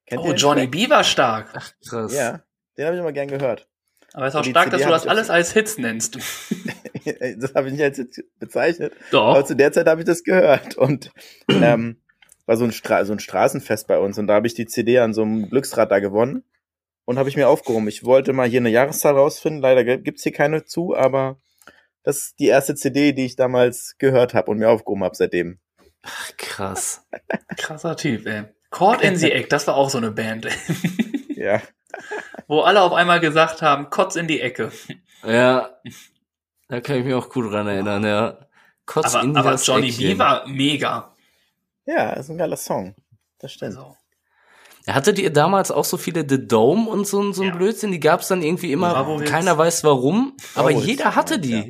Kennt 0.05 0.21
Oh, 0.23 0.33
Johnny? 0.33 0.67
B 0.67 0.89
war 0.89 1.03
stark. 1.03 1.53
Krass. 1.87 2.13
Ja, 2.13 2.43
den 2.77 2.85
habe 2.85 2.95
ich 2.95 3.01
immer 3.01 3.13
gern 3.13 3.27
gehört. 3.27 3.67
Aber 4.13 4.25
es 4.25 4.33
ist 4.33 4.39
auch 4.39 4.43
stark, 4.43 4.65
CD 4.65 4.77
dass 4.77 4.83
du 4.83 4.89
das 4.89 5.07
alles 5.07 5.29
als 5.29 5.53
Hits 5.53 5.77
nennst. 5.77 6.17
das 7.37 7.53
habe 7.55 7.67
ich 7.67 7.73
nicht 7.73 7.83
als 7.83 7.97
Hit 7.97 8.25
bezeichnet. 8.39 8.93
Aber 9.11 9.39
Doch. 9.39 9.45
zu 9.45 9.55
der 9.55 9.71
Zeit 9.71 9.87
habe 9.87 10.01
ich 10.01 10.05
das 10.05 10.23
gehört. 10.23 10.75
Und 10.75 11.11
ähm, 11.49 12.01
war 12.45 12.57
so 12.57 12.65
ein, 12.65 12.71
Stra 12.71 13.05
so 13.05 13.13
ein 13.13 13.19
Straßenfest 13.19 13.87
bei 13.87 13.97
uns. 13.97 14.17
Und 14.17 14.27
da 14.27 14.33
habe 14.33 14.47
ich 14.47 14.53
die 14.53 14.65
CD 14.65 14.99
an 14.99 15.13
so 15.13 15.21
einem 15.21 15.49
Glücksrad 15.49 15.91
da 15.91 15.99
gewonnen. 15.99 16.43
Und 17.05 17.17
habe 17.17 17.29
ich 17.29 17.35
mir 17.35 17.49
aufgehoben. 17.49 17.87
Ich 17.87 18.03
wollte 18.03 18.31
mal 18.31 18.47
hier 18.47 18.59
eine 18.59 18.69
Jahreszahl 18.69 19.15
rausfinden. 19.15 19.61
Leider 19.61 19.97
gibt's 19.97 20.23
hier 20.23 20.31
keine 20.31 20.65
zu, 20.65 20.95
aber 20.95 21.37
das 22.03 22.17
ist 22.17 22.39
die 22.39 22.47
erste 22.47 22.75
CD, 22.75 23.13
die 23.13 23.25
ich 23.25 23.35
damals 23.35 23.95
gehört 23.97 24.33
habe 24.33 24.51
und 24.51 24.59
mir 24.59 24.69
aufgehoben 24.69 25.03
habe 25.03 25.15
seitdem. 25.15 25.59
Krass. 26.37 27.05
Krasser 27.57 27.95
Typ, 27.95 28.25
ey. 28.27 28.43
Caught 28.69 29.01
in 29.01 29.15
the 29.15 29.31
Egg, 29.31 29.47
das 29.49 29.67
war 29.67 29.75
auch 29.75 29.89
so 29.89 29.97
eine 29.97 30.11
Band. 30.11 30.47
Ja. 31.35 31.61
Wo 32.47 32.61
alle 32.61 32.81
auf 32.81 32.93
einmal 32.93 33.19
gesagt 33.19 33.61
haben, 33.61 33.89
Kotz 33.89 34.15
in 34.15 34.27
die 34.27 34.41
Ecke. 34.41 34.71
Ja. 35.25 35.69
Da 36.67 36.81
kann 36.81 36.97
ich 36.97 37.05
mich 37.05 37.13
auch 37.13 37.29
gut 37.29 37.51
dran 37.51 37.67
erinnern, 37.67 38.03
ja. 38.03 38.37
Kotz 38.85 39.13
Aber, 39.15 39.23
in 39.23 39.37
aber 39.37 39.51
das 39.51 39.65
Johnny 39.65 39.89
Eckchen. 39.89 40.17
B 40.17 40.19
war 40.19 40.47
mega. 40.47 41.15
Ja, 41.85 42.11
ist 42.13 42.29
ein 42.29 42.37
geiler 42.37 42.57
Song. 42.57 42.95
Das 43.39 43.51
stimmt. 43.53 43.77
Also, 43.77 43.95
Hattet 44.87 45.19
ihr 45.19 45.31
damals 45.31 45.69
auch 45.69 45.85
so 45.85 45.97
viele 45.97 46.25
The 46.27 46.47
Dome 46.47 46.89
und 46.89 47.05
so, 47.05 47.31
so 47.33 47.43
ein 47.43 47.49
Ja. 47.49 47.55
Blödsinn? 47.55 47.91
Die 47.91 47.99
gab's 47.99 48.27
dann 48.29 48.41
irgendwie 48.41 48.71
immer, 48.71 48.93
Bravo-Hits. 48.93 49.29
keiner 49.29 49.57
weiß 49.57 49.83
warum, 49.83 50.35
aber 50.55 50.69
Bravo-Hits 50.69 50.87
jeder 50.87 51.15
hatte 51.15 51.39
die. 51.39 51.51
Ja. 51.51 51.63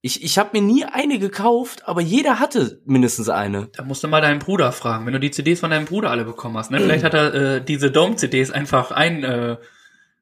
Ich, 0.00 0.22
ich 0.22 0.38
habe 0.38 0.50
mir 0.52 0.62
nie 0.64 0.84
eine 0.84 1.18
gekauft, 1.18 1.86
aber 1.88 2.00
jeder 2.00 2.38
hatte 2.38 2.80
mindestens 2.84 3.28
eine. 3.28 3.68
da 3.76 3.82
musst 3.82 4.04
du 4.04 4.08
mal 4.08 4.20
deinen 4.20 4.38
Bruder 4.38 4.70
fragen, 4.72 5.04
wenn 5.06 5.12
du 5.12 5.20
die 5.20 5.32
CDs 5.32 5.60
von 5.60 5.70
deinem 5.70 5.86
Bruder 5.86 6.10
alle 6.10 6.24
bekommen 6.24 6.56
hast. 6.56 6.70
Ne? 6.70 6.80
Vielleicht 6.80 7.04
hat 7.04 7.14
er 7.14 7.34
äh, 7.34 7.64
diese 7.64 7.90
Dome-CDs 7.90 8.52
einfach 8.52 8.92
ein, 8.92 9.24
äh, 9.24 9.56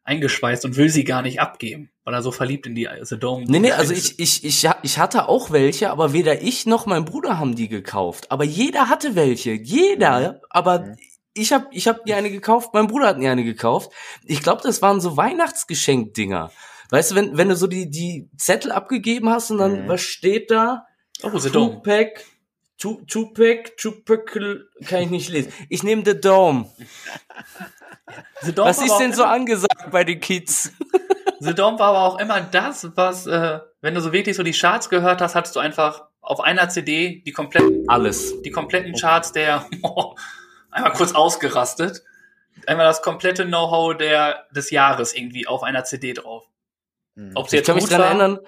eingeschweißt 0.04 0.64
und 0.64 0.76
will 0.76 0.88
sie 0.88 1.04
gar 1.04 1.20
nicht 1.20 1.40
abgeben, 1.40 1.90
weil 2.04 2.14
er 2.14 2.22
so 2.22 2.30
verliebt 2.32 2.66
in 2.66 2.74
die 2.74 2.88
The 3.02 3.18
Dome 3.18 3.44
Nee, 3.46 3.58
nee, 3.58 3.72
also 3.72 3.92
ich, 3.92 4.18
ich, 4.18 4.44
ich, 4.44 4.68
ich 4.82 4.98
hatte 4.98 5.28
auch 5.28 5.50
welche, 5.50 5.90
aber 5.90 6.12
weder 6.12 6.40
ich 6.42 6.64
noch 6.64 6.86
mein 6.86 7.04
Bruder 7.04 7.38
haben 7.38 7.56
die 7.56 7.68
gekauft. 7.68 8.30
Aber 8.30 8.44
jeder 8.44 8.88
hatte 8.88 9.14
welche. 9.16 9.52
Jeder, 9.52 10.40
aber 10.48 10.78
Mhm. 10.80 10.96
ich 11.34 11.52
habe 11.52 11.66
ich 11.72 11.88
hab 11.88 12.06
mir 12.06 12.16
eine 12.16 12.30
gekauft, 12.30 12.70
mein 12.72 12.86
Bruder 12.86 13.08
hat 13.08 13.18
mir 13.18 13.30
eine 13.30 13.44
gekauft. 13.44 13.90
Ich 14.24 14.42
glaube, 14.42 14.62
das 14.62 14.80
waren 14.80 15.00
so 15.00 15.16
Weihnachtsgeschenkdinger. 15.18 16.50
Weißt 16.90 17.10
du, 17.10 17.14
wenn, 17.16 17.36
wenn 17.36 17.48
du 17.48 17.56
so 17.56 17.66
die, 17.66 17.90
die 17.90 18.28
Zettel 18.36 18.70
abgegeben 18.72 19.28
hast 19.30 19.50
und 19.50 19.58
dann, 19.58 19.84
Mhm. 19.84 19.88
was 19.88 20.00
steht 20.02 20.50
da? 20.50 20.86
Oh, 21.22 21.36
The 21.38 21.50
Dome. 21.50 21.74
Tupac, 21.76 22.20
Tu- 22.78 23.02
Tupac, 23.06 23.76
Tupac, 23.78 24.24
kann 24.86 25.02
ich 25.02 25.10
nicht 25.10 25.28
lesen. 25.30 25.52
Ich 25.70 25.82
nehme 25.82 26.02
The 26.04 26.20
Dome. 26.20 26.70
The 28.42 28.52
Dome 28.52 28.68
Was 28.68 28.82
ist 28.82 28.96
denn 28.98 29.12
so 29.12 29.24
angesagt 29.24 29.90
bei 29.90 30.04
den 30.04 30.20
Kids? 30.20 30.72
The 31.40 31.54
Dome 31.54 31.78
war 31.78 31.88
aber 31.88 32.02
auch 32.02 32.18
immer 32.18 32.40
das, 32.40 32.88
was, 32.96 33.26
äh, 33.26 33.60
wenn 33.80 33.94
du 33.94 34.00
so 34.00 34.12
wirklich 34.12 34.36
so 34.36 34.42
die 34.42 34.52
Charts 34.52 34.88
gehört 34.88 35.20
hast, 35.20 35.34
hattest 35.34 35.54
du 35.56 35.60
einfach 35.60 36.04
auf 36.20 36.40
einer 36.40 36.68
CD 36.68 37.22
die 37.26 37.32
kompletten, 37.32 37.84
Alles. 37.88 38.40
die 38.42 38.50
kompletten 38.50 38.94
Charts 38.94 39.32
der, 39.32 39.66
einmal 40.70 40.92
kurz 40.92 41.12
ausgerastet. 41.14 42.02
Einmal 42.66 42.86
das 42.86 43.02
komplette 43.02 43.44
Know-how 43.46 43.96
der, 43.96 44.46
des 44.50 44.70
Jahres 44.70 45.14
irgendwie 45.14 45.46
auf 45.46 45.62
einer 45.62 45.84
CD 45.84 46.14
drauf. 46.14 46.44
Mhm. 47.16 47.32
Ob 47.34 47.48
sie 47.48 47.56
Ich 47.56 47.60
jetzt 47.60 47.66
kann 47.66 47.76
mich 47.76 47.84
gut 47.84 47.92
dran 47.92 48.02
erinnern, 48.02 48.38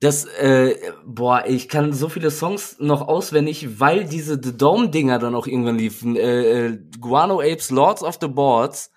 dass, 0.00 0.26
äh, 0.26 0.76
boah, 1.04 1.44
ich 1.46 1.68
kann 1.68 1.92
so 1.92 2.08
viele 2.08 2.30
Songs 2.30 2.76
noch 2.78 3.08
auswendig, 3.08 3.80
weil 3.80 4.04
diese 4.04 4.38
The 4.40 4.56
Dome-Dinger 4.56 5.18
dann 5.18 5.34
auch 5.34 5.46
irgendwann 5.46 5.78
liefen. 5.78 6.14
Äh, 6.14 6.66
äh, 6.66 6.78
Guano 7.00 7.40
Apes, 7.40 7.70
Lords 7.70 8.02
of 8.02 8.18
the 8.20 8.28
Boards, 8.28 8.92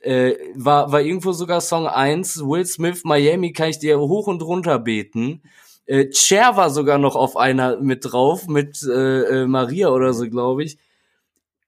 äh, 0.00 0.34
war, 0.54 0.92
war 0.92 1.00
irgendwo 1.00 1.32
sogar 1.32 1.60
Song 1.60 1.86
1, 1.86 2.44
Will 2.44 2.66
Smith, 2.66 3.02
Miami, 3.04 3.52
kann 3.52 3.70
ich 3.70 3.78
dir 3.78 3.98
hoch 3.98 4.26
und 4.26 4.42
runter 4.42 4.78
beten. 4.78 5.42
Äh, 5.86 6.12
Cher 6.12 6.56
war 6.56 6.70
sogar 6.70 6.98
noch 6.98 7.16
auf 7.16 7.36
einer 7.36 7.78
mit 7.78 8.12
drauf, 8.12 8.46
mit 8.46 8.82
äh, 8.82 9.42
äh, 9.42 9.46
Maria 9.46 9.88
oder 9.88 10.12
so, 10.12 10.28
glaube 10.28 10.64
ich. 10.64 10.78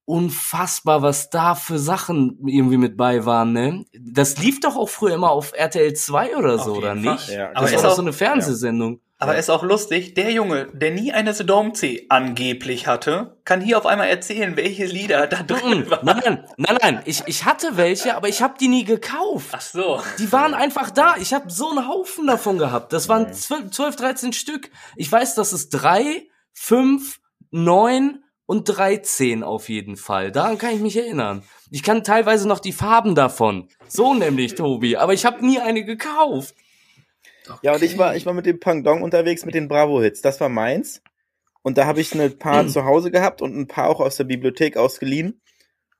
Unfassbar, 0.06 1.02
was 1.02 1.30
da 1.30 1.54
für 1.54 1.78
Sachen 1.78 2.38
irgendwie 2.46 2.76
mit 2.76 2.96
bei 2.96 3.24
waren, 3.24 3.52
ne? 3.52 3.84
Das 3.98 4.36
lief 4.38 4.60
doch 4.60 4.76
auch 4.76 4.88
früher 4.88 5.14
immer 5.14 5.30
auf 5.30 5.52
RTL 5.54 5.94
2 5.94 6.36
oder 6.36 6.58
so, 6.58 6.74
oder 6.74 6.88
Fall. 6.88 6.96
nicht? 6.96 7.28
Ja, 7.30 7.50
Aber 7.54 7.62
das 7.62 7.70
ist 7.70 7.76
war 7.76 7.82
doch 7.84 7.90
auch- 7.92 7.96
so 7.96 8.02
eine 8.02 8.12
Fernsehsendung. 8.12 9.00
Aber 9.18 9.32
Ja. 9.34 9.38
ist 9.38 9.48
auch 9.48 9.62
lustig, 9.62 10.12
der 10.14 10.32
Junge, 10.32 10.66
der 10.74 10.90
nie 10.90 11.12
eine 11.12 11.32
C 11.72 12.04
angeblich 12.10 12.86
hatte, 12.86 13.38
kann 13.44 13.60
hier 13.62 13.78
auf 13.78 13.86
einmal 13.86 14.08
erzählen, 14.08 14.56
welche 14.56 14.84
Lieder 14.86 15.26
da 15.28 15.42
drin 15.42 15.88
waren. 15.88 16.04
Nein, 16.04 16.20
nein, 16.24 16.44
nein, 16.58 16.78
nein. 16.82 17.02
Ich, 17.06 17.22
ich 17.26 17.44
hatte 17.46 17.76
welche, 17.76 18.16
aber 18.16 18.28
ich 18.28 18.42
habe 18.42 18.54
die 18.60 18.68
nie 18.68 18.84
gekauft. 18.84 19.46
Ach 19.52 19.60
so. 19.60 20.02
Die 20.18 20.30
waren 20.32 20.52
einfach 20.52 20.90
da. 20.90 21.14
Ich 21.18 21.32
habe 21.32 21.48
so 21.50 21.70
einen 21.70 21.88
Haufen 21.88 22.26
davon 22.26 22.58
gehabt. 22.58 22.92
Das 22.92 23.08
waren 23.08 23.32
12, 23.32 23.70
12, 23.70 23.96
13 23.96 24.32
Stück. 24.34 24.70
Ich 24.96 25.10
weiß, 25.10 25.36
dass 25.36 25.52
es 25.52 25.68
drei, 25.70 26.28
fünf, 26.52 27.20
neun 27.50 28.23
und 28.46 28.64
13 28.64 29.42
auf 29.42 29.68
jeden 29.68 29.96
Fall. 29.96 30.30
Daran 30.30 30.58
kann 30.58 30.74
ich 30.74 30.80
mich 30.80 30.96
erinnern. 30.96 31.42
Ich 31.70 31.82
kann 31.82 32.04
teilweise 32.04 32.46
noch 32.46 32.60
die 32.60 32.72
Farben 32.72 33.14
davon. 33.14 33.68
So 33.88 34.14
nämlich, 34.14 34.54
Tobi. 34.54 34.96
Aber 34.96 35.14
ich 35.14 35.24
habe 35.24 35.44
nie 35.44 35.60
eine 35.60 35.84
gekauft. 35.84 36.54
Ja, 37.62 37.74
und 37.74 37.82
ich 37.82 37.98
war, 37.98 38.16
ich 38.16 38.26
war 38.26 38.34
mit 38.34 38.46
dem 38.46 38.60
Pangdong 38.60 39.02
unterwegs 39.02 39.44
mit 39.44 39.54
den 39.54 39.68
Bravo-Hits. 39.68 40.22
Das 40.22 40.40
war 40.40 40.48
meins. 40.48 41.02
Und 41.62 41.78
da 41.78 41.86
habe 41.86 42.00
ich 42.00 42.14
ein 42.14 42.38
paar 42.38 42.66
zu 42.68 42.84
Hause 42.84 43.10
gehabt 43.10 43.42
und 43.42 43.56
ein 43.56 43.66
paar 43.66 43.88
auch 43.88 44.00
aus 44.00 44.16
der 44.16 44.24
Bibliothek 44.24 44.76
ausgeliehen. 44.76 45.40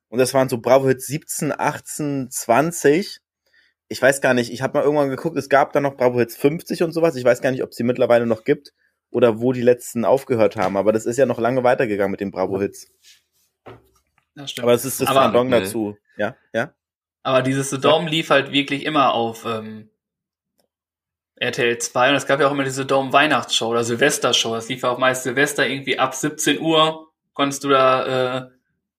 Und 0.09 0.19
das 0.19 0.35
waren 0.35 0.49
so 0.49 0.59
Bravo-Hits 0.59 1.07
17, 1.07 1.53
18, 1.57 2.29
20. 2.31 3.21
ich 3.89 4.03
weiß 4.03 4.21
gar 4.21 4.35
nicht, 4.35 4.53
ich 4.53 4.63
habe 4.63 4.79
mal 4.79 4.85
irgendwann 4.85 5.11
geguckt, 5.11 5.37
es 5.37 5.49
gab 5.49 5.73
da 5.73 5.81
noch 5.81 5.97
Bravo 5.97 6.19
Hits 6.19 6.37
50 6.37 6.83
und 6.83 6.93
sowas. 6.93 7.17
Ich 7.17 7.25
weiß 7.25 7.41
gar 7.41 7.51
nicht, 7.51 7.63
ob 7.63 7.71
es 7.71 7.77
die 7.77 7.83
mittlerweile 7.83 8.27
noch 8.27 8.45
gibt 8.45 8.73
oder 9.15 9.41
wo 9.41 9.53
die 9.53 9.63
letzten 9.63 10.05
aufgehört 10.05 10.57
haben. 10.57 10.77
Aber 10.77 10.93
das 10.93 11.07
ist 11.07 11.17
ja 11.17 11.25
noch 11.25 11.39
lange 11.39 11.63
weitergegangen 11.63 12.11
mit 12.11 12.21
den 12.21 12.33
Bravo 12.33 12.61
Hits. 12.61 12.89
Das 14.35 14.51
stimmt. 14.51 14.65
Aber 14.65 14.75
es 14.75 14.85
ist 14.85 15.01
das 15.01 15.09
Aber- 15.09 15.21
Pendant 15.23 15.53
dazu. 15.53 15.97
Ja, 16.17 16.35
ja. 16.53 16.75
Aber 17.23 17.41
dieses 17.43 17.71
The 17.71 17.79
Dome 17.81 18.11
lief 18.11 18.31
halt 18.31 18.51
wirklich 18.53 18.85
immer 18.85 19.15
auf 19.15 19.45
ähm, 19.47 19.89
RTL 21.37 21.79
2 21.79 22.11
und 22.11 22.17
es 22.17 22.27
gab 22.27 22.41
ja 22.41 22.49
auch 22.49 22.53
immer 22.53 22.65
diese 22.65 22.85
Dome 22.87 23.13
Weihnachtsshow 23.13 23.69
oder 23.69 23.85
Silvestershow. 23.85 24.55
Das 24.55 24.69
lief 24.69 24.83
ja 24.83 24.91
auch 24.91 24.99
meist 24.99 25.23
Silvester 25.23 25.67
irgendwie 25.67 25.99
ab 25.99 26.15
17 26.15 26.61
Uhr 26.61 27.09
konntest 27.33 27.65
du 27.65 27.69
da 27.69 28.47
äh, 28.47 28.51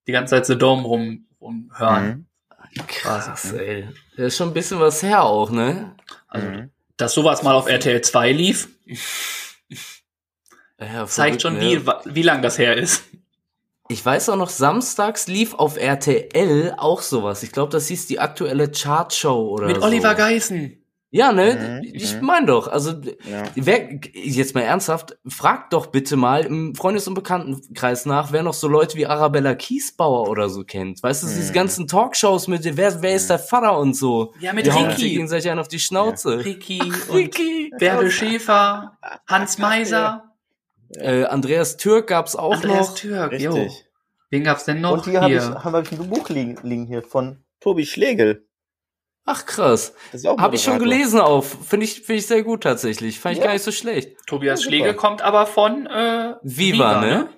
die 0.08 0.12
ganze 0.14 0.32
Zeit 0.36 0.46
The 0.46 0.58
Dome 0.58 0.84
rum, 0.84 1.26
rumhören. 1.42 2.28
Mhm. 2.74 2.88
Krass, 2.88 3.54
ey. 3.54 3.88
Das 4.18 4.28
ist 4.28 4.38
schon 4.38 4.50
ein 4.50 4.54
bisschen 4.54 4.80
was 4.80 5.04
her 5.04 5.24
auch, 5.24 5.52
ne? 5.52 5.96
Also, 6.28 6.48
Mhm. 6.48 6.70
dass 6.98 7.14
sowas 7.14 7.44
mal 7.44 7.54
auf 7.54 7.68
RTL 7.68 8.02
2 8.02 8.32
lief, 8.32 8.70
Ja, 10.80 11.06
zeigt 11.06 11.42
schon, 11.42 11.60
wie, 11.60 11.82
wie 12.06 12.22
lang 12.22 12.42
das 12.42 12.58
her 12.58 12.76
ist. 12.78 13.04
Ich 13.88 14.04
weiß 14.04 14.30
auch 14.30 14.36
noch, 14.36 14.50
samstags 14.50 15.28
lief 15.28 15.54
auf 15.54 15.78
RTL 15.78 16.74
auch 16.78 17.02
sowas. 17.02 17.44
Ich 17.44 17.52
glaube, 17.52 17.72
das 17.72 17.88
hieß 17.88 18.08
die 18.08 18.20
aktuelle 18.20 18.70
Chartshow 18.72 19.50
oder 19.50 19.68
Mit 19.68 19.78
so. 19.78 19.84
Oliver 19.84 20.16
Geißen. 20.16 20.82
Ja, 21.12 21.32
ne? 21.32 21.82
Mhm, 21.82 21.92
Ich 21.94 22.16
mhm. 22.16 22.26
meine 22.26 22.48
doch. 22.48 22.68
Also, 22.68 22.92
Ja. 23.30 23.44
wer, 23.56 24.00
jetzt 24.14 24.54
mal 24.56 24.62
ernsthaft, 24.62 25.18
fragt 25.28 25.72
doch 25.72 25.86
bitte 25.86 26.18
mal 26.18 26.42
im 26.46 26.76
Freundes- 26.76 27.08
und 27.08 27.14
Bekanntenkreis 27.14 28.06
nach, 28.06 28.32
wer 28.34 28.44
noch 28.44 28.56
so 28.56 28.68
Leute 28.68 28.98
wie 28.98 29.06
Arabella 29.06 29.54
Kiesbauer 29.56 30.28
oder 30.30 30.50
so 30.50 30.64
kennt. 30.66 31.02
Weißt 31.04 31.24
du, 31.24 31.28
diese 31.28 31.52
Mhm. 31.52 31.54
ganzen 31.56 31.88
Talkshows 31.88 32.48
mit, 32.50 32.66
wer, 32.76 33.02
wer 33.02 33.16
ist 33.16 33.30
der 33.30 33.40
Vater 33.40 33.78
und 33.78 33.94
so. 33.96 34.34
Ja, 34.42 34.52
mit 34.52 34.66
Die 34.66 34.72
hauen 34.74 34.88
Ricky. 34.88 35.02
sich 35.04 35.12
gegenseitig 35.12 35.50
einen 35.52 35.60
auf 35.62 35.70
die 35.70 35.80
Schnauze. 35.80 36.44
Ricky 36.44 36.82
und 36.82 37.14
Ricky. 37.16 37.72
Bärbel 37.78 38.12
Schäfer, 38.12 38.98
Hans 39.28 39.58
Meiser, 39.58 40.35
Äh, 40.90 41.24
Andreas 41.26 41.78
Türk 41.78 42.08
gab's 42.08 42.36
auch 42.36 42.54
Andreas 42.56 42.90
noch. 42.90 42.96
Türk. 42.98 43.40
Jo. 43.40 43.52
Richtig. 43.54 43.86
Wen 44.30 44.44
gab's 44.44 44.66
denn 44.66 44.82
noch 44.82 44.94
Und 44.94 45.06
hier 45.06 45.22
habe 45.22 45.34
ich, 45.34 45.42
hier? 45.44 45.64
hab 45.64 45.84
ich 45.84 45.92
ein 46.00 46.10
Buch 46.10 46.30
liegen, 46.30 46.58
liegen 46.64 46.86
hier 46.86 47.04
von 47.04 47.44
Tobi 47.60 47.86
Schlegel. 47.86 48.46
Ach 49.28 49.46
krass. 49.46 49.94
Habe 50.38 50.56
ich 50.56 50.62
schon 50.64 50.78
gelesen 50.78 51.20
auf. 51.20 51.58
Finde 51.68 51.86
ich, 51.86 52.02
finde 52.02 52.20
ich 52.20 52.28
sehr 52.28 52.44
gut 52.44 52.62
tatsächlich. 52.64 53.20
Fand 53.20 53.34
ich 53.34 53.40
Ja. 53.40 53.46
gar 53.46 53.54
nicht 53.54 53.64
so 53.64 53.72
schlecht. 53.72 54.16
Tobias 54.28 54.62
Ja. 54.64 54.70
Schlegel 54.70 54.94
kommt 54.94 55.22
aber 55.24 55.48
von 55.48 55.88
äh, 55.88 56.36
Viva, 56.44 57.02
ne? 57.02 57.30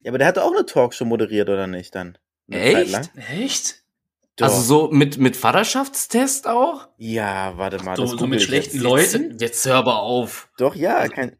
Ja, 0.00 0.10
aber 0.10 0.18
der 0.18 0.26
hat 0.26 0.38
auch 0.38 0.52
eine 0.52 0.66
Talkshow 0.66 1.04
moderiert, 1.04 1.48
oder 1.48 1.66
nicht, 1.66 1.94
dann? 1.94 2.18
Eine 2.50 2.62
Zeit 2.72 2.82
Echt? 2.82 2.92
lang. 2.92 3.08
Echt? 3.38 3.74
Doch. 4.36 4.46
Also 4.46 4.60
so 4.62 4.88
mit, 4.90 5.18
mit 5.18 5.36
Vaterschaftstest 5.36 6.48
auch? 6.48 6.88
Ja, 6.96 7.52
warte 7.56 7.84
mal. 7.84 7.94
So- 7.96 8.02
das 8.02 8.10
so 8.12 8.16
google 8.16 8.30
mit 8.30 8.42
schlechten 8.42 8.76
jetzt. 8.76 8.82
Leuten? 8.82 9.36
Jetzt, 9.38 9.66
hör 9.66 9.76
aber 9.76 10.00
auf. 10.00 10.48
Doch, 10.56 10.74
ja. 10.74 11.06
Kein, 11.08 11.36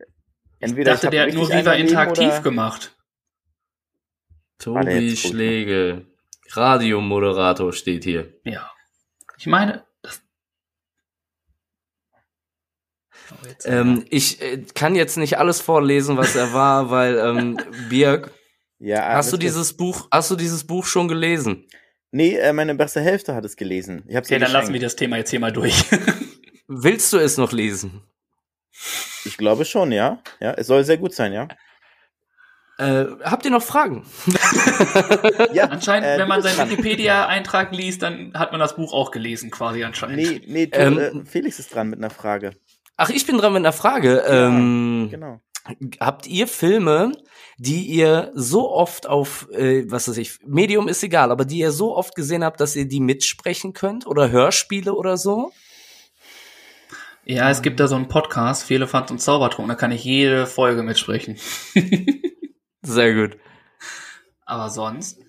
Ich 0.60 0.68
entweder 0.68 0.92
dachte, 0.92 1.06
hab 1.06 1.10
der 1.12 1.22
hat 1.26 1.34
nur 1.34 1.48
Viva 1.50 1.72
interaktiv 1.72 2.28
oder- 2.28 2.42
gemacht. 2.42 2.96
Tobi 4.58 4.98
ich. 5.08 5.22
Schlegel. 5.22 6.06
Radiomoderator 6.52 7.72
steht 7.72 8.04
hier. 8.04 8.34
Ja. 8.44 8.70
Ich 9.38 9.46
meine. 9.46 9.84
Oh, 13.32 13.46
jetzt- 13.46 13.66
Ähm, 13.66 14.04
ich 14.10 14.40
äh, 14.42 14.64
kann 14.74 14.94
jetzt 14.94 15.16
nicht 15.16 15.38
alles 15.38 15.60
vorlesen, 15.60 16.16
was 16.16 16.36
er 16.36 16.52
war, 16.52 16.90
weil 16.90 17.16
ähm, 17.18 17.58
Birg, 17.88 18.32
Ja, 18.78 19.14
hast 19.14 19.32
du 19.32 19.36
dieses 19.36 19.76
Buch, 19.76 20.08
hast 20.10 20.30
du 20.30 20.36
dieses 20.36 20.64
Buch 20.66 20.84
schon 20.84 21.08
gelesen? 21.08 21.66
Nee, 22.10 22.34
äh, 22.36 22.52
meine 22.52 22.74
beste 22.74 23.00
Hälfte 23.00 23.34
hat 23.34 23.44
es 23.44 23.56
gelesen. 23.56 24.04
Ich 24.08 24.16
hab's 24.16 24.26
okay, 24.28 24.34
ihr 24.34 24.40
dann 24.40 24.52
lassen 24.52 24.72
wir 24.72 24.80
das 24.80 24.96
Thema 24.96 25.16
jetzt 25.16 25.30
hier 25.30 25.40
mal 25.40 25.52
durch. 25.52 25.84
Willst 26.66 27.12
du 27.12 27.18
es 27.18 27.36
noch 27.36 27.52
lesen? 27.52 28.02
Ich 29.24 29.36
glaube 29.36 29.64
schon, 29.64 29.92
ja. 29.92 30.22
Ja, 30.40 30.52
es 30.52 30.66
soll 30.66 30.84
sehr 30.84 30.98
gut 30.98 31.14
sein, 31.14 31.32
ja. 31.32 31.48
Äh, 32.78 33.06
habt 33.24 33.44
ihr 33.44 33.50
noch 33.50 33.62
Fragen? 33.62 34.06
Ja. 35.52 35.64
anscheinend, 35.66 36.08
äh, 36.08 36.18
wenn 36.18 36.28
man 36.28 36.42
seinen. 36.42 36.70
Wikipedia-Eintrag 36.70 37.72
liest, 37.72 38.02
dann 38.02 38.32
hat 38.34 38.52
man 38.52 38.60
das 38.60 38.76
Buch 38.76 38.92
auch 38.92 39.10
gelesen, 39.10 39.50
quasi 39.50 39.84
anscheinend. 39.84 40.16
Nee, 40.16 40.40
nee, 40.46 40.66
du, 40.66 40.78
Ähm, 40.78 40.98
äh, 40.98 41.24
Felix 41.24 41.58
ist 41.58 41.74
dran 41.74 41.88
mit 41.88 41.98
einer 41.98 42.10
Frage. 42.10 42.52
Ach, 42.96 43.10
ich 43.10 43.26
bin 43.26 43.36
dran 43.38 43.52
mit 43.52 43.60
einer 43.60 43.72
Frage. 43.72 44.22
Ja, 44.26 44.46
ähm, 44.48 45.08
Genau. 45.10 45.40
Habt 46.00 46.26
ihr 46.26 46.46
Filme, 46.48 47.12
die 47.58 47.82
ihr 47.84 48.32
so 48.34 48.70
oft 48.70 49.06
auf, 49.06 49.48
äh, 49.52 49.84
was 49.90 50.08
weiß 50.08 50.16
ich, 50.16 50.38
Medium 50.46 50.88
ist 50.88 51.02
egal, 51.02 51.30
aber 51.30 51.44
die 51.44 51.58
ihr 51.58 51.70
so 51.72 51.94
oft 51.96 52.14
gesehen 52.14 52.42
habt, 52.44 52.60
dass 52.60 52.76
ihr 52.76 52.88
die 52.88 53.00
mitsprechen 53.00 53.74
könnt? 53.74 54.06
Oder 54.06 54.30
Hörspiele 54.30 54.94
oder 54.94 55.18
so? 55.18 55.52
Ja, 57.30 57.48
es 57.48 57.62
gibt 57.62 57.78
da 57.78 57.86
so 57.86 57.94
einen 57.94 58.08
Podcast, 58.08 58.64
Fehlefanz 58.64 59.12
und 59.12 59.20
Zaubertrunk, 59.20 59.68
da 59.68 59.76
kann 59.76 59.92
ich 59.92 60.02
jede 60.02 60.48
Folge 60.48 60.82
mitsprechen. 60.82 61.36
Sehr 62.82 63.14
gut. 63.14 63.38
Aber 64.44 64.68
sonst. 64.68 65.20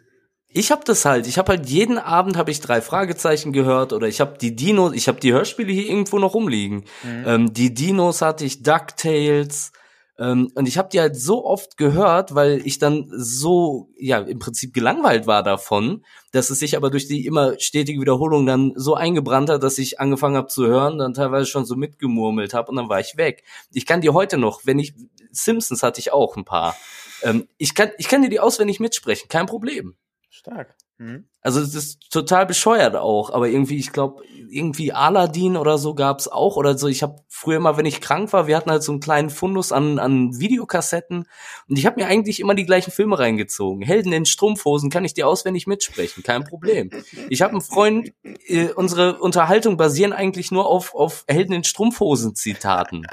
Ich 0.47 0.72
habe 0.72 0.82
das 0.84 1.06
halt. 1.06 1.28
Ich 1.28 1.38
habe 1.38 1.52
halt 1.52 1.70
jeden 1.70 1.99
Abend 1.99 2.38
habe 2.38 2.49
ich 2.49 2.60
drei 2.60 2.82
Fragezeichen 2.82 3.54
gehört 3.54 3.93
oder 3.93 4.08
ich 4.08 4.20
habe 4.20 4.39
die 4.39 4.56
Dinos, 4.56 4.93
ich 4.95 5.08
habe 5.08 5.20
die 5.20 5.32
Hörspiele 5.32 5.72
hier 5.72 5.88
irgendwo 5.88 6.18
noch 6.18 6.34
rumliegen. 6.34 6.86
Mhm. 7.04 7.24
Ähm, 7.28 7.54
die 7.54 7.72
Dinos 7.72 8.24
hatte 8.24 8.45
ich, 8.45 8.64
Ducktales. 8.64 9.72
Ähm, 10.18 10.51
und 10.55 10.68
ich 10.68 10.78
habe 10.78 10.89
die 10.89 10.99
halt 10.99 11.16
so 11.16 11.45
oft 11.45 11.78
gehört, 11.78 12.36
weil 12.36 12.62
ich 12.66 12.80
dann 12.80 13.07
so, 13.12 13.89
ja, 13.97 14.20
im 14.20 14.39
Prinzip 14.39 14.74
gelangweilt 14.74 15.28
war 15.28 15.43
davon, 15.43 16.03
dass 16.32 16.49
es 16.49 16.59
sich 16.59 16.76
aber 16.76 16.89
durch 16.89 17.07
die 17.07 17.26
immer 17.26 17.59
stetige 17.59 17.99
Wiederholung 18.01 18.45
dann 18.45 18.74
so 18.76 18.95
eingebrannt 18.95 19.49
hat, 19.49 19.64
dass 19.64 19.78
ich 19.78 19.99
angefangen 19.99 20.36
habe 20.36 20.47
zu 20.47 20.68
hören, 20.68 20.97
dann 20.97 21.14
teilweise 21.14 21.45
schon 21.45 21.66
so 21.66 21.76
mitgemurmelt 21.76 22.53
habe 22.53 22.70
und 22.70 22.76
dann 22.76 22.89
war 22.89 22.99
ich 22.99 23.18
weg. 23.18 23.43
Ich 23.72 23.86
kann 23.86 24.01
die 24.01 24.09
heute 24.09 24.38
noch, 24.38 24.62
wenn 24.66 24.80
ich, 24.80 24.93
Simpsons 25.32 25.84
hatte 25.84 25.99
ich 25.99 26.12
auch 26.14 26.36
ein 26.36 26.45
paar. 26.45 26.76
Ähm, 27.24 27.47
ich, 27.57 27.76
kann, 27.76 27.91
ich 27.97 28.07
kann 28.07 28.22
dir 28.22 28.30
die 28.30 28.39
auswendig 28.39 28.80
mitsprechen, 28.80 29.30
kein 29.30 29.45
Problem. 29.45 29.95
Stark. 30.30 30.76
Mhm. 30.97 31.25
Also 31.41 31.59
es 31.59 31.73
ist 31.73 32.11
total 32.11 32.45
bescheuert 32.45 32.95
auch, 32.95 33.31
aber 33.31 33.47
irgendwie, 33.47 33.77
ich 33.77 33.91
glaube, 33.91 34.23
irgendwie 34.51 34.91
Aladdin 34.91 35.57
oder 35.57 35.79
so 35.79 35.95
gab's 35.95 36.27
auch 36.27 36.55
oder 36.55 36.77
so. 36.77 36.87
Ich 36.87 37.01
habe 37.01 37.15
früher 37.27 37.59
mal, 37.59 37.77
wenn 37.77 37.85
ich 37.87 38.01
krank 38.01 38.31
war, 38.33 38.45
wir 38.45 38.55
hatten 38.55 38.69
halt 38.69 38.83
so 38.83 38.91
einen 38.91 39.01
kleinen 39.01 39.31
Fundus 39.31 39.71
an, 39.71 39.97
an 39.97 40.39
Videokassetten 40.39 41.27
und 41.67 41.77
ich 41.79 41.87
habe 41.87 41.99
mir 41.99 42.07
eigentlich 42.07 42.39
immer 42.39 42.53
die 42.53 42.65
gleichen 42.65 42.91
Filme 42.91 43.17
reingezogen. 43.17 43.81
Helden 43.81 44.13
in 44.13 44.25
Strumpfhosen 44.25 44.91
kann 44.91 45.05
ich 45.05 45.15
dir 45.15 45.27
auswendig 45.27 45.65
mitsprechen, 45.65 46.21
kein 46.21 46.43
Problem. 46.43 46.91
Ich 47.29 47.41
habe 47.41 47.53
einen 47.53 47.61
Freund, 47.61 48.13
äh, 48.45 48.67
unsere 48.73 49.19
Unterhaltung 49.19 49.77
basieren 49.77 50.13
eigentlich 50.13 50.51
nur 50.51 50.67
auf, 50.67 50.93
auf 50.93 51.23
Helden 51.27 51.53
in 51.53 51.63
Strumpfhosen 51.63 52.35
Zitaten. 52.35 53.07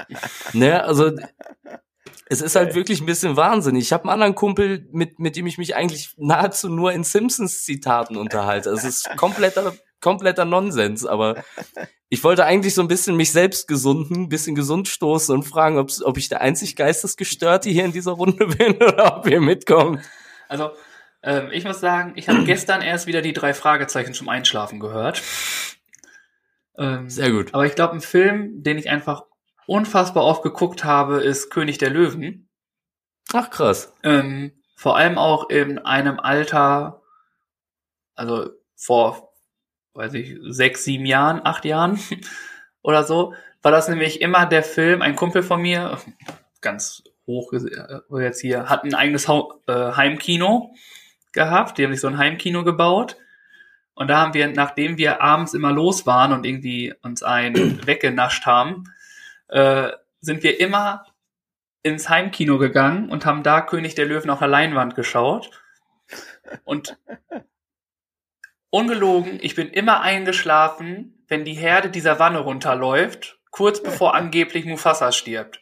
ne, 0.53 0.83
also 0.83 1.11
es 2.25 2.41
ist 2.41 2.55
halt 2.55 2.75
wirklich 2.75 3.01
ein 3.01 3.05
bisschen 3.05 3.35
Wahnsinn. 3.35 3.75
Ich 3.75 3.91
habe 3.91 4.03
einen 4.03 4.13
anderen 4.13 4.35
Kumpel, 4.35 4.87
mit, 4.91 5.19
mit 5.19 5.35
dem 5.35 5.47
ich 5.47 5.57
mich 5.57 5.75
eigentlich 5.75 6.13
nahezu 6.17 6.69
nur 6.69 6.91
in 6.93 7.03
Simpsons-Zitaten 7.03 8.15
unterhalte. 8.15 8.69
Also 8.69 8.87
Es 8.87 9.05
ist 9.05 9.17
kompletter, 9.17 9.73
kompletter 10.01 10.45
Nonsens, 10.45 11.05
aber 11.05 11.43
ich 12.09 12.23
wollte 12.23 12.45
eigentlich 12.45 12.73
so 12.73 12.81
ein 12.81 12.87
bisschen 12.87 13.15
mich 13.15 13.31
selbst 13.31 13.67
gesunden, 13.67 14.23
ein 14.23 14.29
bisschen 14.29 14.55
gesund 14.55 14.87
stoßen 14.87 15.33
und 15.33 15.43
fragen, 15.43 15.77
ob 15.77 16.17
ich 16.17 16.29
der 16.29 16.41
einzig 16.41 16.75
Geistesgestörte 16.75 17.69
hier 17.69 17.85
in 17.85 17.91
dieser 17.91 18.11
Runde 18.11 18.47
bin 18.57 18.75
oder 18.75 19.17
ob 19.17 19.27
ihr 19.27 19.41
mitkommt. 19.41 20.01
Also, 20.47 20.71
ähm, 21.21 21.49
ich 21.51 21.65
muss 21.65 21.79
sagen, 21.79 22.13
ich 22.15 22.29
habe 22.29 22.43
gestern 22.45 22.81
erst 22.81 23.07
wieder 23.07 23.21
die 23.21 23.33
drei 23.33 23.53
Fragezeichen 23.53 24.13
zum 24.13 24.29
Einschlafen 24.29 24.79
gehört. 24.79 25.21
Ähm, 26.77 27.09
Sehr 27.09 27.31
gut. 27.31 27.53
aber 27.53 27.65
ich 27.65 27.75
glaube, 27.75 27.93
ein 27.93 28.01
Film, 28.01 28.63
den 28.63 28.77
ich 28.77 28.89
einfach 28.89 29.23
unfassbar 29.69 30.23
oft 30.23 30.41
geguckt 30.41 30.83
habe, 30.83 31.17
ist 31.17 31.51
König 31.51 31.77
der 31.77 31.91
Löwen. 31.91 32.49
Ach 33.31 33.51
krass. 33.51 33.93
Ähm, 34.01 34.51
vor 34.75 34.97
allem 34.97 35.19
auch 35.19 35.49
in 35.49 35.77
einem 35.77 36.19
Alter, 36.19 37.03
also 38.15 38.49
vor, 38.75 39.31
weiß 39.93 40.15
ich, 40.15 40.37
sechs, 40.41 40.83
sieben 40.83 41.05
Jahren, 41.05 41.41
acht 41.43 41.65
Jahren 41.65 41.99
oder 42.81 43.03
so, 43.03 43.35
war 43.61 43.71
das 43.71 43.87
nämlich 43.87 44.21
immer 44.21 44.47
der 44.47 44.63
Film, 44.63 45.03
ein 45.03 45.15
Kumpel 45.15 45.43
von 45.43 45.61
mir, 45.61 45.99
ganz 46.61 47.03
hoch 47.27 47.53
äh, 47.53 48.23
jetzt 48.23 48.41
hier, 48.41 48.69
hat 48.69 48.83
ein 48.83 48.95
eigenes 48.95 49.27
äh, 49.27 49.91
Heimkino 49.91 50.73
gehabt, 51.31 51.77
die 51.77 51.83
haben 51.83 51.91
sich 51.91 52.01
so 52.01 52.07
ein 52.07 52.17
Heimkino 52.17 52.63
gebaut. 52.63 53.17
Und 53.93 54.07
da 54.07 54.17
haben 54.21 54.33
wir, 54.33 54.47
nachdem 54.47 54.97
wir 54.97 55.21
abends 55.21 55.53
immer 55.53 55.71
los 55.71 56.07
waren 56.07 56.31
und 56.31 56.45
irgendwie 56.45 56.93
uns 57.03 57.21
einen 57.21 57.79
weggenascht 57.85 58.47
haben, 58.47 58.85
äh, 59.49 59.91
sind 60.21 60.43
wir 60.43 60.59
immer 60.59 61.05
ins 61.83 62.09
Heimkino 62.09 62.57
gegangen 62.57 63.09
und 63.09 63.25
haben 63.25 63.43
da 63.43 63.61
König 63.61 63.95
der 63.95 64.05
Löwen 64.05 64.29
auf 64.29 64.39
der 64.39 64.47
Leinwand 64.47 64.95
geschaut. 64.95 65.49
Und 66.63 66.97
ungelogen, 68.69 69.39
ich 69.41 69.55
bin 69.55 69.69
immer 69.69 70.01
eingeschlafen, 70.01 71.23
wenn 71.27 71.45
die 71.45 71.53
Herde 71.53 71.89
dieser 71.89 72.19
Wanne 72.19 72.39
runterläuft, 72.39 73.39
kurz 73.51 73.81
bevor 73.83 74.15
angeblich 74.15 74.65
Mufasa 74.65 75.11
stirbt. 75.11 75.61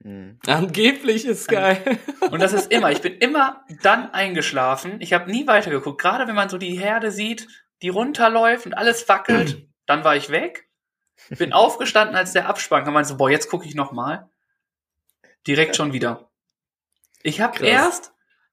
Mhm. 0.00 0.38
Angeblich 0.46 1.24
ist 1.24 1.48
geil. 1.48 1.98
Und 2.30 2.40
das 2.40 2.52
ist 2.52 2.70
immer, 2.70 2.92
ich 2.92 3.00
bin 3.00 3.18
immer 3.18 3.64
dann 3.82 4.10
eingeschlafen. 4.12 5.00
Ich 5.00 5.12
habe 5.12 5.30
nie 5.30 5.46
weitergeguckt. 5.46 6.00
Gerade 6.00 6.28
wenn 6.28 6.36
man 6.36 6.48
so 6.48 6.58
die 6.58 6.78
Herde 6.78 7.10
sieht, 7.10 7.48
die 7.82 7.88
runterläuft 7.88 8.66
und 8.66 8.74
alles 8.74 9.08
wackelt, 9.08 9.66
dann 9.86 10.04
war 10.04 10.14
ich 10.14 10.30
weg. 10.30 10.67
Bin 11.30 11.52
aufgestanden, 11.52 12.16
als 12.16 12.32
der 12.32 12.48
Abspann 12.48 12.84
kam. 12.84 12.94
Meinte 12.94 13.08
so, 13.10 13.16
boah, 13.16 13.30
jetzt 13.30 13.48
gucke 13.50 13.66
ich 13.66 13.74
noch 13.74 13.92
mal. 13.92 14.28
Direkt 15.46 15.76
schon 15.76 15.92
wieder. 15.92 16.28
Ich 17.22 17.40
habe 17.40 17.64
erst 17.66 18.12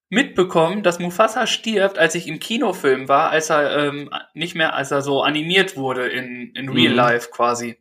mitbekommen, 0.10 0.84
dass 0.84 1.00
Mufasa 1.00 1.48
stirbt, 1.48 1.98
als 1.98 2.16
ich 2.16 2.28
im 2.28 2.40
Kinofilm 2.40 3.08
war, 3.08 3.30
als 3.32 3.50
er 3.50 3.76
ähm, 3.78 4.10
nicht 4.34 4.56
mehr, 4.56 4.74
als 4.76 4.92
er 4.92 5.02
so 5.02 5.22
animiert 5.24 5.76
wurde 5.78 6.08
in, 6.08 6.52
in 6.56 6.70
Real 6.70 6.92
Mhm. 6.92 6.96
Life 6.98 7.30
quasi. 7.32 7.78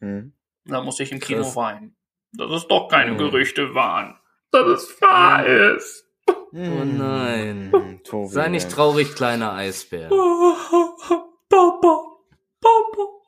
Hm. 0.00 0.32
Da 0.64 0.80
musste 0.82 1.02
ich 1.02 1.12
im 1.12 1.20
Kino 1.20 1.42
Krass. 1.42 1.56
weinen. 1.56 1.96
Dass 2.32 2.50
es 2.50 2.66
doch 2.68 2.88
keine 2.88 3.12
Mhm. 3.12 3.18
Gerüchte 3.18 3.74
waren. 3.74 4.18
Dass 4.52 4.66
es 4.66 5.00
wahr 5.00 5.44
ist. 5.46 6.06
Oh 6.26 6.84
nein. 6.84 7.70
Hm, 7.72 8.02
Tobi, 8.04 8.28
Sei 8.28 8.48
nicht 8.48 8.70
traurig, 8.70 9.14
kleiner 9.14 9.52
Eisbär. 9.52 10.08
Papa. 11.48 12.06
Papa. 12.60 13.19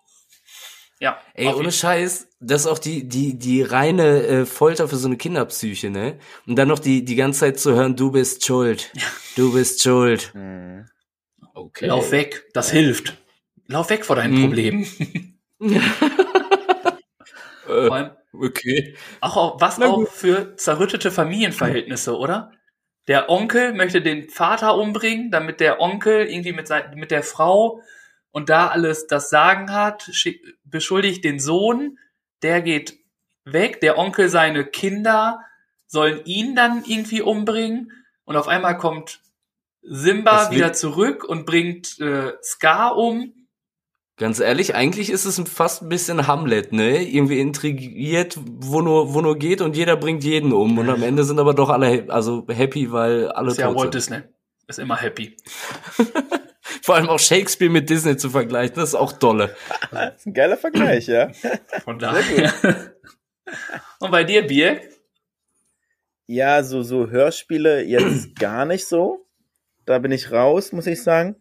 Ja. 1.02 1.20
Ey, 1.34 1.48
ohne 1.48 1.72
Scheiß, 1.72 2.28
das 2.38 2.60
ist 2.60 2.66
auch 2.68 2.78
die, 2.78 3.08
die, 3.08 3.36
die 3.36 3.62
reine 3.62 4.22
äh, 4.24 4.46
Folter 4.46 4.86
für 4.86 4.94
so 4.94 5.08
eine 5.08 5.16
Kinderpsyche, 5.16 5.90
ne? 5.90 6.16
Und 6.46 6.54
dann 6.54 6.68
noch 6.68 6.78
die, 6.78 7.04
die 7.04 7.16
ganze 7.16 7.40
Zeit 7.40 7.58
zu 7.58 7.74
hören, 7.74 7.96
du 7.96 8.12
bist 8.12 8.46
schuld. 8.46 8.92
Du 9.34 9.52
bist 9.52 9.82
schuld. 9.82 10.32
Hm. 10.32 10.86
Okay. 11.54 11.86
Lauf 11.86 12.12
weg. 12.12 12.44
Das 12.54 12.70
hilft. 12.70 13.16
Lauf 13.66 13.90
weg 13.90 14.04
vor 14.04 14.14
deinen 14.14 14.34
Mhm. 14.34 14.42
Problemen. 14.46 14.86
Äh, 15.60 15.80
Vor 17.66 17.94
allem, 17.96 18.10
okay. 18.32 18.94
Auch, 19.20 19.36
auch 19.36 19.60
was 19.60 19.80
auch 19.80 20.06
für 20.06 20.54
zerrüttete 20.56 21.10
Familienverhältnisse, 21.10 22.16
oder? 22.16 22.52
Der 23.08 23.28
Onkel 23.28 23.72
möchte 23.74 24.02
den 24.02 24.28
Vater 24.28 24.76
umbringen, 24.76 25.32
damit 25.32 25.58
der 25.58 25.80
Onkel 25.80 26.26
irgendwie 26.26 26.52
mit, 26.52 26.68
sein, 26.68 26.94
mit 26.94 27.10
der 27.10 27.24
Frau 27.24 27.80
und 28.32 28.48
da 28.48 28.68
alles 28.68 29.06
das 29.06 29.30
Sagen 29.30 29.72
hat, 29.72 30.10
beschuldigt 30.64 31.24
den 31.24 31.38
Sohn, 31.38 31.98
der 32.42 32.62
geht 32.62 32.98
weg, 33.44 33.80
der 33.80 33.98
Onkel 33.98 34.28
seine 34.28 34.64
Kinder 34.64 35.40
sollen 35.86 36.24
ihn 36.24 36.56
dann 36.56 36.84
irgendwie 36.86 37.20
umbringen 37.20 37.92
und 38.24 38.36
auf 38.36 38.48
einmal 38.48 38.78
kommt 38.78 39.20
Simba 39.82 40.50
wieder 40.50 40.72
zurück 40.72 41.24
und 41.24 41.44
bringt 41.44 41.98
äh, 42.00 42.32
Scar 42.42 42.96
um. 42.96 43.34
Ganz 44.16 44.40
ehrlich, 44.40 44.74
eigentlich 44.74 45.10
ist 45.10 45.24
es 45.24 45.42
fast 45.50 45.82
ein 45.82 45.88
bisschen 45.88 46.26
Hamlet, 46.26 46.72
ne? 46.72 47.02
Irgendwie 47.02 47.40
intrigiert, 47.40 48.38
wo 48.44 48.80
nur, 48.80 49.12
wo 49.12 49.20
nur 49.20 49.36
geht 49.36 49.60
und 49.60 49.76
jeder 49.76 49.96
bringt 49.96 50.22
jeden 50.22 50.52
um. 50.52 50.78
Und 50.78 50.88
am 50.88 51.02
Ende 51.02 51.24
sind 51.24 51.40
aber 51.40 51.54
doch 51.54 51.68
alle 51.68 52.06
also 52.08 52.46
happy, 52.48 52.92
weil 52.92 53.28
alle 53.32 53.50
ist 53.50 53.58
ja 53.58 53.74
Walt 53.74 53.92
sind. 53.92 53.94
Disney. 53.94 54.22
Ist 54.68 54.78
immer 54.78 54.96
happy. 54.96 55.36
Vor 56.82 56.96
allem 56.96 57.08
auch 57.08 57.18
Shakespeare 57.20 57.70
mit 57.70 57.88
Disney 57.88 58.16
zu 58.16 58.28
vergleichen, 58.30 58.74
das 58.74 58.90
ist 58.90 58.94
auch 58.94 59.12
dolle. 59.12 59.54
Das 59.90 60.16
ist 60.16 60.26
ein 60.26 60.34
geiler 60.34 60.56
Vergleich, 60.56 61.06
ja. 61.06 61.30
Von 61.84 61.98
daher. 61.98 62.52
Und 64.00 64.10
bei 64.10 64.24
dir, 64.24 64.46
Birk? 64.46 64.82
Ja, 66.26 66.62
so, 66.62 66.82
so 66.82 67.08
Hörspiele 67.10 67.82
jetzt 67.84 68.34
gar 68.38 68.64
nicht 68.64 68.86
so. 68.86 69.26
Da 69.84 69.98
bin 69.98 70.12
ich 70.12 70.32
raus, 70.32 70.72
muss 70.72 70.86
ich 70.86 71.02
sagen. 71.02 71.36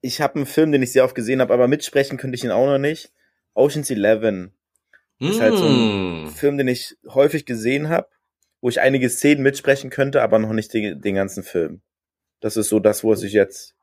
Ich 0.00 0.20
habe 0.20 0.36
einen 0.36 0.46
Film, 0.46 0.72
den 0.72 0.82
ich 0.82 0.92
sehr 0.92 1.04
oft 1.04 1.14
gesehen 1.14 1.40
habe, 1.40 1.54
aber 1.54 1.68
mitsprechen 1.68 2.18
könnte 2.18 2.36
ich 2.36 2.44
ihn 2.44 2.50
auch 2.50 2.66
noch 2.66 2.78
nicht. 2.78 3.12
Ocean's 3.54 3.90
Eleven. 3.90 4.52
Ist 5.18 5.40
halt 5.40 5.56
so 5.56 5.64
ein 5.64 6.24
Mm. 6.24 6.28
Film, 6.28 6.58
den 6.58 6.68
ich 6.68 6.96
häufig 7.08 7.46
gesehen 7.46 7.88
habe, 7.88 8.08
wo 8.60 8.68
ich 8.68 8.80
einige 8.80 9.08
Szenen 9.08 9.42
mitsprechen 9.42 9.90
könnte, 9.90 10.22
aber 10.22 10.38
noch 10.38 10.52
nicht 10.52 10.74
den, 10.74 11.00
den 11.00 11.14
ganzen 11.14 11.42
Film. 11.42 11.80
Das 12.40 12.56
ist 12.56 12.68
so 12.68 12.80
das, 12.80 13.02
was 13.04 13.22
ich 13.22 13.32
jetzt 13.32 13.75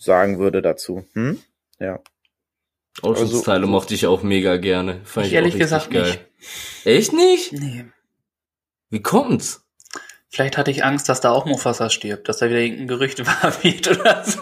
sagen 0.00 0.38
würde 0.38 0.62
dazu. 0.62 1.04
Hm? 1.12 1.40
Ja. 1.78 2.00
Oceans-Teile 3.02 3.60
Also- 3.60 3.68
mochte 3.70 3.94
ich 3.94 4.06
auch 4.06 4.22
mega 4.22 4.56
gerne. 4.56 5.00
Fand 5.04 5.26
Ich 5.26 5.32
ich, 5.32 5.36
ehrlich 5.36 5.58
gesagt 5.58 5.90
geil. 5.90 6.02
nicht. 6.04 6.20
Echt 6.84 7.12
nicht? 7.12 7.52
Nee. 7.52 7.86
Wie 8.88 9.02
kommt's? 9.02 9.64
Vielleicht 10.28 10.56
hatte 10.56 10.70
ich 10.70 10.84
Angst, 10.84 11.08
dass 11.08 11.20
da 11.20 11.30
auch 11.30 11.44
Mufasa 11.44 11.90
stirbt, 11.90 12.28
dass 12.28 12.38
da 12.38 12.46
wieder 12.48 12.60
irgendein 12.60 12.88
Gerücht 12.88 13.18
wahr 13.26 13.52
wird 13.62 13.88
oder 13.88 14.24
so. 14.24 14.40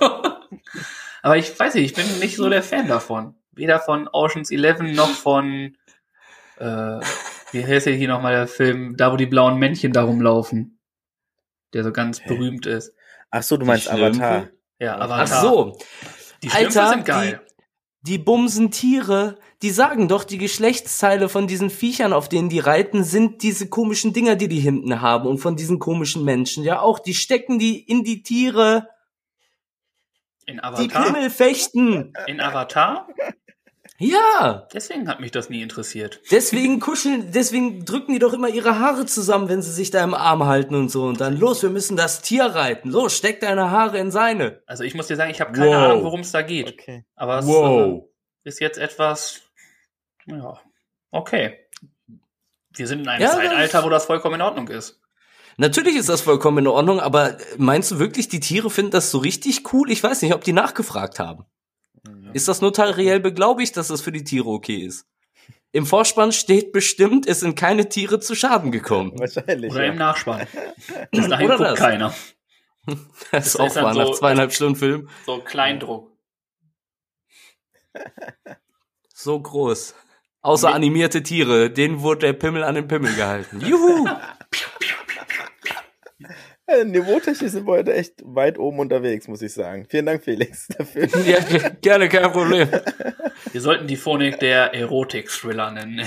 Aber 1.23 1.37
ich 1.37 1.59
weiß 1.59 1.75
nicht, 1.75 1.85
ich 1.85 1.95
bin 1.95 2.19
nicht 2.21 2.37
so 2.37 2.49
der 2.49 2.63
Fan 2.63 2.89
davon. 2.89 3.35
Weder 3.53 3.81
von 3.81 4.09
Ocean's 4.09 4.51
Eleven 4.51 4.93
noch 4.95 5.11
von, 5.11 5.77
äh, 6.59 7.01
wie 7.53 7.67
heißt 7.67 7.87
der 7.87 7.95
hier 7.95 8.09
nochmal 8.09 8.35
der 8.35 8.47
Film, 8.47 8.97
da 8.97 9.13
wo 9.13 9.17
die 9.17 9.27
blauen 9.27 9.59
Männchen 9.59 9.93
da 9.93 10.03
rumlaufen. 10.05 10.79
Der 11.75 11.83
so 11.85 11.93
ganz 11.93 12.21
Hä? 12.21 12.29
berühmt 12.29 12.67
ist. 12.67 12.95
Ach 13.31 13.43
so, 13.43 13.57
du 13.57 13.67
meinst 13.67 13.85
Schlümpfe? 13.87 14.23
Avatar. 14.25 14.49
Ja, 14.79 14.99
Avatar. 14.99 15.21
Ach 15.39 15.43
so, 15.43 15.79
Die 16.43 16.51
Alter, 16.51 16.91
sind 16.91 17.05
geil. 17.05 17.45
die 18.03 18.19
bumsen 18.19 18.71
Tiere, 18.71 19.39
die 19.63 19.71
sagen 19.71 20.07
doch, 20.09 20.23
die 20.25 20.39
Geschlechtsteile 20.39 21.29
von 21.29 21.47
diesen 21.49 21.69
Viechern, 21.71 22.13
auf 22.13 22.29
denen 22.29 22.49
die 22.49 22.61
reiten, 22.61 23.03
sind 23.03 23.43
diese 23.43 23.69
komischen 23.69 24.13
Dinger, 24.13 24.37
die 24.37 24.47
die 24.49 24.61
hinten 24.61 25.01
haben 25.01 25.27
und 25.27 25.39
von 25.39 25.57
diesen 25.57 25.79
komischen 25.81 26.25
Menschen. 26.25 26.63
Ja, 26.63 26.81
auch, 26.81 27.01
die 27.01 27.15
stecken 27.15 27.59
die 27.59 27.81
in 27.81 28.05
die 28.05 28.23
Tiere, 28.23 28.89
In 30.47 30.57
die 30.57 30.63
Avatar? 30.63 31.05
Pimmel 31.07 31.31
fechten. 31.31 32.13
In 32.27 32.41
Avatar? 32.41 33.09
Ja, 34.01 34.69
Deswegen 34.73 35.09
hat 35.09 35.19
mich 35.21 35.33
das 35.33 35.51
nie 35.51 35.61
interessiert. 35.61 36.21
deswegen 36.31 36.79
kuscheln, 36.79 37.33
deswegen 37.33 37.85
drücken 37.85 38.13
die 38.13 38.21
doch 38.21 38.33
immer 38.33 38.49
ihre 38.49 38.79
Haare 38.79 39.07
zusammen, 39.07 39.49
wenn 39.49 39.61
sie 39.61 39.73
sich 39.73 39.91
da 39.91 40.05
im 40.05 40.15
Arm 40.15 40.45
halten 40.47 40.77
und 40.77 40.89
so. 40.89 41.05
Und 41.07 41.21
dann, 41.21 41.37
los, 41.37 41.63
wir 41.65 41.71
müssen 41.71 41.97
das 41.97 42.23
Tier 42.23 42.45
reiten. 42.45 42.91
Los, 42.91 43.17
steck 43.17 43.41
deine 43.41 43.73
Haare 43.73 43.99
in 43.99 44.13
seine. 44.13 44.63
Also 44.67 44.85
ich 44.85 44.95
muss 44.95 45.09
dir 45.09 45.17
sagen, 45.17 45.33
ich 45.33 45.41
habe 45.41 45.51
keine 45.53 45.67
Wow. 45.71 45.75
Ahnung, 45.75 46.05
worum 46.05 46.21
es 46.21 46.31
da 46.31 46.43
geht. 46.43 46.69
Okay. 46.69 47.05
Aber 47.17 47.41
es 47.41 47.49
äh, 47.49 48.01
ist 48.49 48.61
jetzt 48.61 48.79
etwas, 48.79 49.41
ja, 50.27 50.61
okay. 51.11 51.59
Wir 52.77 52.87
sind 52.87 53.01
in 53.01 53.09
einem 53.09 53.23
Ja, 53.23 53.31
das- 53.31 53.37
Zeitalter, 53.37 53.85
wo 53.85 53.89
das 53.89 54.05
vollkommen 54.05 54.37
in 54.37 54.43
Ordnung 54.43 54.69
ist. 54.69 55.01
Natürlich 55.57 55.97
ist 55.97 56.09
das 56.09 56.21
vollkommen 56.21 56.59
in 56.59 56.67
Ordnung, 56.69 57.01
aber 57.01 57.37
meinst 57.57 57.91
du 57.91 57.99
wirklich, 57.99 58.29
die 58.29 58.39
Tiere 58.39 58.71
finden 58.71 58.93
das 58.93 59.11
so 59.11 59.19
richtig 59.19 59.73
cool? 59.73 59.91
Ich 59.91 60.01
weiß 60.05 60.23
nicht, 60.23 60.33
ob 60.35 60.45
die 60.45 60.53
nachgefragt 60.53 61.19
haben. 61.19 61.47
Ist 62.33 62.49
das 62.49 62.61
notariell 62.61 63.21
beglaubigt, 63.21 63.77
dass 63.77 63.89
das 63.89 64.01
für 64.01 64.13
die 64.13 64.25
Tiere 64.25 64.49
okay 64.49 64.77
ist? 64.79 65.07
Im 65.73 65.85
Vorspann 65.87 66.33
steht 66.33 66.73
bestimmt, 66.73 67.27
es 67.27 67.41
sind 67.41 67.55
keine 67.55 67.89
Tiere 67.89 68.21
zu 68.21 68.35
Schaden 68.35 68.73
gekommen. 68.73 69.13
Wahrscheinlich. 69.19 69.71
Oder 69.73 69.85
ja. 69.85 69.93
im 69.93 69.99
Nachspann. 69.99 70.47
Bis 71.11 71.29
dahin 71.29 71.47
Oder 71.47 71.57
guckt 71.57 71.71
das. 71.71 71.79
keiner. 71.79 72.15
Das 73.33 73.49
ist 73.49 73.55
ist 73.57 73.61
auch 73.61 73.75
wahr, 73.83 73.95
nach 73.95 74.07
so- 74.07 74.13
zweieinhalb 74.15 74.51
Stunden 74.51 74.77
Film. 74.77 75.09
So 75.27 75.41
Kleindruck. 75.41 76.11
So 79.13 79.39
groß. 79.39 79.95
Außer 80.41 80.73
animierte 80.73 81.23
Tiere, 81.23 81.69
denen 81.71 82.01
wurde 82.01 82.21
der 82.21 82.33
Pimmel 82.33 82.65
an 82.65 82.77
den 82.77 82.89
Pimmel 82.89 83.15
gehalten. 83.15 83.61
Juhu! 83.61 84.07
Äh, 86.71 86.85
Niveautechnisch 86.85 87.53
sind 87.53 87.67
wir 87.67 87.73
heute 87.73 87.95
echt 87.95 88.15
weit 88.25 88.59
oben 88.59 88.79
unterwegs, 88.81 89.27
muss 89.27 89.41
ich 89.41 89.55
sagen. 89.55 89.87
Vielen 89.89 90.05
Dank, 90.07 90.23
Felix, 90.23 90.69
dafür. 90.79 91.09
ja, 91.25 91.41
ge- 91.41 91.71
gerne, 91.81 92.09
kein 92.11 92.31
Problem. 92.31 92.69
Wir 93.53 93.61
sollten 93.63 93.87
die 93.87 93.97
Phonik 93.97 94.39
der 94.39 94.75
Erotik-Thriller 94.75 95.71
nennen. 95.71 96.07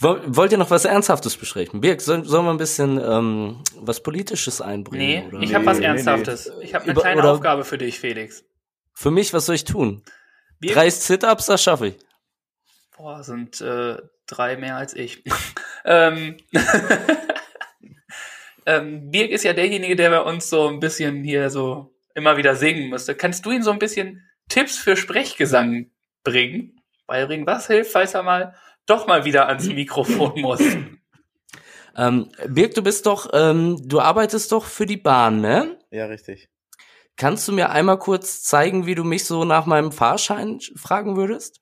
Woll- 0.00 0.22
Wollt 0.26 0.52
ihr 0.52 0.58
noch 0.58 0.70
was 0.70 0.84
Ernsthaftes 0.84 1.36
besprechen? 1.36 1.80
Birk, 1.80 2.00
soll- 2.00 2.24
sollen 2.24 2.44
wir 2.44 2.50
ein 2.50 2.56
bisschen 2.58 2.98
ähm, 3.02 3.62
was 3.76 4.02
Politisches 4.02 4.60
einbringen? 4.60 5.06
nee, 5.06 5.24
oder? 5.28 5.40
ich 5.42 5.54
habe 5.54 5.66
was 5.66 5.78
Ernsthaftes. 5.80 6.50
Ich 6.62 6.74
habe 6.74 6.84
eine 6.84 6.92
Über- 6.92 7.00
kleine 7.02 7.24
Aufgabe 7.30 7.64
für 7.64 7.78
dich, 7.78 7.98
Felix. 7.98 8.44
Für 8.92 9.10
mich, 9.10 9.32
was 9.32 9.46
soll 9.46 9.54
ich 9.54 9.64
tun? 9.64 10.02
Wir, 10.60 10.74
Drei 10.74 10.90
Sit-Ups, 10.90 11.46
das 11.46 11.62
schaffe 11.62 11.88
ich. 11.88 11.96
boah, 12.96 13.22
sind 13.22 13.60
äh, 13.60 13.96
drei 14.26 14.56
mehr 14.56 14.76
als 14.76 14.94
ich. 14.94 15.22
Ähm, 15.84 16.36
ähm, 18.66 19.10
Birk 19.10 19.30
ist 19.30 19.44
ja 19.44 19.52
derjenige, 19.52 19.96
der 19.96 20.10
bei 20.10 20.20
uns 20.20 20.50
so 20.50 20.68
ein 20.68 20.80
bisschen 20.80 21.22
hier 21.24 21.50
so 21.50 21.94
immer 22.14 22.36
wieder 22.36 22.56
singen 22.56 22.90
müsste. 22.90 23.14
Kannst 23.14 23.46
du 23.46 23.50
ihm 23.50 23.62
so 23.62 23.70
ein 23.70 23.78
bisschen 23.78 24.28
Tipps 24.48 24.76
für 24.76 24.96
Sprechgesang 24.96 25.90
bringen? 26.24 26.80
Beibringen, 27.06 27.46
was 27.46 27.66
hilft, 27.66 27.92
falls 27.92 28.14
er 28.14 28.22
mal 28.22 28.54
doch 28.86 29.06
mal 29.06 29.24
wieder 29.24 29.48
ans 29.48 29.66
Mikrofon 29.66 30.40
muss? 30.40 30.62
Ähm, 31.96 32.30
Birk, 32.46 32.74
du 32.74 32.82
bist 32.82 33.06
doch, 33.06 33.30
ähm, 33.32 33.76
du 33.82 33.98
arbeitest 33.98 34.52
doch 34.52 34.64
für 34.64 34.86
die 34.86 34.96
Bahn, 34.96 35.40
ne? 35.40 35.80
Ja, 35.90 36.06
richtig. 36.06 36.48
Kannst 37.16 37.48
du 37.48 37.52
mir 37.52 37.70
einmal 37.70 37.98
kurz 37.98 38.44
zeigen, 38.44 38.86
wie 38.86 38.94
du 38.94 39.02
mich 39.02 39.24
so 39.24 39.44
nach 39.44 39.66
meinem 39.66 39.90
Fahrschein 39.90 40.60
fragen 40.76 41.16
würdest? 41.16 41.60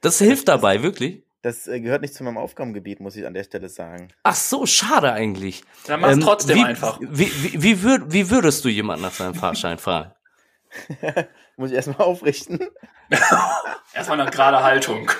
Das 0.00 0.18
hilft 0.18 0.48
dabei, 0.48 0.82
wirklich. 0.82 1.26
Das 1.42 1.66
äh, 1.66 1.80
gehört 1.80 2.02
nicht 2.02 2.14
zu 2.14 2.22
meinem 2.22 2.38
Aufgabengebiet, 2.38 3.00
muss 3.00 3.16
ich 3.16 3.26
an 3.26 3.34
der 3.34 3.42
Stelle 3.42 3.68
sagen. 3.68 4.08
Ach 4.22 4.36
so, 4.36 4.64
schade 4.64 5.12
eigentlich. 5.12 5.64
Dann 5.86 6.00
mach's 6.00 6.14
Ähm, 6.14 6.20
trotzdem 6.20 6.56
wie, 6.56 6.64
einfach. 6.64 7.00
Wie, 7.00 7.30
wie, 7.42 7.62
wie, 7.62 7.82
würd, 7.82 8.12
wie 8.12 8.30
würdest 8.30 8.64
du 8.64 8.68
jemanden 8.68 9.02
nach 9.02 9.12
seinem 9.12 9.34
Fahrschein 9.34 9.78
fragen? 9.78 10.12
Muss 11.56 11.70
ich 11.70 11.76
erstmal 11.76 11.98
aufrichten? 12.06 12.60
Erstmal 13.92 14.20
eine 14.20 14.30
gerade 14.30 14.62
Haltung. 14.62 15.10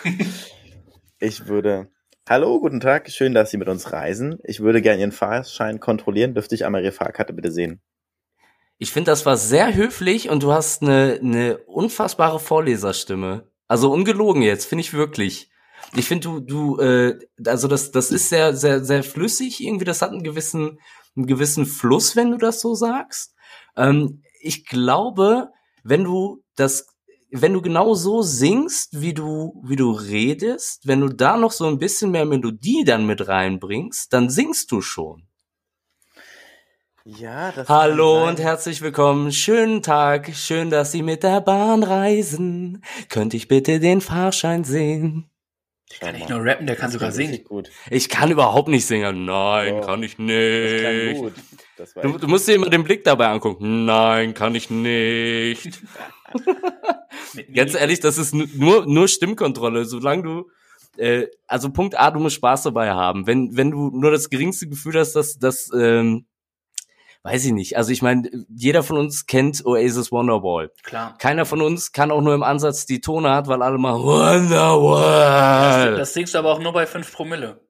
Ich 1.18 1.46
würde. 1.46 1.88
Hallo, 2.28 2.60
guten 2.60 2.80
Tag, 2.80 3.10
schön, 3.10 3.34
dass 3.34 3.50
Sie 3.50 3.58
mit 3.58 3.68
uns 3.68 3.92
reisen. 3.92 4.38
Ich 4.44 4.60
würde 4.60 4.80
gerne 4.80 5.00
Ihren 5.00 5.12
Fahrschein 5.12 5.80
kontrollieren. 5.80 6.34
Dürfte 6.34 6.54
ich 6.54 6.64
einmal 6.64 6.82
Ihre 6.82 6.92
Fahrkarte 6.92 7.32
bitte 7.32 7.50
sehen? 7.50 7.82
Ich 8.78 8.92
finde, 8.92 9.10
das 9.10 9.26
war 9.26 9.36
sehr 9.36 9.74
höflich 9.74 10.30
und 10.30 10.42
du 10.42 10.52
hast 10.52 10.82
eine, 10.82 11.18
eine 11.20 11.58
unfassbare 11.58 12.38
Vorleserstimme. 12.38 13.50
Also 13.68 13.92
ungelogen 13.92 14.42
jetzt, 14.42 14.66
finde 14.66 14.82
ich 14.82 14.94
wirklich. 14.94 15.51
Ich 15.94 16.06
finde, 16.06 16.28
du, 16.28 16.40
du, 16.40 16.78
äh, 16.78 17.18
also 17.46 17.68
das, 17.68 17.90
das 17.90 18.10
ist 18.10 18.28
sehr, 18.28 18.54
sehr, 18.56 18.84
sehr 18.84 19.02
flüssig 19.02 19.62
irgendwie. 19.62 19.84
Das 19.84 20.02
hat 20.02 20.10
einen 20.10 20.22
gewissen, 20.22 20.78
einen 21.16 21.26
gewissen 21.26 21.66
Fluss, 21.66 22.16
wenn 22.16 22.30
du 22.30 22.38
das 22.38 22.60
so 22.60 22.74
sagst. 22.74 23.34
Ähm, 23.76 24.22
ich 24.40 24.66
glaube, 24.66 25.50
wenn 25.84 26.04
du 26.04 26.42
das, 26.56 26.86
wenn 27.30 27.52
du 27.52 27.62
genau 27.62 27.94
so 27.94 28.22
singst, 28.22 29.00
wie 29.00 29.14
du, 29.14 29.62
wie 29.64 29.76
du 29.76 29.92
redest, 29.92 30.86
wenn 30.86 31.00
du 31.00 31.08
da 31.08 31.36
noch 31.36 31.52
so 31.52 31.66
ein 31.66 31.78
bisschen 31.78 32.10
mehr 32.10 32.26
Melodie 32.26 32.84
dann 32.84 33.06
mit 33.06 33.28
reinbringst, 33.28 34.12
dann 34.12 34.30
singst 34.30 34.70
du 34.72 34.80
schon. 34.80 35.26
Ja, 37.04 37.50
das 37.50 37.68
Hallo 37.68 38.28
und 38.28 38.38
herzlich 38.38 38.80
willkommen. 38.80 39.32
Schönen 39.32 39.82
Tag. 39.82 40.36
Schön, 40.36 40.70
dass 40.70 40.92
Sie 40.92 41.02
mit 41.02 41.24
der 41.24 41.40
Bahn 41.40 41.82
reisen. 41.82 42.84
Könnte 43.08 43.36
ich 43.36 43.48
bitte 43.48 43.80
den 43.80 44.00
Fahrschein 44.00 44.62
sehen? 44.62 45.31
Schau 45.92 46.06
Kann 46.06 46.14
nicht 46.16 46.28
nur 46.28 46.44
rappen, 46.44 46.66
der 46.66 46.76
kann 46.76 46.86
Das 46.86 46.94
sogar 46.94 47.12
singen. 47.12 47.44
Gut. 47.44 47.70
Ich 47.90 48.08
kann 48.08 48.30
überhaupt 48.30 48.68
nicht 48.68 48.86
singen. 48.86 49.24
Nein, 49.24 49.76
Doch. 49.80 49.86
kann 49.86 50.02
ich 50.02 50.16
Das 50.16 50.24
nicht. 50.24 51.16
gut. 51.20 51.32
Das 51.76 51.94
war 51.96 52.02
Du, 52.02 52.18
du 52.18 52.28
musst 52.28 52.48
dir 52.48 52.54
immer 52.54 52.70
den 52.70 52.84
Blick 52.84 53.04
dabei 53.04 53.28
angucken. 53.28 53.84
Nein, 53.84 54.34
kann 54.34 54.54
ich 54.54 54.70
nicht. 54.70 55.80
Ganz 57.54 57.74
ehrlich, 57.74 58.00
das 58.00 58.18
ist 58.18 58.34
nu- 58.34 58.46
nur, 58.54 58.86
nur 58.86 59.08
Stimmkontrolle. 59.08 59.84
Solange 59.84 60.22
du, 60.22 60.50
äh, 60.96 61.26
also 61.46 61.70
Punkt 61.70 61.98
A, 61.98 62.10
du 62.10 62.20
musst 62.20 62.36
Spaß 62.36 62.62
dabei 62.64 62.90
haben. 62.90 63.26
Wenn, 63.26 63.56
wenn 63.56 63.70
du 63.70 63.90
nur 63.90 64.10
das 64.10 64.30
geringste 64.30 64.68
Gefühl 64.68 64.98
hast, 64.98 65.12
dass, 65.14 65.38
dass, 65.38 65.70
ähm, 65.74 66.26
weiß 67.22 67.44
ich 67.46 67.52
nicht. 67.52 67.76
Also 67.76 67.92
ich 67.92 68.02
meine, 68.02 68.28
jeder 68.48 68.82
von 68.82 68.98
uns 68.98 69.26
kennt 69.26 69.64
Oasis 69.64 70.10
Wonderwall. 70.10 70.72
Klar. 70.82 71.16
Keiner 71.18 71.46
von 71.46 71.62
uns 71.62 71.92
kann 71.92 72.10
auch 72.10 72.20
nur 72.20 72.34
im 72.34 72.42
Ansatz 72.42 72.86
die 72.86 73.00
Tonart, 73.00 73.46
weil 73.46 73.62
alle 73.62 73.78
mal 73.78 73.94
Wonderwall. 73.94 75.96
Das 75.96 76.14
singst 76.14 76.34
du 76.34 76.38
aber 76.38 76.52
auch 76.52 76.60
nur 76.60 76.72
bei 76.72 76.86
5 76.86 77.12
Promille 77.12 77.60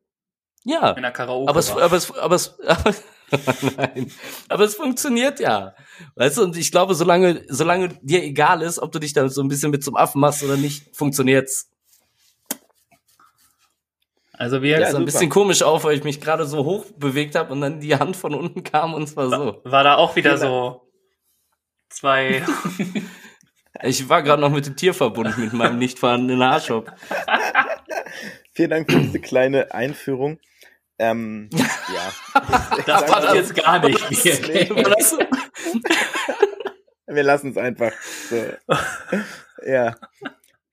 ja. 0.64 0.90
in 0.92 1.02
der 1.02 1.12
Karaoke. 1.12 1.50
Aber 1.50 1.60
es, 1.60 1.70
aber 1.70 1.96
es, 1.96 2.16
aber 2.16 2.36
es, 2.36 2.58
aber, 2.66 2.94
nein, 3.76 4.10
aber 4.48 4.64
es 4.64 4.74
funktioniert 4.74 5.40
ja. 5.40 5.74
Weißt 6.16 6.38
du, 6.38 6.42
und 6.42 6.56
ich 6.56 6.70
glaube, 6.70 6.94
solange, 6.94 7.44
solange 7.48 7.88
dir 8.02 8.22
egal 8.22 8.62
ist, 8.62 8.78
ob 8.78 8.92
du 8.92 8.98
dich 8.98 9.12
da 9.12 9.28
so 9.28 9.42
ein 9.42 9.48
bisschen 9.48 9.70
mit 9.70 9.84
zum 9.84 9.96
Affen 9.96 10.20
machst 10.20 10.42
oder 10.42 10.56
nicht, 10.56 10.94
funktioniert's. 10.96 11.68
Also 14.32 14.62
wir 14.62 14.70
Ja, 14.70 14.80
sah 14.80 14.86
ein 14.86 14.92
super. 14.92 15.04
bisschen 15.04 15.30
komisch 15.30 15.62
auf, 15.62 15.84
weil 15.84 15.96
ich 15.96 16.04
mich 16.04 16.20
gerade 16.20 16.46
so 16.46 16.64
hoch 16.64 16.86
bewegt 16.96 17.34
habe 17.34 17.52
und 17.52 17.60
dann 17.60 17.80
die 17.80 17.96
Hand 17.96 18.16
von 18.16 18.34
unten 18.34 18.62
kam 18.62 18.94
und 18.94 19.06
zwar 19.06 19.28
so. 19.30 19.60
war 19.64 19.84
da 19.84 19.96
auch 19.96 20.16
wieder 20.16 20.36
so 20.38 20.82
zwei. 21.88 22.42
Ich 23.84 24.08
war 24.08 24.22
gerade 24.22 24.40
noch 24.40 24.50
mit 24.50 24.66
dem 24.66 24.76
Tier 24.76 24.92
verbunden, 24.94 25.40
mit 25.40 25.54
meinem 25.54 25.78
nicht 25.78 25.98
vorhandenen 25.98 26.44
Haarshop. 26.44 26.92
Vielen 28.52 28.70
Dank 28.70 28.90
für 28.90 28.98
diese 29.00 29.18
kleine 29.18 29.72
Einführung. 29.72 30.38
Ähm, 30.98 31.48
ja. 31.54 32.12
Das 32.86 33.00
Sag 33.00 33.06
passt 33.06 33.34
jetzt 33.34 33.54
gar 33.56 33.78
nicht. 33.80 33.98
So? 33.98 35.18
Wir 37.06 37.22
lassen 37.22 37.50
es 37.50 37.56
einfach. 37.56 37.92
So. 38.28 38.44
Ja. 39.66 39.96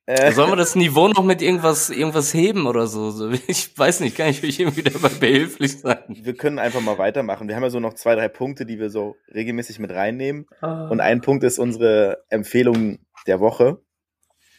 Äh, 0.10 0.32
Sollen 0.32 0.50
wir 0.50 0.56
das 0.56 0.74
Niveau 0.74 1.08
noch 1.08 1.24
mit 1.24 1.44
irgendwas, 1.44 1.92
irgendwas 1.92 2.34
heben 2.34 2.66
oder 2.66 2.88
so? 2.88 3.30
Ich 3.48 3.78
weiß 3.78 4.00
nicht, 4.00 4.18
kann 4.18 4.30
ich 4.30 4.44
euch 4.44 4.60
irgendwie 4.60 4.82
dabei 4.82 5.10
behilflich 5.10 5.82
sein? 5.82 6.00
wir 6.08 6.34
können 6.34 6.58
einfach 6.58 6.82
mal 6.82 6.98
weitermachen. 6.98 7.48
Wir 7.48 7.56
haben 7.56 7.62
ja 7.62 7.70
so 7.70 7.80
noch 7.80 7.94
zwei, 7.94 8.16
drei 8.16 8.28
Punkte, 8.28 8.66
die 8.66 8.80
wir 8.80 8.90
so 8.90 9.18
regelmäßig 9.32 9.78
mit 9.78 9.92
reinnehmen. 9.92 10.48
Und 10.62 10.90
Und 10.90 11.00
ein 11.00 11.22
Punkt 11.22 11.44
ist 11.44 11.60
unsere 11.60 12.24
Empfehlung 12.30 12.98
der 13.28 13.40
Woche. 13.40 13.84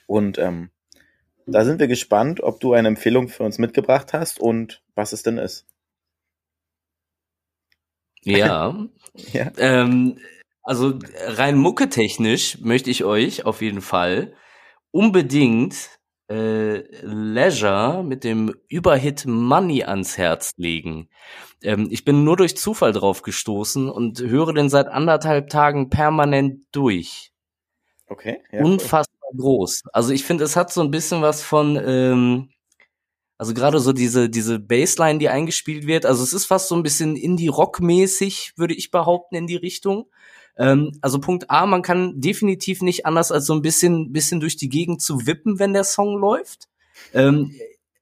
Und 0.06 0.38
ähm, 0.38 0.70
da 1.46 1.64
sind 1.64 1.80
wir 1.80 1.88
gespannt, 1.88 2.40
ob 2.44 2.60
du 2.60 2.72
eine 2.72 2.86
Empfehlung 2.86 3.28
für 3.28 3.42
uns 3.42 3.58
mitgebracht 3.58 4.12
hast 4.12 4.38
und 4.38 4.84
was 4.94 5.12
es 5.12 5.24
denn 5.24 5.38
ist. 5.38 5.66
Ja, 8.22 8.86
Ja. 9.32 9.50
Ähm, 9.58 10.18
also 10.62 10.96
rein 11.26 11.58
mucketechnisch 11.58 12.60
möchte 12.60 12.90
ich 12.90 13.02
euch 13.02 13.44
auf 13.46 13.62
jeden 13.62 13.80
Fall 13.80 14.32
unbedingt 14.90 16.00
äh, 16.30 16.84
Leisure 17.02 18.04
mit 18.04 18.24
dem 18.24 18.54
Überhit 18.68 19.26
Money 19.26 19.82
ans 19.84 20.16
Herz 20.16 20.52
legen. 20.56 21.08
Ähm, 21.62 21.88
ich 21.90 22.04
bin 22.04 22.24
nur 22.24 22.36
durch 22.36 22.56
Zufall 22.56 22.92
drauf 22.92 23.22
gestoßen 23.22 23.88
und 23.88 24.20
höre 24.20 24.52
den 24.54 24.68
seit 24.68 24.88
anderthalb 24.88 25.48
Tagen 25.48 25.90
permanent 25.90 26.64
durch. 26.72 27.32
Okay. 28.06 28.42
Ja, 28.52 28.60
cool. 28.60 28.72
Unfassbar 28.72 29.30
groß. 29.36 29.84
Also 29.92 30.12
ich 30.12 30.24
finde, 30.24 30.44
es 30.44 30.56
hat 30.56 30.72
so 30.72 30.80
ein 30.80 30.90
bisschen 30.90 31.22
was 31.22 31.42
von, 31.42 31.76
ähm, 31.76 32.50
also 33.38 33.54
gerade 33.54 33.80
so 33.80 33.92
diese, 33.92 34.28
diese 34.28 34.58
Bassline, 34.58 35.18
die 35.18 35.28
eingespielt 35.28 35.86
wird, 35.86 36.06
also 36.06 36.22
es 36.22 36.32
ist 36.32 36.46
fast 36.46 36.68
so 36.68 36.74
ein 36.74 36.82
bisschen 36.82 37.16
Indie-Rock-mäßig, 37.16 38.52
würde 38.56 38.74
ich 38.74 38.90
behaupten, 38.90 39.36
in 39.36 39.46
die 39.46 39.56
Richtung. 39.56 40.10
Ähm, 40.56 40.92
also 41.00 41.20
Punkt 41.20 41.50
A, 41.50 41.66
man 41.66 41.82
kann 41.82 42.20
definitiv 42.20 42.82
nicht 42.82 43.06
anders 43.06 43.32
als 43.32 43.46
so 43.46 43.54
ein 43.54 43.62
bisschen, 43.62 44.12
bisschen 44.12 44.40
durch 44.40 44.56
die 44.56 44.68
Gegend 44.68 45.00
zu 45.02 45.26
wippen, 45.26 45.58
wenn 45.58 45.72
der 45.72 45.84
Song 45.84 46.18
läuft. 46.18 46.68
Ähm, 47.14 47.54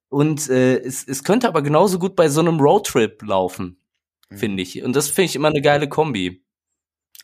und 0.08 0.48
äh, 0.48 0.78
es, 0.78 1.06
es 1.06 1.22
könnte 1.24 1.48
aber 1.48 1.62
genauso 1.62 1.98
gut 1.98 2.16
bei 2.16 2.28
so 2.28 2.40
einem 2.40 2.60
Roadtrip 2.60 3.22
laufen, 3.22 3.78
Mhm. 4.30 4.36
finde 4.36 4.62
ich. 4.62 4.82
Und 4.82 4.94
das 4.96 5.08
finde 5.08 5.26
ich 5.26 5.36
immer 5.36 5.48
eine 5.48 5.62
geile 5.62 5.88
Kombi. 5.88 6.42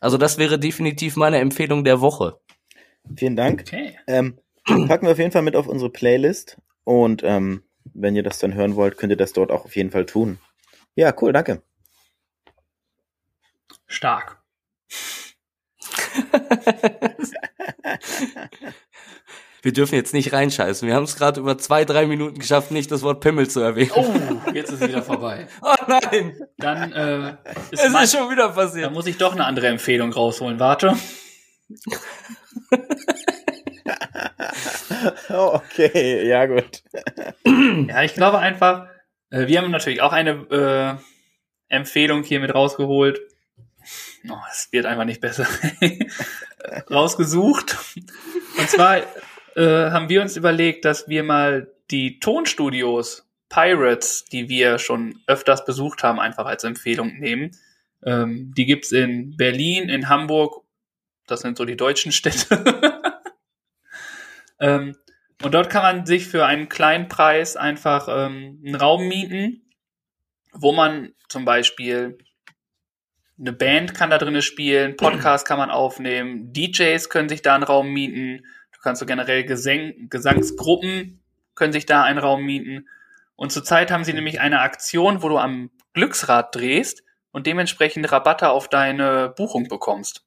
Also 0.01 0.17
das 0.19 0.39
wäre 0.39 0.59
definitiv 0.59 1.17
meine 1.17 1.39
Empfehlung 1.39 1.85
der 1.85 2.01
Woche. 2.01 2.39
Vielen 3.17 3.37
Dank. 3.37 3.61
okay. 3.67 3.99
Ähm, 4.07 4.39
packen 4.65 5.07
wir 5.07 5.13
auf 5.13 5.19
jeden 5.19 5.33
Fall 5.33 5.43
mit 5.43 5.57
auf 5.57 5.67
unsere 5.67 5.91
Playlist. 5.91 6.59
Und 6.85 7.23
ähm, 7.25 7.63
wenn 7.93 8.17
ihr 8.17 8.23
das 8.23 8.39
dann 8.39 8.55
hören 8.55 8.77
wollt, 8.77 8.97
könnt 8.97 9.11
ihr 9.11 9.17
das 9.17 9.33
dort 9.33 9.51
auch 9.51 9.65
auf 9.65 9.77
jeden 9.77 9.91
Fall 9.91 10.07
tun. 10.07 10.39
Ja, 10.95 11.15
cool, 11.21 11.33
danke. 11.33 11.63
Stark. 13.87 14.43
Wir 19.63 19.73
dürfen 19.73 19.95
jetzt 19.95 20.13
nicht 20.13 20.33
reinscheißen. 20.35 20.87
Wir 20.87 20.95
haben 20.95 21.05
es 21.05 21.17
gerade 21.17 21.41
über 21.41 21.57
zwei, 21.57 21.87
drei 21.87 22.07
Minuten 22.07 22.39
geschafft, 22.39 22.71
nicht 22.71 22.91
das 22.91 23.01
Wort 23.03 23.21
Pimmel 23.21 23.49
zu 23.49 23.61
erwähnen. 23.61 23.93
Oh, 23.95 24.13
jetzt 24.53 24.71
ist 24.71 24.83
es 24.83 24.89
wieder 24.89 25.03
vorbei. 25.03 25.47
Oh 25.63 25.75
nein, 25.89 26.37
Dann 26.59 26.93
äh, 26.93 27.37
ist 27.71 27.83
es 27.83 27.93
mein, 27.93 28.05
ist 28.05 28.15
schon 28.15 28.31
wieder 28.31 28.49
dann 28.49 28.55
passiert. 28.55 28.93
muss 28.93 29.07
ich 29.07 29.17
doch 29.17 29.33
eine 29.33 29.47
andere 29.47 29.69
Empfehlung 29.69 30.13
rausholen. 30.13 30.61
Warte. 30.61 30.95
Oh, 35.31 35.55
okay, 35.55 36.29
ja 36.29 36.45
gut. 36.45 36.83
Ja, 37.89 38.03
ich 38.03 38.13
glaube 38.15 38.39
einfach, 38.41 38.89
äh, 39.31 39.47
wir 39.47 39.63
haben 39.63 39.71
natürlich 39.71 40.03
auch 40.03 40.13
eine 40.13 41.01
äh, 41.71 41.75
Empfehlung 41.75 42.23
hier 42.23 42.41
mit 42.41 42.55
rausgeholt. 42.55 43.21
Oh, 44.29 44.41
es 44.51 44.69
wird 44.73 44.87
einfach 44.87 45.05
nicht 45.05 45.21
besser. 45.21 45.47
Rausgesucht. 46.91 47.77
Und 48.59 48.71
zwar 48.71 48.99
äh, 49.57 49.91
haben 49.91 50.09
wir 50.09 50.23
uns 50.23 50.37
überlegt, 50.37 50.85
dass 50.85 51.09
wir 51.09 51.23
mal 51.23 51.71
die 51.91 52.19
Tonstudios 52.21 53.29
Pirates, 53.49 54.25
die 54.25 54.49
wir 54.49 54.79
schon 54.79 55.21
öfters 55.27 55.65
besucht 55.65 56.03
haben, 56.03 56.19
einfach 56.19 56.47
als 56.47 56.65
Empfehlung 56.65 57.19
nehmen. 57.19 57.53
Ähm, 58.03 58.53
die 58.57 58.67
gibt's 58.67 58.93
in 58.93 59.37
Berlin, 59.37 59.89
in 59.89 60.09
Hamburg. 60.09 60.65
Das 61.27 61.41
sind 61.41 61.57
so 61.57 61.65
die 61.65 61.77
deutschen 61.77 62.11
Städte. 62.11 62.63
ähm, 64.61 64.97
und 65.43 65.55
dort 65.55 65.71
kann 65.71 65.83
man 65.83 66.07
sich 66.07 66.27
für 66.27 66.47
einen 66.47 66.69
kleinen 66.69 67.09
Preis 67.09 67.57
einfach 67.57 68.09
ähm, 68.09 68.63
einen 68.65 68.75
Raum 68.75 69.07
mieten, 69.07 69.63
wo 70.53 70.73
man 70.73 71.13
zum 71.29 71.45
Beispiel 71.45 72.19
eine 73.39 73.53
Band 73.53 73.95
kann 73.95 74.11
da 74.11 74.19
drinnen 74.19 74.43
spielen, 74.43 74.97
Podcast 74.97 75.47
kann 75.47 75.59
man 75.59 75.71
aufnehmen, 75.71 76.53
DJs 76.53 77.09
können 77.09 77.29
sich 77.29 77.43
da 77.43 77.55
einen 77.55 77.65
Raum 77.65 77.89
mieten, 77.89 78.47
du 78.73 78.81
kannst 78.81 79.01
so 79.01 79.07
generell 79.07 79.45
Gesang 79.45 80.09
Gesangsgruppen 80.09 81.21
können 81.55 81.73
sich 81.73 81.87
da 81.87 82.03
einen 82.03 82.19
Raum 82.19 82.45
mieten. 82.45 82.89
Und 83.37 83.53
zurzeit 83.53 83.91
haben 83.91 84.05
sie 84.05 84.13
nämlich 84.13 84.41
eine 84.41 84.61
Aktion, 84.61 85.23
wo 85.23 85.29
du 85.29 85.39
am 85.39 85.71
Glücksrad 85.93 86.55
drehst 86.55 87.03
und 87.33 87.47
dementsprechend 87.47 88.11
Rabatte 88.11 88.51
auf 88.51 88.69
deine 88.69 89.31
Buchung 89.37 89.69
bekommst. 89.69 90.25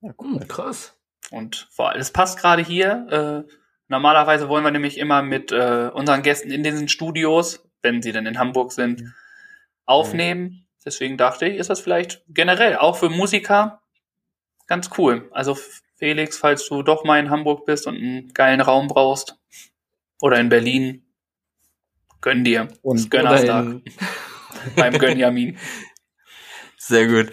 Ja, 0.00 0.12
cool. 0.18 0.40
Hm, 0.40 0.48
krass. 0.48 0.98
Und 1.30 1.68
vor 1.70 1.90
allem, 1.90 2.00
es 2.00 2.12
passt 2.12 2.38
gerade 2.38 2.62
hier. 2.62 3.44
Äh, 3.46 3.52
normalerweise 3.88 4.48
wollen 4.48 4.64
wir 4.64 4.70
nämlich 4.70 4.98
immer 4.98 5.22
mit 5.22 5.52
äh, 5.52 5.90
unseren 5.92 6.22
Gästen 6.22 6.50
in 6.50 6.62
diesen 6.62 6.88
Studios, 6.88 7.66
wenn 7.82 8.02
sie 8.02 8.12
denn 8.12 8.26
in 8.26 8.38
Hamburg 8.38 8.72
sind, 8.72 9.14
aufnehmen. 9.86 10.63
Deswegen 10.84 11.16
dachte 11.16 11.46
ich, 11.46 11.56
ist 11.56 11.70
das 11.70 11.80
vielleicht 11.80 12.22
generell 12.28 12.76
auch 12.76 12.96
für 12.98 13.08
Musiker 13.08 13.80
ganz 14.66 14.90
cool. 14.98 15.28
Also 15.32 15.56
Felix, 15.96 16.36
falls 16.38 16.66
du 16.68 16.82
doch 16.82 17.04
mal 17.04 17.18
in 17.18 17.30
Hamburg 17.30 17.66
bist 17.66 17.86
und 17.86 17.96
einen 17.96 18.32
geilen 18.34 18.60
Raum 18.60 18.88
brauchst 18.88 19.36
oder 20.20 20.38
in 20.38 20.48
Berlin, 20.48 21.06
gönn 22.20 22.44
dir. 22.44 22.68
Und- 22.82 22.98
das 22.98 23.10
Gönnerstag 23.10 23.66
beim 24.76 24.98
Gönjamin. 24.98 25.58
Sehr 26.76 27.06
gut. 27.06 27.32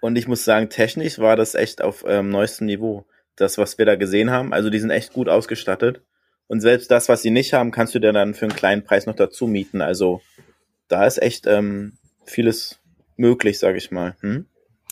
Und 0.00 0.16
ich 0.16 0.28
muss 0.28 0.44
sagen, 0.44 0.70
technisch 0.70 1.18
war 1.18 1.34
das 1.36 1.54
echt 1.54 1.82
auf 1.82 2.04
ähm, 2.06 2.28
neuestem 2.28 2.66
Niveau. 2.66 3.06
Das, 3.34 3.58
was 3.58 3.76
wir 3.76 3.86
da 3.86 3.96
gesehen 3.96 4.30
haben, 4.30 4.52
also 4.52 4.70
die 4.70 4.78
sind 4.78 4.90
echt 4.90 5.12
gut 5.12 5.28
ausgestattet. 5.28 6.02
Und 6.46 6.60
selbst 6.60 6.90
das, 6.90 7.08
was 7.08 7.22
sie 7.22 7.30
nicht 7.30 7.52
haben, 7.54 7.72
kannst 7.72 7.94
du 7.94 7.98
dir 7.98 8.12
dann 8.12 8.34
für 8.34 8.44
einen 8.46 8.54
kleinen 8.54 8.84
Preis 8.84 9.06
noch 9.06 9.16
dazu 9.16 9.46
mieten. 9.48 9.82
Also 9.82 10.22
da 10.88 11.06
ist 11.06 11.20
echt 11.20 11.46
ähm, 11.46 11.98
vieles 12.26 12.80
möglich, 13.16 13.58
sag 13.58 13.76
ich 13.76 13.90
mal. 13.90 14.16
Hm? 14.20 14.46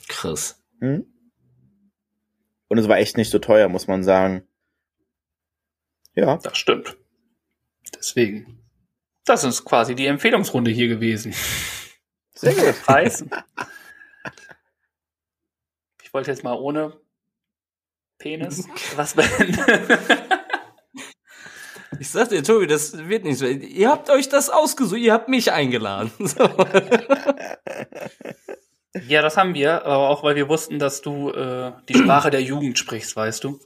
Krass. 0.09 0.62
Hm? 0.81 1.06
Und 2.69 2.78
es 2.78 2.89
war 2.89 2.98
echt 2.98 3.16
nicht 3.16 3.31
so 3.31 3.39
teuer, 3.39 3.69
muss 3.69 3.86
man 3.86 4.02
sagen. 4.02 4.47
Ja. 6.15 6.39
Das 6.39 6.56
stimmt. 6.56 6.97
Deswegen. 7.94 8.61
Das 9.24 9.44
ist 9.44 9.65
quasi 9.65 9.94
die 9.94 10.06
Empfehlungsrunde 10.06 10.70
hier 10.70 10.89
gewesen. 10.89 11.35
Sehr 12.35 12.55
gut. 12.55 12.82
Preis. 12.85 13.24
Ich 16.02 16.12
wollte 16.12 16.31
jetzt 16.31 16.44
mal 16.44 16.55
ohne 16.55 16.98
Penis 18.19 18.69
was 18.97 19.15
beenden. 19.15 19.59
Ich 22.01 22.11
sagte, 22.11 22.43
Tobi, 22.43 22.66
das 22.66 23.09
wird 23.09 23.25
nicht 23.25 23.39
so. 23.39 23.47
Ihr 23.47 23.89
habt 23.89 24.11
euch 24.11 24.29
das 24.29 24.51
ausgesucht, 24.51 25.01
ihr 25.01 25.12
habt 25.12 25.29
mich 25.29 25.53
eingeladen. 25.53 26.11
So. 26.19 26.49
Ja, 29.09 29.23
das 29.23 29.37
haben 29.37 29.55
wir, 29.55 29.85
aber 29.85 30.09
auch 30.09 30.23
weil 30.23 30.37
wir 30.37 30.49
wussten, 30.49 30.79
dass 30.79 31.03
du 31.03 31.31
äh, 31.31 31.73
die 31.89 31.95
Sprache 31.95 32.31
der 32.31 32.43
Jugend 32.43 32.79
sprichst, 32.79 33.16
weißt 33.16 33.43
du? 33.43 33.59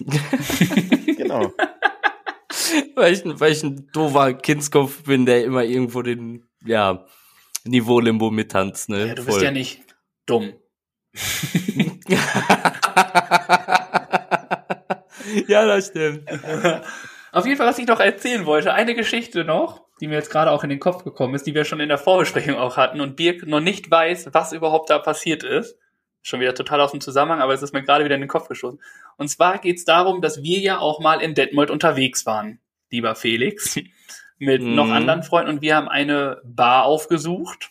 genau. 1.16 1.50
weil, 2.94 3.14
ich, 3.14 3.22
weil 3.24 3.52
ich 3.52 3.62
ein 3.62 3.88
doofer 3.92 4.34
Kindskopf 4.34 5.04
bin, 5.04 5.24
der 5.24 5.44
immer 5.44 5.64
irgendwo 5.64 6.02
den, 6.02 6.46
ja, 6.62 7.06
Niveau-Limbo 7.64 8.30
mittanzt, 8.30 8.90
ne? 8.90 9.08
Ja, 9.08 9.14
du 9.14 9.24
bist 9.24 9.40
ja 9.40 9.50
nicht 9.50 9.82
dumm. 10.26 10.52
ja, 15.48 15.64
das 15.66 15.88
stimmt. 15.88 16.28
Auf 17.32 17.44
jeden 17.44 17.56
Fall, 17.58 17.66
was 17.66 17.78
ich 17.78 17.86
noch 17.86 18.00
erzählen 18.00 18.46
wollte, 18.46 18.72
eine 18.72 18.94
Geschichte 18.94 19.44
noch, 19.44 19.82
die 20.00 20.08
mir 20.08 20.14
jetzt 20.14 20.30
gerade 20.30 20.50
auch 20.50 20.62
in 20.64 20.70
den 20.70 20.80
Kopf 20.80 21.04
gekommen 21.04 21.34
ist, 21.34 21.46
die 21.46 21.54
wir 21.54 21.64
schon 21.64 21.80
in 21.80 21.88
der 21.88 21.98
Vorbesprechung 21.98 22.56
auch 22.56 22.76
hatten 22.76 23.00
und 23.00 23.16
Birk 23.16 23.46
noch 23.46 23.60
nicht 23.60 23.90
weiß, 23.90 24.30
was 24.32 24.52
überhaupt 24.52 24.90
da 24.90 24.98
passiert 24.98 25.42
ist. 25.42 25.76
Schon 26.22 26.40
wieder 26.40 26.54
total 26.54 26.80
aus 26.80 26.90
dem 26.90 27.00
Zusammenhang, 27.00 27.40
aber 27.40 27.54
es 27.54 27.62
ist 27.62 27.72
mir 27.72 27.82
gerade 27.82 28.04
wieder 28.04 28.14
in 28.16 28.20
den 28.20 28.28
Kopf 28.28 28.48
geschossen. 28.48 28.80
Und 29.16 29.28
zwar 29.28 29.58
geht 29.58 29.76
es 29.78 29.84
darum, 29.84 30.20
dass 30.20 30.42
wir 30.42 30.58
ja 30.58 30.78
auch 30.78 30.98
mal 31.00 31.20
in 31.20 31.34
Detmold 31.34 31.70
unterwegs 31.70 32.26
waren, 32.26 32.58
lieber 32.90 33.14
Felix, 33.14 33.76
mit 34.38 34.60
Mhm. 34.62 34.74
noch 34.74 34.90
anderen 34.90 35.22
Freunden 35.22 35.50
und 35.50 35.62
wir 35.62 35.76
haben 35.76 35.88
eine 35.88 36.40
Bar 36.44 36.84
aufgesucht. 36.84 37.70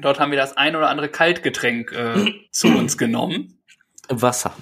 Dort 0.00 0.18
haben 0.20 0.30
wir 0.30 0.38
das 0.38 0.56
ein 0.56 0.76
oder 0.76 0.88
andere 0.90 1.08
Kaltgetränk 1.08 1.92
äh, 1.92 2.32
zu 2.50 2.68
uns 2.68 2.98
genommen. 2.98 3.55
Wasser. 4.08 4.54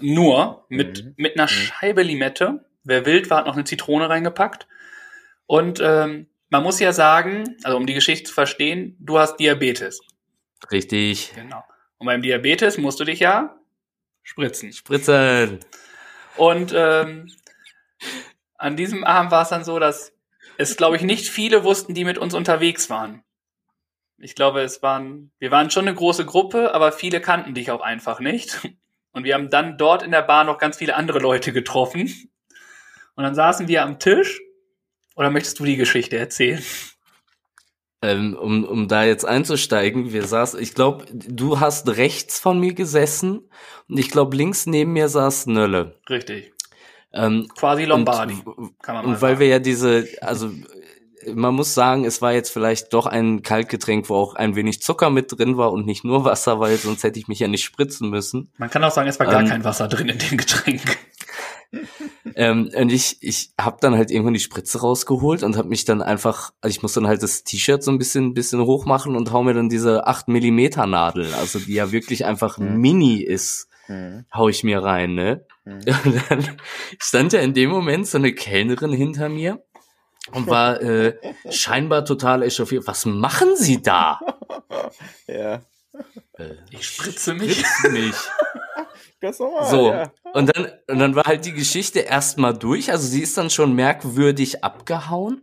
Nur 0.00 0.64
mit, 0.68 1.04
Mhm. 1.04 1.14
mit 1.16 1.38
einer 1.38 1.48
Scheibe 1.48 2.02
Limette. 2.02 2.64
Wer 2.84 3.04
wild 3.06 3.30
war, 3.30 3.38
hat 3.38 3.46
noch 3.46 3.54
eine 3.54 3.64
Zitrone 3.64 4.08
reingepackt. 4.08 4.66
Und 5.46 5.80
ähm, 5.82 6.28
man 6.48 6.62
muss 6.62 6.80
ja 6.80 6.92
sagen, 6.92 7.56
also 7.62 7.76
um 7.76 7.86
die 7.86 7.94
Geschichte 7.94 8.24
zu 8.28 8.34
verstehen, 8.34 8.96
du 9.00 9.18
hast 9.18 9.36
Diabetes. 9.36 10.00
Richtig. 10.70 11.32
Genau. 11.34 11.62
Und 11.98 12.06
beim 12.06 12.22
Diabetes 12.22 12.78
musst 12.78 12.98
du 13.00 13.04
dich 13.04 13.20
ja 13.20 13.56
spritzen. 14.22 14.72
Spritzen. 14.72 15.60
Und 16.36 16.72
ähm, 16.74 17.30
an 18.56 18.76
diesem 18.76 19.04
Abend 19.04 19.30
war 19.32 19.42
es 19.42 19.48
dann 19.50 19.64
so, 19.64 19.78
dass 19.78 20.12
es, 20.58 20.76
glaube 20.76 20.96
ich, 20.96 21.02
nicht 21.02 21.28
viele 21.28 21.64
wussten, 21.64 21.94
die 21.94 22.04
mit 22.04 22.18
uns 22.18 22.34
unterwegs 22.34 22.90
waren. 22.90 23.22
Ich 24.18 24.34
glaube, 24.34 24.60
es 24.60 24.82
waren, 24.82 25.30
wir 25.38 25.50
waren 25.50 25.70
schon 25.70 25.86
eine 25.88 25.94
große 25.96 26.26
Gruppe, 26.26 26.74
aber 26.74 26.92
viele 26.92 27.20
kannten 27.20 27.54
dich 27.54 27.70
auch 27.70 27.80
einfach 27.80 28.20
nicht. 28.20 28.58
Und 29.12 29.24
wir 29.24 29.34
haben 29.34 29.50
dann 29.50 29.76
dort 29.76 30.02
in 30.02 30.10
der 30.10 30.22
Bar 30.22 30.44
noch 30.44 30.58
ganz 30.58 30.76
viele 30.76 30.94
andere 30.94 31.18
Leute 31.18 31.52
getroffen. 31.52 32.30
Und 33.14 33.24
dann 33.24 33.34
saßen 33.34 33.68
wir 33.68 33.82
am 33.82 33.98
Tisch. 33.98 34.40
Oder 35.16 35.30
möchtest 35.30 35.58
du 35.58 35.64
die 35.64 35.76
Geschichte 35.76 36.16
erzählen? 36.16 36.62
Ähm, 38.02 38.34
um, 38.34 38.64
um 38.64 38.88
da 38.88 39.04
jetzt 39.04 39.26
einzusteigen, 39.26 40.12
wir 40.12 40.26
saßen, 40.26 40.58
ich 40.58 40.74
glaube, 40.74 41.04
du 41.12 41.60
hast 41.60 41.86
rechts 41.96 42.38
von 42.40 42.58
mir 42.58 42.72
gesessen 42.72 43.50
und 43.88 43.98
ich 43.98 44.10
glaube, 44.10 44.36
links 44.36 44.64
neben 44.64 44.94
mir 44.94 45.08
saß 45.10 45.48
Nölle. 45.48 46.00
Richtig. 46.08 46.54
Ähm, 47.12 47.48
Quasi 47.58 47.84
Lombardi, 47.84 48.38
Und, 48.44 48.80
kann 48.80 48.94
man 48.94 49.04
und 49.04 49.12
weil 49.20 49.32
sagen. 49.32 49.40
wir 49.40 49.46
ja 49.48 49.58
diese, 49.58 50.08
also 50.22 50.50
man 51.34 51.54
muss 51.54 51.74
sagen, 51.74 52.04
es 52.04 52.22
war 52.22 52.32
jetzt 52.32 52.50
vielleicht 52.50 52.92
doch 52.92 53.06
ein 53.06 53.42
Kaltgetränk, 53.42 54.08
wo 54.08 54.14
auch 54.16 54.34
ein 54.34 54.56
wenig 54.56 54.80
Zucker 54.82 55.10
mit 55.10 55.36
drin 55.38 55.56
war 55.56 55.72
und 55.72 55.86
nicht 55.86 56.04
nur 56.04 56.24
Wasser, 56.24 56.60
weil 56.60 56.76
sonst 56.76 57.02
hätte 57.04 57.18
ich 57.18 57.28
mich 57.28 57.38
ja 57.40 57.48
nicht 57.48 57.64
spritzen 57.64 58.10
müssen. 58.10 58.52
Man 58.58 58.70
kann 58.70 58.82
auch 58.84 58.90
sagen, 58.90 59.08
es 59.08 59.18
war 59.18 59.26
gar 59.26 59.40
Ähm, 59.42 59.48
kein 59.48 59.64
Wasser 59.64 59.88
drin 59.88 60.08
in 60.08 60.18
dem 60.18 60.36
Getränk. 60.38 60.98
Ähm, 62.34 62.70
und 62.74 62.90
ich, 62.90 63.18
ich 63.20 63.52
habe 63.60 63.78
dann 63.80 63.96
halt 63.96 64.10
irgendwann 64.10 64.34
die 64.34 64.40
Spritze 64.40 64.80
rausgeholt 64.80 65.42
und 65.42 65.56
habe 65.56 65.68
mich 65.68 65.84
dann 65.84 66.02
einfach, 66.02 66.50
also 66.60 66.74
ich 66.74 66.82
muss 66.82 66.92
dann 66.94 67.06
halt 67.06 67.22
das 67.22 67.44
T-Shirt 67.44 67.82
so 67.82 67.90
ein 67.90 67.98
bisschen, 67.98 68.34
bisschen 68.34 68.60
hoch 68.62 68.86
machen 68.86 69.14
und 69.16 69.32
hau 69.32 69.42
mir 69.42 69.54
dann 69.54 69.68
diese 69.68 70.06
8 70.06 70.28
Millimeter 70.28 70.86
Nadel, 70.86 71.32
also 71.34 71.58
die 71.58 71.74
ja 71.74 71.92
wirklich 71.92 72.24
einfach 72.24 72.58
Mhm. 72.58 72.76
mini 72.80 73.22
ist, 73.22 73.68
Mhm. 73.88 74.24
hau 74.34 74.48
ich 74.48 74.64
mir 74.64 74.82
rein, 74.82 75.14
ne? 75.14 75.44
Mhm. 75.64 75.80
Und 76.04 76.22
dann 76.30 76.44
stand 76.98 77.32
ja 77.32 77.40
in 77.40 77.54
dem 77.54 77.70
Moment 77.70 78.06
so 78.06 78.18
eine 78.18 78.32
Kellnerin 78.32 78.92
hinter 78.92 79.28
mir 79.28 79.62
und 80.32 80.46
war 80.46 80.80
äh, 80.80 81.16
scheinbar 81.50 82.04
total 82.04 82.42
echauffiert. 82.42 82.86
Was 82.86 83.06
machen 83.06 83.56
Sie 83.56 83.82
da? 83.82 84.18
Ja. 85.26 85.62
Äh, 86.38 86.54
Ich 86.70 86.86
spritze 86.86 87.34
mich. 87.34 87.62
mich. 87.90 88.14
Ganz 89.20 89.38
normal. 89.38 89.70
So, 89.70 89.90
Ja. 89.90 90.12
und 90.32 90.56
dann, 90.56 90.72
und 90.88 90.98
dann 90.98 91.14
war 91.14 91.24
halt 91.24 91.44
die 91.44 91.52
Geschichte 91.52 92.00
erstmal 92.00 92.56
durch. 92.56 92.90
Also 92.90 93.06
sie 93.06 93.20
ist 93.22 93.36
dann 93.38 93.50
schon 93.50 93.74
merkwürdig 93.74 94.64
abgehauen. 94.64 95.42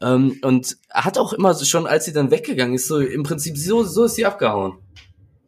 Ähm, 0.00 0.38
und 0.42 0.76
hat 0.90 1.18
auch 1.18 1.32
immer 1.32 1.54
so 1.54 1.64
schon, 1.64 1.86
als 1.86 2.04
sie 2.04 2.12
dann 2.12 2.30
weggegangen 2.30 2.74
ist, 2.74 2.86
so 2.86 3.00
im 3.00 3.24
Prinzip 3.24 3.56
so, 3.56 3.82
so 3.82 4.04
ist 4.04 4.14
sie 4.14 4.26
abgehauen. 4.26 4.78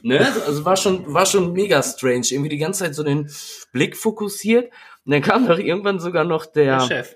ne? 0.02 0.34
Also 0.46 0.64
war 0.66 0.78
schon, 0.78 1.12
war 1.14 1.26
schon 1.26 1.54
mega 1.54 1.82
strange. 1.84 2.28
Irgendwie 2.30 2.50
die 2.50 2.58
ganze 2.58 2.84
Zeit 2.86 2.96
so 2.96 3.04
den 3.04 3.30
Blick 3.72 3.98
fokussiert. 3.98 4.72
Und 5.10 5.14
dann 5.14 5.22
kam 5.23 5.48
doch 5.48 5.57
irgendwann 5.57 5.99
sogar 5.99 6.23
noch 6.23 6.45
Der 6.45 6.77
der, 6.77 6.86
Chef. 6.86 7.15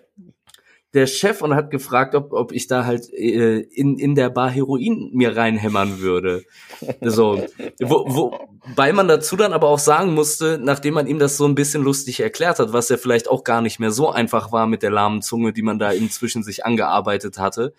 der 0.95 1.06
Chef 1.06 1.44
und 1.44 1.53
hat 1.53 1.70
gefragt, 1.70 2.15
ob, 2.15 2.34
ob 2.34 2.52
ich 2.52 2.65
da 2.65 2.86
halt 2.86 3.14
äh, 3.14 3.60
in, 3.60 3.99
in 3.99 4.15
der 4.15 4.32
Bar 4.32 4.49
Heroin 4.49 5.11
mir 5.14 5.38
reinhämmern 5.38 5.99
würde. 5.99 6.44
So, 7.02 7.45
wo, 7.80 8.34
wobei 8.65 8.94
man 8.94 9.07
dazu 9.07 9.36
dann 9.36 9.53
aber 9.53 9.70
auch 9.70 9.78
sagen 9.78 10.15
musste, 10.15 10.60
nachdem 10.60 10.95
man 10.95 11.06
ihm 11.06 11.20
das 11.20 11.38
so 11.38 11.45
ein 11.45 11.53
bisschen 11.53 11.84
lustig 11.84 12.20
erklärt 12.20 12.57
hat, 12.57 12.74
was 12.74 12.90
ja 12.90 12.98
vielleicht 12.98 13.30
auch 13.30 13.44
gar 13.44 13.61
nicht 13.61 13.80
mehr 13.80 13.91
so 13.91 14.10
einfach 14.10 14.52
war 14.52 14.65
mit 14.65 14.82
der 14.82 14.90
lahmen 14.90 15.22
Zunge, 15.22 15.53
die 15.53 15.61
man 15.61 15.78
da 15.78 15.91
inzwischen 15.91 16.41
sich 16.41 16.65
angearbeitet 16.65 17.38
hatte, 17.38 17.76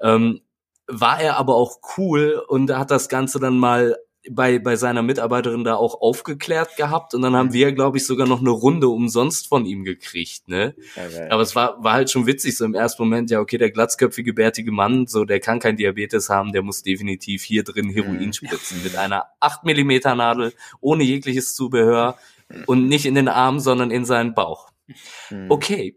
ähm, 0.00 0.42
war 0.86 1.20
er 1.20 1.38
aber 1.38 1.56
auch 1.56 1.80
cool 1.98 2.40
und 2.46 2.70
hat 2.70 2.92
das 2.92 3.08
Ganze 3.08 3.40
dann 3.40 3.58
mal 3.58 3.96
bei, 4.30 4.58
bei 4.58 4.76
seiner 4.76 5.02
Mitarbeiterin 5.02 5.64
da 5.64 5.74
auch 5.76 6.00
aufgeklärt 6.00 6.76
gehabt 6.76 7.14
und 7.14 7.22
dann 7.22 7.34
haben 7.36 7.52
wir, 7.52 7.72
glaube 7.72 7.96
ich, 7.98 8.06
sogar 8.06 8.26
noch 8.26 8.40
eine 8.40 8.50
Runde 8.50 8.88
umsonst 8.88 9.48
von 9.48 9.64
ihm 9.66 9.84
gekriegt, 9.84 10.48
ne? 10.48 10.74
Geil. 10.94 11.28
Aber 11.30 11.42
es 11.42 11.54
war, 11.54 11.82
war 11.82 11.92
halt 11.94 12.10
schon 12.10 12.26
witzig, 12.26 12.56
so 12.56 12.64
im 12.64 12.74
ersten 12.74 13.02
Moment, 13.02 13.30
ja, 13.30 13.40
okay, 13.40 13.58
der 13.58 13.70
glatzköpfige, 13.70 14.32
bärtige 14.34 14.72
Mann, 14.72 15.06
so, 15.06 15.24
der 15.24 15.40
kann 15.40 15.60
kein 15.60 15.76
Diabetes 15.76 16.28
haben, 16.28 16.52
der 16.52 16.62
muss 16.62 16.82
definitiv 16.82 17.42
hier 17.42 17.62
drin 17.64 17.90
Heroin 17.90 18.16
Mhm. 18.26 18.32
spritzen. 18.32 18.82
Mit 18.82 18.96
einer 18.96 19.24
8 19.40 19.64
Millimeter 19.64 20.14
Nadel, 20.14 20.52
ohne 20.80 21.04
jegliches 21.04 21.54
Zubehör 21.54 22.16
und 22.66 22.88
nicht 22.88 23.06
in 23.06 23.14
den 23.14 23.28
Arm, 23.28 23.60
sondern 23.60 23.90
in 23.90 24.04
seinen 24.04 24.34
Bauch. 24.34 24.70
Mhm. 25.30 25.50
Okay. 25.50 25.96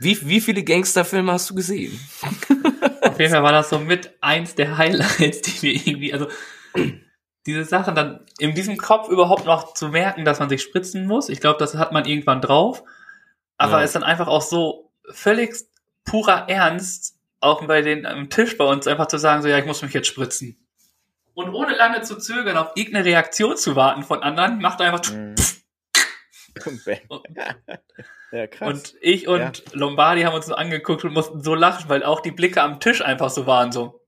Wie, 0.00 0.16
wie 0.28 0.40
viele 0.40 0.62
Gangsterfilme 0.62 1.32
hast 1.32 1.50
du 1.50 1.54
gesehen? 1.56 1.98
Auf 3.02 3.18
jeden 3.18 3.32
Fall 3.32 3.42
war 3.42 3.50
das 3.52 3.70
so 3.70 3.78
mit 3.80 4.12
eins 4.20 4.54
der 4.54 4.76
Highlights, 4.78 5.42
die 5.42 5.62
wir 5.62 5.72
irgendwie, 5.74 6.12
also 6.12 6.28
diese 7.46 7.64
Sachen 7.64 7.94
dann 7.94 8.26
in 8.38 8.54
diesem 8.54 8.76
Kopf 8.76 9.08
überhaupt 9.08 9.44
noch 9.46 9.74
zu 9.74 9.88
merken, 9.88 10.24
dass 10.24 10.38
man 10.38 10.48
sich 10.48 10.62
spritzen 10.62 11.06
muss. 11.06 11.28
Ich 11.28 11.40
glaube, 11.40 11.58
das 11.58 11.74
hat 11.74 11.92
man 11.92 12.04
irgendwann 12.04 12.40
drauf. 12.42 12.82
Aber 13.56 13.78
Ja. 13.78 13.84
ist 13.84 13.94
dann 13.94 14.04
einfach 14.04 14.28
auch 14.28 14.42
so 14.42 14.90
völlig 15.10 15.54
purer 16.04 16.48
Ernst, 16.48 17.16
auch 17.40 17.64
bei 17.66 17.82
den 17.82 18.04
am 18.06 18.28
Tisch 18.30 18.56
bei 18.58 18.64
uns 18.64 18.86
einfach 18.86 19.06
zu 19.06 19.18
sagen, 19.18 19.42
so 19.42 19.48
ja, 19.48 19.58
ich 19.58 19.64
muss 19.66 19.82
mich 19.82 19.92
jetzt 19.94 20.08
spritzen. 20.08 20.56
Und 21.34 21.54
ohne 21.54 21.74
lange 21.76 22.02
zu 22.02 22.18
zögern, 22.18 22.56
auf 22.56 22.72
irgendeine 22.74 23.04
Reaktion 23.04 23.56
zu 23.56 23.76
warten 23.76 24.02
von 24.02 24.22
anderen, 24.22 24.58
macht 24.60 24.80
er 24.80 24.92
einfach 24.92 25.10
Mhm. 25.12 25.34
Und 27.08 27.28
ja, 28.32 28.46
krass. 28.48 28.68
und 28.68 28.94
ich 29.00 29.28
und 29.28 29.62
Lombardi 29.72 30.22
haben 30.22 30.34
uns 30.34 30.46
so 30.46 30.54
angeguckt 30.54 31.04
und 31.04 31.12
mussten 31.12 31.40
so 31.42 31.54
lachen, 31.54 31.88
weil 31.88 32.02
auch 32.02 32.20
die 32.20 32.32
Blicke 32.32 32.60
am 32.62 32.80
Tisch 32.80 33.00
einfach 33.00 33.30
so 33.30 33.46
waren, 33.46 33.70
so. 33.70 34.04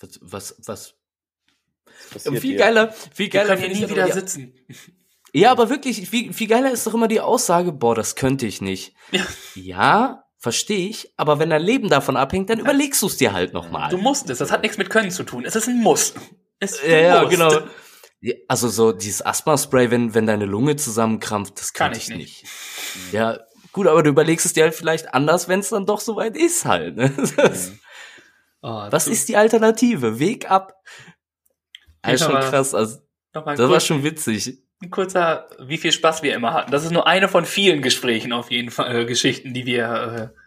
Was, 0.00 0.18
was, 0.22 0.56
was? 0.66 0.94
Passiert 2.12 2.38
Viel 2.40 2.50
hier? 2.50 2.58
geiler, 2.58 2.92
viel 2.92 3.26
Wir 3.26 3.28
geiler 3.30 3.56
können 3.56 3.58
hier 3.60 3.68
finde 3.76 3.78
nie 3.80 3.84
ich 3.84 3.90
wieder 3.90 4.12
sitzen. 4.12 4.54
Ja, 5.32 5.50
aber 5.52 5.70
wirklich, 5.70 6.08
viel, 6.10 6.32
viel 6.32 6.48
geiler 6.48 6.70
ist 6.72 6.86
doch 6.86 6.94
immer 6.94 7.06
die 7.08 7.20
Aussage, 7.20 7.72
boah, 7.72 7.94
das 7.94 8.16
könnte 8.16 8.46
ich 8.46 8.60
nicht. 8.60 8.94
Ja. 9.12 9.26
Ja, 9.54 10.24
Verstehe 10.42 10.88
ich, 10.88 11.12
aber 11.18 11.38
wenn 11.38 11.50
dein 11.50 11.60
Leben 11.60 11.90
davon 11.90 12.16
abhängt, 12.16 12.48
dann 12.48 12.60
überlegst 12.60 13.02
du 13.02 13.06
es 13.08 13.18
dir 13.18 13.34
halt 13.34 13.52
nochmal. 13.52 13.90
Du 13.90 13.98
musst 13.98 14.30
es. 14.30 14.38
Das 14.38 14.50
hat 14.50 14.62
nichts 14.62 14.78
mit 14.78 14.88
Können 14.88 15.10
zu 15.10 15.22
tun. 15.22 15.44
Es 15.44 15.54
ist 15.54 15.68
ein 15.68 15.82
Muss. 15.82 16.14
Es, 16.60 16.80
Ja, 16.82 16.96
ja, 16.96 17.18
musst. 17.20 17.30
genau. 17.32 17.52
Ja, 18.22 18.34
Also 18.48 18.70
so 18.70 18.92
dieses 18.92 19.20
Asthma-Spray, 19.20 19.90
wenn, 19.90 20.14
wenn 20.14 20.26
deine 20.26 20.46
Lunge 20.46 20.76
zusammenkrampft, 20.76 21.60
das 21.60 21.74
Kann 21.74 21.88
kann 21.92 21.98
ich 22.00 22.08
ich 22.08 22.16
nicht. 22.16 22.44
Ja, 23.12 23.38
gut, 23.72 23.86
aber 23.86 24.02
du 24.02 24.08
überlegst 24.08 24.46
es 24.46 24.54
dir 24.54 24.62
halt 24.62 24.74
vielleicht 24.74 25.12
anders, 25.12 25.46
wenn 25.48 25.60
es 25.60 25.68
dann 25.68 25.84
doch 25.84 26.00
soweit 26.00 26.38
ist 26.38 26.64
halt. 26.64 26.96
Ne? 26.96 27.12
Das- 27.36 27.72
Oh, 28.62 28.86
Was 28.90 29.04
du- 29.04 29.10
ist 29.10 29.28
die 29.28 29.36
Alternative? 29.36 30.18
Weg 30.18 30.50
ab. 30.50 30.72
Das 32.02 32.14
ist 32.14 32.24
schon 32.24 32.34
krass. 32.40 32.74
Also, 32.74 32.98
das 33.32 33.44
war 33.44 33.56
kurz, 33.56 33.84
schon 33.84 34.02
witzig. 34.04 34.58
ein 34.82 34.90
kurzer, 34.90 35.48
wie 35.60 35.76
viel 35.78 35.92
Spaß 35.92 36.22
wir 36.22 36.34
immer 36.34 36.52
hatten. 36.54 36.70
Das 36.70 36.84
ist 36.84 36.90
nur 36.90 37.06
eine 37.06 37.28
von 37.28 37.44
vielen 37.44 37.82
Gesprächen 37.82 38.32
auf 38.32 38.50
jeden 38.50 38.70
Fall, 38.70 38.94
äh, 39.02 39.04
Geschichten, 39.04 39.52
die 39.54 39.66
wir, 39.66 40.32
äh, 40.32 40.38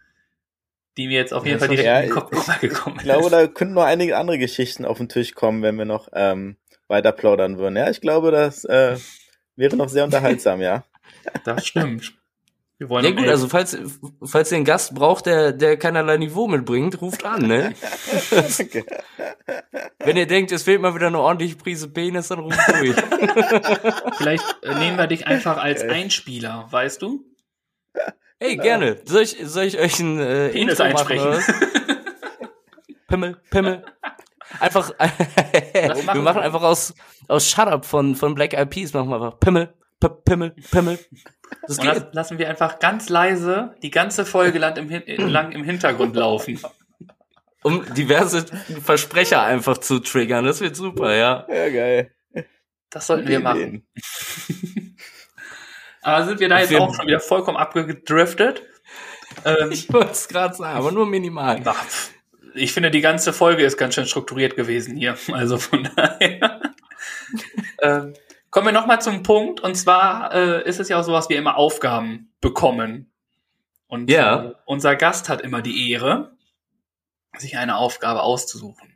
die 0.98 1.08
mir 1.08 1.18
jetzt 1.18 1.34
auf 1.34 1.46
jeden 1.46 1.60
Ja, 1.60 1.66
Fall 1.66 1.76
direkt 1.76 1.90
war- 1.90 2.00
in 2.02 2.08
den 2.08 2.10
ja, 2.10 2.22
Kopf 2.22 2.48
rübergekommen 2.50 2.98
Ich 3.00 3.04
glaube, 3.04 3.30
da 3.30 3.48
könnten 3.48 3.74
noch 3.76 3.84
einige 3.84 4.18
andere 4.18 4.38
Geschichten 4.38 4.86
auf 4.86 4.98
den 4.98 5.10
Tisch 5.10 5.34
kommen, 5.34 5.62
wenn 5.62 5.78
wir 5.78 5.86
noch 5.86 6.10
ähm, 6.14 6.58
weiter 6.88 7.12
plaudern 7.12 7.58
würden. 7.58 7.78
Ja, 7.78 7.90
ich 7.90 8.02
glaube, 8.02 8.32
das 8.32 8.66
äh, 8.66 8.98
wäre 9.56 9.76
noch 9.76 9.90
sehr 9.90 10.04
unterhaltsam, 10.04 10.62
ja. 10.62 10.84
Das 11.46 11.66
stimmt. 11.66 12.14
Wir 12.84 12.90
wollen 12.90 13.06
Ja 13.06 13.12
gut, 13.12 13.30
also 13.30 13.48
falls, 13.48 13.78
falls 14.22 14.52
ihr 14.52 14.58
einen 14.58 14.66
Gast 14.66 14.94
braucht, 14.94 15.26
der, 15.26 15.54
der 15.54 15.78
keinerlei 15.78 16.18
Niveau 16.18 16.50
mitbringt, 16.50 17.00
ruft 17.02 17.24
an, 17.24 17.48
ne? 17.48 17.74
Wenn 20.00 20.18
ihr 20.18 20.28
denkt, 20.28 20.52
es 20.52 20.64
fehlt 20.64 20.82
mal 20.82 20.94
wieder 20.94 21.08
eine 21.08 21.20
ordentliche 21.20 21.56
Prise 21.56 21.88
Penis, 21.88 22.28
dann 22.28 22.40
ruft 22.40 22.60
durch. 22.68 22.94
vielleicht 24.18 24.44
äh, 24.64 24.76
nehmen 24.76 24.98
wir 24.98 25.08
dich 25.08 25.26
einfach 25.28 25.64
als. 25.64 25.82
Einspieler, 25.84 26.68
weißt 26.72 27.02
du? 27.02 27.24
Hey, 28.38 28.58
gerne. 28.58 29.00
Soll 29.06 29.22
ich, 29.22 29.38
soll 29.44 29.64
ich 29.64 29.80
euch 29.80 30.02
ein 30.02 30.20
äh, 30.20 30.50
Penis 30.50 30.78
Intro 30.80 30.92
machen, 30.92 31.20
einsprechen. 31.20 31.56
Pimmel, 33.08 33.38
Pimmel. 33.50 33.86
Einfach, 34.60 34.92
wir 35.00 35.96
machen 36.04 36.24
machen 36.24 36.38
wir. 36.38 36.42
einfach 36.42 36.64
aus, 36.64 36.94
aus 37.30 37.50
Shut 37.50 37.68
Up 37.68 37.86
von, 37.86 38.18
von 38.18 38.36
Black 38.36 38.54
Eyed 38.54 38.70
Peas, 38.70 38.92
machen 38.92 39.10
wir 39.10 39.16
einfach 39.16 39.40
Pimmel, 39.40 39.74
P 40.02 40.10
Pimmel, 40.26 40.54
Pimmel. 40.70 41.00
Das 41.68 41.78
Und 41.80 41.86
geht. 41.86 41.96
das 41.96 42.14
lassen 42.14 42.38
wir 42.38 42.50
einfach 42.50 42.80
ganz 42.80 43.10
leise 43.10 43.76
die 43.82 43.92
ganze 43.92 44.26
Folge 44.26 44.60
lang 44.60 44.76
im, 44.78 44.90
Hin 44.90 45.04
lang 45.30 45.52
im 45.52 45.64
Hintergrund 45.64 46.16
laufen. 46.16 46.60
Um 47.64 47.86
diverse 47.94 48.46
Versprecher 48.84 49.42
einfach 49.44 49.78
zu 49.78 50.00
triggern. 50.00 50.46
Das 50.46 50.60
wird 50.62 50.76
super, 50.76 51.16
ja. 51.16 51.46
Ja, 51.50 51.70
geil. 51.70 52.12
Das 52.90 53.08
sollten 53.08 53.28
wir 53.28 53.40
machen. 53.40 53.88
Aber 56.02 56.26
sind 56.26 56.40
wir 56.40 56.50
da 56.50 56.60
jetzt 56.60 56.70
Wir- 56.72 56.82
auch 56.82 56.94
schon 56.94 57.08
wieder 57.08 57.20
vollkommen 57.22 57.58
abgedriftet? 57.58 58.64
Ähm, 59.46 59.72
Ich 59.72 59.92
wollte 59.92 60.12
es 60.12 60.28
gerade 60.28 60.54
sagen, 60.54 60.78
aber 60.78 60.92
nur 60.92 61.06
minimal. 61.08 61.64
ich 62.54 62.72
finde, 62.74 62.92
die 62.92 63.02
ganze 63.02 63.34
Folge 63.34 63.64
ist 63.64 63.78
ganz 63.78 63.96
schön 63.96 64.06
strukturiert 64.06 64.56
gewesen 64.56 64.96
hier. 64.98 65.18
Also 65.32 65.58
von 65.58 65.90
daher. 65.96 66.62
ähm, 67.82 68.14
kommen 68.54 68.68
wir 68.68 68.72
nochmal 68.72 69.02
zum 69.02 69.24
Punkt. 69.24 69.60
Und 69.62 69.76
zwar 69.76 70.32
äh, 70.34 70.64
ist 70.70 70.80
es 70.80 70.88
ja 70.88 71.00
auch 71.00 71.04
so, 71.04 71.12
dass 71.12 71.28
wir 71.28 71.38
immer 71.38 71.58
Aufgaben 71.58 72.32
bekommen. 72.40 73.12
Und 73.88 74.10
Ja. 74.12 74.44
äh, 74.46 74.54
unser 74.66 74.96
Gast 74.96 75.28
hat 75.28 75.42
immer 75.42 75.62
die 75.64 75.92
Ehre, 75.92 76.38
sich 77.38 77.58
eine 77.58 77.78
Aufgabe 77.78 78.22
auszusuchen. 78.22 78.90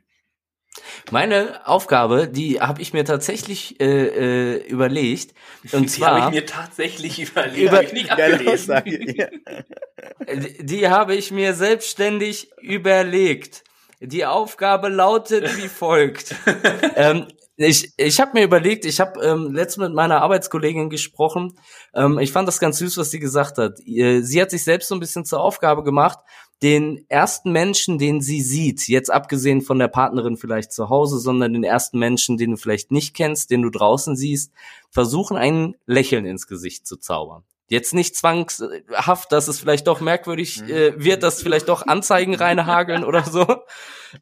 Meine 1.10 1.66
Aufgabe, 1.66 2.28
die 2.28 2.60
habe 2.60 2.80
ich 2.82 2.92
mir 2.92 3.04
tatsächlich 3.04 3.80
äh, 3.80 4.54
äh, 4.54 4.66
überlegt. 4.68 5.34
Und 5.72 5.96
Die 5.96 6.04
habe 6.04 6.18
ich 6.18 6.22
zwar, 6.22 6.30
mir 6.30 6.46
tatsächlich 6.46 7.18
überlegt, 7.30 7.58
Über- 7.58 7.82
ich 7.82 7.92
nicht 7.92 8.12
abgelesen. 8.12 8.74
Ja. 8.86 9.26
äh, 10.26 10.36
die 10.60 10.88
habe 10.88 11.16
ich 11.16 11.32
mir 11.32 11.54
selbstständig 11.54 12.52
überlegt. 12.60 13.64
Die 14.00 14.24
Aufgabe 14.24 14.88
lautet 14.88 15.56
wie 15.56 15.66
folgt. 15.68 16.36
ähm, 16.94 17.26
ich 17.58 17.92
ich 17.96 18.20
habe 18.20 18.32
mir 18.34 18.44
überlegt, 18.44 18.84
ich 18.84 19.00
habe 19.00 19.20
ähm, 19.20 19.52
letztens 19.52 19.88
mit 19.88 19.94
meiner 19.94 20.22
Arbeitskollegin 20.22 20.90
gesprochen. 20.90 21.58
Ähm, 21.92 22.18
ich 22.18 22.32
fand 22.32 22.46
das 22.46 22.60
ganz 22.60 22.78
süß, 22.78 22.96
was 22.96 23.10
sie 23.10 23.18
gesagt 23.18 23.58
hat. 23.58 23.78
Sie 23.78 24.40
hat 24.40 24.50
sich 24.50 24.62
selbst 24.62 24.88
so 24.88 24.94
ein 24.94 25.00
bisschen 25.00 25.24
zur 25.24 25.40
Aufgabe 25.40 25.82
gemacht, 25.82 26.20
den 26.62 27.04
ersten 27.08 27.52
Menschen, 27.52 27.98
den 27.98 28.20
sie 28.20 28.42
sieht, 28.42 28.88
jetzt 28.88 29.10
abgesehen 29.10 29.60
von 29.60 29.78
der 29.78 29.88
Partnerin 29.88 30.36
vielleicht 30.36 30.72
zu 30.72 30.88
Hause, 30.88 31.18
sondern 31.18 31.52
den 31.52 31.64
ersten 31.64 31.98
Menschen, 31.98 32.36
den 32.36 32.52
du 32.52 32.56
vielleicht 32.56 32.90
nicht 32.90 33.14
kennst, 33.14 33.50
den 33.50 33.62
du 33.62 33.70
draußen 33.70 34.16
siehst, 34.16 34.52
versuchen 34.90 35.36
ein 35.36 35.74
Lächeln 35.86 36.26
ins 36.26 36.46
Gesicht 36.46 36.86
zu 36.86 36.96
zaubern. 36.96 37.44
Jetzt 37.70 37.92
nicht 37.92 38.16
zwangshaft, 38.16 39.30
dass 39.30 39.46
es 39.46 39.60
vielleicht 39.60 39.86
doch 39.86 40.00
merkwürdig 40.00 40.62
äh, 40.62 40.92
wird, 40.96 41.22
dass 41.22 41.42
vielleicht 41.42 41.68
doch 41.68 41.86
Anzeigen 41.86 42.34
reinhageln 42.34 43.04
oder 43.04 43.22
so. 43.24 43.46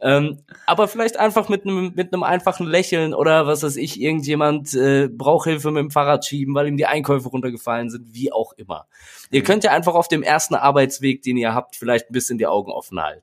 Ähm, 0.00 0.42
aber 0.66 0.88
vielleicht 0.88 1.16
einfach 1.16 1.48
mit 1.48 1.62
einem 1.64 1.92
mit 1.94 2.12
einem 2.12 2.24
einfachen 2.24 2.66
Lächeln 2.66 3.14
oder 3.14 3.46
was 3.46 3.62
weiß 3.62 3.76
ich, 3.76 4.00
irgendjemand 4.00 4.74
äh, 4.74 5.08
braucht 5.08 5.46
Hilfe 5.46 5.70
mit 5.70 5.80
dem 5.80 5.90
Fahrrad 5.92 6.26
schieben, 6.26 6.56
weil 6.56 6.66
ihm 6.66 6.76
die 6.76 6.86
Einkäufe 6.86 7.28
runtergefallen 7.28 7.88
sind, 7.88 8.12
wie 8.12 8.32
auch 8.32 8.52
immer. 8.54 8.88
Ihr 9.30 9.44
könnt 9.44 9.62
ja 9.62 9.70
einfach 9.70 9.94
auf 9.94 10.08
dem 10.08 10.24
ersten 10.24 10.56
Arbeitsweg, 10.56 11.22
den 11.22 11.36
ihr 11.36 11.54
habt, 11.54 11.76
vielleicht 11.76 12.10
ein 12.10 12.12
bisschen 12.12 12.38
die 12.38 12.48
Augen 12.48 12.72
offen 12.72 13.00
halten. 13.00 13.22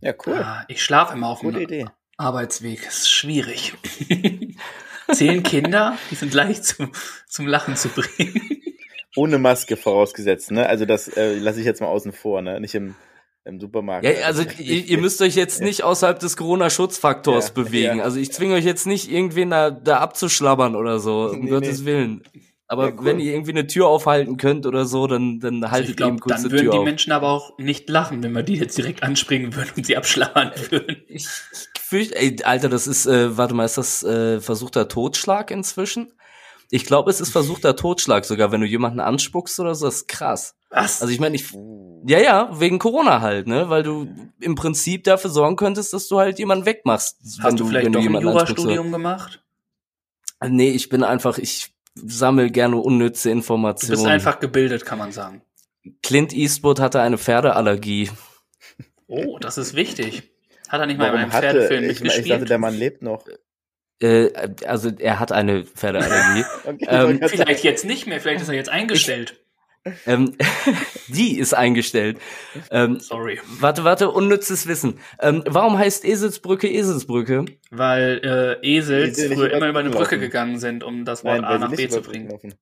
ja, 0.00 0.14
cool. 0.24 0.34
Ah, 0.34 0.64
ich 0.68 0.84
schlafe 0.84 1.14
immer 1.14 1.30
auf 1.30 1.40
Gute 1.40 1.58
dem 1.58 1.62
Idee. 1.62 1.86
Arbeitsweg. 2.16 2.84
Das 2.84 2.98
ist 2.98 3.10
schwierig. 3.10 3.74
Zehn 5.12 5.42
Kinder, 5.42 5.98
die 6.10 6.14
sind 6.14 6.32
leicht 6.32 6.64
zum, 6.64 6.92
zum 7.26 7.46
Lachen 7.48 7.76
zu 7.76 7.88
bringen. 7.88 8.62
Ohne 9.16 9.38
Maske 9.38 9.76
vorausgesetzt, 9.76 10.50
ne? 10.50 10.68
Also 10.68 10.84
das 10.86 11.08
äh, 11.08 11.34
lasse 11.38 11.60
ich 11.60 11.66
jetzt 11.66 11.80
mal 11.80 11.86
außen 11.88 12.12
vor, 12.12 12.42
ne? 12.42 12.60
Nicht 12.60 12.74
im, 12.74 12.94
im 13.44 13.60
Supermarkt. 13.60 14.04
Ja, 14.04 14.26
also 14.26 14.42
ihr, 14.58 14.84
ihr 14.86 14.98
müsst 14.98 15.20
euch 15.22 15.34
jetzt 15.36 15.60
nicht 15.62 15.84
außerhalb 15.84 16.18
des 16.18 16.36
Corona-Schutzfaktors 16.36 17.48
Ja, 17.48 17.52
bewegen. 17.62 17.98
ja. 17.98 18.04
Also 18.04 18.18
ich 18.18 18.32
zwinge 18.32 18.54
euch 18.54 18.64
jetzt 18.64 18.86
nicht 18.86 19.10
irgendwen 19.10 19.50
da, 19.50 19.70
da 19.70 19.98
abzuschlabbern 19.98 20.74
oder 20.76 20.98
so, 20.98 21.28
um 21.32 21.40
Nee, 21.44 21.50
Gottes 21.50 21.80
nee. 21.80 21.86
Willen. 21.86 22.22
Aber 22.66 22.88
Ja, 22.88 22.94
cool. 22.98 23.04
wenn 23.04 23.20
ihr 23.20 23.32
irgendwie 23.34 23.50
eine 23.52 23.66
Tür 23.66 23.86
aufhalten 23.86 24.36
könnt 24.38 24.64
oder 24.66 24.86
so, 24.86 25.06
dann, 25.06 25.38
dann 25.38 25.70
haltet 25.70 25.90
ich 25.90 25.96
glaube, 25.96 26.12
eben 26.14 26.20
kurz 26.20 26.36
dann 26.36 26.44
die 26.44 26.50
würden 26.52 26.62
Tür 26.64 26.72
die 26.72 26.78
auf. 26.78 26.84
Menschen 26.84 27.12
aber 27.12 27.28
auch 27.28 27.58
nicht 27.58 27.88
lachen, 27.90 28.22
wenn 28.22 28.32
wir 28.32 28.42
die 28.42 28.54
jetzt 28.56 28.76
direkt 28.78 29.02
anspringen 29.02 29.54
würden 29.54 29.70
und 29.76 29.84
sie 29.86 29.96
abschlagen 29.98 30.50
würden. 30.70 30.96
Ich, 31.06 31.26
ich 31.52 31.80
fürchte, 31.80 32.16
ey, 32.16 32.36
Alter, 32.42 32.70
das 32.70 32.86
ist, 32.86 33.04
äh, 33.06 33.36
warte 33.36 33.54
mal, 33.54 33.66
ist 33.66 33.76
das 33.76 34.02
äh, 34.02 34.40
versuchter 34.40 34.88
Totschlag 34.88 35.50
inzwischen? 35.50 36.14
Ich 36.74 36.84
glaube, 36.86 37.08
es 37.08 37.20
ist 37.20 37.30
versuchter 37.30 37.76
Totschlag 37.76 38.24
sogar, 38.24 38.50
wenn 38.50 38.60
du 38.60 38.66
jemanden 38.66 38.98
anspuckst 38.98 39.60
oder 39.60 39.76
so, 39.76 39.86
das 39.86 39.96
ist 39.98 40.08
krass. 40.08 40.56
Was? 40.70 41.00
Also 41.02 41.12
ich 41.14 41.20
meine, 41.20 41.36
ich, 41.36 41.54
Uh. 41.54 42.02
ja, 42.04 42.18
ja, 42.18 42.50
wegen 42.58 42.80
Corona 42.80 43.20
halt, 43.20 43.46
ne, 43.46 43.68
weil 43.70 43.84
du 43.84 44.08
im 44.40 44.56
Prinzip 44.56 45.04
dafür 45.04 45.30
sorgen 45.30 45.54
könntest, 45.54 45.92
dass 45.92 46.08
du 46.08 46.18
halt 46.18 46.40
jemanden 46.40 46.66
wegmachst. 46.66 47.18
wenn 47.38 47.44
Hast 47.44 47.60
du 47.60 47.66
vielleicht 47.66 47.86
wenn 47.86 47.92
doch 47.92 48.00
ein 48.00 48.02
jemanden 48.02 48.28
anspuckst. 48.28 48.56
Jurastudium 48.58 48.90
gemacht? 48.90 49.44
Nee, 50.44 50.70
ich 50.70 50.88
bin 50.88 51.04
einfach, 51.04 51.38
ich 51.38 51.72
sammel 51.94 52.50
gerne 52.50 52.76
unnütze 52.76 53.28
Du 53.28 53.32
Informationen. 53.34 53.90
bist 53.92 54.06
einfach 54.06 54.40
gebildet, 54.40 54.84
kann 54.84 54.98
man 54.98 55.12
sagen. 55.12 55.42
Clint 56.02 56.32
Eastwood 56.32 56.80
hatte 56.80 57.00
eine 57.00 57.18
Pferdeallergie. 57.18 58.10
Oh, 59.06 59.38
das 59.38 59.58
ist 59.58 59.74
wichtig. 59.74 60.32
Hat 60.68 60.80
er 60.80 60.86
nicht 60.86 60.98
mal 60.98 61.04
Warum 61.12 61.20
beim 61.20 61.32
hatte, 61.32 61.46
Pferdefilm 61.52 61.84
ich, 61.84 61.90
ich 61.90 62.00
mitgespielt? 62.00 62.30
dachte, 62.30 62.44
der 62.46 62.58
Mann 62.58 62.74
lebt 62.74 63.02
noch. 63.02 63.24
Äh, 64.00 64.30
also 64.66 64.90
er 64.98 65.20
hat 65.20 65.32
eine 65.32 65.64
Pferdeallergie. 65.64 66.44
Okay, 66.64 66.86
Ähm, 66.88 67.20
vielleicht 67.26 67.64
jetzt 67.64 67.84
nicht 67.84 68.06
mehr, 68.06 68.20
vielleicht 68.20 68.40
ist 68.42 68.48
er 68.48 68.54
jetzt 68.54 68.68
eingestellt. 68.70 69.40
ähm, 70.06 70.34
die 71.08 71.38
ist 71.38 71.52
eingestellt. 71.54 72.18
Ähm, 72.70 72.98
Sorry. 73.00 73.40
warte, 73.60 73.84
warte, 73.84 74.10
unnützes 74.10 74.66
Wissen. 74.66 74.98
Ähm, 75.20 75.44
warum 75.46 75.78
heißt 75.78 76.04
Eselsbrücke 76.04 76.68
Eselsbrücke? 76.68 77.44
Weil 77.70 78.58
äh, 78.62 78.66
Esels 78.66 79.18
Esel 79.18 79.36
früher 79.36 79.52
immer 79.52 79.68
über 79.68 79.80
eine 79.80 79.90
Brücke 79.90 80.16
laufen. 80.16 80.20
gegangen 80.20 80.58
sind, 80.58 80.82
um 80.84 81.04
das 81.04 81.22
Wort 81.22 81.42
Nein, 81.42 81.44
A 81.44 81.58
nach 81.58 81.70
B 81.72 81.88
zu 81.88 82.00
bringen. 82.00 82.30
laufen. 82.30 82.54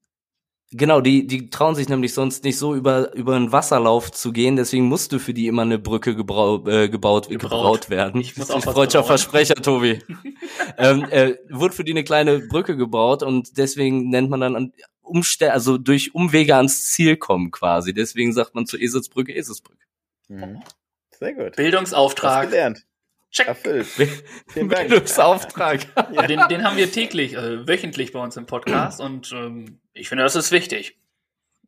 Genau, 0.74 1.02
die, 1.02 1.26
die 1.26 1.50
trauen 1.50 1.74
sich 1.74 1.90
nämlich 1.90 2.14
sonst 2.14 2.44
nicht 2.44 2.56
so 2.56 2.74
über, 2.74 3.12
über 3.14 3.36
einen 3.36 3.52
Wasserlauf 3.52 4.10
zu 4.10 4.32
gehen, 4.32 4.56
deswegen 4.56 4.86
musste 4.86 5.18
für 5.18 5.34
die 5.34 5.46
immer 5.46 5.62
eine 5.62 5.78
Brücke 5.78 6.16
gebrau 6.16 6.66
äh, 6.66 6.88
gebaut, 6.88 7.28
Gebraut. 7.28 7.50
gebraut 7.50 7.90
werden. 7.90 8.20
Ich 8.22 8.38
muss 8.38 8.50
auch 8.50 8.62
freudscher. 8.62 9.04
Versprecher, 9.04 9.56
Tobi. 9.56 9.98
ähm, 10.78 11.04
äh, 11.10 11.34
wurde 11.50 11.74
für 11.74 11.84
die 11.84 11.92
eine 11.92 12.04
kleine 12.04 12.38
Brücke 12.38 12.76
gebaut 12.76 13.22
und 13.22 13.58
deswegen 13.58 14.08
nennt 14.08 14.30
man 14.30 14.40
dann 14.40 14.56
an, 14.56 14.72
Umste 15.02 15.52
also 15.52 15.76
durch 15.76 16.14
Umwege 16.14 16.56
ans 16.56 16.84
Ziel 16.84 17.16
kommen 17.18 17.50
quasi. 17.50 17.92
Deswegen 17.92 18.32
sagt 18.32 18.54
man 18.54 18.64
zu 18.64 18.78
Eselsbrücke 18.78 19.34
Eselsbrücke. 19.34 19.84
Mhm. 20.28 20.62
Sehr 21.10 21.34
gut. 21.34 21.56
Bildungsauftrag. 21.56 22.48
gelernt. 22.48 22.86
Check. 23.32 23.48
Erfüllt. 23.48 23.86
Vielen 23.86 24.68
Dank. 24.68 24.88
Bildungsauftrag. 24.88 25.86
Ja, 26.12 26.26
den, 26.26 26.40
den 26.48 26.64
haben 26.64 26.76
wir 26.76 26.92
täglich, 26.92 27.32
äh, 27.34 27.66
wöchentlich 27.66 28.12
bei 28.12 28.20
uns 28.20 28.36
im 28.36 28.46
Podcast 28.46 29.00
und 29.00 29.32
ähm, 29.32 29.80
ich 29.94 30.08
finde, 30.08 30.22
das 30.24 30.36
ist 30.36 30.52
wichtig. 30.52 30.98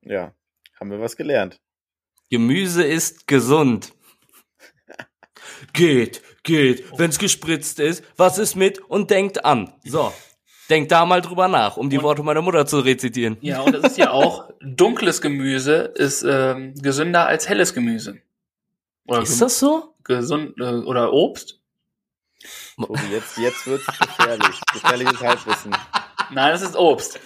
Ja, 0.02 0.34
haben 0.78 0.90
wir 0.90 1.00
was 1.00 1.16
gelernt. 1.16 1.60
Gemüse 2.30 2.84
ist 2.84 3.26
gesund. 3.26 3.92
Geht, 5.72 6.22
geht, 6.42 6.84
wenn's 6.98 7.18
gespritzt 7.18 7.80
ist, 7.80 8.04
was 8.16 8.38
ist 8.38 8.54
mit 8.54 8.78
und 8.80 9.10
denkt 9.10 9.44
an. 9.44 9.72
So, 9.84 10.12
denkt 10.70 10.92
da 10.92 11.04
mal 11.06 11.20
drüber 11.22 11.48
nach, 11.48 11.76
um 11.76 11.90
die 11.90 11.98
Und- 11.98 12.04
Worte 12.04 12.22
meiner 12.22 12.42
Mutter 12.42 12.66
zu 12.66 12.80
rezitieren. 12.80 13.36
Ja, 13.40 13.60
und 13.60 13.72
das 13.74 13.84
ist 13.92 13.98
ja 13.98 14.10
auch, 14.10 14.50
dunkles 14.60 15.20
Gemüse 15.22 15.92
ist 15.94 16.22
ähm, 16.28 16.74
gesünder 16.74 17.26
als 17.26 17.48
helles 17.48 17.72
Gemüse. 17.74 18.18
Oder 19.06 19.22
Ist 19.22 19.40
das 19.40 19.58
so? 19.58 19.94
gesund 20.02 20.54
äh, 20.58 20.62
oder 20.64 21.12
Obst? 21.12 21.60
Tobi, 22.76 23.00
jetzt, 23.10 23.38
jetzt 23.38 23.66
wird's 23.66 23.86
gefährlich. 23.86 24.60
Gefährliches 24.72 25.20
Halbwissen. 25.22 25.74
Nein, 26.30 26.52
das 26.52 26.62
ist 26.62 26.76
Obst. 26.76 27.18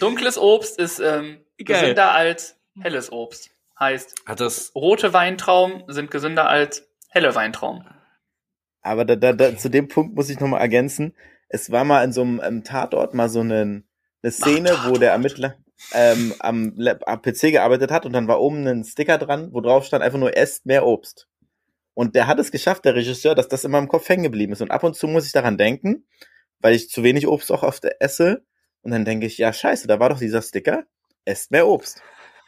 Dunkles 0.00 0.38
Obst 0.38 0.78
ist 0.78 0.98
ähm, 1.00 1.44
gesünder 1.58 2.12
als 2.12 2.56
helles 2.80 3.12
Obst. 3.12 3.50
Heißt, 3.78 4.14
Hat 4.26 4.40
das. 4.40 4.72
rote 4.74 5.12
Weintrauben 5.12 5.84
sind 5.88 6.10
gesünder 6.10 6.48
als 6.48 6.86
helle 7.10 7.34
Weintrauben. 7.34 7.84
Aber 8.80 9.04
da, 9.04 9.16
da, 9.16 9.32
da, 9.32 9.56
zu 9.56 9.68
dem 9.68 9.88
Punkt 9.88 10.14
muss 10.14 10.30
ich 10.30 10.40
nochmal 10.40 10.60
ergänzen. 10.60 11.14
Es 11.48 11.70
war 11.70 11.84
mal 11.84 12.02
in 12.04 12.12
so 12.12 12.22
einem 12.22 12.64
Tatort 12.64 13.14
mal 13.14 13.28
so 13.28 13.40
eine, 13.40 13.82
eine 14.22 14.32
Szene, 14.32 14.76
wo 14.86 14.94
der 14.94 15.12
Ermittler 15.12 15.56
ähm, 15.92 16.34
am, 16.38 16.72
Lab- 16.76 17.02
am 17.06 17.20
PC 17.22 17.52
gearbeitet 17.52 17.90
hat 17.90 18.06
und 18.06 18.12
dann 18.12 18.28
war 18.28 18.40
oben 18.40 18.66
ein 18.66 18.84
Sticker 18.84 19.18
dran, 19.18 19.48
wo 19.52 19.60
drauf 19.60 19.84
stand 19.84 20.02
einfach 20.02 20.18
nur 20.18 20.36
esst 20.36 20.66
mehr 20.66 20.86
Obst. 20.86 21.28
Und 21.94 22.14
der 22.14 22.26
hat 22.26 22.38
es 22.38 22.50
geschafft, 22.50 22.84
der 22.86 22.94
Regisseur, 22.94 23.34
dass 23.34 23.48
das 23.48 23.64
immer 23.64 23.78
im 23.78 23.88
Kopf 23.88 24.08
hängen 24.08 24.22
geblieben 24.22 24.52
ist. 24.54 24.62
Und 24.62 24.70
ab 24.70 24.82
und 24.84 24.96
zu 24.96 25.06
muss 25.08 25.26
ich 25.26 25.32
daran 25.32 25.58
denken, 25.58 26.06
weil 26.60 26.74
ich 26.74 26.88
zu 26.88 27.02
wenig 27.02 27.26
Obst 27.28 27.52
auch 27.52 27.62
oft 27.62 27.84
esse. 28.00 28.44
Und 28.82 28.92
dann 28.92 29.04
denke 29.04 29.26
ich, 29.26 29.36
ja 29.38 29.52
scheiße, 29.52 29.86
da 29.86 30.00
war 30.00 30.08
doch 30.08 30.18
dieser 30.18 30.40
Sticker, 30.42 30.84
esst 31.26 31.50
mehr 31.50 31.66
Obst. 31.66 32.00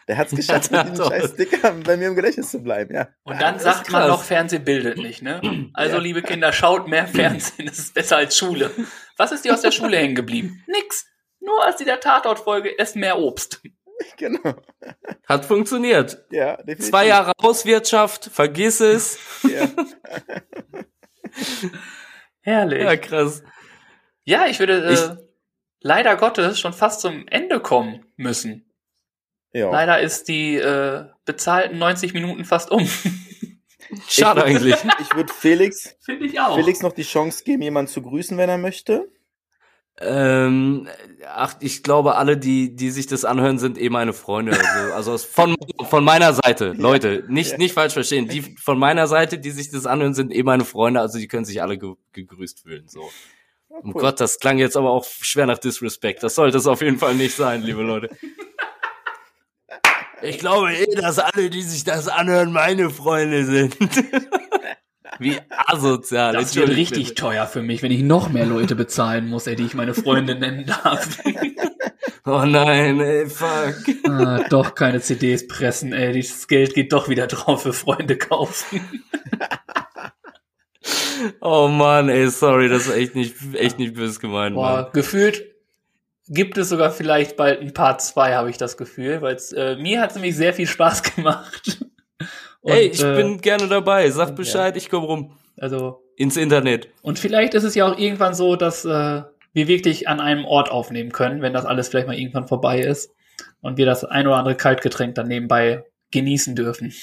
Der 0.09 0.17
hat 0.19 0.29
es 0.29 0.35
geschafft, 0.37 0.71
mit 0.71 0.83
diesem 0.91 1.05
scheiß 1.07 1.33
Sticker 1.33 1.73
bei 1.85 1.97
mir 1.99 2.09
im 2.09 2.15
Gedächtnis 2.17 2.51
zu 2.51 2.63
bleiben, 2.63 2.95
ja. 2.95 3.09
Und 3.25 3.41
dann 3.41 3.55
das 3.55 3.63
sagt 3.65 3.91
man 3.91 4.09
noch, 4.09 4.23
Fernsehen 4.23 4.65
bildet 4.65 4.97
nicht, 4.99 5.23
ne? 5.23 5.41
Also, 5.75 5.97
Ja. 5.97 6.03
liebe 6.03 6.23
Kinder, 6.23 6.53
schaut 6.53 6.89
mehr 6.89 7.07
Fernsehen, 7.07 7.67
das 7.67 7.79
ist 7.79 7.95
besser 7.95 8.17
als 8.19 8.37
Schule. 8.37 8.71
Was 9.17 9.33
ist 9.33 9.45
dir 9.45 9.53
aus 9.55 9.61
der 9.63 9.71
Schule 9.73 9.97
hängen 9.99 10.15
geblieben? 10.15 10.63
Nix. 10.67 11.07
Nur 11.45 11.65
als 11.65 11.77
die 11.77 11.85
der 11.85 12.01
Tatortfolge, 12.01 12.79
esst 12.79 12.97
mehr 12.97 13.19
Obst. 13.19 13.63
Genau. 14.17 14.55
Hat 15.27 15.45
funktioniert. 15.45 16.25
Ja, 16.31 16.57
definitiv. 16.57 16.89
Zwei 16.91 17.07
Jahre 17.07 17.33
Hauswirtschaft, 17.41 18.25
vergiss 18.27 18.81
es. 18.81 19.19
Ja. 19.45 19.69
Herrlich. 22.41 22.83
Ja, 22.83 22.91
Ja, 22.93 22.97
krass. 22.97 23.43
ich 24.25 24.59
würde 24.59 24.85
äh, 24.85 24.93
Ich- 24.93 25.11
leider 25.81 26.17
Gottes 26.17 26.59
schon 26.59 26.73
fast 26.73 27.01
zum 27.01 27.27
Ende 27.29 27.61
kommen 27.61 28.05
müssen. 28.17 28.71
ja. 29.53 29.71
Leider 29.71 30.01
ist 30.01 30.29
die 30.29 30.57
äh, 30.57 31.07
bezahlten 31.25 31.79
90 31.79 32.15
Minuten 32.15 32.45
fast 32.45 32.71
um. 32.71 32.89
Schade 34.09 34.41
Ich- 34.41 34.47
eigentlich. 34.47 34.77
Ich 35.01 35.15
würde 35.15 35.33
Felix. 35.33 35.97
Felix 36.05 36.83
noch 36.83 36.93
die 36.93 37.05
Chance 37.05 37.45
geben, 37.45 37.63
jemanden 37.63 37.91
zu 37.91 38.03
grüßen, 38.03 38.37
wenn 38.39 38.49
er 38.51 38.59
möchte. 38.59 39.09
Ähm, 40.01 40.89
ach, 41.29 41.55
ich 41.61 41.83
glaube, 41.85 42.17
alle, 42.17 42.37
die, 42.37 42.75
die 42.75 42.91
sich 42.91 43.07
das 43.07 43.25
anhören, 43.25 43.59
sind 43.59 43.81
eh 43.81 43.89
meine 43.91 44.13
Freunde. 44.13 44.53
Also, 44.53 45.13
also 45.13 45.19
von, 45.19 45.55
von 45.89 46.05
meiner 46.05 46.33
Seite, 46.33 46.73
Leute, 46.73 47.25
nicht, 47.29 47.53
Ja. 47.53 47.59
nicht 47.59 47.75
falsch 47.75 47.93
verstehen. 47.93 48.27
Die 48.29 48.43
von 48.43 48.79
meiner 48.79 49.07
Seite, 49.07 49.39
die 49.39 49.51
sich 49.53 49.71
das 49.71 49.87
anhören, 49.87 50.15
sind 50.15 50.35
eh 50.35 50.43
meine 50.43 50.65
Freunde. 50.65 51.01
Also 51.01 51.19
die 51.19 51.29
können 51.29 51.45
sich 51.45 51.63
alle 51.63 51.79
ge 51.79 51.95
gegrüßt 52.13 52.61
fühlen. 52.63 52.89
So. 52.89 53.09
Um 53.69 53.95
cool. 53.95 54.01
Gott, 54.03 54.21
das 54.21 54.39
klang 54.41 54.59
jetzt 54.59 54.77
aber 54.77 54.91
auch 54.91 55.05
schwer 55.05 55.47
nach 55.47 55.59
Disrespect. 55.59 56.23
Das 56.23 56.35
sollte 56.35 56.59
es 56.59 56.67
auf 56.67 56.81
jeden 56.81 56.99
Fall 56.99 57.15
nicht 57.15 57.37
sein, 57.37 57.63
liebe 57.63 57.83
Leute. 57.83 58.11
Ich 60.23 60.39
glaube 60.39 60.73
eh, 60.75 60.95
dass 60.95 61.19
alle, 61.19 61.51
die 61.51 61.61
sich 61.61 61.85
das 61.85 62.09
anhören, 62.09 62.51
meine 62.51 62.89
Freunde 62.89 63.45
sind. 63.45 63.77
Wie 65.19 65.39
asozial. 65.49 66.33
das 66.33 66.55
wird 66.57 66.71
richtig 66.71 67.15
teuer 67.15 67.47
für 67.47 67.63
mich, 67.63 67.83
wenn 67.83 67.93
ich 67.93 68.03
noch 68.03 68.29
mehr 68.29 68.47
Leute 68.47 68.75
bezahlen 68.75 69.29
muss, 69.29 69.47
ey, 69.47 69.57
die 69.57 69.65
ich 69.65 69.75
meine 69.75 69.95
Freunde 69.95 70.35
nennen 70.35 70.67
darf. 70.67 71.19
Oh 72.27 72.47
nein, 72.47 73.01
ey, 73.01 73.27
fuck. 73.27 73.77
ah, 74.09 74.47
doch 74.49 74.75
keine 74.75 75.03
CDs 75.03 75.47
pressen, 75.47 75.93
ey. 75.93 76.15
Dieses 76.15 76.49
Geld 76.49 76.73
geht 76.73 76.91
doch 76.95 77.11
wieder 77.11 77.27
drauf 77.27 77.65
für 77.65 77.75
Freunde 77.75 78.17
kaufen. 78.17 78.81
Oh 81.41 81.69
Mann, 81.69 82.09
ey, 82.11 82.29
sorry, 82.29 82.69
das 82.69 82.87
ist 82.87 82.95
echt 82.95 83.15
nicht, 83.15 83.35
echt 83.55 83.79
nicht 83.79 83.95
böse 83.95 84.21
gemeint, 84.21 84.55
Mann. 84.55 84.85
Boah, 84.85 84.93
gefühlt 84.93 85.55
gibt 86.29 86.59
es 86.59 86.69
sogar 86.69 86.91
vielleicht 86.91 87.37
bald 87.37 87.61
ein 87.61 87.73
Part 87.73 88.03
2, 88.03 88.35
habe 88.35 88.51
ich 88.51 88.57
das 88.57 88.77
Gefühl, 88.77 89.23
weil 89.23 89.39
äh, 89.57 89.77
mir 89.77 90.01
hat 90.01 90.11
es 90.11 90.17
nämlich 90.17 90.37
sehr 90.37 90.55
viel 90.55 90.67
Spaß 90.67 91.03
gemacht. 91.15 91.85
Und, 92.65 92.73
Ey, 92.73 92.87
ich 92.87 93.03
äh, 93.03 93.15
bin 93.15 93.43
gerne 93.43 93.69
dabei. 93.69 94.11
Sag 94.11 94.31
ja. 94.31 94.35
Bescheid, 94.35 94.75
ich 94.79 94.89
komm 94.89 95.05
rum. 95.05 95.37
Also, 95.59 96.03
Ins 96.17 96.39
Internet. 96.39 96.89
und 97.03 97.19
vielleicht 97.19 97.53
ist 97.53 97.65
es 97.65 97.75
ja 97.75 97.87
auch 97.87 97.99
irgendwann 97.99 98.33
so, 98.35 98.57
dass 98.57 98.87
äh, 98.87 99.23
wir 99.53 99.69
wirklich 99.69 100.09
an 100.09 100.19
einem 100.19 100.47
Ort 100.47 100.71
aufnehmen 100.71 101.13
können, 101.13 101.43
wenn 101.43 101.53
das 101.53 101.67
alles 101.67 101.89
vielleicht 101.89 102.07
mal 102.07 102.19
irgendwann 102.19 102.49
vorbei 102.49 102.81
ist 102.81 103.13
und 103.61 103.77
wir 103.77 103.85
das 103.85 104.05
ein 104.05 104.27
oder 104.27 104.37
andere 104.37 104.57
Kaltgetränk 104.57 105.15
dann 105.15 105.29
nebenbei 105.29 105.85
genießen 106.11 106.57
dürfen. 106.57 106.95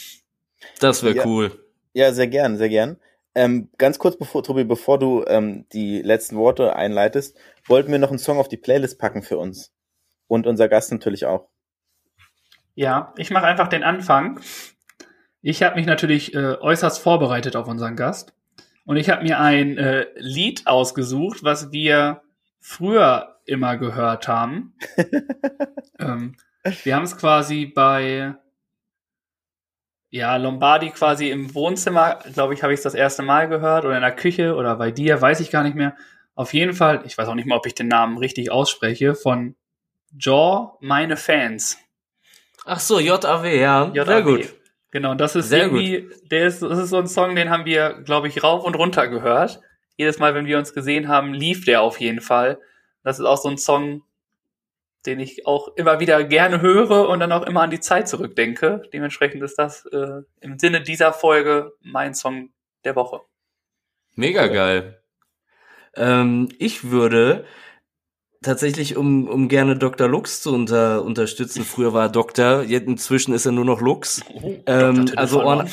Das 0.79 1.03
wäre 1.03 1.17
Ja. 1.17 1.25
cool. 1.27 1.51
Ja, 1.93 2.11
sehr 2.11 2.27
gern, 2.27 2.57
sehr 2.57 2.69
gern. 2.69 2.97
Ähm, 3.35 3.69
ganz 3.77 3.99
kurz 3.99 4.17
bevor, 4.17 4.43
Tobi, 4.43 4.63
bevor 4.63 4.97
du 4.97 5.23
ähm, 5.27 5.65
die 5.73 6.01
letzten 6.01 6.37
Worte 6.37 6.75
einleitest, 6.75 7.37
wollten 7.67 7.91
wir 7.91 7.99
noch 7.99 8.09
einen 8.09 8.19
Song 8.19 8.39
auf 8.39 8.47
die 8.47 8.57
Playlist 8.57 8.97
packen 8.97 9.21
für 9.21 9.37
uns. 9.37 9.71
Und 10.27 10.47
unser 10.47 10.67
Gast 10.67 10.91
natürlich 10.91 11.25
auch. 11.25 11.47
Ja, 12.73 13.13
ich 13.17 13.29
mache 13.29 13.45
einfach 13.45 13.67
den 13.67 13.83
Anfang. 13.83 14.39
Ich 15.41 15.63
habe 15.63 15.75
mich 15.75 15.85
natürlich 15.85 16.33
äh, 16.33 16.55
äußerst 16.59 17.01
vorbereitet 17.01 17.55
auf 17.55 17.67
unseren 17.67 17.95
Gast. 17.95 18.33
Und 18.85 18.97
ich 18.97 19.09
habe 19.09 19.23
mir 19.23 19.39
ein 19.39 19.77
äh, 19.77 20.07
Lied 20.15 20.67
ausgesucht, 20.67 21.43
was 21.43 21.71
wir 21.71 22.21
früher 22.59 23.39
immer 23.45 23.77
gehört 23.77 24.27
haben. 24.27 24.73
ähm, 25.99 26.35
wir 26.83 26.95
haben 26.95 27.03
es 27.03 27.17
quasi 27.17 27.65
bei 27.65 28.35
ja, 30.09 30.35
Lombardi 30.35 30.89
quasi 30.89 31.29
im 31.29 31.55
Wohnzimmer, 31.55 32.19
glaube 32.33 32.53
ich, 32.53 32.63
habe 32.63 32.73
ich 32.73 32.79
es 32.79 32.83
das 32.83 32.93
erste 32.93 33.23
Mal 33.23 33.47
gehört 33.47 33.85
oder 33.85 33.95
in 33.95 34.01
der 34.01 34.15
Küche 34.15 34.55
oder 34.55 34.75
bei 34.75 34.91
dir, 34.91 35.21
weiß 35.21 35.39
ich 35.39 35.51
gar 35.51 35.63
nicht 35.63 35.75
mehr. 35.75 35.95
Auf 36.35 36.53
jeden 36.53 36.73
Fall, 36.73 37.01
ich 37.05 37.17
weiß 37.17 37.27
auch 37.27 37.35
nicht 37.35 37.47
mal, 37.47 37.55
ob 37.55 37.65
ich 37.65 37.75
den 37.75 37.87
Namen 37.87 38.17
richtig 38.17 38.51
ausspreche, 38.51 39.15
von 39.15 39.55
Jaw, 40.17 40.77
meine 40.81 41.17
Fans. 41.17 41.77
Ach 42.65 42.79
so, 42.79 42.99
JAW, 42.99 43.45
ja. 43.45 43.89
JAW. 43.93 44.05
Sehr 44.05 44.21
gut. 44.21 44.60
Genau, 44.91 45.15
das 45.15 45.35
ist 45.35 45.49
Sehr 45.49 45.63
irgendwie, 45.63 46.09
der 46.29 46.47
ist, 46.47 46.61
das 46.61 46.77
ist 46.77 46.89
so 46.89 46.97
ein 46.97 47.07
Song, 47.07 47.35
den 47.35 47.49
haben 47.49 47.65
wir, 47.65 48.01
glaube 48.03 48.27
ich, 48.27 48.43
rauf 48.43 48.65
und 48.65 48.75
runter 48.75 49.07
gehört. 49.07 49.61
Jedes 49.95 50.19
Mal, 50.19 50.35
wenn 50.35 50.45
wir 50.45 50.57
uns 50.57 50.73
gesehen 50.73 51.07
haben, 51.07 51.33
lief 51.33 51.63
der 51.63 51.81
auf 51.81 51.99
jeden 51.99 52.19
Fall. 52.19 52.59
Das 53.03 53.17
ist 53.17 53.25
auch 53.25 53.37
so 53.37 53.49
ein 53.49 53.57
Song, 53.57 54.03
den 55.05 55.19
ich 55.19 55.47
auch 55.47 55.69
immer 55.77 55.99
wieder 55.99 56.23
gerne 56.25 56.61
höre 56.61 57.07
und 57.07 57.21
dann 57.21 57.31
auch 57.31 57.43
immer 57.43 57.61
an 57.61 57.71
die 57.71 57.79
Zeit 57.79 58.07
zurückdenke. 58.07 58.83
Dementsprechend 58.93 59.41
ist 59.43 59.57
das 59.57 59.85
äh, 59.85 60.21
im 60.41 60.59
Sinne 60.59 60.81
dieser 60.81 61.13
Folge 61.13 61.71
mein 61.81 62.13
Song 62.13 62.51
der 62.83 62.95
Woche. 62.95 63.21
Mega 64.15 64.47
geil. 64.47 65.01
Ähm, 65.95 66.49
ich 66.59 66.91
würde 66.91 67.45
tatsächlich, 68.41 68.97
um, 68.97 69.27
um 69.27 69.47
gerne 69.47 69.77
Dr. 69.77 70.07
Lux 70.07 70.41
zu 70.41 70.53
unter, 70.53 71.03
unterstützen, 71.03 71.63
früher 71.63 71.93
war 71.93 72.03
er 72.05 72.09
Doktor, 72.09 72.63
jetzt 72.63 72.87
inzwischen 72.87 73.33
ist 73.33 73.45
er 73.45 73.51
nur 73.51 73.65
noch 73.65 73.81
Lux. 73.81 74.21
Oh, 74.33 74.55
Ähm, 74.65 75.11
also. 75.15 75.43
Ohren, 75.43 75.69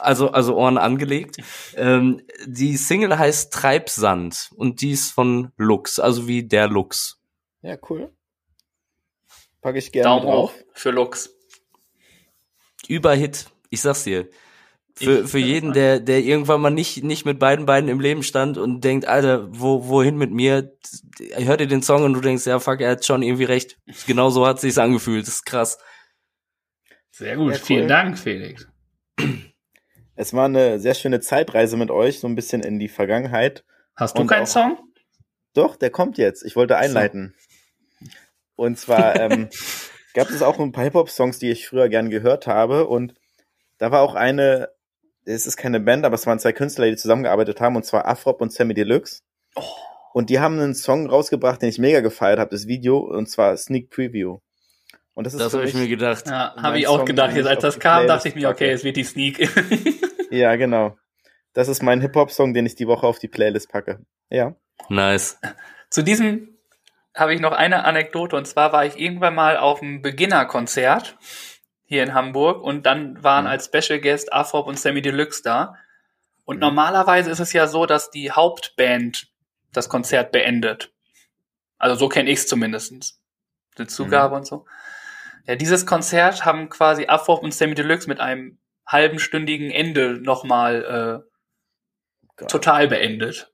also, 0.00 0.30
also 0.30 0.56
Ohren 0.56 0.78
angelegt. 0.78 1.36
Ähm, 1.74 2.22
die 2.46 2.76
Single 2.76 3.18
heißt 3.18 3.52
Treibsand 3.52 4.50
und 4.56 4.80
die 4.80 4.92
ist 4.92 5.10
von 5.10 5.52
Lux, 5.56 5.98
also 5.98 6.26
wie 6.28 6.42
der 6.42 6.68
Lux. 6.68 7.20
Ja, 7.62 7.76
cool. 7.88 8.12
Packe 9.60 9.78
ich 9.78 9.92
gerne 9.92 10.08
Daumen 10.08 10.24
mit 10.26 10.34
hoch 10.34 10.52
drauf. 10.52 10.64
für 10.72 10.90
Lux. 10.90 11.34
Überhit, 12.88 13.46
ich 13.70 13.80
sag's 13.80 14.04
dir. 14.04 14.28
Für, 14.98 15.20
Ich- 15.20 15.30
für 15.30 15.38
jeden, 15.38 15.72
der, 15.74 16.00
der 16.00 16.20
irgendwann 16.20 16.60
mal 16.62 16.70
nicht, 16.70 17.04
nicht 17.04 17.26
mit 17.26 17.38
beiden 17.38 17.66
Beinen 17.66 17.88
im 17.90 18.00
Leben 18.00 18.22
stand 18.22 18.56
und 18.56 18.82
denkt, 18.82 19.06
Alter, 19.06 19.46
wo, 19.50 19.88
wohin 19.88 20.16
mit 20.16 20.30
mir? 20.32 20.72
Hört 21.34 21.60
dir 21.60 21.66
den 21.66 21.82
Song 21.82 22.02
und 22.04 22.14
du 22.14 22.20
denkst, 22.22 22.46
ja, 22.46 22.58
fuck, 22.60 22.80
er 22.80 22.92
hat 22.92 23.04
schon 23.04 23.22
irgendwie 23.22 23.44
recht. 23.44 23.78
Genau 24.06 24.30
so 24.30 24.46
hat 24.46 24.58
sich's 24.60 24.78
angefühlt. 24.78 25.26
Das 25.26 25.34
ist 25.34 25.44
krass. 25.46 25.78
Sehr 27.10 27.36
gut, 27.36 27.52
cool. 27.52 27.58
vielen 27.58 27.88
Dank, 27.88 28.18
Felix. 28.18 28.66
Es 30.14 30.32
war 30.32 30.46
eine 30.46 30.80
sehr 30.80 30.94
schöne 30.94 31.20
Zeitreise 31.20 31.76
mit 31.76 31.90
euch, 31.90 32.20
so 32.20 32.26
ein 32.26 32.34
bisschen 32.34 32.62
in 32.62 32.78
die 32.78 32.88
Vergangenheit. 32.88 33.64
Hast 33.96 34.16
du 34.16 34.22
Und 34.22 34.28
keinen 34.28 34.44
auch- 34.44 34.46
Song? 34.48 34.78
Doch, 35.54 35.76
der 35.76 35.90
kommt 35.90 36.16
jetzt. 36.18 36.42
Ich 36.44 36.56
wollte 36.56 36.76
einleiten. 36.78 37.34
Und 38.56 38.78
zwar 38.78 39.16
ähm, 39.16 39.48
gab 40.14 40.30
es 40.30 40.42
auch 40.42 40.58
ein 40.58 40.72
paar 40.72 40.84
Hip-Hop-Songs, 40.84 41.38
die 41.38 41.50
ich 41.50 41.66
früher 41.68 41.88
gern 41.90 42.08
gehört 42.10 42.46
habe. 42.46 42.86
Und 42.86 43.14
da 43.78 43.90
war 43.90 44.00
auch 44.02 44.14
eine, 44.14 44.68
es 45.26 45.46
ist 45.46 45.56
keine 45.56 45.80
Band, 45.80 46.04
aber 46.04 46.14
es 46.14 46.26
waren 46.26 46.38
zwei 46.38 46.52
Künstler, 46.52 46.86
die 46.86 46.96
zusammengearbeitet 46.96 47.60
haben, 47.60 47.76
und 47.76 47.84
zwar 47.84 48.06
Afrop 48.06 48.40
und 48.40 48.52
Sammy 48.52 48.74
Deluxe. 48.74 49.22
Oh. 49.54 49.62
Und 50.14 50.30
die 50.30 50.38
haben 50.38 50.58
einen 50.58 50.74
Song 50.74 51.10
rausgebracht, 51.10 51.60
den 51.60 51.68
ich 51.68 51.78
mega 51.78 52.00
gefeiert 52.00 52.38
habe, 52.38 52.50
das 52.50 52.66
Video, 52.66 52.98
und 52.98 53.28
zwar 53.28 53.56
Sneak 53.56 53.90
Preview. 53.90 54.38
Und 55.12 55.24
das 55.24 55.34
ist 55.34 55.40
Das 55.40 55.52
habe 55.54 55.64
ich 55.64 55.74
mir 55.74 55.88
gedacht. 55.88 56.26
Ja, 56.26 56.54
habe 56.56 56.78
ich 56.78 56.86
auch 56.88 56.98
Song, 56.98 57.06
gedacht. 57.06 57.34
Jetzt 57.34 57.46
als 57.46 57.62
das 57.62 57.78
kam, 57.78 58.04
Playlist 58.04 58.16
dachte 58.16 58.28
ich 58.28 58.34
mir, 58.34 58.48
okay, 58.48 58.70
es 58.70 58.84
wird 58.84 58.96
die 58.96 59.04
Sneak. 59.04 59.38
ja, 60.30 60.56
genau. 60.56 60.96
Das 61.52 61.68
ist 61.68 61.82
mein 61.82 62.00
Hip-Hop-Song, 62.00 62.54
den 62.54 62.66
ich 62.66 62.76
die 62.76 62.86
Woche 62.86 63.06
auf 63.06 63.18
die 63.18 63.28
Playlist 63.28 63.70
packe. 63.70 64.00
Ja. 64.30 64.54
Nice. 64.88 65.38
Zu 65.90 66.02
diesem 66.02 66.56
habe 67.14 67.34
ich 67.34 67.40
noch 67.40 67.52
eine 67.52 67.84
Anekdote 67.84 68.36
und 68.36 68.46
zwar 68.46 68.72
war 68.72 68.84
ich 68.84 69.00
irgendwann 69.00 69.34
mal 69.34 69.56
auf 69.56 69.80
einem 69.80 70.02
Beginner-Konzert 70.02 71.16
hier 71.86 72.02
in 72.02 72.12
Hamburg 72.14 72.62
und 72.62 72.84
dann 72.84 73.22
waren 73.22 73.44
Mhm. 73.44 73.50
als 73.50 73.66
Special 73.72 74.00
Guest 74.00 74.32
Afrop 74.32 74.66
und 74.66 74.78
Sammy 74.78 75.00
Deluxe 75.02 75.42
da. 75.42 75.76
Und 76.44 76.56
Mhm. 76.56 76.60
normalerweise 76.60 77.30
ist 77.30 77.40
es 77.40 77.52
ja 77.52 77.66
so, 77.66 77.86
dass 77.86 78.10
die 78.10 78.30
Hauptband 78.32 79.28
das 79.72 79.88
Konzert 79.88 80.30
beendet. 80.32 80.92
Also 81.78 81.96
so 81.96 82.08
kenne 82.08 82.30
ich 82.30 82.38
es 82.40 82.46
zumindest. 82.48 83.20
Die 83.78 83.86
Zugabe 83.86 84.34
und 84.36 84.46
so. 84.46 84.66
Ja, 85.46 85.54
dieses 85.56 85.86
Konzert 85.86 86.44
haben 86.44 86.68
quasi 86.68 87.06
Afrop 87.06 87.42
und 87.42 87.52
Sammy 87.54 87.74
Deluxe 87.74 88.08
mit 88.08 88.18
einem 88.20 88.58
halbenstündigen 88.86 89.70
Ende 89.70 90.14
nochmal 90.20 91.22
äh, 91.24 92.26
Geil. 92.36 92.48
total 92.48 92.88
beendet. 92.88 93.52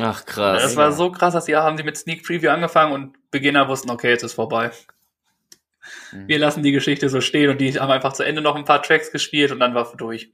Ach 0.00 0.24
krass. 0.24 0.62
Das 0.62 0.76
war 0.76 0.90
so 0.92 1.12
krass, 1.12 1.34
dass 1.34 1.44
die 1.44 1.54
haben 1.56 1.76
die 1.76 1.82
mit 1.82 1.96
Sneak 1.98 2.24
Preview 2.24 2.50
angefangen 2.50 2.92
und 2.92 3.30
Beginner 3.30 3.68
wussten, 3.68 3.90
okay, 3.90 4.08
jetzt 4.08 4.22
ist 4.22 4.32
vorbei. 4.34 4.70
Mhm. 6.12 6.28
Wir 6.28 6.38
lassen 6.38 6.62
die 6.62 6.72
Geschichte 6.72 7.08
so 7.08 7.20
stehen 7.20 7.50
und 7.50 7.60
die 7.60 7.78
haben 7.78 7.90
einfach 7.90 8.12
zu 8.12 8.22
Ende 8.22 8.42
noch 8.42 8.56
ein 8.56 8.64
paar 8.64 8.82
Tracks 8.82 9.10
gespielt 9.10 9.52
und 9.52 9.60
dann 9.60 9.74
war 9.74 9.94
durch. 9.96 10.32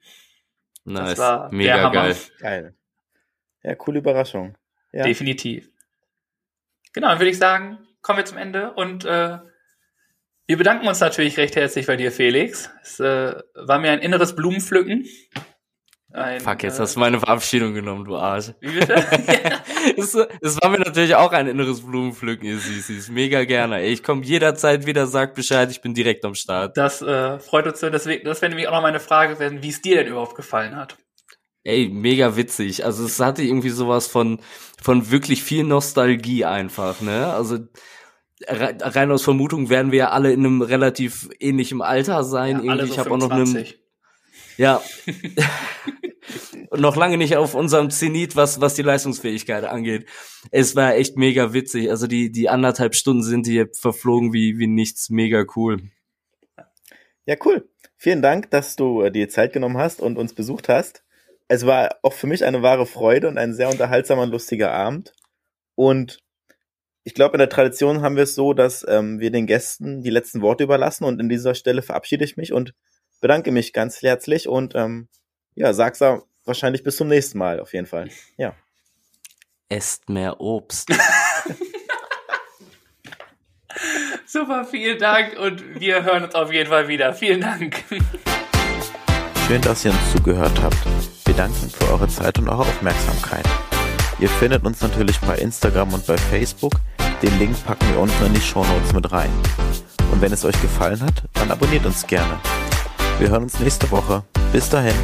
nice. 0.85 1.19
war 1.19 1.49
der 1.49 1.57
Mega 1.57 1.81
Hammer. 1.81 1.91
geil. 1.91 2.17
Geil. 2.39 2.75
Ja, 3.63 3.75
coole 3.75 3.99
Überraschung. 3.99 4.57
Ja. 4.93 5.05
Definitiv. 5.05 5.71
Genau, 6.93 7.09
dann 7.09 7.19
würde 7.19 7.31
ich 7.31 7.39
sagen, 7.39 7.79
kommen 8.01 8.19
wir 8.19 8.25
zum 8.25 8.39
Ende 8.39 8.73
und 8.73 9.05
äh, 9.05 9.39
wir 10.47 10.57
bedanken 10.57 10.89
uns 10.89 11.01
natürlich 11.01 11.37
recht 11.37 11.57
herzlich 11.57 11.87
bei 11.87 11.97
dir, 11.97 12.11
Felix. 12.11 12.71
Es 12.83 12.99
äh, 13.01 13.35
war 13.55 13.79
mir 13.79 13.91
ein 13.91 13.99
inneres 13.99 14.35
Blumenpflücken. 14.35 15.07
Ein, 16.13 16.41
Fuck, 16.41 16.63
jetzt 16.63 16.79
äh, 16.79 16.83
hast 16.83 16.97
du 16.97 17.01
meine 17.01 17.21
Verabschiedung 17.21 17.75
genommen, 17.75 18.05
du 18.07 18.17
Arsch. 18.17 18.53
Wie 18.61 18.71
bitte? 18.79 18.95
Es, 19.97 20.15
es 20.15 20.61
war 20.61 20.71
mir 20.71 20.79
natürlich 20.81 21.15
auch 21.15 21.33
ein 21.33 21.47
inneres 21.47 21.81
Blumenpflücken, 21.83 22.47
ihr 22.47 22.59
Süßis. 22.59 23.09
Mega 23.11 23.45
gerne. 23.45 23.85
Ich 23.87 24.03
komme 24.03 24.23
jederzeit 24.25 24.87
wieder, 24.87 25.07
sag 25.07 25.35
Bescheid, 25.35 25.71
ich 25.71 25.81
bin 25.81 25.95
direkt 25.95 26.25
am 26.25 26.35
Start. 26.35 26.77
Das 26.77 27.01
äh, 27.01 27.39
freut 27.39 27.67
uns 27.67 27.81
so. 27.81 27.89
Deswegen, 27.89 28.25
das 28.25 28.43
wäre 28.43 28.51
nämlich 28.51 28.69
auch 28.69 28.73
noch 28.73 28.83
meine 28.83 29.01
Frage, 29.01 29.39
werden, 29.39 29.63
wie 29.63 29.69
es 29.69 29.81
dir 29.81 29.97
denn 29.97 30.09
überhaupt 30.09 30.35
gefallen 30.35 30.77
hat. 30.77 30.97
Ey, 31.65 31.89
mega 31.89 32.37
witzig. 32.37 32.85
Also 32.85 33.05
es 33.05 33.19
hatte 33.21 33.43
irgendwie 33.43 33.71
sowas 33.71 34.09
von, 34.09 34.41
von 34.83 35.11
wirklich 35.11 35.43
viel 35.43 35.65
Nostalgie 35.65 36.45
einfach, 36.45 37.01
ne? 37.01 37.33
Also 37.33 37.59
re- 38.49 38.77
rein 38.81 39.11
aus 39.11 39.23
Vermutung 39.23 39.69
werden 39.71 39.93
wir 39.93 39.99
ja 39.99 40.11
alle 40.11 40.33
in 40.33 40.41
einem 40.41 40.63
relativ 40.63 41.29
ähnlichen 41.41 41.83
Alter 41.83 42.25
sein. 42.25 42.63
Ja, 42.65 42.73
irgendwie, 42.75 42.87
so 42.87 42.93
ich 42.95 42.99
habe 42.99 43.11
auch 43.13 43.19
noch 43.19 43.31
einen, 43.31 43.47
25. 43.47 43.78
ja, 44.59 44.83
noch 46.77 46.97
lange 46.97 47.17
nicht 47.17 47.37
auf 47.37 47.55
unserem 47.55 47.91
Zenit, 47.91 48.37
was, 48.37 48.61
was 48.61 48.75
die 48.75 48.83
Leistungsfähigkeit 48.83 49.65
angeht. 49.65 50.07
Es 50.51 50.77
war 50.77 50.95
echt 50.95 51.17
mega 51.17 51.53
witzig. 51.53 51.91
Also 51.91 52.07
die, 52.07 52.31
die 52.31 52.49
anderthalb 52.49 52.95
Stunden 52.95 53.23
sind 53.23 53.47
hier 53.47 53.69
verflogen 53.73 54.33
wie, 54.33 54.59
wie 54.59 54.67
nichts. 54.67 55.11
Mega 55.11 55.45
cool. 55.57 55.79
Ja, 57.25 57.37
cool. 57.45 57.69
Vielen 57.97 58.23
Dank, 58.23 58.51
dass 58.51 58.77
du 58.77 59.03
äh, 59.03 59.11
dir 59.11 59.29
Zeit 59.29 59.53
genommen 59.53 59.79
hast 59.79 60.01
und 60.01 60.19
uns 60.19 60.35
besucht 60.35 60.69
hast. 60.69 61.05
Es 61.47 61.65
war 61.65 61.97
auch 62.03 62.13
für 62.13 62.27
mich 62.27 62.45
eine 62.45 62.63
wahre 62.63 62.87
Freude 62.87 63.29
und 63.29 63.39
ein 63.39 63.55
sehr 63.55 63.71
unterhaltsamer 63.71 64.23
und 64.23 64.31
lustiger 64.31 64.73
Abend. 64.73 65.15
Und 65.75 66.19
ich 67.05 67.15
glaube, 67.15 67.35
in 67.35 67.39
der 67.39 67.49
Tradition 67.49 68.03
haben 68.03 68.17
wir 68.17 68.25
es 68.25 68.35
so, 68.35 68.53
dass 68.53 68.85
ähm, 68.89 69.19
wir 69.21 69.31
den 69.31 69.47
Gästen 69.47 70.03
die 70.03 70.11
letzten 70.11 70.43
Worte 70.43 70.65
überlassen. 70.65 71.05
Und 71.05 71.21
an 71.21 71.29
dieser 71.29 71.55
Stelle 71.55 71.83
verabschiede 71.83 72.25
ich 72.25 72.37
mich 72.37 72.53
und 72.53 72.75
bedanke 73.21 73.51
mich 73.53 73.73
ganz 73.73 74.03
herzlich 74.03 74.49
und 74.49 74.75
ähm, 74.75 75.09
ja, 75.55 75.73
sag's 75.73 76.01
wahrscheinlich 76.45 76.83
bis 76.83 76.97
zum 76.97 77.09
nächsten 77.09 77.39
Mal 77.39 77.61
auf 77.61 77.73
jeden 77.73 77.87
Fall. 77.87 78.11
Ja. 78.37 78.55
Esst 79.69 80.09
mehr 80.09 80.41
Obst. 80.41 80.89
Super, 84.27 84.65
vielen 84.65 84.99
Dank 84.99 85.39
und 85.39 85.81
wir 85.81 86.05
hören 86.05 86.25
uns 86.25 86.35
auf 86.35 86.53
jeden 86.53 86.69
Fall 86.69 86.89
wieder. 86.89 87.15
Vielen 87.15 87.41
Dank. 87.41 87.85
Schön, 89.47 89.63
dass 89.63 89.85
ihr 89.85 89.91
uns 89.91 90.13
zugehört 90.13 90.61
habt. 90.63 90.77
Wir 91.25 91.35
danken 91.35 91.71
für 91.71 91.91
eure 91.91 92.09
Zeit 92.09 92.39
und 92.39 92.49
eure 92.49 92.63
Aufmerksamkeit. 92.63 93.47
Ihr 94.19 94.29
findet 94.29 94.65
uns 94.65 94.81
natürlich 94.81 95.19
bei 95.21 95.37
Instagram 95.39 95.95
und 95.95 96.07
bei 96.07 96.19
Facebook. 96.19 96.75
Den 97.23 97.39
Link 97.39 97.57
packen 97.65 97.89
wir 97.91 98.01
unten 98.01 98.27
in 98.27 98.35
die 98.35 98.41
Shownotes 98.41 98.93
mit 98.93 99.11
rein. 99.11 99.31
Und 100.13 100.21
wenn 100.21 100.33
es 100.33 100.45
euch 100.45 100.61
gefallen 100.61 101.01
hat, 101.01 101.25
dann 101.35 101.51
abonniert 101.51 101.87
uns 101.87 102.07
gerne. 102.07 102.39
Wir 103.19 103.31
hören 103.31 103.43
uns 103.45 103.59
nächste 103.59 103.91
Woche. 103.91 104.23
Bis 104.53 104.71
dahin. 104.71 104.95